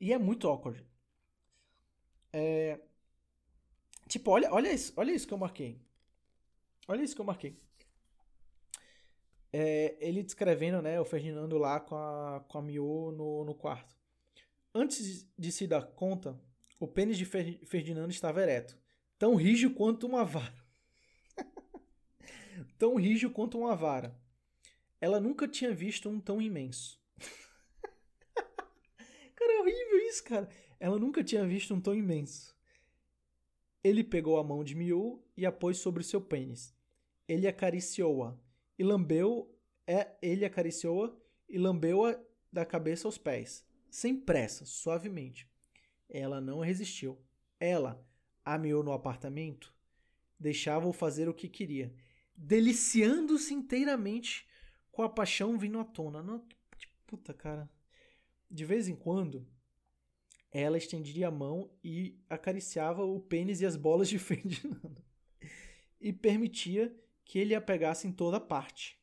E 0.00 0.12
é 0.12 0.18
muito 0.18 0.48
awkward. 0.48 0.84
É. 2.32 2.80
Tipo, 4.08 4.30
olha, 4.30 4.52
olha 4.52 4.72
isso, 4.72 4.92
olha 4.96 5.12
isso 5.12 5.26
que 5.26 5.34
eu 5.34 5.38
marquei. 5.38 5.80
Olha 6.88 7.02
isso 7.02 7.14
que 7.14 7.20
eu 7.20 7.24
marquei 7.24 7.58
é, 9.56 9.94
ele 10.00 10.20
descrevendo 10.20 10.82
né, 10.82 11.00
o 11.00 11.04
Ferdinando 11.04 11.56
lá 11.58 11.78
com 11.78 11.94
a, 11.94 12.44
com 12.48 12.58
a 12.58 12.62
Mio 12.62 13.12
no, 13.16 13.44
no 13.44 13.54
quarto. 13.54 13.94
Antes 14.74 15.30
de 15.38 15.52
se 15.52 15.68
dar 15.68 15.82
conta, 15.82 16.36
o 16.80 16.88
pênis 16.88 17.16
de 17.16 17.24
Fer, 17.24 17.60
Ferdinando 17.64 18.10
estava 18.10 18.42
ereto, 18.42 18.76
tão 19.16 19.36
rígido 19.36 19.72
quanto 19.72 20.08
uma 20.08 20.24
vara. 20.26 20.63
Tão 22.84 22.96
rígido 22.96 23.32
quanto 23.32 23.56
uma 23.56 23.74
vara. 23.74 24.14
Ela 25.00 25.18
nunca 25.18 25.48
tinha 25.48 25.74
visto 25.74 26.06
um 26.06 26.20
tão 26.20 26.38
imenso. 26.38 27.00
cara, 29.34 29.52
é 29.52 29.60
horrível 29.60 29.98
isso, 30.06 30.22
cara. 30.22 30.50
Ela 30.78 30.98
nunca 30.98 31.24
tinha 31.24 31.46
visto 31.46 31.72
um 31.72 31.80
tão 31.80 31.94
imenso. 31.94 32.54
Ele 33.82 34.04
pegou 34.04 34.38
a 34.38 34.44
mão 34.44 34.62
de 34.62 34.74
Miu 34.74 35.24
e 35.34 35.46
a 35.46 35.52
pôs 35.52 35.78
sobre 35.78 36.04
seu 36.04 36.20
pênis. 36.20 36.74
Ele 37.26 37.48
acariciou-a 37.48 38.38
e 38.78 38.84
lambeu, 38.84 39.50
é, 39.86 40.10
ele 40.20 40.44
acariciou-a 40.44 41.16
e 41.48 41.56
lambeu-a 41.56 42.20
da 42.52 42.66
cabeça 42.66 43.08
aos 43.08 43.16
pés, 43.16 43.66
sem 43.88 44.14
pressa, 44.14 44.66
suavemente. 44.66 45.48
Ela 46.06 46.38
não 46.38 46.60
resistiu. 46.60 47.18
Ela, 47.58 48.06
ameou 48.44 48.82
no 48.82 48.92
apartamento, 48.92 49.72
deixava-o 50.38 50.92
fazer 50.92 51.30
o 51.30 51.34
que 51.34 51.48
queria, 51.48 51.94
deliciando-se 52.36 53.54
inteiramente 53.54 54.46
com 54.90 55.02
a 55.02 55.08
paixão 55.08 55.58
vindo 55.58 55.78
à 55.78 55.84
tona. 55.84 56.22
Não, 56.22 56.46
puta, 57.06 57.32
cara. 57.34 57.68
De 58.50 58.64
vez 58.64 58.88
em 58.88 58.94
quando, 58.94 59.46
ela 60.50 60.78
estendia 60.78 61.28
a 61.28 61.32
mão 61.32 61.70
e 61.82 62.16
acariciava 62.28 63.02
o 63.04 63.20
pênis 63.20 63.60
e 63.60 63.66
as 63.66 63.76
bolas 63.76 64.08
de 64.08 64.18
Ferdinando. 64.20 65.02
E 66.00 66.12
permitia 66.12 66.94
que 67.24 67.38
ele 67.38 67.54
a 67.54 67.60
pegasse 67.60 68.06
em 68.06 68.12
toda 68.12 68.38
parte. 68.38 69.00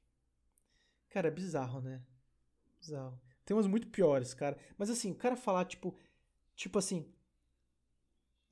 Cara, 1.09 1.27
é 1.27 1.32
bizarro, 1.32 1.82
né? 1.82 2.01
Bizarro. 2.79 3.19
Tem 3.43 3.55
umas 3.55 3.67
muito 3.67 3.88
piores, 3.88 4.34
cara. 4.34 4.57
Mas 4.77 4.89
assim, 4.89 5.11
o 5.11 5.15
cara 5.15 5.36
falar, 5.36 5.65
tipo. 5.65 5.97
Tipo 6.55 6.79
assim. 6.79 7.11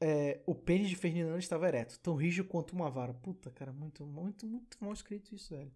É, 0.01 0.41
o 0.45 0.55
pênis 0.55 0.89
de 0.89 0.95
Ferdinando 0.95 1.37
estava 1.37 1.67
ereto, 1.67 1.99
tão 1.99 2.15
rígido 2.15 2.47
quanto 2.47 2.71
uma 2.73 2.89
vara. 2.89 3.13
Puta, 3.13 3.51
cara, 3.51 3.71
muito, 3.71 4.05
muito, 4.05 4.45
muito 4.47 4.77
mal 4.79 4.93
escrito 4.93 5.35
isso, 5.35 5.55
velho. 5.55 5.71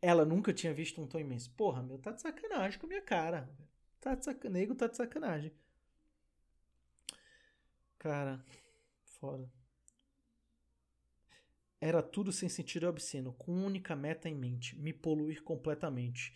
Ela 0.00 0.24
nunca 0.24 0.52
tinha 0.52 0.74
visto 0.74 1.00
um 1.00 1.06
tom 1.06 1.18
imenso. 1.20 1.50
Porra, 1.52 1.82
meu, 1.82 1.98
tá 1.98 2.10
de 2.10 2.20
sacanagem 2.22 2.78
com 2.78 2.86
a 2.86 2.88
minha 2.88 3.02
cara. 3.02 3.48
Tá 4.00 4.14
de 4.16 4.24
sacanagem. 4.24 4.60
Nego 4.60 4.74
tá 4.74 4.88
de 4.88 4.96
sacanagem. 4.96 5.52
Cara, 7.98 8.44
foda. 9.04 9.48
Era 11.80 12.02
tudo 12.02 12.32
sem 12.32 12.48
sentido 12.48 12.88
obsceno, 12.88 13.32
com 13.32 13.52
única 13.52 13.94
meta 13.94 14.28
em 14.28 14.34
mente: 14.34 14.76
me 14.76 14.92
poluir 14.92 15.42
completamente. 15.42 16.34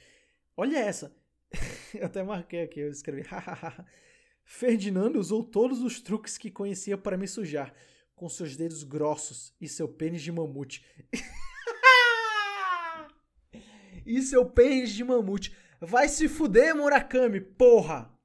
Olha 0.56 0.78
essa! 0.78 1.16
eu 1.94 2.06
até 2.06 2.22
marquei 2.22 2.62
aqui, 2.62 2.80
eu 2.80 2.90
escrevi: 2.90 3.22
Ferdinando 4.48 5.18
usou 5.18 5.42
todos 5.42 5.82
os 5.82 6.00
truques 6.00 6.38
que 6.38 6.52
conhecia 6.52 6.96
para 6.96 7.16
me 7.16 7.26
sujar, 7.26 7.74
com 8.14 8.28
seus 8.28 8.56
dedos 8.56 8.84
grossos 8.84 9.52
e 9.60 9.68
seu 9.68 9.88
pênis 9.88 10.22
de 10.22 10.30
mamute. 10.30 10.86
e 14.06 14.22
seu 14.22 14.48
pênis 14.48 14.92
de 14.92 15.02
mamute. 15.02 15.52
Vai 15.80 16.08
se 16.08 16.28
fuder, 16.28 16.76
Murakami, 16.76 17.40
porra! 17.40 18.16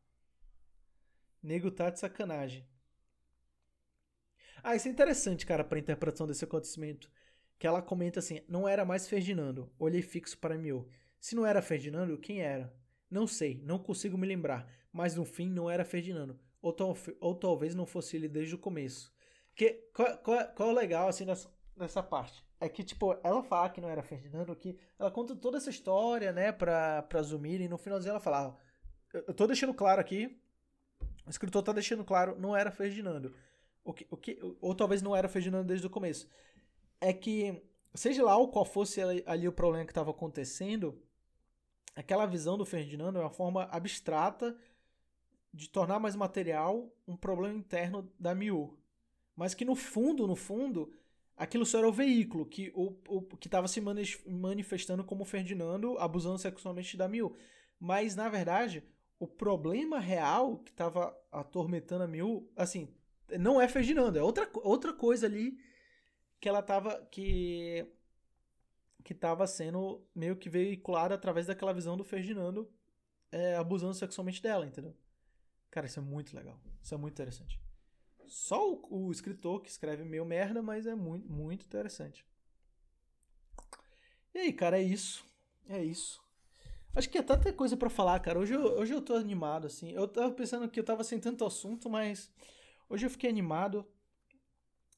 Nego 1.41 1.71
tá 1.71 1.89
de 1.89 1.99
sacanagem. 1.99 2.69
Ah, 4.63 4.75
isso 4.75 4.87
é 4.87 4.91
interessante, 4.91 5.43
cara, 5.43 5.63
pra 5.63 5.79
interpretação 5.79 6.27
desse 6.27 6.45
acontecimento. 6.45 7.09
Que 7.57 7.65
ela 7.65 7.81
comenta 7.81 8.19
assim: 8.19 8.41
não 8.47 8.67
era 8.67 8.85
mais 8.85 9.07
Ferdinando. 9.07 9.73
Olhei 9.79 10.03
fixo 10.03 10.37
para 10.37 10.55
Mio. 10.55 10.87
Se 11.19 11.35
não 11.35 11.47
era 11.47 11.63
Ferdinando, 11.63 12.19
quem 12.19 12.43
era? 12.43 12.71
Não 13.09 13.25
sei, 13.25 13.59
não 13.63 13.79
consigo 13.79 14.19
me 14.19 14.27
lembrar. 14.27 14.80
Mas 14.91 15.15
no 15.15 15.25
fim 15.25 15.49
não 15.49 15.69
era 15.69 15.85
Ferdinando. 15.85 16.39
Ou, 16.61 16.73
tal, 16.73 16.95
ou 17.19 17.35
talvez 17.35 17.73
não 17.73 17.85
fosse 17.85 18.15
ele 18.15 18.27
desde 18.27 18.55
o 18.55 18.59
começo. 18.59 19.11
Que, 19.55 19.73
qual, 19.93 20.17
qual, 20.19 20.47
qual 20.49 20.69
é 20.69 20.71
o 20.71 20.75
legal, 20.75 21.07
assim, 21.07 21.25
dessa, 21.25 21.49
dessa 21.75 22.03
parte? 22.03 22.43
É 22.59 22.69
que, 22.69 22.83
tipo, 22.83 23.17
ela 23.23 23.41
fala 23.41 23.69
que 23.69 23.81
não 23.81 23.89
era 23.89 24.03
Ferdinando, 24.03 24.55
que 24.55 24.77
ela 24.99 25.09
conta 25.09 25.35
toda 25.35 25.57
essa 25.57 25.69
história, 25.69 26.31
né, 26.31 26.51
pra, 26.51 27.01
pra 27.03 27.21
Zumir, 27.23 27.59
e 27.61 27.67
no 27.67 27.77
finalzinho 27.77 28.11
ela 28.11 28.19
fala: 28.19 28.49
ó, 28.49 28.55
eu 29.13 29.33
tô 29.33 29.47
deixando 29.47 29.73
claro 29.73 29.99
aqui, 29.99 30.39
o 31.25 31.29
escritor 31.29 31.63
tá 31.63 31.71
deixando 31.71 32.03
claro, 32.03 32.39
não 32.39 32.55
era 32.55 32.71
Ferdinando. 32.71 33.33
O 33.83 33.93
que, 33.93 34.05
o 34.11 34.17
que, 34.17 34.39
ou 34.61 34.75
talvez 34.75 35.01
não 35.01 35.15
era 35.15 35.27
Ferdinando 35.27 35.67
desde 35.67 35.87
o 35.87 35.89
começo. 35.89 36.29
É 36.99 37.11
que, 37.11 37.63
seja 37.95 38.23
lá 38.23 38.35
qual 38.47 38.63
fosse 38.63 39.01
ali 39.25 39.47
o 39.47 39.51
problema 39.51 39.85
que 39.85 39.91
estava 39.91 40.11
acontecendo, 40.11 41.01
aquela 41.95 42.27
visão 42.27 42.57
do 42.57 42.65
Ferdinando 42.65 43.17
é 43.17 43.21
uma 43.21 43.29
forma 43.31 43.67
abstrata 43.71 44.55
de 45.53 45.69
tornar 45.69 45.99
mais 45.99 46.15
material 46.15 46.91
um 47.07 47.15
problema 47.15 47.57
interno 47.57 48.09
da 48.19 48.33
Miu. 48.33 48.77
Mas 49.35 49.53
que 49.53 49.65
no 49.65 49.75
fundo, 49.75 50.27
no 50.27 50.35
fundo, 50.35 50.93
aquilo 51.35 51.65
só 51.65 51.79
era 51.79 51.87
o 51.87 51.93
veículo 51.93 52.45
que 52.45 52.71
o, 52.75 52.97
o 53.07 53.21
que 53.37 53.47
estava 53.47 53.67
se 53.67 53.81
manifestando 53.81 55.03
como 55.03 55.25
Ferdinando 55.25 55.97
abusando 55.97 56.37
sexualmente 56.37 56.95
da 56.95 57.07
Miu. 57.07 57.35
Mas 57.79 58.15
na 58.15 58.29
verdade, 58.29 58.83
o 59.19 59.27
problema 59.27 59.99
real 59.99 60.57
que 60.59 60.71
estava 60.71 61.15
atormentando 61.31 62.03
a 62.03 62.07
Miu, 62.07 62.49
assim, 62.55 62.93
não 63.39 63.61
é 63.61 63.67
Ferdinando, 63.67 64.17
é 64.17 64.23
outra, 64.23 64.49
outra 64.63 64.93
coisa 64.93 65.25
ali 65.25 65.57
que 66.39 66.49
ela 66.49 66.61
tava. 66.61 67.05
que. 67.11 67.85
que 69.03 69.13
tava 69.13 69.45
sendo 69.47 70.03
meio 70.15 70.35
que 70.35 70.49
veiculada 70.49 71.15
através 71.15 71.47
daquela 71.47 71.73
visão 71.73 71.95
do 71.95 72.03
Ferdinando 72.03 72.69
é, 73.31 73.55
abusando 73.55 73.93
sexualmente 73.93 74.41
dela, 74.41 74.65
entendeu? 74.65 74.95
Cara, 75.71 75.87
isso 75.87 75.99
é 75.99 76.03
muito 76.03 76.35
legal. 76.35 76.59
Isso 76.83 76.93
é 76.93 76.97
muito 76.97 77.13
interessante. 77.13 77.59
Só 78.27 78.71
o, 78.71 79.07
o 79.07 79.11
escritor 79.11 79.61
que 79.61 79.69
escreve 79.69 80.03
meio 80.03 80.25
merda, 80.25 80.61
mas 80.61 80.85
é 80.85 80.93
muito, 80.93 81.27
muito 81.27 81.65
interessante. 81.65 82.23
E 84.33 84.39
aí, 84.39 84.53
cara, 84.53 84.79
é 84.79 84.83
isso. 84.83 85.25
É 85.67 85.83
isso. 85.83 86.21
Acho 86.93 87.09
que 87.09 87.17
é 87.17 87.23
tanta 87.23 87.51
coisa 87.51 87.75
para 87.75 87.89
falar, 87.89 88.19
cara. 88.19 88.37
Hoje 88.37 88.53
eu, 88.53 88.61
hoje 88.77 88.93
eu 88.93 89.01
tô 89.01 89.15
animado, 89.15 89.65
assim. 89.65 89.91
Eu 89.91 90.07
tava 90.07 90.31
pensando 90.31 90.69
que 90.69 90.79
eu 90.79 90.83
tava 90.83 91.03
sem 91.03 91.19
tanto 91.19 91.45
assunto, 91.45 91.89
mas 91.89 92.29
Hoje 92.91 93.05
eu 93.05 93.09
fiquei 93.09 93.29
animado. 93.29 93.87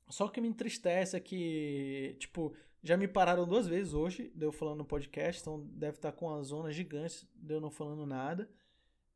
Só 0.09 0.27
que 0.27 0.41
me 0.41 0.47
entristece 0.47 1.15
é 1.15 1.19
que, 1.19 2.15
tipo, 2.17 2.55
já 2.81 2.97
me 2.97 3.07
pararam 3.07 3.47
duas 3.47 3.67
vezes 3.67 3.93
hoje, 3.93 4.31
deu 4.33 4.51
falando 4.51 4.79
no 4.79 4.85
podcast, 4.85 5.39
então 5.39 5.63
deve 5.75 5.97
estar 5.97 6.11
com 6.11 6.25
uma 6.25 6.41
zona 6.41 6.71
gigante, 6.71 7.29
deu 7.35 7.61
não 7.61 7.69
falando 7.69 8.03
nada. 8.07 8.49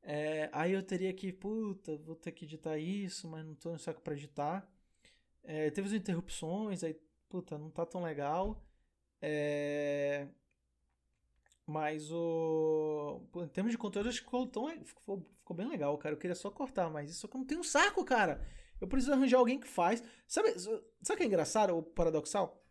É, 0.10 0.50
aí 0.54 0.72
eu 0.72 0.82
teria 0.82 1.14
que, 1.14 1.34
puta, 1.34 1.98
vou 1.98 2.16
ter 2.16 2.32
que 2.32 2.46
editar 2.46 2.78
isso, 2.78 3.28
mas 3.28 3.46
não 3.46 3.54
tô 3.54 3.74
no 3.74 3.78
saco 3.78 4.02
pra 4.02 4.14
editar. 4.14 4.66
É, 5.44 5.70
teve 5.70 5.90
as 5.90 5.94
interrupções, 5.94 6.82
aí, 6.82 6.98
puta, 7.28 7.58
não 7.58 7.70
tá 7.70 7.86
tão 7.86 8.02
legal. 8.02 8.66
É... 9.22 10.30
Mas 11.66 12.10
o. 12.10 13.22
Em 13.36 13.50
termos 13.50 13.74
de 13.74 13.78
conteúdo, 13.78 14.08
acho 14.08 14.20
que 14.20 14.24
ficou, 14.24 14.48
tão... 14.48 14.70
ficou, 14.86 15.28
ficou 15.40 15.58
bem 15.58 15.68
legal, 15.68 15.98
cara. 15.98 16.16
Eu 16.16 16.20
queria 16.20 16.36
só 16.36 16.50
cortar, 16.50 16.90
mas 16.90 17.12
isso 17.12 17.28
que 17.28 17.36
eu 17.36 17.40
não 17.40 17.46
tenho 17.46 17.60
um 17.60 17.64
saco, 17.64 18.06
cara. 18.06 18.42
Eu 18.80 18.88
preciso 18.88 19.12
arranjar 19.12 19.40
alguém 19.40 19.60
que 19.60 19.68
faz. 19.68 20.02
Sabe, 20.26 20.58
sabe 20.58 20.82
o 21.16 21.18
que 21.18 21.24
é 21.24 21.26
engraçado, 21.26 21.78
o 21.78 21.84
paradoxal? 21.84 22.64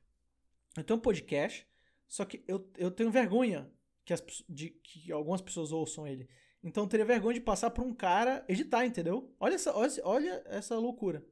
Eu 0.75 0.85
tenho 0.85 0.99
um 0.99 1.03
podcast, 1.03 1.69
só 2.09 2.25
que 2.25 2.43
eu, 2.49 2.67
eu 2.79 2.91
tenho 2.91 3.11
vergonha 3.11 3.71
que, 4.07 4.15
as, 4.15 4.23
de 4.49 4.71
que 4.71 5.13
algumas 5.13 5.43
pessoas 5.43 5.71
ouçam 5.71 6.07
ele. 6.07 6.27
Então 6.63 6.89
teria 6.89 7.05
vergonha 7.05 7.35
de 7.35 7.41
passar 7.41 7.71
por 7.71 7.85
um 7.85 7.95
cara 7.95 8.45
editar, 8.49 8.85
entendeu? 8.85 9.35
Olha 9.39 9.55
essa, 9.55 9.73
olha 9.75 10.43
essa 10.47 10.77
loucura. 10.79 11.25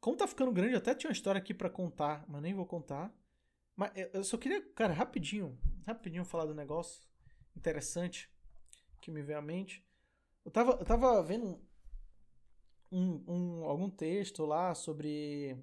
Como 0.00 0.16
tá 0.16 0.26
ficando 0.26 0.50
grande, 0.52 0.72
eu 0.72 0.78
até 0.78 0.94
tinha 0.94 1.08
uma 1.08 1.14
história 1.14 1.38
aqui 1.38 1.52
para 1.52 1.68
contar, 1.68 2.24
mas 2.26 2.42
nem 2.42 2.54
vou 2.54 2.66
contar. 2.66 3.14
Mas 3.76 3.92
eu 4.12 4.24
só 4.24 4.36
queria, 4.36 4.62
cara, 4.72 4.92
rapidinho, 4.92 5.58
rapidinho 5.86 6.24
falar 6.24 6.46
do 6.46 6.54
negócio 6.54 7.02
interessante 7.54 8.30
que 9.00 9.10
me 9.10 9.22
veio 9.22 9.38
à 9.38 9.42
mente. 9.42 9.86
Eu 10.44 10.50
tava, 10.50 10.72
eu 10.72 10.84
tava 10.84 11.22
vendo 11.22 11.60
um, 12.90 13.24
um, 13.26 13.64
algum 13.64 13.88
texto 13.90 14.44
lá 14.44 14.74
sobre. 14.74 15.56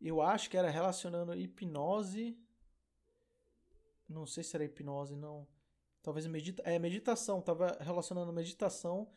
Eu 0.00 0.20
acho 0.20 0.50
que 0.50 0.56
era 0.56 0.70
relacionando 0.70 1.34
hipnose. 1.34 2.38
Não 4.08 4.26
sei 4.26 4.44
se 4.44 4.54
era 4.56 4.64
hipnose, 4.64 5.16
não. 5.16 5.46
Talvez 6.06 6.24
medita, 6.28 6.62
é, 6.64 6.78
meditação. 6.78 7.42
Tava 7.42 7.76
relacionando 7.80 8.32
meditação 8.32 9.08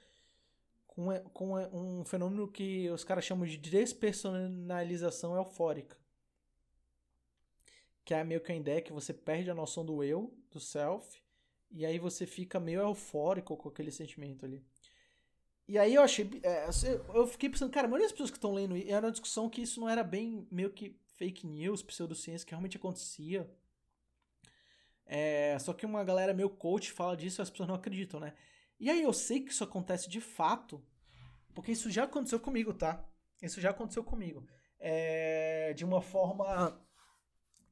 com, 0.87 1.05
com 1.31 1.53
um 1.71 2.03
fenômeno 2.03 2.47
que 2.47 2.89
os 2.89 3.03
caras 3.03 3.23
chamam 3.23 3.45
de 3.45 3.57
despersonalização 3.57 5.35
eufórica. 5.35 5.95
Que 8.03 8.15
é 8.15 8.23
meio 8.23 8.41
que 8.41 8.51
a 8.51 8.55
ideia 8.55 8.81
que 8.81 8.91
você 8.91 9.13
perde 9.13 9.51
a 9.51 9.53
noção 9.53 9.85
do 9.85 10.03
eu, 10.03 10.33
do 10.49 10.59
self, 10.59 11.21
e 11.69 11.85
aí 11.85 11.99
você 11.99 12.25
fica 12.25 12.59
meio 12.59 12.81
eufórico 12.81 13.55
com 13.55 13.69
aquele 13.69 13.91
sentimento 13.91 14.43
ali. 14.43 14.65
E 15.67 15.77
aí 15.77 15.93
eu 15.93 16.01
achei. 16.01 16.27
É, 16.41 16.67
eu 17.13 17.27
fiquei 17.27 17.51
pensando, 17.51 17.71
cara, 17.71 17.85
a 17.85 17.87
maioria 17.87 18.07
das 18.07 18.13
pessoas 18.13 18.31
que 18.31 18.37
estão 18.37 18.55
lendo 18.55 18.75
era 18.75 19.05
uma 19.05 19.11
discussão 19.11 19.47
que 19.47 19.61
isso 19.61 19.79
não 19.79 19.87
era 19.87 20.03
bem 20.03 20.47
meio 20.49 20.71
que 20.71 20.99
fake 21.17 21.45
news, 21.45 21.83
pseudociência, 21.83 22.47
que 22.47 22.51
realmente 22.51 22.77
acontecia. 22.77 23.47
É, 25.11 25.57
só 25.57 25.73
que 25.73 25.87
uma 25.87 26.03
galera 26.03 26.35
meio 26.35 26.51
coach 26.51 26.91
fala 26.91 27.17
disso 27.17 27.41
e 27.41 27.43
as 27.43 27.49
pessoas 27.49 27.67
não 27.67 27.75
acreditam, 27.75 28.19
né? 28.19 28.35
E 28.79 28.91
aí 28.91 29.01
eu 29.01 29.11
sei 29.11 29.39
que 29.39 29.51
isso 29.51 29.63
acontece 29.63 30.07
de 30.07 30.21
fato, 30.21 30.79
porque 31.55 31.71
isso 31.71 31.89
já 31.89 32.03
aconteceu 32.03 32.39
comigo, 32.39 32.73
tá? 32.75 33.03
Isso 33.41 33.59
já 33.59 33.71
aconteceu 33.71 34.03
comigo. 34.03 34.47
É, 34.77 35.73
de 35.73 35.83
uma 35.83 35.99
forma 35.99 36.79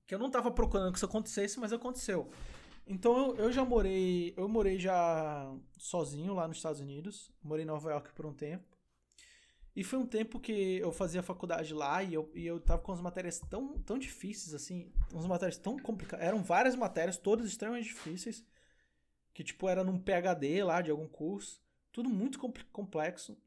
que 0.07 0.15
eu 0.15 0.19
não 0.19 0.31
tava 0.31 0.49
procurando 0.49 0.91
que 0.91 0.97
isso 0.97 1.05
acontecesse, 1.05 1.59
mas 1.59 1.71
aconteceu. 1.71 2.27
Então 2.87 3.35
eu, 3.35 3.51
já 3.51 3.63
morei, 3.63 4.33
eu 4.35 4.47
morei 4.47 4.79
já 4.79 5.53
sozinho 5.77 6.33
lá 6.33 6.47
nos 6.47 6.57
Estados 6.57 6.81
Unidos, 6.81 7.31
morei 7.43 7.63
em 7.63 7.67
Nova 7.67 7.91
York 7.91 8.13
por 8.13 8.25
um 8.25 8.33
tempo. 8.33 8.76
E 9.77 9.83
foi 9.83 9.99
um 9.99 10.07
tempo 10.07 10.39
que 10.39 10.79
eu 10.79 10.91
fazia 10.91 11.21
faculdade 11.21 11.71
lá 11.71 12.01
e 12.01 12.11
eu, 12.11 12.31
e 12.33 12.47
eu 12.47 12.59
tava 12.59 12.81
com 12.81 12.91
as 12.91 12.99
matérias 12.99 13.39
tão, 13.39 13.77
tão 13.83 13.99
difíceis, 13.99 14.55
assim, 14.55 14.91
umas 15.13 15.27
matérias 15.27 15.55
tão 15.55 15.77
complicadas. 15.77 16.25
Eram 16.25 16.41
várias 16.41 16.75
matérias, 16.75 17.15
todas 17.15 17.45
extremamente 17.45 17.89
difíceis, 17.89 18.43
que 19.35 19.43
tipo 19.43 19.69
era 19.69 19.83
num 19.83 19.99
PhD 19.99 20.63
lá 20.63 20.81
de 20.81 20.89
algum 20.89 21.07
curso, 21.07 21.61
tudo 21.91 22.09
muito 22.09 22.39
complexo. 22.71 23.37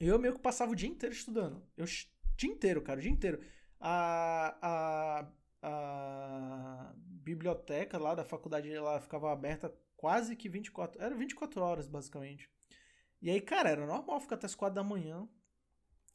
E 0.00 0.06
eu 0.06 0.18
meio 0.18 0.32
que 0.32 0.40
passava 0.40 0.72
o 0.72 0.74
dia 0.74 0.88
inteiro 0.88 1.14
estudando. 1.14 1.62
Eu, 1.76 1.84
dia 1.84 2.50
inteiro, 2.50 2.80
cara, 2.80 2.98
o 2.98 3.02
dia 3.02 3.12
inteiro. 3.12 3.38
A, 3.78 4.56
a 4.62 5.26
a 5.66 6.92
biblioteca 6.96 7.96
lá 7.96 8.14
da 8.14 8.22
faculdade 8.22 8.70
ela 8.70 9.00
ficava 9.00 9.32
aberta 9.32 9.74
quase 9.96 10.36
que 10.36 10.46
24, 10.46 11.02
era 11.02 11.14
24 11.14 11.62
horas 11.62 11.86
basicamente. 11.86 12.50
E 13.24 13.30
aí, 13.30 13.40
cara, 13.40 13.70
era 13.70 13.86
normal 13.86 14.20
ficar 14.20 14.34
até 14.34 14.44
as 14.44 14.54
4 14.54 14.74
da 14.74 14.84
manhã 14.84 15.26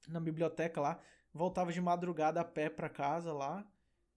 na 0.08 0.20
biblioteca 0.20 0.80
lá, 0.80 1.02
voltava 1.34 1.74
de 1.74 1.82
madrugada 1.82 2.40
a 2.40 2.46
pé 2.46 2.70
para 2.70 2.88
casa 2.88 3.34
lá. 3.34 3.68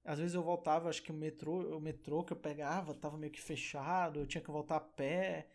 Às 0.05 0.19
vezes 0.19 0.35
eu 0.35 0.43
voltava, 0.43 0.91
acho 0.91 1.03
que 1.03 1.11
o 1.11 1.15
metrô, 1.15 1.75
o 1.79 1.81
metrô 1.81 2.23
que 2.23 2.35
eu 2.35 2.37
pegava 2.37 2.93
tava 2.93 3.17
meio 3.17 3.33
que 3.33 3.41
fechado, 3.41 4.21
eu 4.21 4.27
tinha 4.27 4.43
que 4.43 4.51
voltar 4.51 4.77
a 4.77 4.81
pé. 4.81 5.49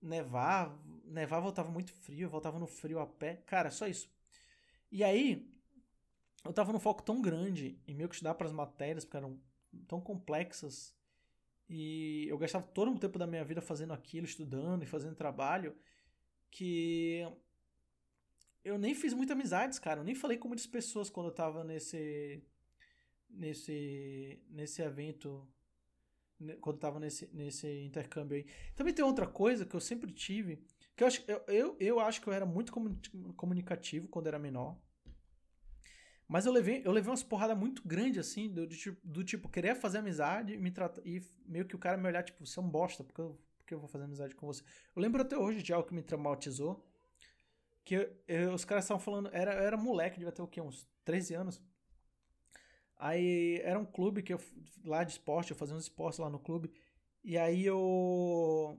Nevar, 0.00 0.72
nevar 1.04 1.40
voltava 1.40 1.72
muito 1.72 1.92
frio, 1.92 2.26
eu 2.26 2.30
voltava 2.30 2.56
no 2.56 2.68
frio 2.68 3.00
a 3.00 3.06
pé. 3.06 3.42
Cara, 3.46 3.72
só 3.72 3.88
isso. 3.88 4.08
E 4.92 5.02
aí, 5.02 5.52
eu 6.44 6.52
tava 6.52 6.72
num 6.72 6.78
foco 6.78 7.02
tão 7.02 7.20
grande 7.20 7.80
em 7.84 7.96
meio 7.96 8.08
que 8.08 8.14
estudar 8.14 8.34
para 8.34 8.46
as 8.46 8.52
matérias, 8.52 9.04
porque 9.04 9.16
eram 9.16 9.40
tão 9.88 10.00
complexas, 10.00 10.94
e 11.68 12.26
eu 12.28 12.38
gastava 12.38 12.64
todo 12.64 12.92
o 12.92 12.98
tempo 12.98 13.18
da 13.18 13.26
minha 13.26 13.44
vida 13.44 13.60
fazendo 13.60 13.92
aquilo, 13.92 14.24
estudando 14.24 14.84
e 14.84 14.86
fazendo 14.86 15.16
trabalho, 15.16 15.76
que 16.50 17.26
eu 18.64 18.78
nem 18.78 18.94
fiz 18.94 19.12
muitas 19.14 19.34
amizades, 19.36 19.78
cara. 19.78 20.00
Eu 20.00 20.04
nem 20.04 20.14
falei 20.14 20.36
com 20.38 20.48
muitas 20.48 20.66
pessoas 20.66 21.10
quando 21.10 21.26
eu 21.28 21.34
tava 21.34 21.64
nesse 21.64 22.42
nesse 23.28 24.42
nesse 24.50 24.82
evento 24.82 25.46
quando 26.60 26.76
eu 26.76 26.80
tava 26.80 26.98
nesse, 26.98 27.28
nesse 27.34 27.66
intercâmbio 27.84 28.36
aí. 28.36 28.46
Também 28.74 28.94
tem 28.94 29.04
outra 29.04 29.26
coisa 29.26 29.66
que 29.66 29.74
eu 29.74 29.80
sempre 29.80 30.10
tive, 30.10 30.64
que 30.96 31.02
eu 31.02 31.06
acho, 31.06 31.22
eu, 31.28 31.42
eu, 31.48 31.76
eu 31.78 32.00
acho 32.00 32.20
que 32.20 32.28
eu 32.28 32.32
era 32.32 32.46
muito 32.46 32.72
comunicativo 33.36 34.08
quando 34.08 34.26
era 34.26 34.38
menor. 34.38 34.78
Mas 36.26 36.46
eu 36.46 36.52
levei, 36.52 36.80
eu 36.84 36.92
levei 36.92 37.10
umas 37.10 37.24
porradas 37.24 37.58
muito 37.58 37.86
grandes, 37.86 38.18
assim, 38.18 38.48
do, 38.48 38.66
do, 38.66 38.74
tipo, 38.74 39.06
do 39.06 39.24
tipo, 39.24 39.48
querer 39.48 39.74
fazer 39.74 39.98
amizade 39.98 40.56
me 40.56 40.70
trata, 40.70 41.02
e 41.04 41.20
meio 41.44 41.66
que 41.66 41.74
o 41.74 41.78
cara 41.78 41.96
me 41.96 42.06
olhar, 42.06 42.22
tipo, 42.22 42.46
você 42.46 42.58
é 42.58 42.62
um 42.62 42.68
bosta, 42.68 43.02
porque 43.02 43.20
eu, 43.20 43.36
porque 43.70 43.74
eu 43.74 43.78
vou 43.78 43.88
fazer 43.88 44.04
amizade 44.04 44.34
com 44.34 44.46
você. 44.46 44.64
Eu 44.94 45.00
lembro 45.00 45.22
até 45.22 45.38
hoje 45.38 45.62
de 45.62 45.72
algo 45.72 45.86
que 45.86 45.94
me 45.94 46.02
traumatizou, 46.02 46.84
que 47.84 47.94
eu, 47.94 48.16
eu, 48.26 48.52
os 48.52 48.64
caras 48.64 48.84
estavam 48.84 49.00
falando, 49.00 49.30
era, 49.32 49.54
eu 49.54 49.62
era 49.62 49.76
moleque, 49.76 50.18
devia 50.18 50.32
ter 50.32 50.42
o 50.42 50.48
quê, 50.48 50.60
uns 50.60 50.88
13 51.04 51.34
anos. 51.34 51.62
Aí 52.96 53.60
era 53.62 53.78
um 53.78 53.84
clube 53.84 54.22
que 54.22 54.34
eu, 54.34 54.40
lá 54.84 55.04
de 55.04 55.12
esporte, 55.12 55.52
eu 55.52 55.56
fazia 55.56 55.76
uns 55.76 55.84
esportes 55.84 56.18
lá 56.18 56.28
no 56.28 56.38
clube, 56.40 56.72
e 57.22 57.38
aí 57.38 57.64
eu... 57.64 58.78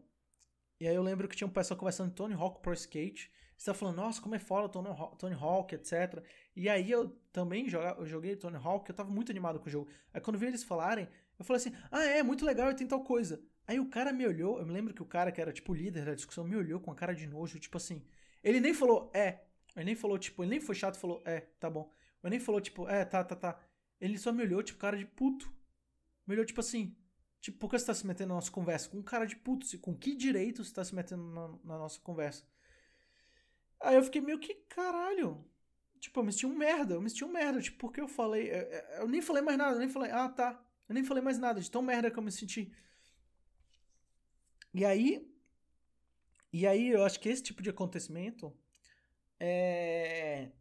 E 0.79 0.87
aí 0.87 0.95
eu 0.95 1.03
lembro 1.03 1.27
que 1.27 1.35
tinha 1.35 1.47
um 1.47 1.51
pessoal 1.51 1.77
conversando 1.77 2.13
Tony 2.13 2.33
Hawk 2.33 2.61
Pro 2.61 2.73
Skate, 2.73 3.31
você 3.55 3.71
tá 3.71 3.73
falando, 3.75 3.97
nossa, 3.97 4.19
como 4.21 4.33
é 4.33 4.39
foda 4.39 4.67
Tony, 4.67 4.89
Tony 5.19 5.35
Hawk, 5.35 5.75
etc. 5.75 6.23
E 6.55 6.67
aí 6.67 6.89
eu 6.89 7.09
também 7.31 7.69
joga, 7.69 7.95
eu 7.99 8.05
joguei 8.07 8.35
Tony 8.35 8.57
Hawk, 8.57 8.89
eu 8.89 8.95
tava 8.95 9.11
muito 9.11 9.31
animado 9.31 9.59
com 9.59 9.67
o 9.67 9.69
jogo. 9.69 9.87
Aí 10.11 10.19
quando 10.19 10.39
vi 10.39 10.47
eles 10.47 10.63
falarem, 10.63 11.07
eu 11.37 11.45
falei 11.45 11.61
assim, 11.61 11.73
ah, 11.91 12.03
é, 12.03 12.23
muito 12.23 12.43
legal, 12.43 12.71
e 12.71 12.75
tem 12.75 12.87
tal 12.87 13.03
coisa. 13.03 13.39
Aí 13.67 13.79
o 13.79 13.89
cara 13.89 14.11
me 14.11 14.25
olhou, 14.27 14.59
eu 14.59 14.65
me 14.65 14.73
lembro 14.73 14.93
que 14.93 15.01
o 15.01 15.05
cara 15.05 15.31
que 15.31 15.39
era, 15.41 15.53
tipo, 15.53 15.73
líder 15.73 16.05
da 16.05 16.13
discussão, 16.15 16.43
me 16.43 16.55
olhou 16.55 16.79
com 16.79 16.91
a 16.91 16.95
cara 16.95 17.13
de 17.15 17.27
nojo, 17.27 17.59
tipo 17.59 17.77
assim. 17.77 18.03
Ele 18.43 18.59
nem 18.59 18.73
falou, 18.73 19.09
é. 19.13 19.41
Ele 19.75 19.85
nem 19.85 19.95
falou, 19.95 20.17
tipo, 20.19 20.43
ele 20.43 20.49
nem 20.51 20.59
foi 20.61 20.75
chato 20.75 20.97
falou, 20.97 21.21
é, 21.25 21.41
tá 21.59 21.69
bom. 21.69 21.91
Ele 22.23 22.31
nem 22.31 22.39
falou, 22.39 22.59
tipo, 22.61 22.87
é, 22.87 23.05
tá, 23.05 23.23
tá, 23.23 23.35
tá. 23.35 23.59
Ele 23.99 24.17
só 24.17 24.31
me 24.31 24.43
olhou, 24.43 24.61
tipo, 24.63 24.79
cara 24.79 24.97
de 24.97 25.05
puto. 25.05 25.51
Me 26.27 26.33
olhou, 26.35 26.45
tipo 26.45 26.59
assim, 26.59 26.95
tipo, 27.39 27.57
por 27.59 27.69
que 27.69 27.79
você 27.79 27.85
tá 27.85 27.93
se 27.93 28.05
metendo 28.05 28.29
na 28.29 28.35
nossa 28.35 28.51
conversa? 28.51 28.89
Com 28.89 29.01
cara 29.03 29.25
de 29.25 29.35
puto, 29.35 29.65
com 29.79 29.95
que 29.95 30.15
direito 30.15 30.63
você 30.63 30.73
tá 30.73 30.83
se 30.83 30.93
metendo 30.95 31.23
na, 31.23 31.47
na 31.63 31.77
nossa 31.79 31.99
conversa? 32.01 32.45
Aí 33.79 33.95
eu 33.95 34.03
fiquei 34.03 34.21
meio 34.21 34.39
que, 34.39 34.53
caralho. 34.69 35.43
Tipo, 35.99 36.19
eu 36.19 36.23
me 36.23 36.31
senti 36.31 36.45
um 36.45 36.55
merda, 36.57 36.95
eu 36.95 37.01
me 37.01 37.09
senti 37.09 37.23
um 37.25 37.31
merda. 37.31 37.61
Tipo, 37.61 37.77
porque 37.77 38.01
eu 38.01 38.07
falei. 38.07 38.49
Eu, 38.51 38.61
eu 39.01 39.07
nem 39.07 39.21
falei 39.21 39.41
mais 39.41 39.57
nada, 39.57 39.75
eu 39.75 39.79
nem 39.79 39.89
falei, 39.89 40.11
ah, 40.11 40.29
tá. 40.29 40.59
Eu 40.89 40.93
nem 40.95 41.03
falei 41.03 41.23
mais 41.23 41.37
nada, 41.39 41.59
de 41.61 41.69
tão 41.71 41.81
merda 41.81 42.11
que 42.11 42.17
eu 42.17 42.23
me 42.23 42.31
senti. 42.31 42.73
E 44.73 44.85
aí. 44.85 45.27
E 46.53 46.67
aí 46.67 46.89
eu 46.89 47.03
acho 47.05 47.19
que 47.19 47.29
esse 47.29 47.43
tipo 47.43 47.61
de 47.61 47.69
acontecimento 47.69 48.53
é. 49.39 50.51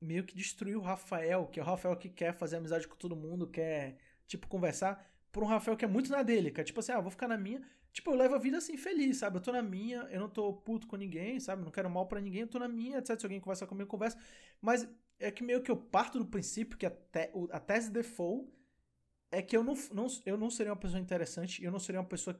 Meio 0.00 0.24
que 0.24 0.34
destruiu 0.34 0.80
o 0.80 0.82
Rafael, 0.82 1.46
que 1.46 1.60
é 1.60 1.62
o 1.62 1.66
Rafael 1.66 1.96
que 1.96 2.08
quer 2.08 2.32
fazer 2.34 2.56
amizade 2.56 2.88
com 2.88 2.96
todo 2.96 3.14
mundo, 3.14 3.46
quer, 3.46 3.98
tipo, 4.26 4.48
conversar, 4.48 5.08
por 5.30 5.44
um 5.44 5.46
Rafael 5.46 5.76
que 5.76 5.84
é 5.84 5.88
muito 5.88 6.10
na 6.10 6.24
dele, 6.24 6.50
que 6.50 6.60
é 6.60 6.64
tipo 6.64 6.80
assim, 6.80 6.90
ah, 6.92 7.00
vou 7.00 7.10
ficar 7.10 7.28
na 7.28 7.38
minha. 7.38 7.62
Tipo, 7.92 8.10
eu 8.10 8.16
levo 8.16 8.34
a 8.34 8.38
vida 8.38 8.58
assim, 8.58 8.76
feliz, 8.76 9.18
sabe? 9.18 9.36
Eu 9.36 9.40
tô 9.42 9.52
na 9.52 9.62
minha, 9.62 10.00
eu 10.10 10.18
não 10.18 10.28
tô 10.28 10.52
puto 10.54 10.86
com 10.88 10.96
ninguém, 10.96 11.38
sabe? 11.38 11.62
Não 11.62 11.70
quero 11.70 11.88
mal 11.90 12.06
para 12.08 12.20
ninguém, 12.20 12.40
eu 12.42 12.48
tô 12.48 12.58
na 12.58 12.66
minha, 12.68 12.98
etc. 12.98 13.20
Se 13.20 13.26
alguém 13.26 13.40
conversar 13.40 13.66
comigo, 13.66 13.88
conversa. 13.88 14.18
Mas 14.60 14.88
é 15.20 15.30
que 15.30 15.44
meio 15.44 15.62
que 15.62 15.70
eu 15.70 15.76
parto 15.76 16.18
do 16.18 16.26
princípio 16.26 16.76
que 16.76 16.86
a, 16.86 16.90
te, 16.90 17.30
a 17.52 17.60
tese 17.60 17.90
default 17.90 18.50
é 19.30 19.40
que 19.40 19.56
eu 19.56 19.62
não, 19.64 19.74
não, 19.92 20.06
eu 20.26 20.36
não 20.36 20.50
seria 20.50 20.72
uma 20.72 20.78
pessoa 20.78 21.00
interessante 21.00 21.64
eu 21.64 21.70
não 21.72 21.78
seria 21.78 22.00
uma 22.00 22.06
pessoa 22.06 22.38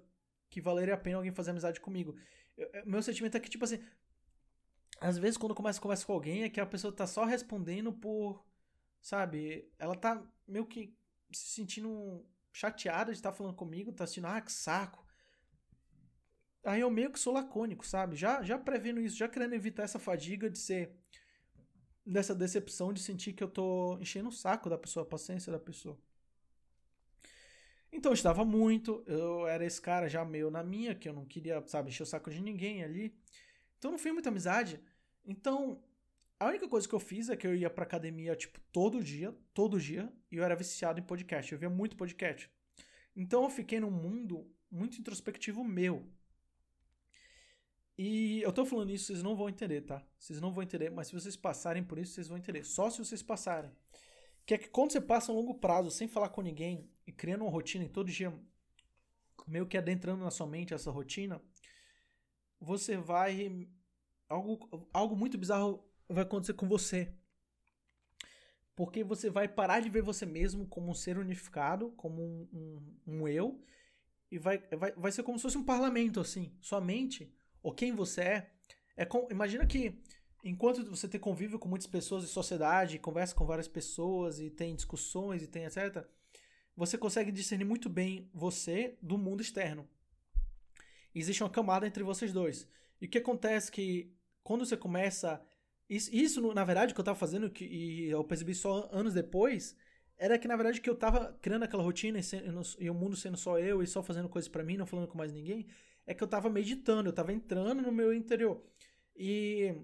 que 0.53 0.61
valeria 0.61 0.95
a 0.95 0.99
pena 0.99 1.16
alguém 1.16 1.33
fazer 1.33 1.51
amizade 1.51 1.81
comigo. 1.81 2.15
Eu, 2.57 2.69
meu 2.87 3.03
sentimento 3.03 3.37
é 3.37 3.41
que, 3.41 3.51
tipo 3.51 3.65
assim, 3.65 3.83
às 5.01 5.19
vezes 5.19 5.37
quando 5.37 5.51
eu 5.53 5.57
começo 5.57 5.79
a 5.79 5.83
conversar 5.83 6.07
com 6.07 6.12
alguém 6.12 6.45
é 6.45 6.51
que 6.51 6.61
a 6.61 6.66
pessoa 6.66 6.95
tá 6.95 7.07
só 7.07 7.24
respondendo 7.24 7.93
por, 7.93 8.45
sabe? 9.01 9.69
Ela 9.79 9.97
tá 9.97 10.23
meio 10.47 10.66
que 10.66 10.95
se 11.33 11.55
sentindo 11.55 12.24
chateada 12.53 13.12
de 13.12 13.19
estar 13.19 13.33
falando 13.33 13.55
comigo, 13.57 13.93
tá 13.93 14.05
assistindo, 14.05 14.27
ah, 14.27 14.41
que 14.41 14.53
saco 14.53 15.03
Aí 16.65 16.81
eu 16.81 16.91
meio 16.91 17.11
que 17.11 17.19
sou 17.19 17.33
lacônico, 17.33 17.85
sabe? 17.85 18.15
Já, 18.15 18.43
já 18.43 18.57
prevendo 18.59 19.01
isso, 19.01 19.16
já 19.16 19.29
querendo 19.29 19.55
evitar 19.55 19.83
essa 19.83 19.99
fadiga 19.99 20.49
de 20.49 20.59
ser 20.59 20.95
dessa 22.05 22.35
decepção 22.35 22.93
de 22.93 23.01
sentir 23.01 23.33
que 23.33 23.43
eu 23.43 23.49
tô 23.49 23.99
enchendo 24.01 24.29
o 24.29 24.33
saco 24.33 24.69
da 24.69 24.79
pessoa, 24.79 25.05
a 25.05 25.09
paciência 25.09 25.51
da 25.51 25.59
pessoa. 25.59 25.99
Então 27.93 28.10
eu 28.10 28.14
estava 28.14 28.44
muito, 28.44 29.05
eu 29.06 29.47
era 29.47 29.64
esse 29.64 29.81
cara 29.81 30.09
já 30.09 30.24
meio 30.24 30.51
na 30.51 30.62
minha, 30.62 30.94
que 30.94 31.09
eu 31.09 31.12
não 31.12 31.27
queria, 31.27 31.62
sabe, 31.66 31.90
encher 31.90 32.02
o 32.02 32.06
saco 32.06 32.31
de 32.31 32.40
ninguém 32.40 32.82
ali. 32.82 33.14
Então 33.78 33.90
não 33.90 33.98
fiz 33.98 34.12
muita 34.12 34.31
amizade. 34.31 34.81
Então, 35.24 35.85
a 36.40 36.47
única 36.47 36.66
coisa 36.66 36.89
que 36.89 36.94
eu 36.94 36.98
fiz 36.98 37.28
é 37.28 37.36
que 37.36 37.47
eu 37.47 37.55
ia 37.55 37.69
pra 37.69 37.85
academia, 37.85 38.35
tipo, 38.35 38.59
todo 38.73 39.02
dia, 39.02 39.36
todo 39.52 39.78
dia, 39.78 40.10
e 40.31 40.36
eu 40.36 40.44
era 40.44 40.56
viciado 40.56 40.98
em 40.98 41.02
podcast. 41.02 41.52
Eu 41.52 41.59
via 41.59 41.69
muito 41.69 41.97
podcast. 41.97 42.51
Então 43.14 43.44
eu 43.44 43.51
fiquei 43.51 43.78
num 43.78 43.90
mundo 43.90 44.51
muito 44.70 44.98
introspectivo 44.98 45.62
meu. 45.62 46.09
E 47.97 48.40
eu 48.40 48.52
tô 48.52 48.64
falando 48.64 48.90
isso, 48.90 49.06
vocês 49.06 49.23
não 49.23 49.36
vão 49.36 49.48
entender, 49.48 49.82
tá? 49.82 50.02
Vocês 50.19 50.40
não 50.40 50.51
vão 50.51 50.62
entender, 50.62 50.90
mas 50.90 51.09
se 51.09 51.12
vocês 51.12 51.36
passarem 51.36 51.85
por 51.85 51.98
isso, 51.98 52.14
vocês 52.14 52.27
vão 52.27 52.39
entender. 52.39 52.64
Só 52.64 52.89
se 52.89 52.98
vocês 52.98 53.23
passarem. 53.23 53.70
Que 54.47 54.55
é 54.55 54.59
que 54.59 54.70
quando 54.70 54.93
você 54.93 55.01
passa 55.01 55.31
um 55.31 55.36
longo 55.36 55.55
prazo 55.55 55.90
sem 55.90 56.09
falar 56.09 56.31
com 56.31 56.40
ninguém 56.40 56.90
e 57.07 57.12
criando 57.12 57.43
uma 57.43 57.51
rotina 57.51 57.85
e 57.85 57.89
todo 57.89 58.11
dia 58.11 58.33
meio 59.47 59.66
que 59.66 59.77
adentrando 59.77 60.24
na 60.24 60.31
sua 60.31 60.47
mente 60.47 60.74
essa 60.74 60.91
rotina, 60.91 61.41
você 62.61 62.97
vai. 62.97 63.69
Algo, 64.29 64.89
algo 64.93 65.16
muito 65.16 65.37
bizarro 65.37 65.85
vai 66.09 66.23
acontecer 66.23 66.55
com 66.55 66.69
você. 66.69 67.12
Porque 68.74 69.05
você 69.05 69.29
vai 69.29 69.47
parar 69.47 69.81
de 69.81 69.91
ver 69.91 70.03
você 70.03 70.24
mesmo 70.24 70.66
como 70.66 70.91
um 70.91 70.95
ser 70.95 71.19
unificado, 71.19 71.91
como 71.93 72.23
um, 72.23 72.49
um, 72.53 72.97
um 73.07 73.29
eu, 73.29 73.62
e 74.31 74.39
vai, 74.39 74.59
vai, 74.59 74.93
vai 74.93 75.12
ser 75.12 75.23
como 75.23 75.39
se 75.39 75.43
fosse 75.43 75.59
um 75.59 75.65
parlamento, 75.65 76.20
assim. 76.20 76.57
Sua 76.61 76.81
mente, 76.81 77.31
ou 77.62 77.74
quem 77.74 77.95
você 77.95 78.23
é, 78.23 78.51
é 78.97 79.05
com, 79.05 79.29
imagina 79.31 79.66
que 79.66 80.03
enquanto 80.43 80.89
você 80.89 81.07
tem 81.07 81.20
convívio 81.20 81.59
com 81.59 81.69
muitas 81.69 81.87
pessoas 81.87 82.23
de 82.23 82.31
sociedade, 82.31 82.99
conversa 82.99 83.35
com 83.35 83.45
várias 83.45 83.69
pessoas 83.69 84.41
e 84.41 84.49
tem 84.49 84.74
discussões 84.74 85.43
e 85.43 85.47
tem 85.47 85.65
etc, 85.65 86.07
você 86.77 86.97
consegue 86.97 87.31
discernir 87.31 87.65
muito 87.65 87.89
bem 87.89 88.31
você 88.32 88.97
do 89.03 89.19
mundo 89.19 89.43
externo. 89.43 89.89
Existe 91.15 91.43
uma 91.43 91.51
camada 91.51 91.86
entre 91.86 92.03
vocês 92.03 92.32
dois. 92.32 92.66
E 93.01 93.07
o 93.07 93.09
que 93.09 93.19
acontece 93.19 93.70
que 93.70 94.15
quando 94.43 94.65
você 94.65 94.77
começa 94.77 95.43
isso, 95.89 96.15
isso, 96.15 96.55
na 96.55 96.65
verdade, 96.65 96.94
que 96.94 97.01
eu 97.01 97.05
tava 97.05 97.19
fazendo, 97.19 97.51
que, 97.51 97.65
e 97.66 98.09
eu 98.09 98.24
percebi 98.24 98.55
só 98.55 98.89
anos 98.90 99.12
depois, 99.12 99.77
era 100.16 100.39
que, 100.39 100.49
na 100.49 100.57
verdade, 100.57 100.81
que 100.81 100.89
eu 100.89 100.97
tava 100.97 101.39
criando 101.43 101.65
aquela 101.65 101.82
rotina 101.82 102.19
e, 102.19 102.23
sendo, 102.23 102.62
e 102.78 102.89
o 102.89 102.94
mundo 102.94 103.15
sendo 103.15 103.36
só 103.36 103.59
eu 103.59 103.82
e 103.82 103.86
só 103.86 104.03
fazendo 104.03 104.28
coisas 104.28 104.49
para 104.49 104.65
mim, 104.65 104.78
não 104.78 104.86
falando 104.86 105.09
com 105.09 105.19
mais 105.19 105.32
ninguém, 105.32 105.66
é 106.07 106.15
que 106.15 106.24
eu 106.24 106.28
tava 106.28 106.49
meditando, 106.49 107.09
eu 107.09 107.12
tava 107.12 107.32
entrando 107.32 107.82
no 107.82 107.93
meu 107.93 108.12
interior. 108.15 108.65
E, 109.15 109.74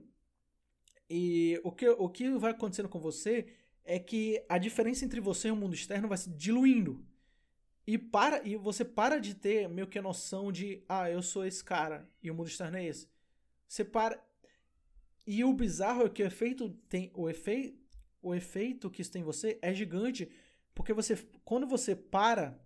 e 1.11 1.61
o, 1.63 1.71
que, 1.71 1.87
o 1.89 2.09
que 2.09 2.31
vai 2.39 2.53
acontecendo 2.53 2.89
com 2.89 2.99
você 2.99 3.47
é 3.85 3.99
que 3.99 4.45
a 4.49 4.59
diferença 4.59 5.05
entre 5.05 5.21
você 5.21 5.49
e 5.49 5.51
o 5.51 5.57
mundo 5.57 5.75
externo 5.75 6.09
vai 6.09 6.19
se 6.19 6.31
diluindo. 6.31 7.05
E, 7.87 7.97
para, 7.97 8.47
e 8.47 8.55
você 8.57 8.85
para 8.85 9.19
de 9.19 9.35
ter 9.35 9.69
meio 9.69 9.87
que 9.87 9.99
a 9.99 10.03
noção 10.03 10.53
de, 10.53 10.83
ah, 10.89 11.11
eu 11.11 11.23
sou 11.23 11.45
esse 11.47 11.65
cara 11.65 12.09
e 12.23 12.31
o 12.31 12.35
mundo 12.35 12.49
externo 12.49 12.77
é 12.77 12.85
esse. 12.85 13.09
Você 13.67 13.85
para, 13.85 14.23
e 15.27 15.43
o 15.43 15.53
bizarro 15.53 16.05
é 16.05 16.09
que 16.09 16.23
o 16.23 16.27
efeito 16.27 16.71
tem 16.89 17.11
o 17.15 17.29
efeito 17.29 17.79
o 18.21 18.35
efeito 18.35 18.91
que 18.91 19.01
isso 19.01 19.13
tem 19.13 19.23
em 19.23 19.25
você 19.25 19.59
é 19.63 19.73
gigante, 19.73 20.31
porque 20.75 20.93
você 20.93 21.17
quando 21.45 21.67
você 21.67 21.95
para 21.95 22.59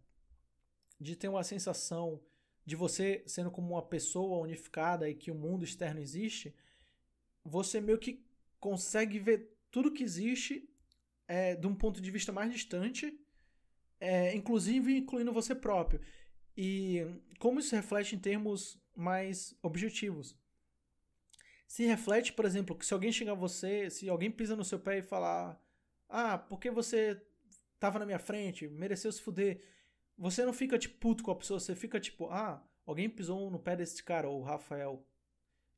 de 1.01 1.17
ter 1.17 1.29
uma 1.29 1.45
sensação 1.45 2.21
de 2.65 2.77
você 2.77 3.23
sendo 3.27 3.51
como 3.51 3.75
uma 3.75 3.83
pessoa 3.83 4.41
unificada 4.41 5.09
e 5.09 5.15
que 5.15 5.31
o 5.31 5.35
mundo 5.35 5.65
externo 5.65 6.01
existe, 6.01 6.55
você 7.45 7.81
meio 7.81 7.99
que 7.99 8.25
consegue 8.61 9.19
ver 9.19 9.57
tudo 9.71 9.93
que 9.93 10.05
existe 10.05 10.69
é, 11.33 11.55
de 11.55 11.67
um 11.67 11.75
ponto 11.75 12.01
de 12.01 12.11
vista 12.11 12.33
mais 12.33 12.53
distante, 12.53 13.13
é, 13.99 14.35
inclusive 14.35 14.99
incluindo 14.99 15.33
você 15.33 15.55
próprio. 15.55 16.01
E 16.57 17.07
como 17.39 17.61
isso 17.61 17.75
reflete 17.75 18.15
em 18.15 18.19
termos 18.19 18.79
mais 18.95 19.57
objetivos 19.63 20.37
se 21.73 21.87
reflete, 21.87 22.35
por 22.35 22.45
exemplo, 22.45 22.77
que 22.77 22.85
se 22.85 22.93
alguém 22.93 23.11
chegar 23.11 23.33
a 23.33 23.35
você, 23.35 23.89
se 23.89 24.07
alguém 24.07 24.31
pisa 24.31 24.55
no 24.55 24.63
seu 24.63 24.79
pé 24.79 24.99
e 24.99 25.03
falar: 25.03 25.59
Ah, 26.07 26.37
porque 26.37 26.71
você 26.71 27.19
tava 27.81 27.99
na 27.99 28.05
minha 28.05 28.19
frente, 28.19 28.69
mereceu 28.69 29.11
se 29.11 29.23
fuder. 29.23 29.59
Você 30.19 30.45
não 30.45 30.53
fica 30.53 30.79
tipo 30.79 30.99
puto 30.99 31.25
com 31.25 31.31
a 31.31 31.35
pessoa, 31.35 31.59
você 31.59 31.75
fica 31.75 31.99
tipo: 31.99 32.29
Ah, 32.29 32.63
alguém 32.85 33.09
pisou 33.09 33.51
no 33.51 33.59
pé 33.59 33.75
desse 33.75 34.05
cara, 34.05 34.29
ou 34.29 34.43
Rafael. 34.43 35.03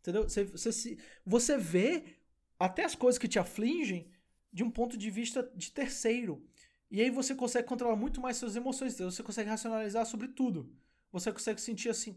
Entendeu? 0.00 0.24
Você, 0.24 0.42
você, 0.42 0.98
você 1.24 1.56
vê 1.56 2.16
até 2.58 2.82
as 2.82 2.96
coisas 2.96 3.16
que 3.16 3.28
te 3.28 3.38
afligem 3.38 4.10
de 4.54 4.62
um 4.62 4.70
ponto 4.70 4.96
de 4.96 5.10
vista 5.10 5.50
de 5.56 5.72
terceiro. 5.72 6.40
E 6.88 7.02
aí 7.02 7.10
você 7.10 7.34
consegue 7.34 7.66
controlar 7.66 7.96
muito 7.96 8.20
mais 8.20 8.36
suas 8.36 8.54
emoções, 8.54 8.96
você 8.96 9.22
consegue 9.22 9.50
racionalizar 9.50 10.06
sobre 10.06 10.28
tudo. 10.28 10.72
Você 11.10 11.32
consegue 11.32 11.60
sentir 11.60 11.88
assim: 11.88 12.16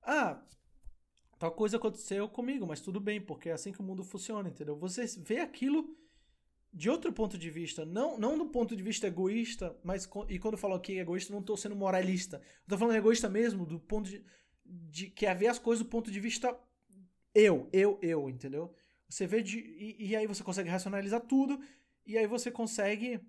Ah, 0.00 0.40
tal 1.40 1.50
coisa 1.50 1.76
aconteceu 1.76 2.28
comigo, 2.28 2.64
mas 2.68 2.80
tudo 2.80 3.00
bem, 3.00 3.20
porque 3.20 3.48
é 3.48 3.52
assim 3.52 3.72
que 3.72 3.80
o 3.80 3.82
mundo 3.82 4.04
funciona, 4.04 4.48
entendeu? 4.48 4.76
Você 4.76 5.04
vê 5.18 5.40
aquilo 5.40 5.96
de 6.72 6.88
outro 6.88 7.12
ponto 7.12 7.36
de 7.36 7.50
vista, 7.50 7.84
não, 7.84 8.16
não 8.16 8.38
do 8.38 8.46
ponto 8.46 8.76
de 8.76 8.82
vista 8.82 9.08
egoísta, 9.08 9.76
mas 9.82 10.08
e 10.28 10.38
quando 10.38 10.54
eu 10.54 10.58
falo 10.58 10.74
aqui 10.74 11.00
egoísta, 11.00 11.32
não 11.32 11.40
estou 11.40 11.56
sendo 11.56 11.74
moralista. 11.74 12.40
Tô 12.68 12.78
falando 12.78 12.96
egoísta 12.96 13.28
mesmo, 13.28 13.66
do 13.66 13.80
ponto 13.80 14.08
de, 14.08 14.24
de 14.64 15.10
que 15.10 15.26
é 15.26 15.34
ver 15.34 15.48
as 15.48 15.58
coisas 15.58 15.84
do 15.84 15.90
ponto 15.90 16.12
de 16.12 16.20
vista 16.20 16.56
eu, 17.34 17.68
eu, 17.72 17.98
eu, 18.02 18.30
entendeu? 18.30 18.72
Você 19.10 19.26
vê 19.26 19.42
de, 19.42 19.58
e, 19.58 20.10
e 20.10 20.16
aí 20.16 20.26
você 20.26 20.44
consegue 20.44 20.70
racionalizar 20.70 21.20
tudo, 21.20 21.60
e 22.06 22.16
aí 22.16 22.26
você 22.28 22.50
consegue 22.50 23.20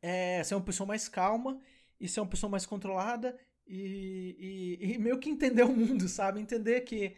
é, 0.00 0.42
ser 0.44 0.54
uma 0.54 0.64
pessoa 0.64 0.86
mais 0.86 1.08
calma 1.08 1.60
e 2.00 2.08
ser 2.08 2.20
uma 2.20 2.28
pessoa 2.28 2.48
mais 2.48 2.64
controlada 2.64 3.36
e, 3.66 4.78
e, 4.80 4.94
e, 4.94 4.98
meio 4.98 5.18
que 5.18 5.28
entender 5.28 5.64
o 5.64 5.74
mundo, 5.74 6.08
sabe? 6.08 6.40
Entender 6.40 6.82
que, 6.82 7.16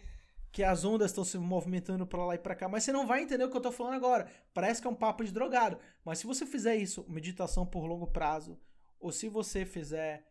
que 0.50 0.64
as 0.64 0.82
ondas 0.82 1.10
estão 1.10 1.24
se 1.24 1.36
movimentando 1.36 2.06
para 2.06 2.24
lá 2.24 2.34
e 2.34 2.38
para 2.38 2.54
cá. 2.54 2.68
Mas 2.68 2.84
você 2.84 2.92
não 2.92 3.06
vai 3.06 3.22
entender 3.22 3.44
o 3.44 3.50
que 3.50 3.56
eu 3.56 3.60
tô 3.60 3.70
falando 3.70 3.94
agora. 3.94 4.30
Parece 4.54 4.80
que 4.80 4.86
é 4.86 4.90
um 4.90 4.94
papo 4.94 5.22
de 5.22 5.30
drogado. 5.30 5.78
Mas 6.02 6.20
se 6.20 6.26
você 6.26 6.46
fizer 6.46 6.76
isso, 6.76 7.04
meditação 7.06 7.66
por 7.66 7.84
longo 7.84 8.06
prazo, 8.06 8.58
ou 8.98 9.12
se 9.12 9.28
você 9.28 9.66
fizer 9.66 10.26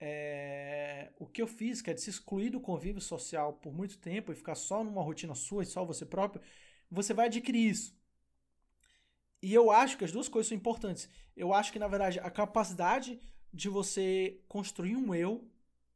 é, 0.00 1.10
o 1.18 1.26
que 1.26 1.42
eu 1.42 1.46
fiz, 1.46 1.82
que 1.82 1.90
é 1.90 1.94
de 1.94 2.00
se 2.00 2.08
excluir 2.08 2.48
do 2.50 2.60
convívio 2.60 3.00
social 3.00 3.52
por 3.52 3.72
muito 3.72 3.98
tempo 3.98 4.32
e 4.32 4.34
ficar 4.34 4.54
só 4.54 4.82
numa 4.82 5.02
rotina 5.02 5.34
sua 5.34 5.62
e 5.62 5.66
só 5.66 5.84
você 5.84 6.06
próprio, 6.06 6.40
você 6.90 7.12
vai 7.14 7.26
adquirir 7.26 7.70
isso. 7.70 7.96
E 9.40 9.54
eu 9.54 9.70
acho 9.70 9.96
que 9.96 10.04
as 10.04 10.12
duas 10.12 10.28
coisas 10.28 10.48
são 10.48 10.56
importantes. 10.56 11.08
Eu 11.36 11.52
acho 11.54 11.72
que, 11.72 11.78
na 11.78 11.86
verdade, 11.86 12.18
a 12.18 12.30
capacidade 12.30 13.20
de 13.52 13.68
você 13.68 14.40
construir 14.48 14.96
um 14.96 15.14
eu 15.14 15.48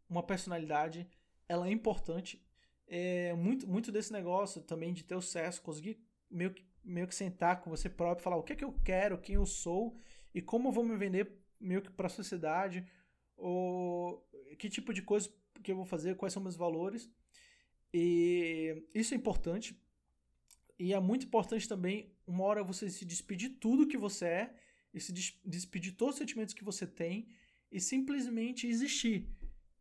uma 0.09 0.23
personalidade, 0.23 1.09
ela 1.48 1.66
é 1.66 1.73
importante. 1.73 2.40
É 2.86 3.32
muito, 3.35 3.66
muito 3.66 3.90
desse 3.90 4.12
negócio 4.12 4.60
também 4.60 4.93
de 4.93 5.02
ter 5.02 5.14
o 5.14 5.23
sucesso, 5.23 5.62
conseguir 5.62 5.98
meio 6.31 6.52
que, 6.52 6.64
meio 6.85 7.09
que 7.09 7.14
sentar 7.14 7.62
com 7.62 7.70
você 7.70 7.89
próprio, 7.89 8.23
falar 8.23 8.36
o 8.36 8.43
que 8.43 8.52
é 8.52 8.56
que 8.56 8.64
eu 8.64 8.74
quero, 8.85 9.19
quem 9.19 9.36
eu 9.36 9.47
sou 9.47 9.97
e 10.35 10.43
como 10.43 10.69
eu 10.69 10.73
vou 10.73 10.85
me 10.85 10.97
vender 10.97 11.39
meio 11.59 11.81
que 11.81 11.90
para 11.90 12.06
a 12.06 12.10
sociedade, 12.10 12.86
ou 13.36 14.27
que 14.59 14.69
tipo 14.69 14.93
de 14.93 15.01
coisa 15.01 15.32
que 15.62 15.73
eu 15.73 15.77
vou 15.77 15.86
fazer, 15.86 16.16
quais 16.16 16.32
são 16.32 16.43
meus 16.43 16.56
valores. 16.56 17.10
E 17.94 18.85
isso 18.94 19.14
é 19.14 19.16
importante. 19.16 19.81
E 20.78 20.93
é 20.93 21.01
muito 21.01 21.27
importante 21.27 21.69
também, 21.69 22.12
uma 22.27 22.44
hora 22.44 22.65
você 22.65 22.90
se 22.90 23.05
despedir 23.05 23.51
de 23.51 23.57
tudo 23.57 23.86
que 23.86 23.97
você 23.97 24.24
é 24.27 24.57
e 24.93 25.01
se 25.01 25.12
despedir 25.44 25.93
de 25.93 25.97
todos 25.97 26.15
os 26.15 26.19
sentimentos 26.19 26.55
que 26.55 26.65
você 26.65 26.86
tem 26.86 27.28
e 27.70 27.81
simplesmente 27.81 28.66
existir 28.66 29.28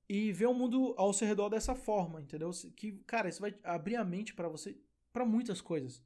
e 0.08 0.32
ver 0.32 0.48
o 0.48 0.54
mundo 0.54 0.94
ao 0.98 1.14
seu 1.14 1.28
redor 1.28 1.50
dessa 1.50 1.74
forma, 1.74 2.22
entendeu? 2.22 2.52
Que, 2.76 2.94
cara, 3.08 3.30
isso 3.30 3.42
vai 3.42 3.58
abrir 3.64 3.96
a 3.96 4.04
mente 4.04 4.34
para 4.34 4.48
você 4.50 4.78
para 5.12 5.26
muitas 5.26 5.62
coisas. 5.62 6.04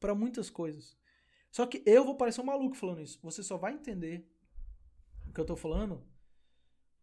para 0.00 0.14
muitas 0.14 0.50
coisas. 0.50 0.96
Só 1.50 1.66
que 1.66 1.82
eu 1.86 2.04
vou 2.04 2.14
parecer 2.16 2.40
um 2.40 2.44
maluco 2.44 2.76
falando 2.76 3.00
isso. 3.00 3.18
Você 3.22 3.42
só 3.42 3.56
vai 3.56 3.72
entender 3.72 4.28
o 5.26 5.32
que 5.32 5.40
eu 5.40 5.46
tô 5.46 5.56
falando 5.56 6.06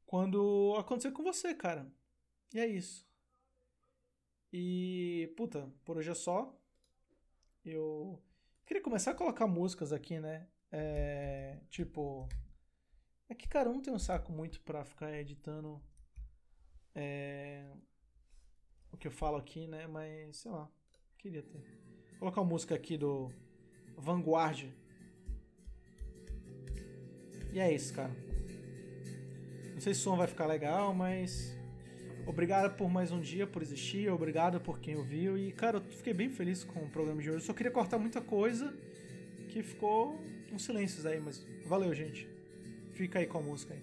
quando 0.06 0.76
acontecer 0.78 1.12
com 1.12 1.24
você, 1.24 1.56
cara. 1.56 1.92
E 2.54 2.60
é 2.60 2.68
isso. 2.68 3.08
E, 4.54 5.34
puta, 5.38 5.72
por 5.84 5.98
hoje 5.98 6.12
é 6.12 6.14
só. 6.14 6.56
Eu 7.64 8.22
queria 8.66 8.82
começar 8.82 9.12
a 9.12 9.16
colocar 9.16 9.46
músicas 9.48 9.94
aqui, 9.94 10.20
né? 10.20 10.48
É, 10.72 11.60
tipo. 11.70 12.28
É 13.30 13.36
que, 13.36 13.48
cara, 13.48 13.70
eu 13.70 13.74
não 13.74 13.82
tenho 13.82 13.96
um 13.96 14.00
saco 14.00 14.32
muito 14.32 14.60
pra 14.62 14.84
ficar 14.84 15.14
editando 15.14 15.82
é, 16.94 17.66
o 18.92 18.98
que 18.98 19.08
eu 19.08 19.12
falo 19.12 19.38
aqui, 19.38 19.68
né? 19.68 19.88
Mas, 19.88 20.38
sei 20.38 20.52
lá, 20.52 20.70
queria 21.18 21.44
ter. 21.44 21.60
Vou 22.12 22.20
colocar 22.20 22.42
uma 22.42 22.50
música 22.50 22.76
aqui 22.76 22.98
do 22.98 23.32
Vanguard. 23.98 24.70
E 27.54 27.60
é 27.60 27.74
isso, 27.74 27.94
cara. 27.94 28.14
Não 29.74 29.82
sei 29.82 29.94
se 29.94 30.02
o 30.02 30.04
som 30.04 30.16
vai 30.16 30.28
ficar 30.28 30.46
legal, 30.46 30.94
mas. 30.94 31.61
Obrigado 32.32 32.78
por 32.78 32.90
mais 32.90 33.12
um 33.12 33.20
dia, 33.20 33.46
por 33.46 33.62
existir. 33.62 34.10
Obrigado 34.10 34.58
por 34.62 34.80
quem 34.80 34.96
ouviu. 34.96 35.38
E, 35.38 35.52
cara, 35.52 35.80
eu 35.80 35.82
fiquei 35.82 36.14
bem 36.14 36.30
feliz 36.30 36.64
com 36.64 36.80
o 36.80 36.90
programa 36.90 37.22
de 37.22 37.28
hoje. 37.30 37.40
Eu 37.40 37.46
só 37.46 37.54
queria 37.54 37.70
cortar 37.70 37.98
muita 37.98 38.22
coisa 38.22 38.74
que 39.50 39.62
ficou 39.62 40.18
uns 40.50 40.64
silêncios 40.64 41.06
aí, 41.06 41.20
mas 41.20 41.46
valeu, 41.66 41.94
gente. 41.94 42.30
Fica 42.94 43.20
aí 43.20 43.26
com 43.26 43.38
a 43.38 43.42
música 43.42 43.74
aí. 43.74 43.82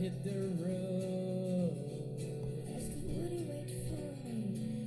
Hit 0.00 0.24
the 0.24 0.32
road. 0.64 1.76
Asking 2.74 3.20
would 3.20 3.32
he 3.32 3.44
wait 3.44 3.68
for 3.84 4.08
me? 4.24 4.38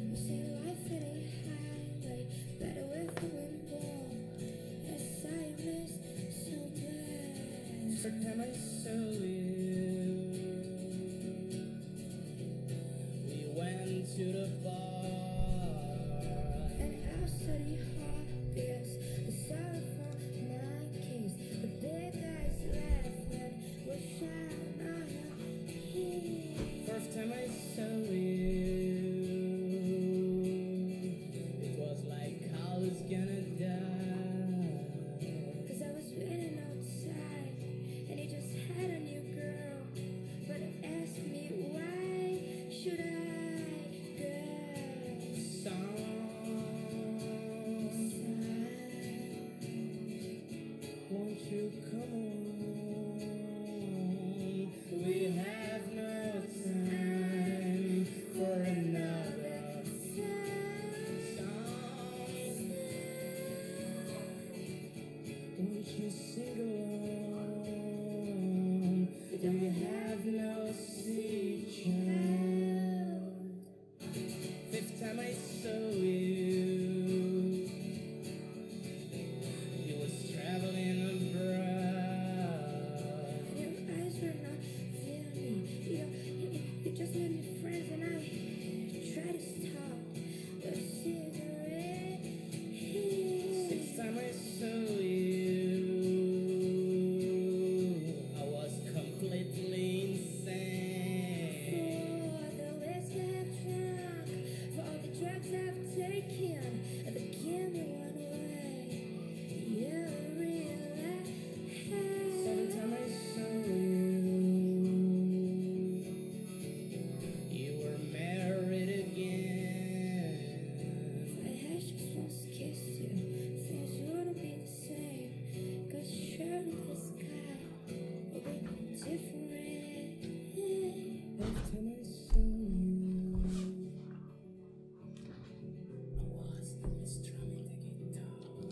You 0.10 0.18
say 0.18 0.41
life 0.65 0.90
really 0.90 1.30
highway, 1.45 2.26
better 2.60 2.85
with 2.90 3.14
the 3.14 3.27
wind. 3.27 3.61
Yes, 4.90 5.22
I 5.23 5.53
miss 5.61 5.94
so 6.49 6.57
bad. 8.26 8.72